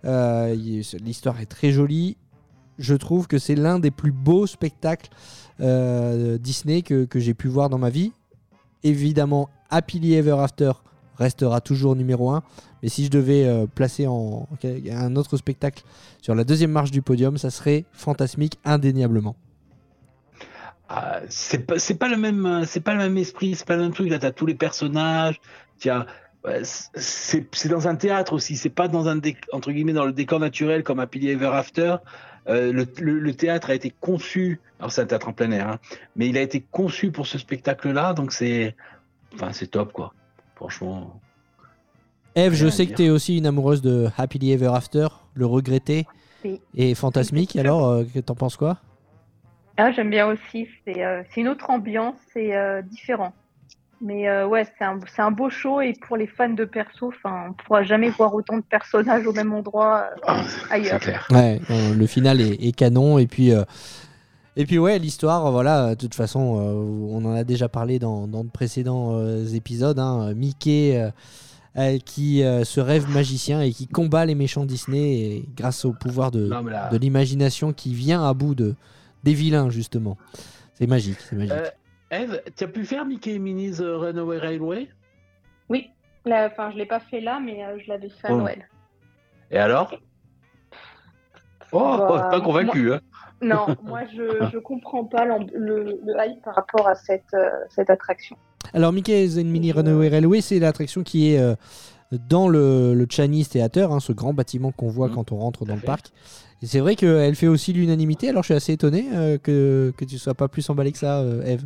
euh, 0.05 0.57
l'histoire 1.01 1.41
est 1.41 1.47
très 1.47 1.71
jolie. 1.71 2.17
Je 2.79 2.97
trouve 2.97 3.29
que 3.29 3.39
c'est 3.39 3.55
l'un 3.55 3.79
des 3.79 3.93
plus 3.93 4.11
beaux 4.11 4.49
spectacles 4.49 5.11
euh, 5.61 6.37
Disney 6.39 6.83
que, 6.83 7.07
j'ai 7.15 7.35
pu 7.35 7.47
voir 7.47 7.69
dans 7.69 7.79
ma 7.79 7.91
vie. 7.91 8.13
Évidemment, 8.83 9.51
Happily 9.69 10.15
Ever 10.15 10.39
After 10.41 10.73
restera 11.17 11.61
toujours 11.61 11.95
numéro 11.95 12.31
1. 12.31 12.43
Mais 12.83 12.89
si 12.89 13.05
je 13.05 13.11
devais 13.11 13.67
placer 13.75 14.09
en, 14.09 14.49
un 14.91 15.15
autre 15.17 15.37
spectacle 15.37 15.85
sur 16.23 16.35
la 16.35 16.43
deuxième 16.43 16.73
marche 16.73 16.91
du 16.91 17.03
podium, 17.03 17.37
ça 17.37 17.51
serait 17.51 17.85
Fantasmique 17.93 18.59
indéniablement. 18.65 19.37
Ah, 20.93 21.21
c'est 21.29 21.67
pas 21.67 21.79
c'est 21.79 21.95
pas 21.95 22.09
le 22.09 22.17
même 22.17 22.65
c'est 22.67 22.81
pas 22.81 22.93
le 22.95 22.99
même 22.99 23.17
esprit 23.17 23.55
c'est 23.55 23.65
pas 23.67 23.77
le 23.77 23.83
même 23.83 23.93
truc. 23.93 24.11
Là 24.11 24.19
t'as 24.19 24.33
tous 24.33 24.45
les 24.47 24.57
personnages. 24.57 25.41
C'est 26.95 27.47
c'est 27.53 27.69
dans 27.69 27.87
un 27.87 27.95
théâtre 27.97 28.33
aussi. 28.33 28.57
C'est 28.57 28.71
pas 28.71 28.89
dans 28.89 29.07
un 29.09 29.17
dé- 29.17 29.37
entre 29.53 29.71
guillemets 29.73 29.93
dans 29.93 30.05
le 30.07 30.13
décor 30.13 30.41
naturel 30.41 30.83
comme 30.83 30.99
Happily 30.99 31.29
Ever 31.31 31.47
After. 31.53 31.97
Euh, 32.49 32.73
le, 32.73 32.87
le- 32.99 33.19
le 33.19 33.35
théâtre 33.35 33.71
a 33.71 33.75
été 33.75 33.93
conçu. 34.01 34.61
Alors 34.79 34.91
c'est 34.91 35.03
un 35.03 35.07
théâtre 35.07 35.29
en 35.29 35.33
plein 35.33 35.51
air 35.53 35.69
hein, 35.69 35.79
mais 36.17 36.29
il 36.29 36.37
a 36.39 36.41
été 36.43 36.61
conçu 36.61 37.13
pour 37.13 37.27
ce 37.27 37.39
spectacle 37.39 37.93
là 37.93 38.15
donc 38.15 38.33
c'est 38.33 38.75
enfin 39.35 39.53
c'est 39.53 39.69
top 39.69 39.93
quoi. 39.93 40.13
Franchement. 40.57 41.21
Eve, 42.35 42.55
je 42.55 42.67
à 42.67 42.71
sais 42.71 42.87
que 42.87 42.95
tu 42.95 43.05
es 43.05 43.11
aussi 43.11 43.39
une 43.39 43.47
amoureuse 43.47 43.83
de 43.83 44.09
Happily 44.17 44.53
Ever 44.53 44.71
After, 44.75 45.09
le 45.35 45.47
regretté 45.47 46.07
Oui. 46.45 46.61
et 46.75 46.95
Fantasmique. 46.95 47.57
Alors, 47.57 47.89
euh, 47.89 48.05
t'en 48.25 48.35
penses 48.35 48.57
quoi? 48.57 48.79
Ah, 49.81 49.93
j'aime 49.93 50.11
bien 50.11 50.27
aussi. 50.27 50.69
C'est 50.85 51.03
euh, 51.03 51.23
c'est 51.33 51.41
une 51.41 51.49
autre 51.49 51.71
ambiance, 51.71 52.17
c'est 52.35 52.55
euh, 52.55 52.83
différent. 52.83 53.33
Mais 54.03 54.29
euh, 54.29 54.47
ouais, 54.47 54.67
c'est 54.79 54.85
un, 54.85 54.99
c'est 55.15 55.23
un 55.23 55.31
beau 55.31 55.49
show 55.51 55.81
et 55.81 55.95
pour 56.07 56.17
les 56.17 56.27
fans 56.27 56.49
de 56.51 56.65
perso, 56.65 57.09
enfin, 57.09 57.49
on 57.51 57.53
pourra 57.53 57.83
jamais 57.83 58.11
voir 58.11 58.35
autant 58.35 58.57
de 58.57 58.63
personnages 58.63 59.27
au 59.27 59.33
même 59.33 59.53
endroit 59.53 60.05
euh, 60.13 60.17
ah, 60.27 60.43
ailleurs. 60.71 60.99
c'est 61.03 61.11
clair 61.11 61.29
Ouais, 61.31 61.61
le 61.97 62.07
final 62.07 62.41
est, 62.41 62.63
est 62.63 62.73
canon 62.73 63.19
et 63.19 63.27
puis 63.27 63.53
euh, 63.53 63.63
et 64.57 64.67
puis 64.67 64.79
ouais, 64.79 64.99
l'histoire, 64.99 65.51
voilà, 65.53 65.95
de 65.95 66.01
toute 66.01 66.15
façon, 66.15 66.59
euh, 66.59 66.73
on 67.11 67.25
en 67.25 67.35
a 67.35 67.45
déjà 67.45 67.69
parlé 67.69 67.99
dans, 67.99 68.27
dans 68.27 68.45
de 68.45 68.51
précédents 68.51 69.13
euh, 69.15 69.47
épisodes. 69.55 69.99
hein, 69.99 70.35
Mickey 70.35 70.97
euh, 70.97 71.11
euh, 71.79 71.99
qui 72.05 72.43
euh, 72.43 72.65
se 72.65 72.81
rêve 72.81 73.09
magicien 73.11 73.61
et 73.61 73.71
qui 73.71 73.87
combat 73.87 74.27
les 74.27 74.35
méchants 74.35 74.65
Disney 74.65 75.13
et 75.21 75.45
grâce 75.57 75.85
au 75.85 75.93
pouvoir 75.93 76.31
de, 76.31 76.51
de 76.91 76.97
l'imagination 76.97 77.73
qui 77.73 77.95
vient 77.95 78.27
à 78.27 78.35
bout 78.35 78.55
de 78.55 78.75
des 79.25 79.35
vilains 79.35 79.71
justement. 79.71 80.17
C'est 80.75 80.87
magique, 80.87 81.19
c'est 81.21 81.37
magique. 81.37 81.53
Euh, 81.53 81.71
Eve 82.11 82.43
tu 82.57 82.65
as 82.65 82.69
pu 82.69 82.85
faire 82.85 83.05
Mickey 83.05 83.35
et 83.35 83.39
Minnie's 83.39 83.81
euh, 83.81 83.97
Runaway 83.99 84.39
Railway? 84.39 84.89
Oui, 85.69 85.91
là, 86.25 86.49
enfin, 86.51 86.71
je 86.73 86.77
l'ai 86.77 86.87
pas 86.87 87.01
fait 87.01 87.21
là, 87.21 87.39
mais 87.39 87.65
euh, 87.65 87.79
je 87.85 87.89
l'avais 87.89 88.09
fait 88.09 88.29
à 88.29 88.33
Oh. 88.35 88.39
Noël. 88.39 88.69
et 89.51 89.59
alors? 89.59 89.95
Oh 91.73 91.97
Bah, 91.99 92.29
pas 92.31 92.41
convaincu 92.41 92.93
hein 92.93 93.01
Non, 93.43 93.67
moi, 93.85 94.01
je, 94.13 94.49
je 94.53 94.59
comprends 94.59 95.05
pas 95.05 95.25
le, 95.25 95.45
le 95.55 96.15
hype 96.19 96.43
par 96.43 96.55
rapport 96.57 96.89
à 96.89 96.95
cette, 96.97 97.33
euh, 97.35 97.49
cette 97.69 97.91
attraction. 97.91 98.37
Alors 98.75 98.93
Mickey's 98.93 99.37
and 99.39 99.45
Minnie 99.45 99.73
Runaway 99.73 100.09
Railway, 100.09 100.41
c'est 100.41 100.59
l'attraction 100.59 101.03
qui 101.03 101.33
est 101.33 101.39
euh, 101.41 101.55
dans 102.29 102.49
le, 102.49 102.95
le 102.95 103.07
Chinese 103.09 103.49
Theater, 103.51 103.93
hein, 103.93 104.01
ce 104.01 104.13
grand 104.13 104.33
bâtiment 104.35 104.73
qu'on 104.73 104.89
voit 104.89 105.09
Mhm, 105.09 105.15
quand 105.15 105.33
on 105.33 105.37
rentre 105.37 105.65
dans 105.65 105.75
le 105.75 105.81
fait. 105.81 105.87
parc. 105.87 106.07
Et 106.63 106.67
c'est 106.67 106.81
vrai 106.81 106.95
qu'elle 106.95 107.35
fait 107.35 107.47
aussi 107.47 107.73
l'unanimité, 107.73 108.29
alors 108.29 108.43
je 108.43 108.49
suis 108.49 108.55
assez 108.55 108.73
étonné 108.73 109.07
euh, 109.15 109.39
que, 109.39 109.93
que 109.97 110.05
tu 110.05 110.19
sois 110.19 110.35
pas 110.35 110.49
plus 110.49 110.69
emballé 110.69 110.93
que 110.93 110.99
ça, 110.99 111.21
euh, 111.21 111.43
Eve. 111.45 111.65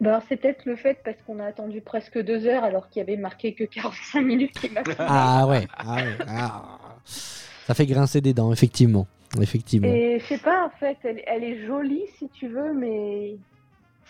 Bah, 0.00 0.10
alors, 0.10 0.22
c'est 0.28 0.36
peut-être 0.36 0.64
le 0.66 0.76
fait 0.76 0.98
parce 1.04 1.16
qu'on 1.26 1.38
a 1.38 1.44
attendu 1.44 1.80
presque 1.80 2.18
deux 2.22 2.46
heures 2.46 2.64
alors 2.64 2.88
qu'il 2.90 3.00
y 3.00 3.02
avait 3.02 3.16
marqué 3.16 3.54
que 3.54 3.64
45 3.64 4.20
minutes 4.22 4.58
qui 4.58 4.68
m'a 4.70 4.84
fait. 4.84 4.96
Ah 4.98 5.46
ouais, 5.46 5.66
ah 5.78 5.94
ouais, 5.96 6.16
ah. 6.28 6.78
ça 7.06 7.74
fait 7.74 7.86
grincer 7.86 8.20
des 8.20 8.34
dents, 8.34 8.52
effectivement. 8.52 9.06
Effectivement. 9.40 9.88
Et 9.88 10.18
je 10.20 10.26
sais 10.26 10.38
pas, 10.38 10.66
en 10.66 10.70
fait, 10.78 10.98
elle, 11.02 11.22
elle 11.26 11.44
est 11.44 11.66
jolie 11.66 12.04
si 12.18 12.28
tu 12.28 12.48
veux, 12.48 12.72
mais 12.74 13.36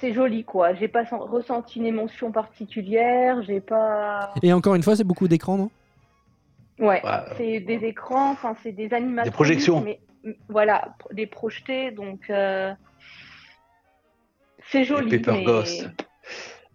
c'est 0.01 0.13
joli 0.13 0.45
quoi. 0.45 0.75
J'ai 0.75 0.89
pas 0.89 1.05
sen- 1.07 1.19
ressenti 1.19 1.79
une 1.79 1.87
émotion 1.87 2.33
particulière, 2.33 3.43
j'ai 3.43 3.61
pas. 3.61 4.33
Et 4.43 4.53
encore 4.53 4.75
une 4.75 4.83
fois, 4.83 4.97
c'est 4.97 5.05
beaucoup 5.05 5.29
d'écran, 5.29 5.57
non? 5.57 5.71
Ouais, 6.79 7.01
Ouais. 7.05 7.11
c'est 7.37 7.61
des 7.61 7.85
écrans, 7.87 8.31
enfin, 8.33 8.55
c'est 8.63 8.73
des 8.73 8.93
animations. 8.93 9.33
projections. 9.33 9.81
Mais 9.83 10.01
voilà, 10.49 10.95
des 11.13 11.27
projetés, 11.27 11.91
donc 11.91 12.29
euh, 12.31 12.73
c'est 14.71 14.85
joli. 14.85 15.19
Paper 15.19 15.39
mais... 15.39 15.45
Ghost. 15.45 15.89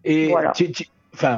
Et 0.04 0.28
Voilà. 0.28 0.52
tu- 0.52 0.72
tu- 0.72 0.88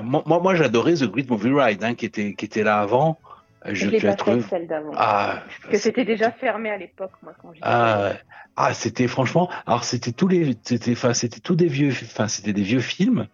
moi, 0.03 0.23
moi, 0.25 0.55
j'adorais 0.55 0.95
The 0.95 1.05
Great 1.05 1.29
Movie 1.29 1.53
Ride, 1.53 1.85
hein, 1.85 1.95
qui 1.95 2.07
était, 2.07 2.35
qui 2.35 2.45
était 2.45 2.63
là 2.63 2.81
avant. 2.81 3.19
Je, 3.67 3.89
l'ai 3.89 3.99
pas 4.01 4.17
faite 4.17 4.43
celle 4.43 4.67
d'avant. 4.67 4.93
Ah, 4.95 5.43
Parce 5.63 5.73
que 5.73 5.79
c'était 5.79 6.05
déjà 6.05 6.31
fermé 6.31 6.71
à 6.71 6.77
l'époque, 6.77 7.13
moi, 7.23 7.33
quand 7.41 7.53
j'étais. 7.55 7.67
ah, 7.67 8.13
ah, 8.57 8.75
c'était 8.75 9.09
franchement. 9.09 9.51
Alors, 9.67 9.85
c'était 9.85 10.13
tous 10.13 10.29
les, 10.29 10.55
c'était, 10.63 10.93
enfin, 10.93 11.15
c'était 11.15 11.41
tous 11.41 11.57
des 11.57 11.67
vieux, 11.67 11.91
enfin, 11.91 12.29
c'était 12.29 12.53
des 12.53 12.63
vieux 12.63 12.81
films. 12.81 13.27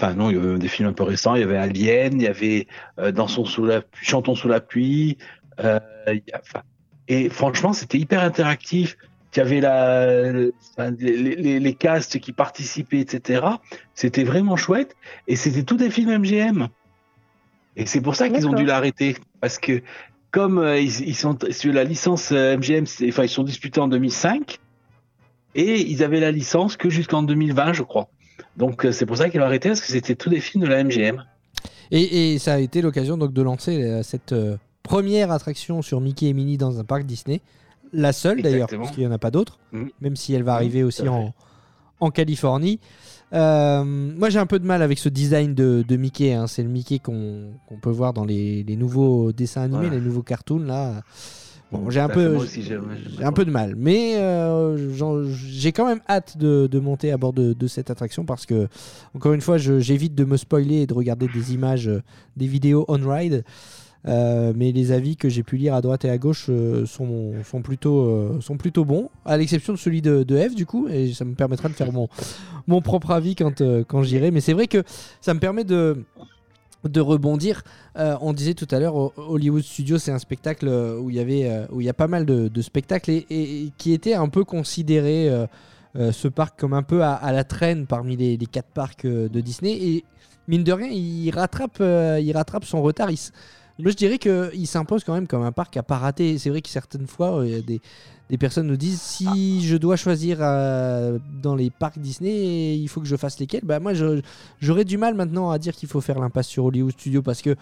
Enfin, 0.00 0.14
non, 0.14 0.30
il 0.30 0.36
y 0.36 0.38
avait 0.38 0.58
des 0.58 0.68
films 0.68 0.88
un 0.88 0.92
peu 0.94 1.02
récents. 1.02 1.34
Il 1.34 1.40
y 1.40 1.44
avait 1.44 1.58
Alien, 1.58 2.14
il 2.14 2.22
y 2.22 2.26
avait 2.26 2.66
euh, 2.98 3.12
Dansons 3.12 3.44
sous 3.44 3.66
la, 3.66 3.82
Chantons 4.00 4.34
sous 4.34 4.48
la 4.48 4.60
pluie. 4.60 5.18
euh, 5.62 5.78
enfin, 6.34 6.62
et 7.06 7.28
franchement, 7.28 7.72
c'était 7.74 7.98
hyper 7.98 8.22
interactif. 8.22 8.96
Il 9.34 9.38
y 9.38 9.42
avait 9.42 9.60
la, 9.60 10.32
les, 10.32 11.16
les, 11.36 11.60
les 11.60 11.74
castes 11.74 12.18
qui 12.18 12.32
participaient, 12.32 13.00
etc. 13.00 13.44
C'était 13.94 14.24
vraiment 14.24 14.56
chouette. 14.56 14.96
Et 15.28 15.36
c'était 15.36 15.64
tous 15.64 15.76
des 15.76 15.90
films 15.90 16.16
MGM. 16.18 16.68
Et 17.76 17.84
c'est 17.86 18.00
pour 18.00 18.16
ça 18.16 18.28
qu'ils 18.28 18.46
ont 18.48 18.52
dû 18.52 18.64
l'arrêter. 18.64 19.16
Parce 19.40 19.58
que 19.58 19.82
comme 20.30 20.58
euh, 20.58 20.78
ils, 20.80 21.08
ils 21.08 21.14
sont 21.14 21.36
sur 21.50 21.72
la 21.72 21.84
licence 21.84 22.32
euh, 22.32 22.56
MGM, 22.56 22.86
c'est- 22.86 23.08
enfin 23.08 23.24
ils 23.24 23.28
sont 23.28 23.42
disputés 23.44 23.80
en 23.80 23.88
2005 23.88 24.58
et 25.54 25.80
ils 25.90 26.02
avaient 26.02 26.20
la 26.20 26.30
licence 26.30 26.76
que 26.76 26.88
jusqu'en 26.90 27.22
2020, 27.22 27.72
je 27.74 27.82
crois. 27.82 28.08
Donc 28.56 28.84
euh, 28.84 28.92
c'est 28.92 29.06
pour 29.06 29.16
ça 29.16 29.28
qu'ils 29.30 29.40
l'ont 29.40 29.46
arrêté 29.46 29.68
parce 29.68 29.80
que 29.80 29.86
c'était 29.88 30.14
tous 30.16 30.28
des 30.30 30.40
films 30.40 30.64
de 30.64 30.68
la 30.68 30.82
MGM. 30.84 31.24
Et, 31.90 32.34
et 32.34 32.38
ça 32.38 32.54
a 32.54 32.58
été 32.58 32.82
l'occasion 32.82 33.16
donc 33.16 33.32
de 33.32 33.42
lancer 33.42 33.82
euh, 33.82 34.02
cette 34.02 34.32
euh, 34.32 34.56
première 34.82 35.30
attraction 35.32 35.82
sur 35.82 36.00
Mickey 36.00 36.26
et 36.26 36.32
Minnie 36.32 36.56
dans 36.56 36.78
un 36.78 36.84
parc 36.84 37.04
Disney. 37.04 37.40
La 37.92 38.12
seule 38.12 38.40
d'ailleurs, 38.42 38.68
parce 38.68 38.92
qu'il 38.92 39.00
n'y 39.00 39.06
en 39.08 39.12
a 39.12 39.18
pas 39.18 39.30
d'autres, 39.32 39.58
Mhm. 39.72 39.90
même 40.00 40.16
si 40.16 40.32
elle 40.34 40.44
va 40.44 40.54
arriver 40.54 40.82
tout 40.82 40.86
aussi 40.88 41.08
en, 41.08 41.34
en 41.98 42.10
Californie. 42.10 42.78
Euh, 43.32 43.84
moi 43.84 44.28
j'ai 44.30 44.38
un 44.40 44.46
peu 44.46 44.58
de 44.58 44.66
mal 44.66 44.82
avec 44.82 44.98
ce 44.98 45.08
design 45.08 45.54
de, 45.54 45.84
de 45.86 45.96
Mickey. 45.96 46.32
hein. 46.32 46.46
C'est 46.46 46.62
le 46.62 46.68
Mickey 46.68 46.98
qu'on 46.98 47.52
peut 47.80 47.90
voir 47.90 48.12
dans 48.12 48.24
les, 48.24 48.62
les 48.64 48.76
nouveaux 48.76 49.32
dessins 49.32 49.62
animés, 49.62 49.90
les 49.90 50.00
nouveaux 50.00 50.22
cartoons 50.22 50.58
là. 50.64 51.02
Bon, 51.72 51.88
j'ai 51.88 52.00
un 52.00 52.08
peu, 52.08 52.36
un 53.22 53.32
peu 53.32 53.44
de 53.44 53.50
mal, 53.50 53.74
mais 53.76 54.16
euh, 54.16 54.76
j'ai 55.48 55.70
quand 55.70 55.86
même 55.86 56.00
hâte 56.08 56.36
de, 56.36 56.66
de 56.66 56.78
monter 56.80 57.12
à 57.12 57.16
bord 57.16 57.32
de, 57.32 57.52
de 57.52 57.66
cette 57.68 57.90
attraction 57.90 58.24
parce 58.24 58.44
que, 58.44 58.66
encore 59.14 59.32
une 59.34 59.40
fois, 59.40 59.56
j'évite 59.56 60.16
de 60.16 60.24
me 60.24 60.36
spoiler 60.36 60.82
et 60.82 60.86
de 60.86 60.94
regarder 60.94 61.28
des 61.28 61.54
images, 61.54 61.88
euh, 61.88 62.02
des 62.36 62.46
vidéos 62.46 62.84
on-ride. 62.88 63.44
Euh, 64.08 64.54
mais 64.56 64.72
les 64.72 64.92
avis 64.92 65.16
que 65.16 65.28
j'ai 65.28 65.42
pu 65.42 65.56
lire 65.58 65.74
à 65.74 65.82
droite 65.82 66.04
et 66.06 66.10
à 66.10 66.16
gauche 66.16 66.46
euh, 66.48 66.86
sont, 66.86 67.34
sont, 67.44 67.60
plutôt, 67.60 68.06
euh, 68.06 68.40
sont 68.40 68.56
plutôt 68.56 68.84
bons, 68.84 69.10
à 69.26 69.36
l'exception 69.36 69.74
de 69.74 69.78
celui 69.78 70.00
de, 70.00 70.22
de 70.22 70.36
Eve, 70.36 70.54
du 70.54 70.64
coup, 70.64 70.88
et 70.88 71.12
ça 71.12 71.24
me 71.24 71.34
permettra 71.34 71.68
de 71.68 71.74
faire 71.74 71.92
mon, 71.92 72.08
mon 72.66 72.80
propre 72.80 73.10
avis 73.10 73.34
quand, 73.34 73.62
quand 73.86 74.02
j'irai. 74.02 74.30
Mais 74.30 74.40
c'est 74.40 74.54
vrai 74.54 74.66
que 74.66 74.82
ça 75.20 75.34
me 75.34 75.40
permet 75.40 75.64
de, 75.64 76.04
de 76.84 77.00
rebondir. 77.00 77.62
Euh, 77.98 78.16
on 78.20 78.32
disait 78.32 78.54
tout 78.54 78.68
à 78.70 78.78
l'heure, 78.78 79.18
Hollywood 79.18 79.62
Studios, 79.62 79.98
c'est 79.98 80.12
un 80.12 80.18
spectacle 80.18 80.68
euh, 80.68 80.98
où 80.98 81.10
il 81.10 81.16
y 81.16 81.20
avait, 81.20 81.48
euh, 81.48 81.66
où 81.70 81.80
il 81.80 81.84
y 81.84 81.90
a 81.90 81.94
pas 81.94 82.08
mal 82.08 82.24
de, 82.24 82.62
spectacles 82.62 83.10
et, 83.10 83.72
qui 83.76 83.92
était 83.92 84.14
un 84.14 84.28
peu 84.28 84.44
considéré 84.44 85.30
ce 85.94 86.28
parc 86.28 86.58
comme 86.58 86.74
un 86.74 86.82
peu 86.82 87.02
à, 87.02 87.32
la 87.32 87.44
traîne 87.44 87.86
parmi 87.86 88.16
les, 88.16 88.38
quatre 88.46 88.68
parcs 88.72 89.06
de 89.06 89.40
Disney. 89.40 89.72
Et 89.72 90.04
mine 90.46 90.62
de 90.62 90.72
rien, 90.72 90.88
il 90.88 91.30
rattrape, 91.30 91.80
il 91.80 92.32
rattrape 92.34 92.64
son 92.64 92.82
retard. 92.82 93.10
S- 93.78 93.82
moi, 93.82 93.90
je 93.90 93.96
dirais 93.96 94.18
qu'il 94.18 94.66
s'impose 94.66 95.04
quand 95.04 95.14
même 95.14 95.26
comme 95.26 95.42
un 95.42 95.52
parc 95.52 95.76
à 95.76 95.82
pas 95.82 95.98
rater. 95.98 96.38
C'est 96.38 96.50
vrai 96.50 96.62
que 96.62 96.68
certaines 96.68 97.06
fois, 97.06 97.40
euh, 97.42 97.62
des, 97.62 97.80
des 98.28 98.38
personnes 98.38 98.66
nous 98.68 98.76
disent 98.76 99.00
si 99.00 99.66
je 99.66 99.76
dois 99.76 99.96
choisir 99.96 100.38
euh, 100.40 101.18
dans 101.42 101.54
les 101.56 101.70
parcs 101.70 101.98
Disney, 101.98 102.76
il 102.76 102.88
faut 102.88 103.00
que 103.00 103.06
je 103.06 103.16
fasse 103.16 103.38
lesquels. 103.40 103.62
Bah, 103.64 103.80
moi, 103.80 103.92
j'aurais 104.60 104.84
du 104.84 104.98
mal 104.98 105.14
maintenant 105.14 105.50
à 105.50 105.58
dire 105.58 105.74
qu'il 105.74 105.88
faut 105.88 106.00
faire 106.00 106.18
l'impasse 106.20 106.46
sur 106.46 106.64
Hollywood 106.66 106.92
Studios 106.92 107.22
parce 107.22 107.42
que, 107.42 107.56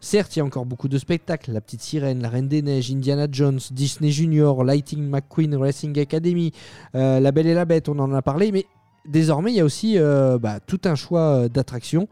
certes, 0.00 0.34
il 0.36 0.40
y 0.40 0.42
a 0.42 0.44
encore 0.44 0.66
beaucoup 0.66 0.88
de 0.88 0.98
spectacles 0.98 1.52
La 1.52 1.60
Petite 1.60 1.82
Sirène, 1.82 2.20
La 2.22 2.28
Reine 2.30 2.48
des 2.48 2.62
Neiges, 2.62 2.90
Indiana 2.90 3.26
Jones, 3.30 3.60
Disney 3.70 4.10
Junior, 4.10 4.64
Lighting 4.64 5.08
McQueen 5.08 5.54
Racing 5.56 5.98
Academy, 5.98 6.52
euh, 6.94 7.20
La 7.20 7.30
Belle 7.32 7.46
et 7.46 7.54
la 7.54 7.64
Bête, 7.64 7.88
on 7.88 7.98
en 7.98 8.12
a 8.12 8.22
parlé, 8.22 8.50
mais 8.52 8.66
désormais, 9.06 9.52
il 9.52 9.56
y 9.56 9.60
a 9.60 9.64
aussi 9.64 9.96
bah, 10.40 10.58
tout 10.66 10.80
un 10.84 10.94
choix 10.96 11.48
d'attractions. 11.48 12.08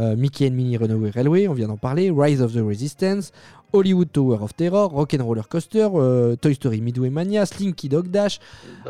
Euh, 0.00 0.16
Mickey 0.16 0.48
and 0.48 0.52
Minnie 0.54 0.76
Runaway 0.76 1.10
Railway, 1.10 1.46
on 1.48 1.52
vient 1.54 1.68
d'en 1.68 1.76
parler, 1.76 2.10
Rise 2.10 2.42
of 2.42 2.52
the 2.52 2.58
Resistance, 2.66 3.30
Hollywood 3.72 4.10
Tower 4.10 4.38
of 4.42 4.54
Terror, 4.56 4.88
Rock'n'Roller 4.90 5.42
Coaster, 5.48 5.88
euh, 5.94 6.34
Toy 6.36 6.54
Story 6.54 6.80
Midway 6.80 7.10
Mania, 7.10 7.46
Slinky 7.46 7.88
Dog 7.88 8.08
Dash, 8.08 8.40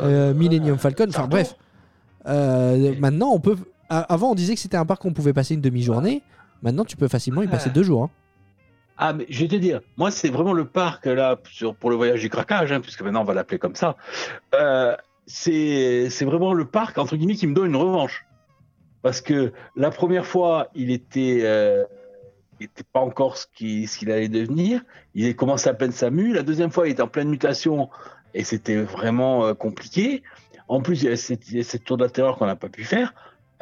euh, 0.03 0.33
Millennium 0.33 0.79
Falcon, 0.79 1.07
enfin 1.09 1.27
bref. 1.29 1.57
Maintenant, 2.27 3.31
on 3.33 3.41
peut 3.41 3.57
avant, 3.91 4.31
on 4.31 4.35
disait 4.35 4.55
que 4.55 4.61
c'était 4.61 4.77
un 4.79 4.87
parc 4.87 5.03
qu'on 5.03 5.13
pouvait 5.13 5.33
passer 5.35 5.55
une 5.55 5.61
demi-journée. 5.61 6.23
Maintenant, 6.63 6.85
tu 6.85 6.97
peux 6.97 7.09
facilement 7.09 7.43
y 7.43 7.47
passer 7.49 7.69
Ouais. 7.69 7.75
deux 7.75 7.83
jours. 7.83 8.05
hein. 8.05 8.11
Ah, 8.97 9.13
mais 9.13 9.27
je 9.29 9.41
vais 9.41 9.49
te 9.49 9.57
dire, 9.57 9.81
moi, 9.97 10.11
c'est 10.11 10.29
vraiment 10.31 10.53
le 10.53 10.65
parc, 10.65 11.07
là, 11.07 11.37
sur, 11.51 11.75
pour 11.75 11.91
le 11.91 11.97
voyage 11.97 12.21
du 12.21 12.31
craquage, 12.31 12.73
hein, 12.73 12.81
puisque 12.81 13.03
maintenant 13.03 13.21
on 13.23 13.25
va 13.25 13.35
l'appeler 13.35 13.59
comme 13.59 13.75
ça. 13.75 13.97
Euh, 14.55 14.97
c'est 15.27 16.09
c'est 16.11 16.25
vraiment 16.25 16.55
le 16.55 16.65
parc, 16.65 16.97
entre 16.99 17.17
guillemets, 17.17 17.35
qui 17.35 17.47
me 17.47 17.55
donne 17.55 17.67
une 17.67 17.77
revanche. 17.77 18.25
Parce 19.05 19.21
que 19.21 19.53
la 19.77 19.91
première 19.91 20.25
fois, 20.25 20.71
il 20.75 20.91
était, 20.91 21.41
euh, 21.43 21.85
pas 22.95 23.01
encore 23.01 23.37
ce 23.37 23.47
qu'il 23.55 24.11
allait 24.11 24.31
devenir. 24.31 24.81
Il 25.15 25.37
commençait 25.37 25.69
à 25.69 25.75
peine 25.75 25.93
sa 25.93 26.09
mue. 26.09 26.33
La 26.33 26.43
deuxième 26.43 26.71
fois, 26.71 26.89
il 26.89 26.93
était 26.93 27.03
en 27.03 27.09
pleine 27.09 27.29
mutation 27.29 27.91
et 28.33 28.45
c'était 28.45 28.81
vraiment 28.81 29.45
euh, 29.45 29.53
compliqué. 29.53 30.23
En 30.69 30.81
plus, 30.81 31.03
il 31.03 31.11
y 31.11 31.13
a 31.13 31.17
cette, 31.19 31.85
tour 31.85 31.99
de 31.99 32.05
la 32.05 32.09
terreur 32.09 32.39
qu'on 32.39 32.47
n'a 32.47 32.57
pas 32.57 32.71
pu 32.71 32.83
faire. 32.83 33.13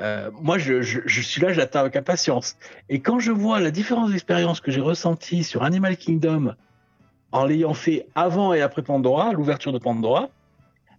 Euh, 0.00 0.30
moi, 0.40 0.58
je, 0.58 0.80
je, 0.80 1.00
je 1.04 1.20
suis 1.20 1.42
là, 1.42 1.52
j'attends 1.52 1.80
avec 1.80 1.96
impatience. 1.96 2.54
Et 2.88 3.00
quand 3.00 3.18
je 3.18 3.32
vois 3.32 3.58
la 3.58 3.72
différence 3.72 4.12
d'expérience 4.12 4.60
que 4.60 4.70
j'ai 4.70 4.80
ressentie 4.80 5.42
sur 5.42 5.64
Animal 5.64 5.96
Kingdom 5.96 6.54
en 7.32 7.44
l'ayant 7.44 7.74
fait 7.74 8.06
avant 8.14 8.54
et 8.54 8.60
après 8.62 8.82
Pandora, 8.82 9.32
l'ouverture 9.32 9.72
de 9.72 9.78
Pandora, 9.78 10.30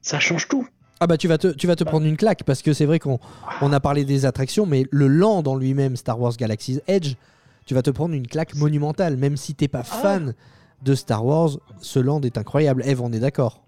ça 0.01 0.19
change 0.19 0.49
tout. 0.49 0.67
Ah 1.03 1.07
bah 1.07 1.17
tu 1.17 1.27
vas 1.27 1.37
te, 1.37 1.47
tu 1.49 1.67
vas 1.67 1.75
te 1.75 1.83
prendre 1.83 2.05
une 2.05 2.15
claque 2.15 2.43
parce 2.45 2.61
que 2.61 2.71
c'est 2.71 2.85
vrai 2.85 2.97
qu'on 2.97 3.19
on 3.61 3.73
a 3.73 3.81
parlé 3.81 4.05
des 4.05 4.25
attractions, 4.25 4.65
mais 4.65 4.85
le 4.89 5.07
land 5.07 5.43
en 5.45 5.57
lui-même, 5.57 5.97
Star 5.97 6.17
Wars 6.17 6.31
Galaxy's 6.37 6.81
Edge, 6.87 7.15
tu 7.65 7.73
vas 7.73 7.81
te 7.81 7.89
prendre 7.89 8.13
une 8.15 8.25
claque 8.25 8.55
monumentale. 8.55 9.17
Même 9.17 9.35
si 9.35 9.53
t'es 9.53 9.67
pas 9.67 9.83
fan 9.83 10.33
de 10.81 10.95
Star 10.95 11.25
Wars, 11.25 11.49
ce 11.79 11.99
land 11.99 12.21
est 12.21 12.37
incroyable. 12.37 12.83
Eve, 12.85 13.01
on 13.01 13.11
est 13.11 13.19
d'accord. 13.19 13.65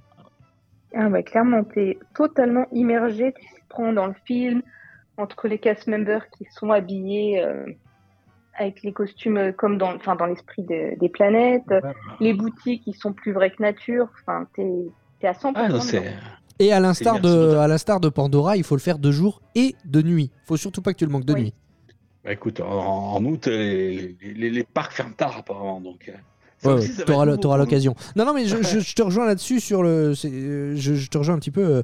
Ah 0.96 1.10
bah 1.10 1.24
clairement, 1.24 1.66
t'es 1.66 2.00
totalement 2.16 2.68
immergé, 2.72 3.34
tu 3.38 3.46
te 3.48 3.68
prends 3.68 3.92
dans 3.92 4.08
le 4.08 4.16
film, 4.26 4.62
entre 5.18 5.50
les 5.50 5.60
cast 5.60 5.88
members 5.88 6.30
qui 6.30 6.46
sont 6.58 6.72
habillés 6.72 7.44
euh, 7.44 7.66
avec 8.58 8.82
les 8.82 8.94
costumes 8.94 9.36
euh, 9.36 9.52
comme 9.52 9.78
dans, 9.78 9.94
enfin, 9.94 10.16
dans 10.16 10.26
l'esprit 10.26 10.64
de- 10.64 10.98
des 10.98 11.10
planètes, 11.10 11.64
les 12.22 12.34
boutiques 12.34 12.86
qui 12.86 12.94
sont 12.94 13.12
plus 13.12 13.34
vraies 13.34 13.52
que 13.52 13.62
nature, 13.62 14.08
enfin 14.26 14.48
t'es 14.56 14.72
t'es 15.20 15.28
à 15.28 15.34
100% 15.34 15.52
Ah, 15.56 15.64
non, 15.64 15.68
dedans. 15.76 15.80
c'est. 15.82 16.14
Et 16.60 16.72
à 16.72 16.80
l'instar 16.80 17.20
de, 17.20 17.56
à 17.56 17.68
l'instar 17.68 18.00
de 18.00 18.10
Pandora, 18.10 18.56
il 18.58 18.64
faut 18.64 18.76
le 18.76 18.82
faire 18.82 18.98
de 19.00 19.12
jour 19.12 19.42
et 19.56 19.76
de 19.86 20.02
nuit. 20.02 20.32
Faut 20.46 20.58
surtout 20.58 20.82
pas 20.82 20.94
que 20.94 20.98
tu 21.00 21.06
le 21.06 21.12
manques 21.12 21.26
de 21.26 21.34
Oui. 21.34 21.42
nuit. 21.44 21.54
Bah, 22.24 22.32
écoute, 22.34 22.60
en, 22.62 23.16
en 23.16 23.26
août, 23.26 23.48
les, 23.48 24.16
les- 24.22 24.50
les 24.50 24.64
parcs 24.64 24.94
ferment 24.94 25.14
tard 25.16 25.36
apparemment, 25.38 25.82
donc. 25.82 26.08
euh, 26.10 26.14
ça 26.58 26.74
Ouais, 26.76 26.82
ouais, 26.82 27.04
pour 27.06 27.26
nous. 27.26 27.58
l'occasion. 27.58 27.94
Non, 28.16 28.26
non, 28.26 28.34
mais 28.34 28.46
je, 28.46 28.64
je- 28.64 28.80
je 28.80 28.96
te 28.96 29.02
rejoins 29.04 29.26
là-dessus 29.26 29.60
sur 29.60 29.84
le. 29.84 30.14
euh, 30.26 30.76
Je, 30.76 30.96
je 30.96 31.10
te 31.10 31.18
rejoins 31.18 31.36
un 31.36 31.40
petit 31.40 31.52
peu 31.52 31.62
euh, 31.66 31.84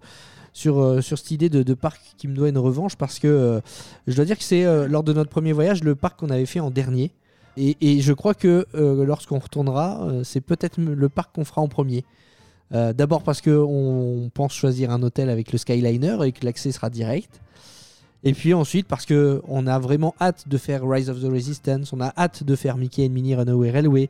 sur, 0.54 0.80
euh, 0.82 1.02
sur 1.02 1.18
cette 1.20 1.32
idée 1.32 1.50
de, 1.50 1.62
de 1.64 1.74
parc 1.74 2.02
qui 2.18 2.28
me 2.28 2.34
doit 2.34 2.50
une 2.50 2.58
revanche 2.58 2.96
parce 2.96 3.20
que 3.20 3.28
euh, 3.28 3.60
je 4.08 4.16
dois 4.16 4.26
dire 4.26 4.38
que 4.38 4.44
c'est 4.44 4.64
euh, 4.66 4.88
lors 4.88 5.04
de 5.04 5.12
notre 5.14 5.30
premier 5.30 5.52
voyage 5.54 5.84
le 5.84 5.96
parc 5.96 6.18
qu'on 6.20 6.30
avait 6.30 6.46
fait 6.46 6.60
en 6.62 6.72
dernier. 6.72 7.12
Et, 7.58 7.76
et 7.82 8.00
je 8.02 8.14
crois 8.14 8.34
que 8.34 8.66
euh, 8.76 9.06
lorsqu'on 9.06 9.38
retournera, 9.40 10.02
euh, 10.08 10.24
c'est 10.24 10.42
peut-être 10.42 10.80
le 10.80 11.10
parc 11.10 11.36
qu'on 11.36 11.44
fera 11.46 11.62
en 11.62 11.68
premier. 11.68 12.06
Euh, 12.74 12.94
D'abord 12.94 13.24
parce 13.24 13.42
qu'on 13.42 14.30
pense 14.34 14.54
choisir 14.54 14.92
un 14.92 15.02
hôtel 15.04 15.30
avec 15.30 15.52
le 15.52 15.58
Skyliner 15.58 16.18
et 16.26 16.32
que 16.32 16.46
l'accès 16.46 16.72
sera 16.72 16.90
direct. 16.90 17.42
Et 18.24 18.34
puis 18.34 18.54
ensuite 18.54 18.88
parce 18.88 19.06
que 19.06 19.42
on 19.48 19.66
a 19.68 19.80
vraiment 19.80 20.14
hâte 20.22 20.48
de 20.48 20.58
faire 20.58 20.88
Rise 20.88 21.10
of 21.10 21.20
the 21.22 21.26
Resistance, 21.32 21.92
on 21.92 22.00
a 22.02 22.14
hâte 22.18 22.44
de 22.44 22.56
faire 22.56 22.78
Mickey 22.78 23.06
and 23.06 23.10
Minnie 23.10 23.36
Runaway 23.36 23.72
Railway. 23.72 24.10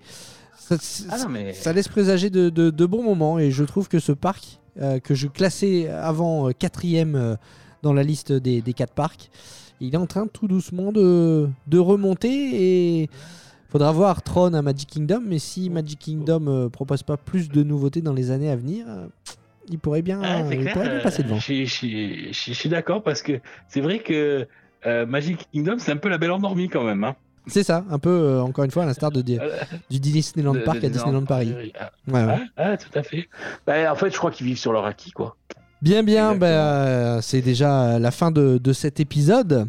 Ça, 0.57 0.75
Ah 1.09 1.17
non, 1.19 1.29
mais. 1.29 1.53
ça 1.53 1.73
laisse 1.73 1.87
présager 1.87 2.29
de, 2.29 2.49
de- 2.49 2.69
de 2.69 2.85
bons 2.85 3.03
moments 3.03 3.39
et 3.39 3.51
je 3.51 3.63
trouve 3.63 3.87
que 3.87 3.99
ce 3.99 4.11
parc 4.11 4.59
euh, 4.81 4.99
que 4.99 5.15
je 5.15 5.27
classais 5.27 5.87
avant 5.89 6.47
euh, 6.49 6.51
quatrième 6.51 7.15
euh, 7.15 7.35
dans 7.83 7.93
la 7.93 8.03
liste 8.03 8.31
des, 8.31 8.61
des 8.61 8.73
quatre 8.73 8.93
parcs, 8.93 9.29
il 9.79 9.93
est 9.95 9.97
en 9.97 10.05
train 10.05 10.27
tout 10.27 10.47
doucement 10.47 10.91
de, 10.91 11.49
de 11.67 11.79
remonter 11.79 13.01
et 13.01 13.09
faudra 13.71 13.91
voir 13.91 14.21
Tron 14.21 14.53
à 14.53 14.61
Magic 14.61 14.89
Kingdom, 14.89 15.21
mais 15.25 15.39
si 15.39 15.69
Magic 15.69 15.99
Kingdom 15.99 16.45
euh, 16.47 16.69
propose 16.69 17.03
pas 17.03 17.17
plus 17.17 17.49
de 17.49 17.63
nouveautés 17.63 18.01
dans 18.01 18.13
les 18.13 18.31
années 18.31 18.49
à 18.49 18.55
venir, 18.55 18.85
euh, 18.89 19.07
il 19.69 19.79
pourrait 19.79 20.01
bien, 20.01 20.19
Ah, 20.23 20.41
il 20.51 20.59
clair, 20.59 20.73
pourrait 20.73 20.89
bien 20.89 20.97
euh, 20.99 21.03
passer 21.03 21.23
devant. 21.23 21.37
Je 21.37 21.41
suis- 21.43 21.65
je 21.65 21.73
suis- 21.73 22.27
je 22.33 22.37
suis 22.39 22.53
je 22.53 22.59
suis 22.59 22.69
d'accord 22.69 23.01
parce 23.03 23.21
que 23.21 23.39
c'est 23.69 23.81
vrai 23.81 23.99
que 23.99 24.47
euh, 24.85 25.05
Magic 25.05 25.47
Kingdom, 25.53 25.75
c'est 25.77 25.91
un 25.91 25.97
peu 25.97 26.09
la 26.09 26.17
belle 26.17 26.31
endormie 26.31 26.67
quand 26.69 26.83
même. 26.83 27.03
Hein. 27.03 27.15
C'est 27.47 27.63
ça, 27.63 27.83
un 27.89 27.97
peu 27.97 28.09
euh, 28.09 28.41
encore 28.41 28.65
une 28.65 28.71
fois 28.71 28.83
à 28.83 28.85
l'instar 28.85 29.09
de, 29.11 29.23
Euh, 29.39 29.49
du 29.89 29.99
Disneyland 29.99 30.53
de- 30.53 30.59
Park 30.59 30.79
de 30.79 30.85
à 30.87 30.89
Disneyland 30.89 31.25
Paris. 31.25 31.53
Ah, 31.79 31.91
Ouais, 32.07 32.23
ouais. 32.23 32.39
ah, 32.57 32.77
tout 32.77 32.89
à 32.99 33.01
fait. 33.03 33.27
Bah, 33.65 33.91
en 33.91 33.95
fait, 33.95 34.11
je 34.11 34.17
crois 34.17 34.29
qu'ils 34.31 34.45
vivent 34.45 34.59
sur 34.59 34.73
leur 34.73 34.85
acquis, 34.85 35.11
quoi. 35.11 35.35
Bien, 35.81 36.03
bien, 36.03 36.35
bah, 36.35 36.45
euh, 36.47 37.21
c'est 37.21 37.41
déjà 37.41 37.97
la 37.97 38.11
fin 38.11 38.29
de, 38.29 38.59
de 38.59 38.73
cet 38.73 38.99
épisode. 38.99 39.67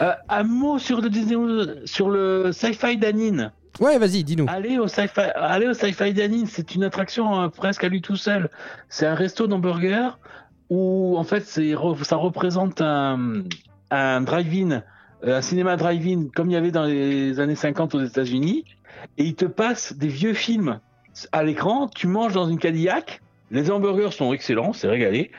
Euh, 0.00 0.12
un 0.28 0.42
mot 0.42 0.78
sur 0.78 1.00
le 1.00 1.08
Disney, 1.08 1.36
sur 1.84 2.10
le 2.10 2.52
Sci-Fi 2.52 2.96
Danine. 2.96 3.52
Ouais, 3.80 3.98
vas-y, 3.98 4.24
dis-nous. 4.24 4.46
Allez 4.48 4.78
au 4.78 4.88
Sci-Fi, 4.88 5.20
allez 5.34 5.66
au 5.66 5.74
Sci-Fi 5.74 6.12
Danine, 6.12 6.46
c'est 6.46 6.74
une 6.74 6.84
attraction 6.84 7.42
euh, 7.42 7.48
presque 7.48 7.84
à 7.84 7.88
lui 7.88 8.00
tout 8.00 8.16
seul. 8.16 8.50
C'est 8.88 9.06
un 9.06 9.14
resto 9.14 9.46
d'hamburgers 9.46 10.10
où 10.70 11.16
en 11.16 11.24
fait 11.24 11.44
c'est 11.44 11.74
ça 12.02 12.16
représente 12.16 12.80
un, 12.80 13.42
un 13.90 14.20
drive-in, 14.22 14.82
euh, 15.24 15.38
un 15.38 15.42
cinéma 15.42 15.76
drive-in 15.76 16.28
comme 16.34 16.50
il 16.50 16.54
y 16.54 16.56
avait 16.56 16.70
dans 16.70 16.84
les 16.84 17.38
années 17.38 17.54
50 17.54 17.94
aux 17.94 18.04
États-Unis, 18.04 18.64
et 19.18 19.24
il 19.24 19.34
te 19.34 19.44
passe 19.44 19.92
des 19.94 20.08
vieux 20.08 20.34
films 20.34 20.80
à 21.32 21.42
l'écran. 21.44 21.88
Tu 21.88 22.06
manges 22.06 22.34
dans 22.34 22.48
une 22.48 22.58
Cadillac. 22.58 23.20
Les 23.50 23.70
hamburgers 23.70 24.10
sont 24.10 24.32
excellents, 24.32 24.72
c'est 24.72 24.88
régalé. 24.88 25.30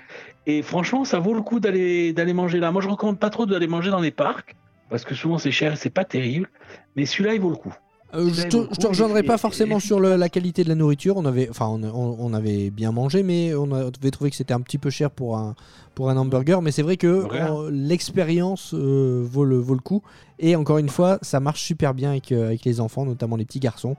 Et 0.49 0.61
franchement, 0.63 1.03
ça 1.05 1.19
vaut 1.19 1.33
le 1.33 1.41
coup 1.41 1.59
d'aller 1.59 2.13
d'aller 2.13 2.33
manger 2.33 2.59
là. 2.59 2.71
Moi, 2.71 2.81
je 2.81 2.87
recommande 2.87 3.19
pas 3.19 3.29
trop 3.29 3.45
d'aller 3.45 3.67
manger 3.67 3.91
dans 3.91 3.99
les 3.99 4.11
parcs 4.11 4.55
parce 4.89 5.03
que 5.03 5.13
souvent 5.13 5.37
c'est 5.37 5.51
cher 5.51 5.73
et 5.73 5.75
c'est 5.75 5.89
pas 5.89 6.05
terrible. 6.05 6.49
Mais 6.95 7.05
celui-là, 7.05 7.33
il 7.35 7.41
vaut 7.41 7.49
le 7.49 7.57
coup. 7.57 7.73
Euh, 8.13 8.29
je, 8.33 8.43
te, 8.47 8.55
je 8.71 8.77
te 8.77 8.87
rejoindrai 8.87 9.21
pas 9.23 9.37
forcément 9.37 9.81
sur 9.81 9.99
le- 9.99 10.15
la 10.15 10.29
qualité 10.29 10.63
de 10.63 10.69
la 10.69 10.75
nourriture. 10.75 11.17
On 11.17 11.25
avait, 11.25 11.49
enfin, 11.49 11.67
on, 11.67 11.83
on- 11.83 12.33
avait 12.33 12.69
bien 12.69 12.93
mangé, 12.93 13.21
mais 13.21 13.53
on 13.53 13.69
avait 13.73 14.11
trouvé 14.11 14.29
que 14.29 14.37
c'était 14.37 14.53
un 14.53 14.61
petit 14.61 14.77
peu 14.77 14.89
cher 14.89 15.11
pour 15.11 15.37
un, 15.37 15.55
pour 15.93 16.09
un 16.09 16.15
hamburger. 16.15 16.61
Mais 16.61 16.71
c'est 16.71 16.83
vrai 16.83 16.95
que 16.95 17.07
euh, 17.07 17.69
l'expérience 17.69 18.73
euh, 18.73 19.25
vaut, 19.29 19.43
le, 19.43 19.57
vaut 19.57 19.73
le 19.73 19.81
coup. 19.81 20.01
Et 20.39 20.55
encore 20.55 20.77
une 20.77 20.87
fois, 20.87 21.19
ça 21.21 21.41
marche 21.41 21.61
super 21.63 21.93
bien 21.93 22.11
avec, 22.11 22.31
euh, 22.31 22.45
avec 22.47 22.63
les 22.63 22.79
enfants, 22.79 23.03
notamment 23.05 23.35
les 23.35 23.43
petits 23.43 23.59
garçons. 23.59 23.97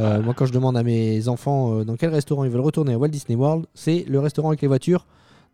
Euh, 0.00 0.20
Moi, 0.20 0.34
quand 0.34 0.46
je 0.46 0.52
demande 0.52 0.76
à 0.76 0.82
mes 0.82 1.28
enfants 1.28 1.84
dans 1.84 1.94
quel 1.94 2.10
restaurant 2.10 2.42
ils 2.42 2.50
veulent 2.50 2.60
retourner 2.60 2.94
à 2.94 2.98
Walt 2.98 3.08
Disney 3.08 3.36
World, 3.38 3.66
c'est 3.74 4.04
le 4.08 4.18
restaurant 4.18 4.48
avec 4.48 4.60
les 4.62 4.68
voitures. 4.68 5.06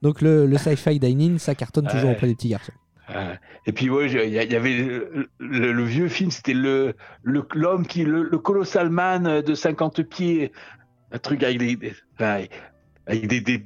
Donc 0.03 0.21
le, 0.21 0.47
le 0.47 0.59
sci-fi 0.59 0.99
dining, 0.99 1.39
ça 1.39 1.55
cartonne 1.55 1.87
toujours 1.87 2.11
Ouais. 2.11 2.15
auprès 2.17 2.27
des 2.27 2.35
petits 2.35 2.49
garçons. 2.49 2.73
Et 3.67 3.73
puis 3.73 3.91
ouais, 3.91 4.11
il 4.11 4.19
y, 4.33 4.37
il 4.37 4.53
y 4.53 4.57
avait 4.57 4.77
le, 4.77 5.29
le- 5.39 5.73
le 5.73 5.85
vieux 5.85 6.09
film, 6.09 6.31
c'était 6.31 6.55
le 6.55 6.95
le- 7.23 7.47
l'homme 7.55 7.87
qui 7.87 8.05
le, 8.05 8.23
le 8.23 8.39
colossal 8.39 8.89
man 8.91 9.43
de 9.43 9.55
50 9.55 10.03
pieds, 10.03 10.51
un 11.13 11.19
truc 11.19 11.43
avec 11.43 11.59
des, 11.59 11.93
avec 12.19 12.51
des, 13.29 13.41
des, 13.41 13.65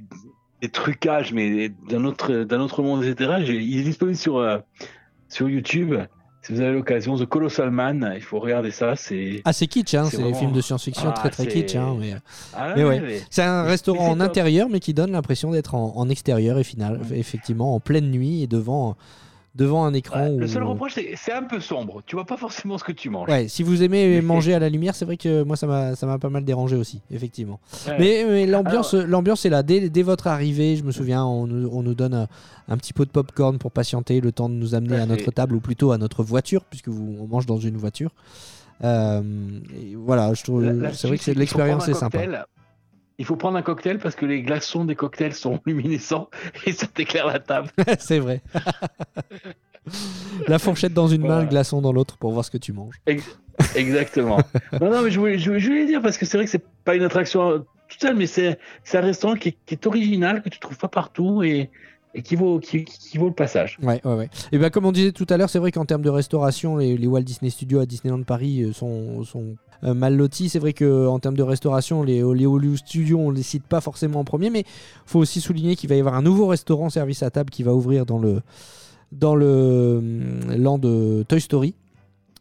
des 0.62 0.68
trucages 0.68 1.32
mais 1.32 1.68
d'un 1.88 2.04
autre 2.04 2.32
d'un 2.44 2.60
autre 2.60 2.82
monde 2.82 3.04
etc. 3.04 3.34
Il 3.46 3.78
est 3.78 3.84
disponible 3.84 4.16
sur 4.18 4.38
euh, 4.38 4.58
sur 5.28 5.48
YouTube. 5.48 5.94
Si 6.46 6.52
vous 6.52 6.60
avez 6.60 6.74
l'occasion, 6.74 7.16
The 7.16 7.26
Colossal 7.26 7.70
Man, 7.72 8.12
il 8.14 8.20
faut 8.22 8.38
regarder 8.38 8.70
ça. 8.70 8.94
C'est 8.94 9.42
Ah, 9.44 9.52
c'est 9.52 9.66
kitsch, 9.66 9.94
hein, 9.94 10.04
C'est 10.04 10.12
c'est 10.12 10.16
des 10.18 10.22
vraiment- 10.22 10.38
films 10.38 10.52
de 10.52 10.60
science-fiction 10.60 11.08
Ah, 11.08 11.12
très 11.12 11.30
très 11.30 11.48
kitsch. 11.48 11.74
hein, 11.74 11.96
mais, 11.98 12.12
euh, 12.12 12.18
ah, 12.54 12.72
Mais 12.76 12.84
ouais. 12.84 13.00
mais- 13.00 13.20
C'est 13.30 13.42
un 13.42 13.64
restaurant 13.64 14.10
en 14.10 14.20
intérieur, 14.20 14.68
mais 14.70 14.78
qui 14.78 14.94
donne 14.94 15.10
l'impression 15.10 15.50
d'être 15.50 15.74
en, 15.74 15.94
en 15.96 16.08
extérieur 16.08 16.56
et 16.58 16.62
final, 16.64 17.00
effectivement, 17.12 17.74
en 17.74 17.80
pleine 17.80 18.10
nuit 18.12 18.44
et 18.44 18.46
devant, 18.46 18.96
devant 19.56 19.84
un 19.84 19.94
écran. 19.94 20.20
Ouais, 20.20 20.36
le 20.36 20.44
où- 20.44 20.48
seul 20.48 20.62
reproche, 20.62 20.92
c'est 20.94 21.14
c'est 21.16 21.32
un 21.32 21.42
peu 21.42 21.60
sombre. 21.60 22.02
Tu 22.06 22.14
vois 22.14 22.24
pas 22.26 22.36
forcément 22.36 22.78
ce 22.78 22.84
que 22.84 22.92
tu 22.92 23.10
manges. 23.10 23.28
Ouais, 23.28 23.48
si 23.48 23.62
vous 23.62 23.82
aimez 23.82 24.20
manger 24.20 24.54
à 24.54 24.58
la 24.58 24.68
lumière, 24.68 24.94
c'est 24.94 25.04
vrai 25.04 25.16
que 25.16 25.42
moi 25.42 25.56
ça 25.56 25.66
m'a 25.66 26.18
pas 26.18 26.28
mal 26.28 26.44
dérangé 26.44 26.76
aussi, 26.76 27.00
effectivement. 27.10 27.58
Ouais. 27.88 27.96
Mais, 27.98 28.24
mais 28.28 28.46
l'ambiance 28.46 28.94
l'ambiance 28.94 29.44
est 29.46 29.50
là. 29.50 29.62
Dès, 29.62 29.88
dès 29.88 30.02
votre 30.02 30.26
arrivée, 30.26 30.76
je 30.76 30.84
me 30.84 30.92
souviens, 30.92 31.24
on 31.24 31.46
nous, 31.46 31.68
on 31.72 31.82
nous 31.82 31.94
donne 31.94 32.14
un, 32.14 32.28
un 32.68 32.76
petit 32.76 32.92
pot 32.92 33.04
de 33.04 33.10
popcorn 33.10 33.58
pour 33.58 33.72
patienter, 33.72 34.20
le 34.20 34.30
temps 34.32 34.48
de 34.48 34.54
nous 34.54 34.74
amener 34.74 34.96
à 34.96 35.06
notre 35.06 35.30
table 35.30 35.54
ou 35.56 35.60
plutôt 35.60 35.92
à 35.92 35.98
notre 35.98 36.22
voiture, 36.22 36.64
puisque 36.64 36.88
vous, 36.88 37.16
on 37.20 37.26
mange 37.26 37.46
dans 37.46 37.58
une 37.58 37.76
voiture. 37.76 38.10
Euh, 38.84 39.22
et 39.74 39.94
voilà, 39.96 40.34
je 40.34 40.42
trouve, 40.44 40.62
c'est 40.92 41.08
vrai 41.08 41.16
que 41.18 41.30
l'expérience 41.30 41.88
est 41.88 41.94
sympa. 41.94 42.18
Il 43.18 43.24
faut 43.24 43.36
prendre 43.36 43.56
un 43.56 43.62
cocktail 43.62 43.98
parce 43.98 44.14
que 44.14 44.26
les 44.26 44.42
glaçons 44.42 44.84
des 44.84 44.94
cocktails 44.94 45.32
sont 45.34 45.60
luminescents 45.66 46.28
et 46.66 46.72
ça 46.72 46.86
t'éclaire 46.86 47.26
la 47.26 47.38
table. 47.38 47.70
c'est 47.98 48.18
vrai. 48.18 48.42
La 50.48 50.58
fourchette 50.58 50.92
dans 50.92 51.08
une 51.08 51.22
main, 51.26 51.40
le 51.42 51.46
glaçon 51.46 51.80
dans 51.80 51.92
l'autre 51.92 52.16
pour 52.18 52.32
voir 52.32 52.44
ce 52.44 52.50
que 52.50 52.58
tu 52.58 52.72
manges. 52.72 52.96
Ex- 53.06 53.38
Exactement. 53.74 54.38
non, 54.80 54.90
non, 54.90 55.02
mais 55.02 55.10
je 55.10 55.18
voulais, 55.18 55.38
je, 55.38 55.86
dire 55.86 56.02
parce 56.02 56.18
que 56.18 56.26
c'est 56.26 56.36
vrai 56.36 56.44
que 56.44 56.50
c'est 56.50 56.64
pas 56.84 56.94
une 56.94 57.04
attraction 57.04 57.50
euh, 57.50 57.58
toute 57.88 58.00
seule, 58.00 58.16
mais 58.16 58.26
c'est 58.26 58.58
c'est 58.84 58.98
un 58.98 59.02
restaurant 59.02 59.34
qui, 59.34 59.50
est- 59.50 59.56
qui 59.64 59.74
est 59.74 59.86
original, 59.86 60.42
que 60.42 60.48
tu 60.48 60.58
trouves 60.58 60.76
pas 60.76 60.88
partout 60.88 61.42
et, 61.42 61.70
et 62.18 62.22
qui, 62.22 62.34
vaut, 62.34 62.58
qui, 62.58 62.84
qui 62.84 63.18
vaut 63.18 63.26
le 63.28 63.34
passage. 63.34 63.78
Ouais, 63.82 64.00
ouais, 64.04 64.14
ouais. 64.14 64.30
Et 64.50 64.58
bien, 64.58 64.70
comme 64.70 64.86
on 64.86 64.92
disait 64.92 65.12
tout 65.12 65.26
à 65.28 65.36
l'heure, 65.36 65.50
c'est 65.50 65.58
vrai 65.58 65.70
qu'en 65.70 65.84
termes 65.84 66.02
de 66.02 66.08
restauration, 66.10 66.76
les, 66.76 66.96
les 66.96 67.06
Walt 67.06 67.22
Disney 67.22 67.50
Studios 67.50 67.78
à 67.80 67.86
Disneyland 67.86 68.22
Paris 68.22 68.62
euh, 68.62 68.72
sont, 68.72 69.22
sont 69.24 69.56
euh, 69.84 69.92
mal 69.92 70.16
lotis. 70.16 70.48
C'est 70.48 70.58
vrai 70.58 70.72
qu'en 70.72 71.18
termes 71.18 71.36
de 71.36 71.42
restauration, 71.42 72.02
les, 72.02 72.16
les 72.34 72.46
Hollywood 72.46 72.78
Studios, 72.78 73.18
on 73.20 73.30
les 73.30 73.42
cite 73.42 73.64
pas 73.64 73.82
forcément 73.82 74.20
en 74.20 74.24
premier, 74.24 74.48
mais 74.50 74.64
faut 75.04 75.18
aussi 75.18 75.40
souligner 75.42 75.76
qu'il 75.76 75.90
va 75.90 75.94
y 75.96 76.00
avoir 76.00 76.14
un 76.14 76.22
nouveau 76.22 76.46
restaurant 76.46 76.88
service 76.88 77.22
à 77.22 77.30
table 77.30 77.50
qui 77.50 77.62
va 77.62 77.74
ouvrir 77.74 78.06
dans 78.06 78.18
le, 78.18 78.40
dans 79.12 79.34
le 79.36 80.00
land 80.56 80.78
de 80.78 81.22
Toy 81.28 81.40
Story. 81.40 81.74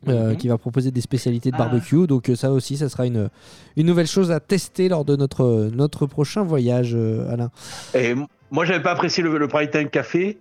euh, 0.08 0.32
Mhm. 0.32 0.38
qui 0.38 0.48
va 0.50 0.60
proposer 0.60 0.92
des 0.92 1.02
spécialités 1.02 1.50
de 1.50 1.56
Ah. 1.56 1.64
barbecue. 1.66 2.06
Donc 2.06 2.30
euh, 2.30 2.36
ça 2.36 2.52
aussi, 2.52 2.78
ça 2.78 2.90
sera 2.90 3.08
une, 3.08 3.28
une 3.76 3.88
nouvelle 3.88 4.06
chose 4.06 4.30
à 4.30 4.40
tester 4.40 4.88
lors 4.88 5.04
de 5.04 5.16
notre, 5.16 5.72
notre 5.74 6.06
prochain 6.06 6.44
voyage, 6.44 6.94
euh, 6.94 7.28
Alain. 7.34 7.50
Et 7.96 8.14
moi, 8.52 8.66
j'avais 8.66 8.82
pas 8.82 8.92
apprécié 8.92 9.24
le, 9.24 9.38
le 9.38 9.48
Prime 9.48 9.70
Time 9.70 9.90
Café, 9.90 10.38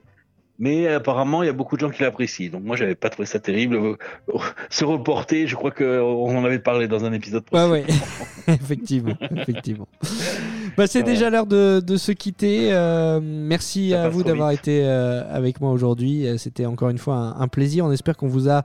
mais 0.59 0.87
apparemment, 0.89 1.43
il 1.43 1.47
y 1.47 1.49
a 1.49 1.53
beaucoup 1.53 1.77
de 1.77 1.81
gens 1.81 1.91
qui 1.91 2.03
l'apprécient. 2.03 2.51
Donc, 2.51 2.63
moi, 2.65 2.77
j'avais 2.77 2.95
pas 2.95 3.11
trouvé 3.11 3.27
ça 3.27 3.41
terrible. 3.41 3.97
Se 4.71 4.85
reporter, 4.85 5.47
je 5.47 5.57
crois 5.57 5.71
qu'on 5.71 6.37
en 6.37 6.45
avait 6.45 6.59
parlé 6.61 6.87
dans 6.89 7.05
un 7.05 7.13
épisode 7.13 7.43
Ouais, 7.53 7.83
précédent. 7.83 8.05
ouais, 8.49 8.55
effectivement, 8.55 9.17
effectivement. 9.37 9.89
Bah, 10.77 10.87
c'est 10.87 11.03
déjà 11.03 11.31
l'heure 11.31 11.47
de, 11.47 11.81
de 11.81 11.97
se 11.97 12.11
quitter. 12.13 12.73
Euh, 12.73 13.21
merci 13.23 13.91
Ça 13.91 14.05
à 14.05 14.09
vous 14.09 14.23
d'avoir 14.25 14.51
été 14.51 14.81
euh, 14.85 15.23
avec 15.33 15.61
moi 15.61 15.71
aujourd'hui. 15.71 16.27
Euh, 16.27 16.37
C'était 16.37 16.67
encore 16.67 16.89
une 16.89 16.99
fois 16.99 17.15
un, 17.15 17.41
un 17.41 17.49
plaisir. 17.49 17.85
On 17.85 17.93
espère 17.93 18.17
qu'on 18.17 18.29
vous 18.29 18.49
a 18.49 18.65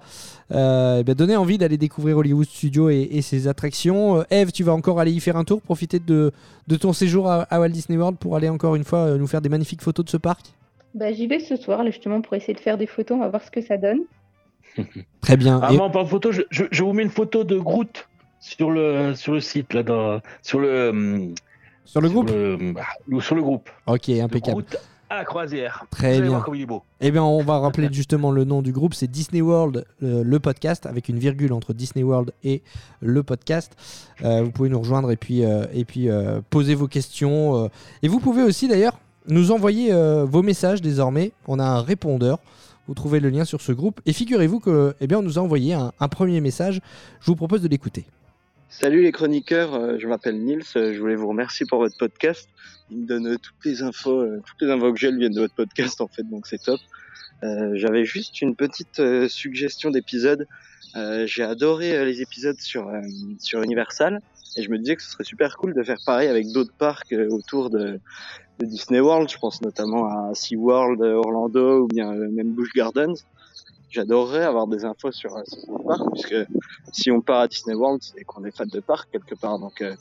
euh, 0.51 0.97
eh 1.01 1.03
bien, 1.03 1.13
donné 1.15 1.35
envie 1.35 1.57
d'aller 1.57 1.77
découvrir 1.77 2.17
Hollywood 2.17 2.47
Studios 2.47 2.89
et, 2.89 3.07
et 3.11 3.21
ses 3.21 3.47
attractions. 3.47 4.23
Eve, 4.31 4.51
tu 4.51 4.63
vas 4.63 4.73
encore 4.73 4.99
aller 4.99 5.11
y 5.11 5.19
faire 5.19 5.37
un 5.37 5.43
tour, 5.43 5.61
profiter 5.61 5.99
de, 5.99 6.31
de 6.67 6.75
ton 6.75 6.93
séjour 6.93 7.29
à, 7.29 7.43
à 7.43 7.59
Walt 7.59 7.69
Disney 7.69 7.97
World 7.97 8.17
pour 8.17 8.35
aller 8.35 8.49
encore 8.49 8.75
une 8.75 8.83
fois 8.83 9.17
nous 9.17 9.27
faire 9.27 9.41
des 9.41 9.49
magnifiques 9.49 9.81
photos 9.81 10.05
de 10.05 10.09
ce 10.09 10.17
parc? 10.17 10.47
Bah, 10.95 11.13
j'y 11.13 11.27
vais 11.27 11.39
ce 11.39 11.55
soir, 11.55 11.85
justement, 11.85 12.21
pour 12.21 12.33
essayer 12.35 12.55
de 12.55 12.59
faire 12.59 12.77
des 12.77 12.87
photos. 12.87 13.17
On 13.17 13.21
va 13.21 13.29
voir 13.29 13.43
ce 13.43 13.51
que 13.51 13.61
ça 13.61 13.77
donne. 13.77 13.99
Très 15.21 15.37
bien. 15.37 15.59
Ah, 15.61 15.71
Et- 15.71 15.77
moi, 15.77 15.89
de 15.89 16.03
photo, 16.07 16.31
je, 16.31 16.41
je, 16.49 16.63
je 16.71 16.83
vous 16.83 16.93
mets 16.93 17.03
une 17.03 17.09
photo 17.11 17.43
de 17.43 17.57
Groot 17.57 18.07
sur 18.39 18.71
le, 18.71 19.13
sur 19.15 19.33
le 19.33 19.39
site, 19.41 19.73
là, 19.73 19.83
dans, 19.83 20.21
sur 20.41 20.59
le. 20.59 21.33
Sur 21.85 22.01
le 22.01 22.09
groupe 22.09 22.29
Sur 22.29 22.37
le, 22.37 22.73
ah, 22.77 23.21
sur 23.21 23.35
le 23.35 23.41
groupe. 23.41 23.69
Ok, 23.87 24.07
De 24.07 24.21
impeccable. 24.21 24.63
Groot 24.63 24.77
à 25.09 25.15
la 25.15 25.25
croisière. 25.25 25.85
Très 25.89 26.21
bien. 26.21 26.29
voir 26.29 26.45
comme 26.45 26.55
il 26.55 26.61
est 26.61 26.67
beau. 26.67 26.83
Eh 27.01 27.11
bien, 27.11 27.23
on 27.23 27.41
va 27.41 27.59
rappeler 27.59 27.89
justement 27.91 28.31
le 28.31 28.43
nom 28.43 28.61
du 28.61 28.71
groupe, 28.71 28.93
c'est 28.93 29.07
Disney 29.09 29.41
World, 29.41 29.85
euh, 30.03 30.23
le 30.23 30.39
podcast, 30.39 30.85
avec 30.85 31.09
une 31.09 31.17
virgule 31.17 31.51
entre 31.51 31.73
Disney 31.73 32.03
World 32.03 32.31
et 32.43 32.61
le 33.01 33.23
podcast. 33.23 33.75
Euh, 34.23 34.43
vous 34.43 34.51
pouvez 34.51 34.69
nous 34.69 34.79
rejoindre 34.79 35.11
et 35.11 35.17
puis, 35.17 35.43
euh, 35.43 35.65
et 35.73 35.83
puis 35.83 36.09
poser 36.49 36.75
vos 36.75 36.87
questions. 36.87 37.69
Et 38.03 38.07
vous 38.07 38.19
pouvez 38.19 38.43
aussi 38.43 38.67
d'ailleurs 38.67 38.97
nous 39.27 39.51
envoyer 39.51 39.91
vos 40.25 40.43
messages 40.43 40.81
désormais. 40.81 41.31
On 41.47 41.59
a 41.59 41.63
un 41.63 41.81
répondeur. 41.81 42.39
Vous 42.87 42.95
trouvez 42.95 43.19
le 43.19 43.29
lien 43.29 43.45
sur 43.45 43.61
ce 43.61 43.71
groupe. 43.71 44.01
Et 44.05 44.13
figurez-vous 44.13 44.59
que, 44.59 44.95
eh 44.99 45.07
bien, 45.07 45.19
on 45.19 45.21
nous 45.21 45.37
a 45.37 45.41
envoyé 45.41 45.73
un, 45.73 45.91
un 45.99 46.07
premier 46.07 46.41
message. 46.41 46.81
Je 47.19 47.27
vous 47.27 47.35
propose 47.35 47.61
de 47.61 47.67
l'écouter. 47.67 48.05
Salut 48.71 49.01
les 49.01 49.11
chroniqueurs, 49.11 49.73
euh, 49.73 49.97
je 49.97 50.07
m'appelle 50.07 50.39
Nils, 50.39 50.61
euh, 50.75 50.93
je 50.93 50.99
voulais 50.99 51.15
vous 51.15 51.27
remercier 51.27 51.65
pour 51.65 51.79
votre 51.79 51.97
podcast. 51.97 52.47
Il 52.91 52.99
me 52.99 53.07
donne 53.07 53.25
euh, 53.25 53.37
toutes 53.41 53.65
les 53.65 53.81
infos, 53.81 54.23
toutes 54.45 54.61
les 54.61 54.69
infos 54.69 54.93
que 54.93 54.99
j'ai 54.99 55.11
viennent 55.11 55.33
de 55.33 55.41
votre 55.41 55.55
podcast 55.55 55.99
en 56.01 56.07
fait, 56.07 56.21
donc 56.21 56.45
c'est 56.45 56.61
top. 56.61 56.79
J'avais 57.41 58.05
juste 58.05 58.41
une 58.41 58.55
petite 58.55 59.01
suggestion 59.29 59.89
d'épisode. 59.91 60.45
J'ai 61.23 61.43
adoré 61.43 62.05
les 62.05 62.21
épisodes 62.21 62.59
sur 62.59 62.91
sur 63.39 63.63
Universal 63.63 64.19
et 64.57 64.61
je 64.61 64.69
me 64.69 64.77
disais 64.77 64.97
que 64.97 65.01
ce 65.01 65.09
serait 65.09 65.23
super 65.23 65.55
cool 65.55 65.73
de 65.73 65.81
faire 65.81 65.99
pareil 66.05 66.27
avec 66.27 66.51
d'autres 66.51 66.73
parcs 66.77 67.15
autour 67.29 67.69
de, 67.69 67.99
Disney 68.59 68.99
World. 68.99 69.29
Je 69.29 69.37
pense 69.37 69.61
notamment 69.61 70.05
à 70.05 70.35
SeaWorld, 70.35 71.01
Orlando 71.01 71.83
ou 71.83 71.87
bien 71.87 72.11
même 72.11 72.51
Busch 72.51 72.73
Gardens. 72.75 73.15
J'adorerais 73.89 74.43
avoir 74.43 74.67
des 74.67 74.85
infos 74.85 75.11
sur 75.11 75.35
euh, 75.35 75.41
ces 75.45 75.65
parcs 75.85 76.11
puisque 76.11 76.35
si 76.93 77.11
on 77.11 77.21
part 77.21 77.41
à 77.41 77.47
Disney 77.47 77.75
World, 77.75 78.01
c'est 78.01 78.23
qu'on 78.23 78.45
est 78.45 78.55
fan 78.55 78.67
de 78.67 78.79
parc 78.79 79.09
quelque 79.11 79.35
part. 79.35 79.59
Donc, 79.59 79.81
euh, 79.81 79.95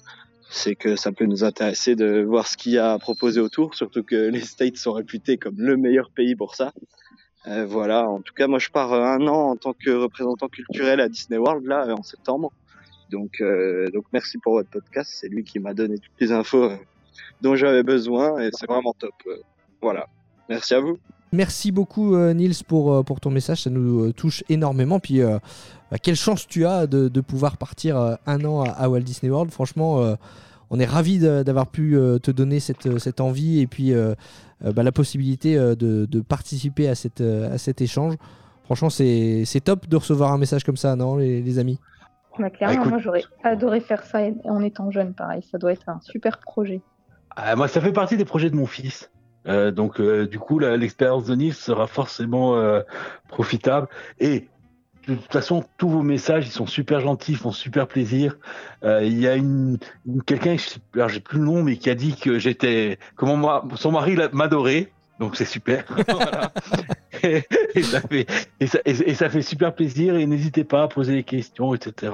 c'est 0.51 0.75
que 0.75 0.97
ça 0.97 1.13
peut 1.13 1.27
nous 1.27 1.45
intéresser 1.45 1.95
de 1.95 2.23
voir 2.23 2.47
ce 2.47 2.57
qu'il 2.57 2.73
y 2.73 2.79
a 2.79 2.93
à 2.93 2.99
proposer 2.99 3.41
autour, 3.41 3.75
surtout 3.75 4.03
que 4.03 4.17
les 4.17 4.41
States 4.41 4.77
sont 4.77 4.93
réputés 4.93 5.37
comme 5.37 5.57
le 5.59 5.77
meilleur 5.77 6.11
pays 6.11 6.35
pour 6.35 6.55
ça. 6.55 6.73
Euh, 7.47 7.67
voilà, 7.67 8.09
en 8.09 8.21
tout 8.21 8.35
cas, 8.35 8.47
moi 8.47 8.59
je 8.59 8.69
pars 8.71 8.93
euh, 8.93 9.03
un 9.03 9.27
an 9.27 9.51
en 9.51 9.57
tant 9.57 9.73
que 9.73 9.91
représentant 9.91 10.49
culturel 10.49 11.01
à 11.01 11.09
Disney 11.09 11.39
World, 11.39 11.67
là, 11.67 11.87
euh, 11.87 11.95
en 11.95 12.03
septembre. 12.03 12.53
Donc, 13.11 13.41
euh, 13.41 13.89
donc 13.91 14.05
merci 14.13 14.39
pour 14.39 14.55
votre 14.55 14.69
podcast, 14.69 15.11
c'est 15.15 15.29
lui 15.29 15.45
qui 15.45 15.59
m'a 15.59 15.73
donné 15.73 15.99
toutes 15.99 16.21
les 16.21 16.33
infos 16.33 16.71
dont 17.41 17.57
j'avais 17.57 17.83
besoin 17.83 18.39
et 18.41 18.51
c'est 18.53 18.67
vraiment 18.67 18.93
top. 18.93 19.15
Voilà, 19.81 20.09
merci 20.49 20.75
à 20.75 20.81
vous. 20.81 20.99
Merci 21.33 21.73
beaucoup 21.73 22.15
euh, 22.15 22.33
Nils 22.33 22.65
pour, 22.67 22.93
euh, 22.93 23.03
pour 23.03 23.21
ton 23.21 23.31
message, 23.31 23.63
ça 23.63 23.71
nous 23.71 24.07
euh, 24.07 24.13
touche 24.13 24.43
énormément. 24.49 24.99
Puis 24.99 25.21
euh, 25.21 25.39
bah, 25.91 25.99
quelle 25.99 26.17
chance 26.17 26.47
tu 26.47 26.65
as 26.65 26.87
de, 26.87 27.09
de 27.09 27.21
pouvoir 27.21 27.59
partir 27.59 27.99
euh, 27.99 28.15
un 28.27 28.45
an 28.45 28.63
à, 28.63 28.71
à 28.71 28.89
Walt 28.89 29.01
Disney 29.01 29.31
World. 29.31 29.51
Franchement, 29.53 30.01
euh, 30.01 30.15
on 30.71 30.81
est 30.81 30.87
ravis 30.87 31.19
d'avoir 31.19 31.67
pu 31.67 31.97
euh, 31.97 32.19
te 32.19 32.31
donner 32.31 32.61
cette, 32.61 32.99
cette 32.99 33.21
envie 33.21 33.61
et 33.61 33.67
puis 33.67 33.93
euh, 33.93 34.15
euh, 34.65 34.73
bah, 34.73 34.83
la 34.83 34.93
possibilité 34.93 35.57
euh, 35.57 35.75
de, 35.75 36.07
de 36.07 36.21
participer 36.21 36.89
à, 36.89 36.95
cette, 36.95 37.21
à 37.21 37.59
cet 37.59 37.81
échange. 37.83 38.15
Franchement, 38.65 38.91
c'est 38.91 39.45
c'est 39.47 39.61
top 39.61 39.89
de 39.89 39.97
recevoir 39.97 40.33
un 40.33 40.39
message 40.39 40.65
comme 40.65 40.77
ça, 40.77 40.95
non, 40.97 41.17
les, 41.17 41.41
les 41.43 41.59
amis? 41.59 41.79
Bah, 42.39 42.51
clairement, 42.51 42.75
Ah, 42.77 42.81
écoute. 42.81 42.91
moi, 42.91 42.99
j'aurais 43.01 43.25
adoré 43.43 43.81
faire 43.81 44.05
ça 44.05 44.21
en 44.45 44.63
étant 44.63 44.91
jeune, 44.91 45.13
pareil. 45.15 45.43
Ça 45.51 45.59
doit 45.59 45.73
être 45.73 45.89
un 45.89 46.01
super 46.03 46.39
projet. 46.39 46.81
Ah, 47.35 47.57
moi, 47.57 47.67
ça 47.67 47.81
fait 47.81 47.93
partie 47.93 48.17
des 48.17 48.25
projets 48.25 48.51
de 48.51 48.57
mon 48.57 48.67
fils. 48.67 49.11
Euh, 49.49 49.71
donc, 49.71 50.01
euh, 50.01 50.27
du 50.27 50.39
coup, 50.39 50.59
l'expérience 50.59 51.25
de 51.25 51.35
Nice 51.35 51.59
sera 51.59 51.87
forcément 51.87 52.57
euh, 52.57 52.81
profitable. 53.29 53.89
Et 54.21 54.49
de 55.07 55.15
toute 55.15 55.33
façon, 55.33 55.65
tous 55.79 55.89
vos 55.89 56.03
messages, 56.03 56.47
ils 56.47 56.53
sont 56.53 56.67
super 56.67 57.01
gentils, 57.01 57.33
ils 57.33 57.39
font 57.39 57.53
super 57.53 57.87
plaisir. 57.87 58.37
Il 58.83 59.19
y 59.19 59.27
a 59.27 59.37
une, 59.37 59.79
une- 60.07 60.23
quelqu'un, 60.23 60.57
alors 60.95 61.09
j'ai 61.09 61.21
plus 61.21 61.39
le 61.39 61.45
nom, 61.45 61.63
mais 61.63 61.77
qui 61.77 61.89
a 61.89 61.95
dit 61.95 62.15
que 62.15 62.39
j'étais, 62.39 62.99
comment 63.17 63.67
son 63.77 63.93
mari 63.93 64.17
m'adorait. 64.33 64.89
Donc 65.19 65.35
c'est 65.37 65.47
super. 65.47 65.85
Et, 67.25 67.43
ça 67.83 68.01
fait, 69.31 69.43
super 69.43 69.75
plaisir. 69.75 70.17
Et 70.17 70.27
n'hésitez 70.27 70.65
pas 70.65 70.83
à 70.83 70.89
poser 70.89 71.15
des 71.15 71.25
questions, 71.25 71.75
etc. 71.75 72.13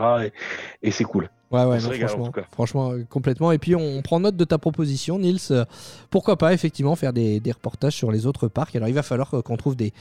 Et, 0.83 0.89
et 0.89 0.91
c'est 0.91 1.05
cool. 1.05 1.29
Ouais, 1.55 1.65
ouais, 1.65 1.81
non, 1.81 1.89
régale, 1.91 2.09
franchement, 2.53 2.93
euh, 2.93 3.05
complètement. 3.09 3.53
Et 3.53 3.59
puis, 3.59 3.75
on 3.75 4.03
prend 4.03 4.21
note 4.21 4.37
de 4.37 4.45
ta 4.45 4.59
proposition, 4.59 5.19
Nils. 5.19 5.39
Euh, 5.51 5.65
Pourquoi 6.11 6.37
pas, 6.37 6.53
effectivement, 6.53 6.97
faire 6.97 7.13
des, 7.13 7.41
des 7.41 7.53
reportages 7.53 7.95
sur 7.95 8.11
les 8.11 8.27
autres 8.27 8.49
parcs. 8.49 8.75
Alors, 8.77 8.89
il 8.89 8.95
va 8.95 9.03
falloir 9.03 9.33
euh, 9.35 9.43
qu'on 9.43 9.57
trouve 9.57 9.77
des, 9.77 9.93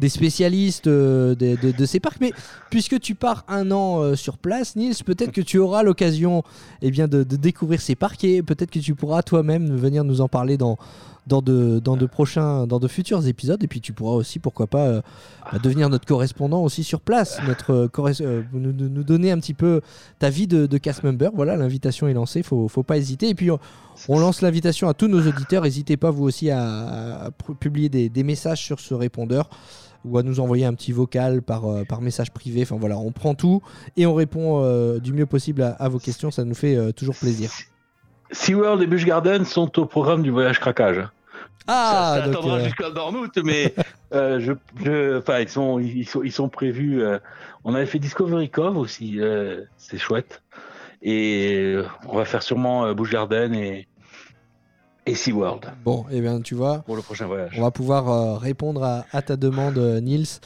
des 0.00 0.08
spécialistes 0.08 0.88
de, 0.88 1.36
de- 1.38 1.72
de 1.72 1.84
ces 1.86 2.00
parcs. 2.00 2.18
Mais 2.20 2.32
puisque 2.70 2.98
tu 3.00 3.14
pars 3.14 3.44
un 3.48 3.70
an 3.70 4.16
sur 4.16 4.38
place, 4.38 4.74
Nils, 4.76 4.94
peut-être 5.04 5.32
que 5.32 5.40
tu 5.40 5.58
auras 5.58 5.82
l'occasion 5.82 6.42
eh 6.80 6.90
bien, 6.90 7.06
de, 7.08 7.22
de 7.22 7.36
découvrir 7.36 7.80
ces 7.80 7.94
parcs 7.94 8.24
et 8.24 8.42
peut-être 8.42 8.70
que 8.70 8.78
tu 8.80 8.94
pourras 8.94 9.22
toi-même 9.22 9.74
venir 9.76 10.04
nous 10.04 10.20
en 10.20 10.28
parler 10.28 10.56
dans, 10.56 10.76
dans, 11.26 11.40
de, 11.42 11.78
dans, 11.78 11.96
de 11.96 12.06
prochains, 12.06 12.66
dans 12.66 12.78
de 12.78 12.88
futurs 12.88 13.26
épisodes. 13.26 13.62
Et 13.62 13.68
puis, 13.68 13.80
tu 13.80 13.92
pourras 13.92 14.16
aussi, 14.16 14.38
pourquoi 14.38 14.66
pas, 14.66 14.86
euh, 14.86 15.02
bah, 15.50 15.58
devenir 15.58 15.88
notre 15.88 16.06
correspondant 16.06 16.62
aussi 16.62 16.84
sur 16.84 17.00
place, 17.00 17.40
notre, 17.46 17.72
euh, 17.72 18.14
euh, 18.22 18.42
nous, 18.52 18.72
nous- 18.72 19.04
donner 19.04 19.30
un 19.30 19.38
petit 19.38 19.54
peu 19.54 19.80
ta 20.18 20.30
vie 20.30 20.46
de, 20.46 20.66
de 20.66 20.78
cast 20.78 21.02
member. 21.04 21.30
Voilà, 21.34 21.56
l'invitation 21.56 22.08
est 22.08 22.14
lancée, 22.14 22.42
faut, 22.42 22.68
faut 22.68 22.82
pas 22.82 22.98
hésiter. 22.98 23.28
Et 23.28 23.34
puis 23.34 23.50
on, 23.50 24.18
lance 24.18 24.42
l'invitation 24.42 24.88
à 24.88 24.94
tous 24.94 25.08
nos 25.08 25.26
auditeurs. 25.26 25.62
N'hésitez 25.62 25.96
pas 25.96 26.10
vous 26.10 26.24
aussi 26.24 26.50
à, 26.50 27.24
à 27.26 27.30
pu- 27.30 27.54
publier 27.54 27.88
des, 27.88 28.22
messages 28.22 28.60
sur 28.60 28.80
ce 28.80 28.94
répondeur 28.94 29.48
ou 30.04 30.18
à 30.18 30.22
nous 30.24 30.40
envoyer 30.40 30.64
un 30.64 30.74
petit 30.74 30.90
vocal 30.92 31.42
par, 31.42 31.66
euh, 31.66 31.84
par 31.84 32.00
message 32.00 32.32
privé. 32.32 32.62
Enfin 32.62 32.76
voilà, 32.78 32.98
on 32.98 33.12
prend 33.12 33.34
tout 33.34 33.62
et 33.96 34.06
on 34.06 34.14
répond 34.14 34.62
du 34.98 35.12
mieux 35.12 35.26
possible 35.26 35.62
à, 35.78 35.88
vos 35.88 35.98
questions. 35.98 36.30
Ça 36.30 36.44
nous 36.44 36.54
fait 36.54 36.92
toujours 36.94 37.14
plaisir. 37.14 37.50
SeaWorld 38.32 38.82
et 38.82 38.86
Busch 38.86 39.04
Garden 39.04 39.44
sont 39.44 39.78
au 39.78 39.86
programme 39.86 40.22
du 40.22 40.30
voyage 40.30 40.58
craquage. 40.58 41.06
Ah, 41.68 42.14
ça, 42.16 42.24
ça 42.24 42.30
attendra 42.30 42.56
euh, 42.56 42.64
jusqu'à 42.64 42.88
août, 42.88 43.38
mais 43.44 43.74
euh, 44.14 44.40
je, 44.40 44.52
je, 44.84 45.18
enfin, 45.18 45.38
ils 45.40 45.48
sont, 45.48 45.78
ils 45.78 46.06
sont, 46.08 46.22
ils 46.22 46.32
sont 46.32 46.48
prévus. 46.48 47.02
euh, 47.02 47.18
on 47.64 47.74
avait 47.74 47.86
fait 47.86 48.00
Discovery 48.00 48.50
Cove 48.50 48.76
aussi, 48.76 49.20
euh, 49.20 49.62
c'est 49.76 49.98
chouette. 49.98 50.42
Et 51.02 51.74
euh, 51.76 51.84
on 52.08 52.16
va 52.16 52.24
faire 52.24 52.42
sûrement 52.42 52.92
Busch 52.94 53.10
Garden 53.10 53.54
et 53.54 53.86
et 55.04 55.16
SeaWorld 55.16 55.66
bon, 55.84 56.06
et 56.12 56.20
bien 56.20 56.40
tu 56.40 56.54
vois, 56.54 56.78
pour 56.86 56.94
le 56.94 57.02
prochain 57.02 57.26
voyage. 57.26 57.54
On 57.58 57.62
va 57.62 57.72
pouvoir 57.72 58.40
répondre 58.40 58.84
à, 58.84 59.04
à 59.12 59.20
ta 59.20 59.36
demande, 59.36 59.76
Nils. 60.00 60.38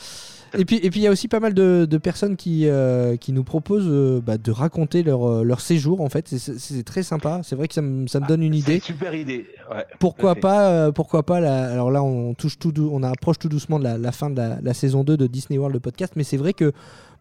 Et 0.58 0.64
puis, 0.64 0.76
et 0.82 0.90
puis 0.90 1.00
il 1.00 1.02
y 1.02 1.06
a 1.06 1.10
aussi 1.10 1.28
pas 1.28 1.40
mal 1.40 1.54
de, 1.54 1.86
de 1.88 1.98
personnes 1.98 2.36
qui, 2.36 2.66
euh, 2.68 3.16
qui 3.16 3.32
nous 3.32 3.44
proposent 3.44 3.86
euh, 3.88 4.20
bah, 4.24 4.38
de 4.38 4.50
raconter 4.50 5.02
leur, 5.02 5.28
euh, 5.28 5.42
leur 5.42 5.60
séjour. 5.60 6.00
En 6.00 6.08
fait, 6.08 6.28
C'est- 6.28 6.82
très 6.84 7.02
sympa. 7.02 7.40
C'est 7.42 7.56
vrai 7.56 7.68
que 7.68 7.74
ça 7.74 7.82
me, 7.82 8.06
ça 8.06 8.20
me 8.20 8.26
donne 8.26 8.42
une 8.42 8.54
idée. 8.54 8.76
une 8.76 8.80
super 8.80 9.14
idée. 9.14 9.46
Ouais, 9.70 9.84
Pourquoi 9.98 10.34
pas, 10.34 10.70
euh, 10.70 10.92
pourquoi 10.92 11.24
pas 11.24 11.40
la- 11.40 11.72
Alors 11.72 11.90
là, 11.90 12.02
on 12.02 12.34
touche 12.34 12.58
tout, 12.58 12.72
on 12.92 13.02
approche 13.02 13.38
tout 13.38 13.48
doucement 13.48 13.78
de 13.78 13.84
la, 13.84 13.98
la 13.98 14.12
fin 14.12 14.30
de 14.30 14.36
la, 14.36 14.58
la 14.62 14.74
saison 14.74 15.04
2 15.04 15.16
de 15.16 15.26
Disney 15.26 15.58
World 15.58 15.74
le 15.74 15.80
podcast. 15.80 16.12
Mais 16.16 16.24
c'est 16.24 16.36
vrai 16.36 16.52
que, 16.52 16.72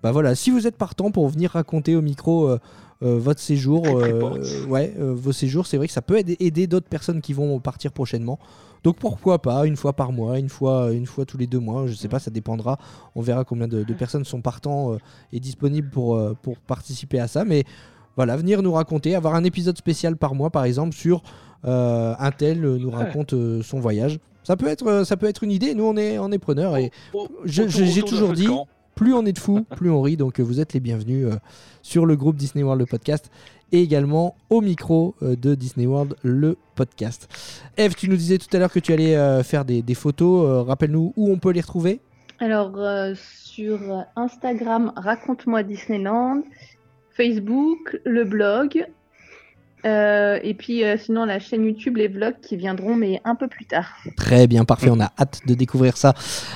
bah 0.03 0.11
voilà, 0.11 0.35
si 0.35 0.52
vous 0.52 0.68
êtes 0.68 0.77
partant 0.77 1.11
pour 1.11 1.27
venir 1.27 1.52
raconter 1.52 1.95
au 1.95 2.02
micro 2.02 2.56
votre 3.18 3.40
séjour, 3.40 3.86
euh, 3.88 4.65
ouais, 4.68 4.94
euh, 4.99 5.14
vos 5.15 5.32
séjours, 5.32 5.68
c'est 5.68 5.77
vrai 5.77 5.88
que 5.88 5.94
ça 5.94 6.02
peut 6.02 6.18
aider, 6.18 6.36
aider 6.40 6.68
d'autres 6.68 6.88
personnes 6.90 7.22
qui 7.22 7.34
vont 7.34 7.60
partir 7.60 7.91
prochainement. 7.91 8.40
Donc 8.84 8.98
pourquoi 8.98 9.41
pas 9.41 9.65
une 9.65 9.76
fois 9.76 9.94
par 9.94 10.11
mois, 10.11 10.38
une 10.40 10.49
fois, 10.49 10.91
une 10.91 11.06
fois 11.07 11.26
tous 11.26 11.38
les 11.38 11.48
deux 11.48 11.60
mois, 11.60 11.88
je 11.88 11.94
sais 11.94 12.07
pas, 12.07 12.19
ça 12.19 12.30
dépendra. 12.32 12.77
On 13.15 13.22
verra 13.22 13.44
combien 13.44 13.68
de, 13.68 13.84
de 13.84 13.94
personnes 13.94 14.26
sont 14.26 14.41
partants 14.41 14.94
euh, 14.94 14.98
et 15.34 15.40
disponibles 15.40 15.90
pour, 15.90 16.15
euh, 16.15 16.36
pour 16.41 16.57
participer 16.57 17.19
à 17.19 17.27
ça. 17.27 17.45
Mais 17.45 17.64
voilà, 18.15 18.38
venir 18.38 18.61
nous 18.61 18.72
raconter, 18.73 19.15
avoir 19.15 19.34
un 19.36 19.44
épisode 19.44 19.77
spécial 19.77 20.18
par 20.18 20.36
mois 20.36 20.52
par 20.52 20.65
exemple 20.65 20.94
sur 20.95 21.23
euh, 21.65 22.14
un 22.19 22.32
tel 22.32 22.64
euh, 22.64 22.77
nous 22.77 22.91
raconte 22.91 23.34
euh, 23.34 23.64
son 23.64 23.80
voyage. 23.80 24.19
Ça 24.44 24.56
peut 24.56 24.68
être, 24.68 25.03
ça 25.03 25.18
peut 25.18 25.26
être 25.27 25.44
une 25.44 25.52
idée. 25.52 25.73
Nous, 25.73 25.84
on 25.84 25.98
est, 25.98 26.19
on 26.19 26.32
est 26.32 26.38
preneurs 26.38 26.77
et 26.77 26.91
j'ai 27.45 28.02
toujours 28.03 28.34
dit- 28.34 28.45
camp. 28.45 28.68
Plus 28.95 29.13
on 29.13 29.26
est 29.26 29.34
de 29.34 29.39
fous, 29.39 29.65
plus 29.76 29.89
on 29.89 30.01
rit. 30.01 30.17
Donc 30.17 30.39
euh, 30.39 30.43
vous 30.43 30.59
êtes 30.59 30.73
les 30.73 30.80
bienvenus 30.80 31.27
euh, 31.27 31.35
sur 31.81 32.05
le 32.05 32.15
groupe 32.15 32.38
Disney 32.38 32.63
World 32.63 32.80
le 32.80 32.85
podcast 32.85 33.30
et 33.72 33.81
également 33.81 34.35
au 34.49 34.61
micro 34.61 35.15
euh, 35.22 35.35
de 35.35 35.53
Disney 35.53 35.85
World 35.85 36.15
le 36.23 36.57
podcast. 36.76 37.27
Eve, 37.77 37.95
tu 37.95 38.09
nous 38.09 38.15
disais 38.15 38.38
tout 38.38 38.47
à 38.55 38.59
l'heure 38.59 38.72
que 38.72 38.80
tu 38.80 38.93
allais 38.93 39.43
faire 39.43 39.65
des, 39.65 39.84
photos. 39.93 40.65
Rappelle-nous 40.67 41.13
où 41.15 41.31
on 41.31 41.38
peut 41.38 41.51
les 41.51 41.61
retrouver. 41.61 41.99
Alors, 42.39 42.77
sur 43.15 43.80
Instagram, 44.17 44.91
raconte-moi 44.97 45.63
Disneyland, 45.63 46.43
Facebook, 47.11 47.97
le 48.03 48.26
blog, 48.26 48.85
euh, 49.86 50.40
et 50.44 50.53
puis 50.53 50.84
euh, 50.84 50.98
sinon 50.98 51.26
la 51.26 51.40
chaîne 51.40 51.66
YouTube, 51.66 51.98
les 51.98 52.07
vlogs 52.07 52.40
qui 52.41 52.56
viendront, 52.57 52.95
mais 52.95 53.22
un 53.24 53.36
peu 53.36 53.48
plus 53.48 53.66
tard. 53.66 53.90
Très 54.18 54.48
bien, 54.48 54.66
parfait. 54.66 54.90
On 54.91 54.99
a 54.99 55.12
hâte 55.20 55.41
de 55.45 55.53
découvrir 55.53 55.98
ça. 55.98 56.14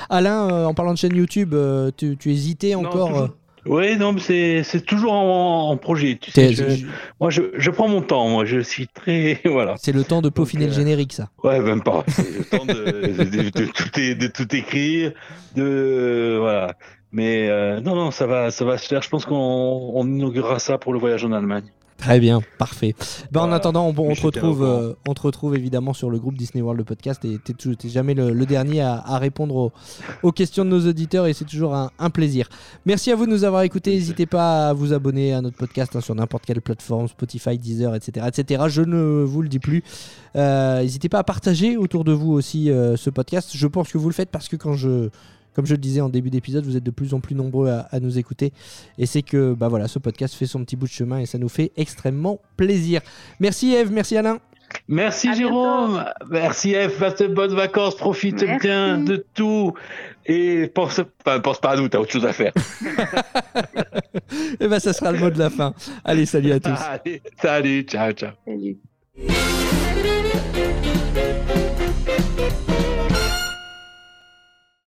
Alain, 0.08 0.48
euh, 0.50 0.64
en 0.66 0.74
parlant 0.74 0.92
de 0.92 0.98
chaîne 0.98 1.14
YouTube, 1.16 1.54
euh, 1.54 1.90
tu, 1.96 2.16
tu 2.16 2.30
hésitais 2.32 2.74
encore 2.74 3.28
Oui, 3.66 3.96
non, 3.98 4.14
mais 4.14 4.20
c'est 4.20 4.62
c'est 4.64 4.80
toujours 4.80 5.12
en, 5.12 5.70
en 5.70 5.76
projet. 5.76 6.18
Tu 6.20 6.30
sais, 6.30 6.52
je- 6.54 6.86
moi, 7.20 7.28
je, 7.30 7.42
je 7.58 7.70
prends 7.70 7.88
mon 7.88 8.00
temps. 8.00 8.26
Moi, 8.28 8.44
je 8.46 8.60
suis 8.60 8.88
très 8.88 9.38
voilà. 9.44 9.74
C'est 9.78 9.92
le 9.92 10.02
temps 10.02 10.22
de 10.22 10.30
peaufiner 10.30 10.64
Donc, 10.64 10.74
le 10.74 10.80
générique, 10.80 11.12
ça. 11.12 11.28
Ouais, 11.44 11.60
même 11.60 11.82
pas. 11.82 12.02
C'est 12.08 12.38
le 12.38 12.44
temps 12.44 12.64
de, 12.64 12.72
de- 12.72 13.24
de- 13.24 13.50
de 13.50 13.66
tout, 13.66 14.00
é- 14.00 14.14
de 14.14 14.26
tout 14.28 14.56
écrire, 14.56 15.12
de 15.56 16.36
voilà. 16.40 16.74
Mais 17.12 17.48
euh, 17.48 17.80
non, 17.80 17.94
non, 17.96 18.10
ça 18.12 18.26
va, 18.26 18.50
ça 18.50 18.64
va 18.64 18.78
se 18.78 18.86
faire. 18.86 19.02
Je 19.02 19.08
pense 19.08 19.24
qu'on 19.26 19.34
on 19.94 20.06
inaugurera 20.06 20.58
ça 20.58 20.78
pour 20.78 20.92
le 20.92 20.98
voyage 20.98 21.24
en 21.24 21.32
Allemagne. 21.32 21.64
Très 22.00 22.18
bien, 22.18 22.40
parfait. 22.58 22.94
Ben, 23.30 23.42
En 23.42 23.52
attendant, 23.52 23.86
on, 23.86 23.92
te 23.92 24.22
retrouve, 24.22 24.64
euh, 24.64 24.94
on 25.06 25.12
te 25.12 25.20
retrouve 25.20 25.54
évidemment 25.54 25.92
sur 25.92 26.08
le 26.08 26.18
groupe 26.18 26.34
Disney 26.36 26.62
World 26.62 26.78
le 26.78 26.84
podcast 26.84 27.22
et 27.26 27.38
tou- 27.38 27.74
t'es 27.74 27.90
jamais 27.90 28.14
le, 28.14 28.30
le 28.32 28.46
dernier 28.46 28.80
à, 28.80 28.94
à 29.04 29.18
répondre 29.18 29.54
aux, 29.54 29.72
aux 30.22 30.32
questions 30.32 30.64
de 30.64 30.70
nos 30.70 30.88
auditeurs 30.88 31.26
et 31.26 31.34
c'est 31.34 31.44
toujours 31.44 31.74
un, 31.74 31.90
un 31.98 32.08
plaisir. 32.08 32.48
Merci 32.86 33.12
à 33.12 33.16
vous 33.16 33.26
de 33.26 33.30
nous 33.30 33.44
avoir 33.44 33.62
écoutés. 33.64 33.90
N'hésitez 33.90 34.24
pas 34.24 34.70
à 34.70 34.72
vous 34.72 34.94
abonner 34.94 35.34
à 35.34 35.42
notre 35.42 35.58
podcast 35.58 35.94
hein, 35.94 36.00
sur 36.00 36.14
n'importe 36.14 36.46
quelle 36.46 36.62
plateforme, 36.62 37.06
Spotify, 37.06 37.58
Deezer, 37.58 37.94
etc., 37.94 38.26
etc. 38.28 38.64
Je 38.68 38.80
ne 38.82 39.22
vous 39.22 39.42
le 39.42 39.48
dis 39.48 39.58
plus. 39.58 39.84
Euh, 40.36 40.80
N'hésitez 40.80 41.10
pas 41.10 41.18
à 41.18 41.24
partager 41.24 41.76
autour 41.76 42.04
de 42.04 42.12
vous 42.12 42.32
aussi 42.32 42.70
euh, 42.70 42.96
ce 42.96 43.10
podcast. 43.10 43.50
Je 43.54 43.66
pense 43.66 43.92
que 43.92 43.98
vous 43.98 44.08
le 44.08 44.14
faites 44.14 44.30
parce 44.30 44.48
que 44.48 44.56
quand 44.56 44.72
je 44.74 45.10
comme 45.54 45.66
je 45.66 45.72
le 45.72 45.78
disais 45.78 46.00
en 46.00 46.08
début 46.08 46.30
d'épisode, 46.30 46.64
vous 46.64 46.76
êtes 46.76 46.84
de 46.84 46.90
plus 46.90 47.14
en 47.14 47.20
plus 47.20 47.34
nombreux 47.34 47.68
à, 47.68 47.80
à 47.90 48.00
nous 48.00 48.18
écouter. 48.18 48.52
Et 48.98 49.06
c'est 49.06 49.22
que 49.22 49.54
bah 49.54 49.68
voilà, 49.68 49.88
ce 49.88 49.98
podcast 49.98 50.34
fait 50.34 50.46
son 50.46 50.64
petit 50.64 50.76
bout 50.76 50.86
de 50.86 50.92
chemin 50.92 51.18
et 51.18 51.26
ça 51.26 51.38
nous 51.38 51.48
fait 51.48 51.72
extrêmement 51.76 52.40
plaisir. 52.56 53.00
Merci 53.40 53.72
Eve, 53.74 53.92
merci 53.92 54.16
Alain. 54.16 54.38
Merci 54.88 55.28
À 55.28 55.34
Jérôme. 55.34 56.04
Merci 56.30 56.74
F. 56.74 56.98
Passe 56.98 57.16
de 57.16 57.26
bonnes 57.28 57.54
vacances. 57.54 57.96
Profite 57.96 58.42
Merci. 58.42 58.66
bien 58.66 58.98
de 58.98 59.24
tout. 59.34 59.74
Et 60.26 60.68
pense, 60.68 61.00
enfin, 61.26 61.40
pense 61.40 61.60
pas 61.60 61.70
à 61.70 61.76
nous. 61.76 61.88
T'as 61.88 61.98
autre 61.98 62.12
chose 62.12 62.26
à 62.26 62.32
faire. 62.32 62.52
Et 64.60 64.68
ben 64.68 64.78
ça 64.78 64.92
sera 64.92 65.12
le 65.12 65.18
mot 65.18 65.30
de 65.30 65.38
la 65.38 65.50
fin. 65.50 65.74
Allez, 66.04 66.26
salut 66.26 66.52
à 66.52 66.60
tous. 66.60 66.70
Allez, 67.04 67.22
salut. 67.40 67.82
Ciao, 67.82 68.12
ciao. 68.12 68.30
Salut. 68.46 68.78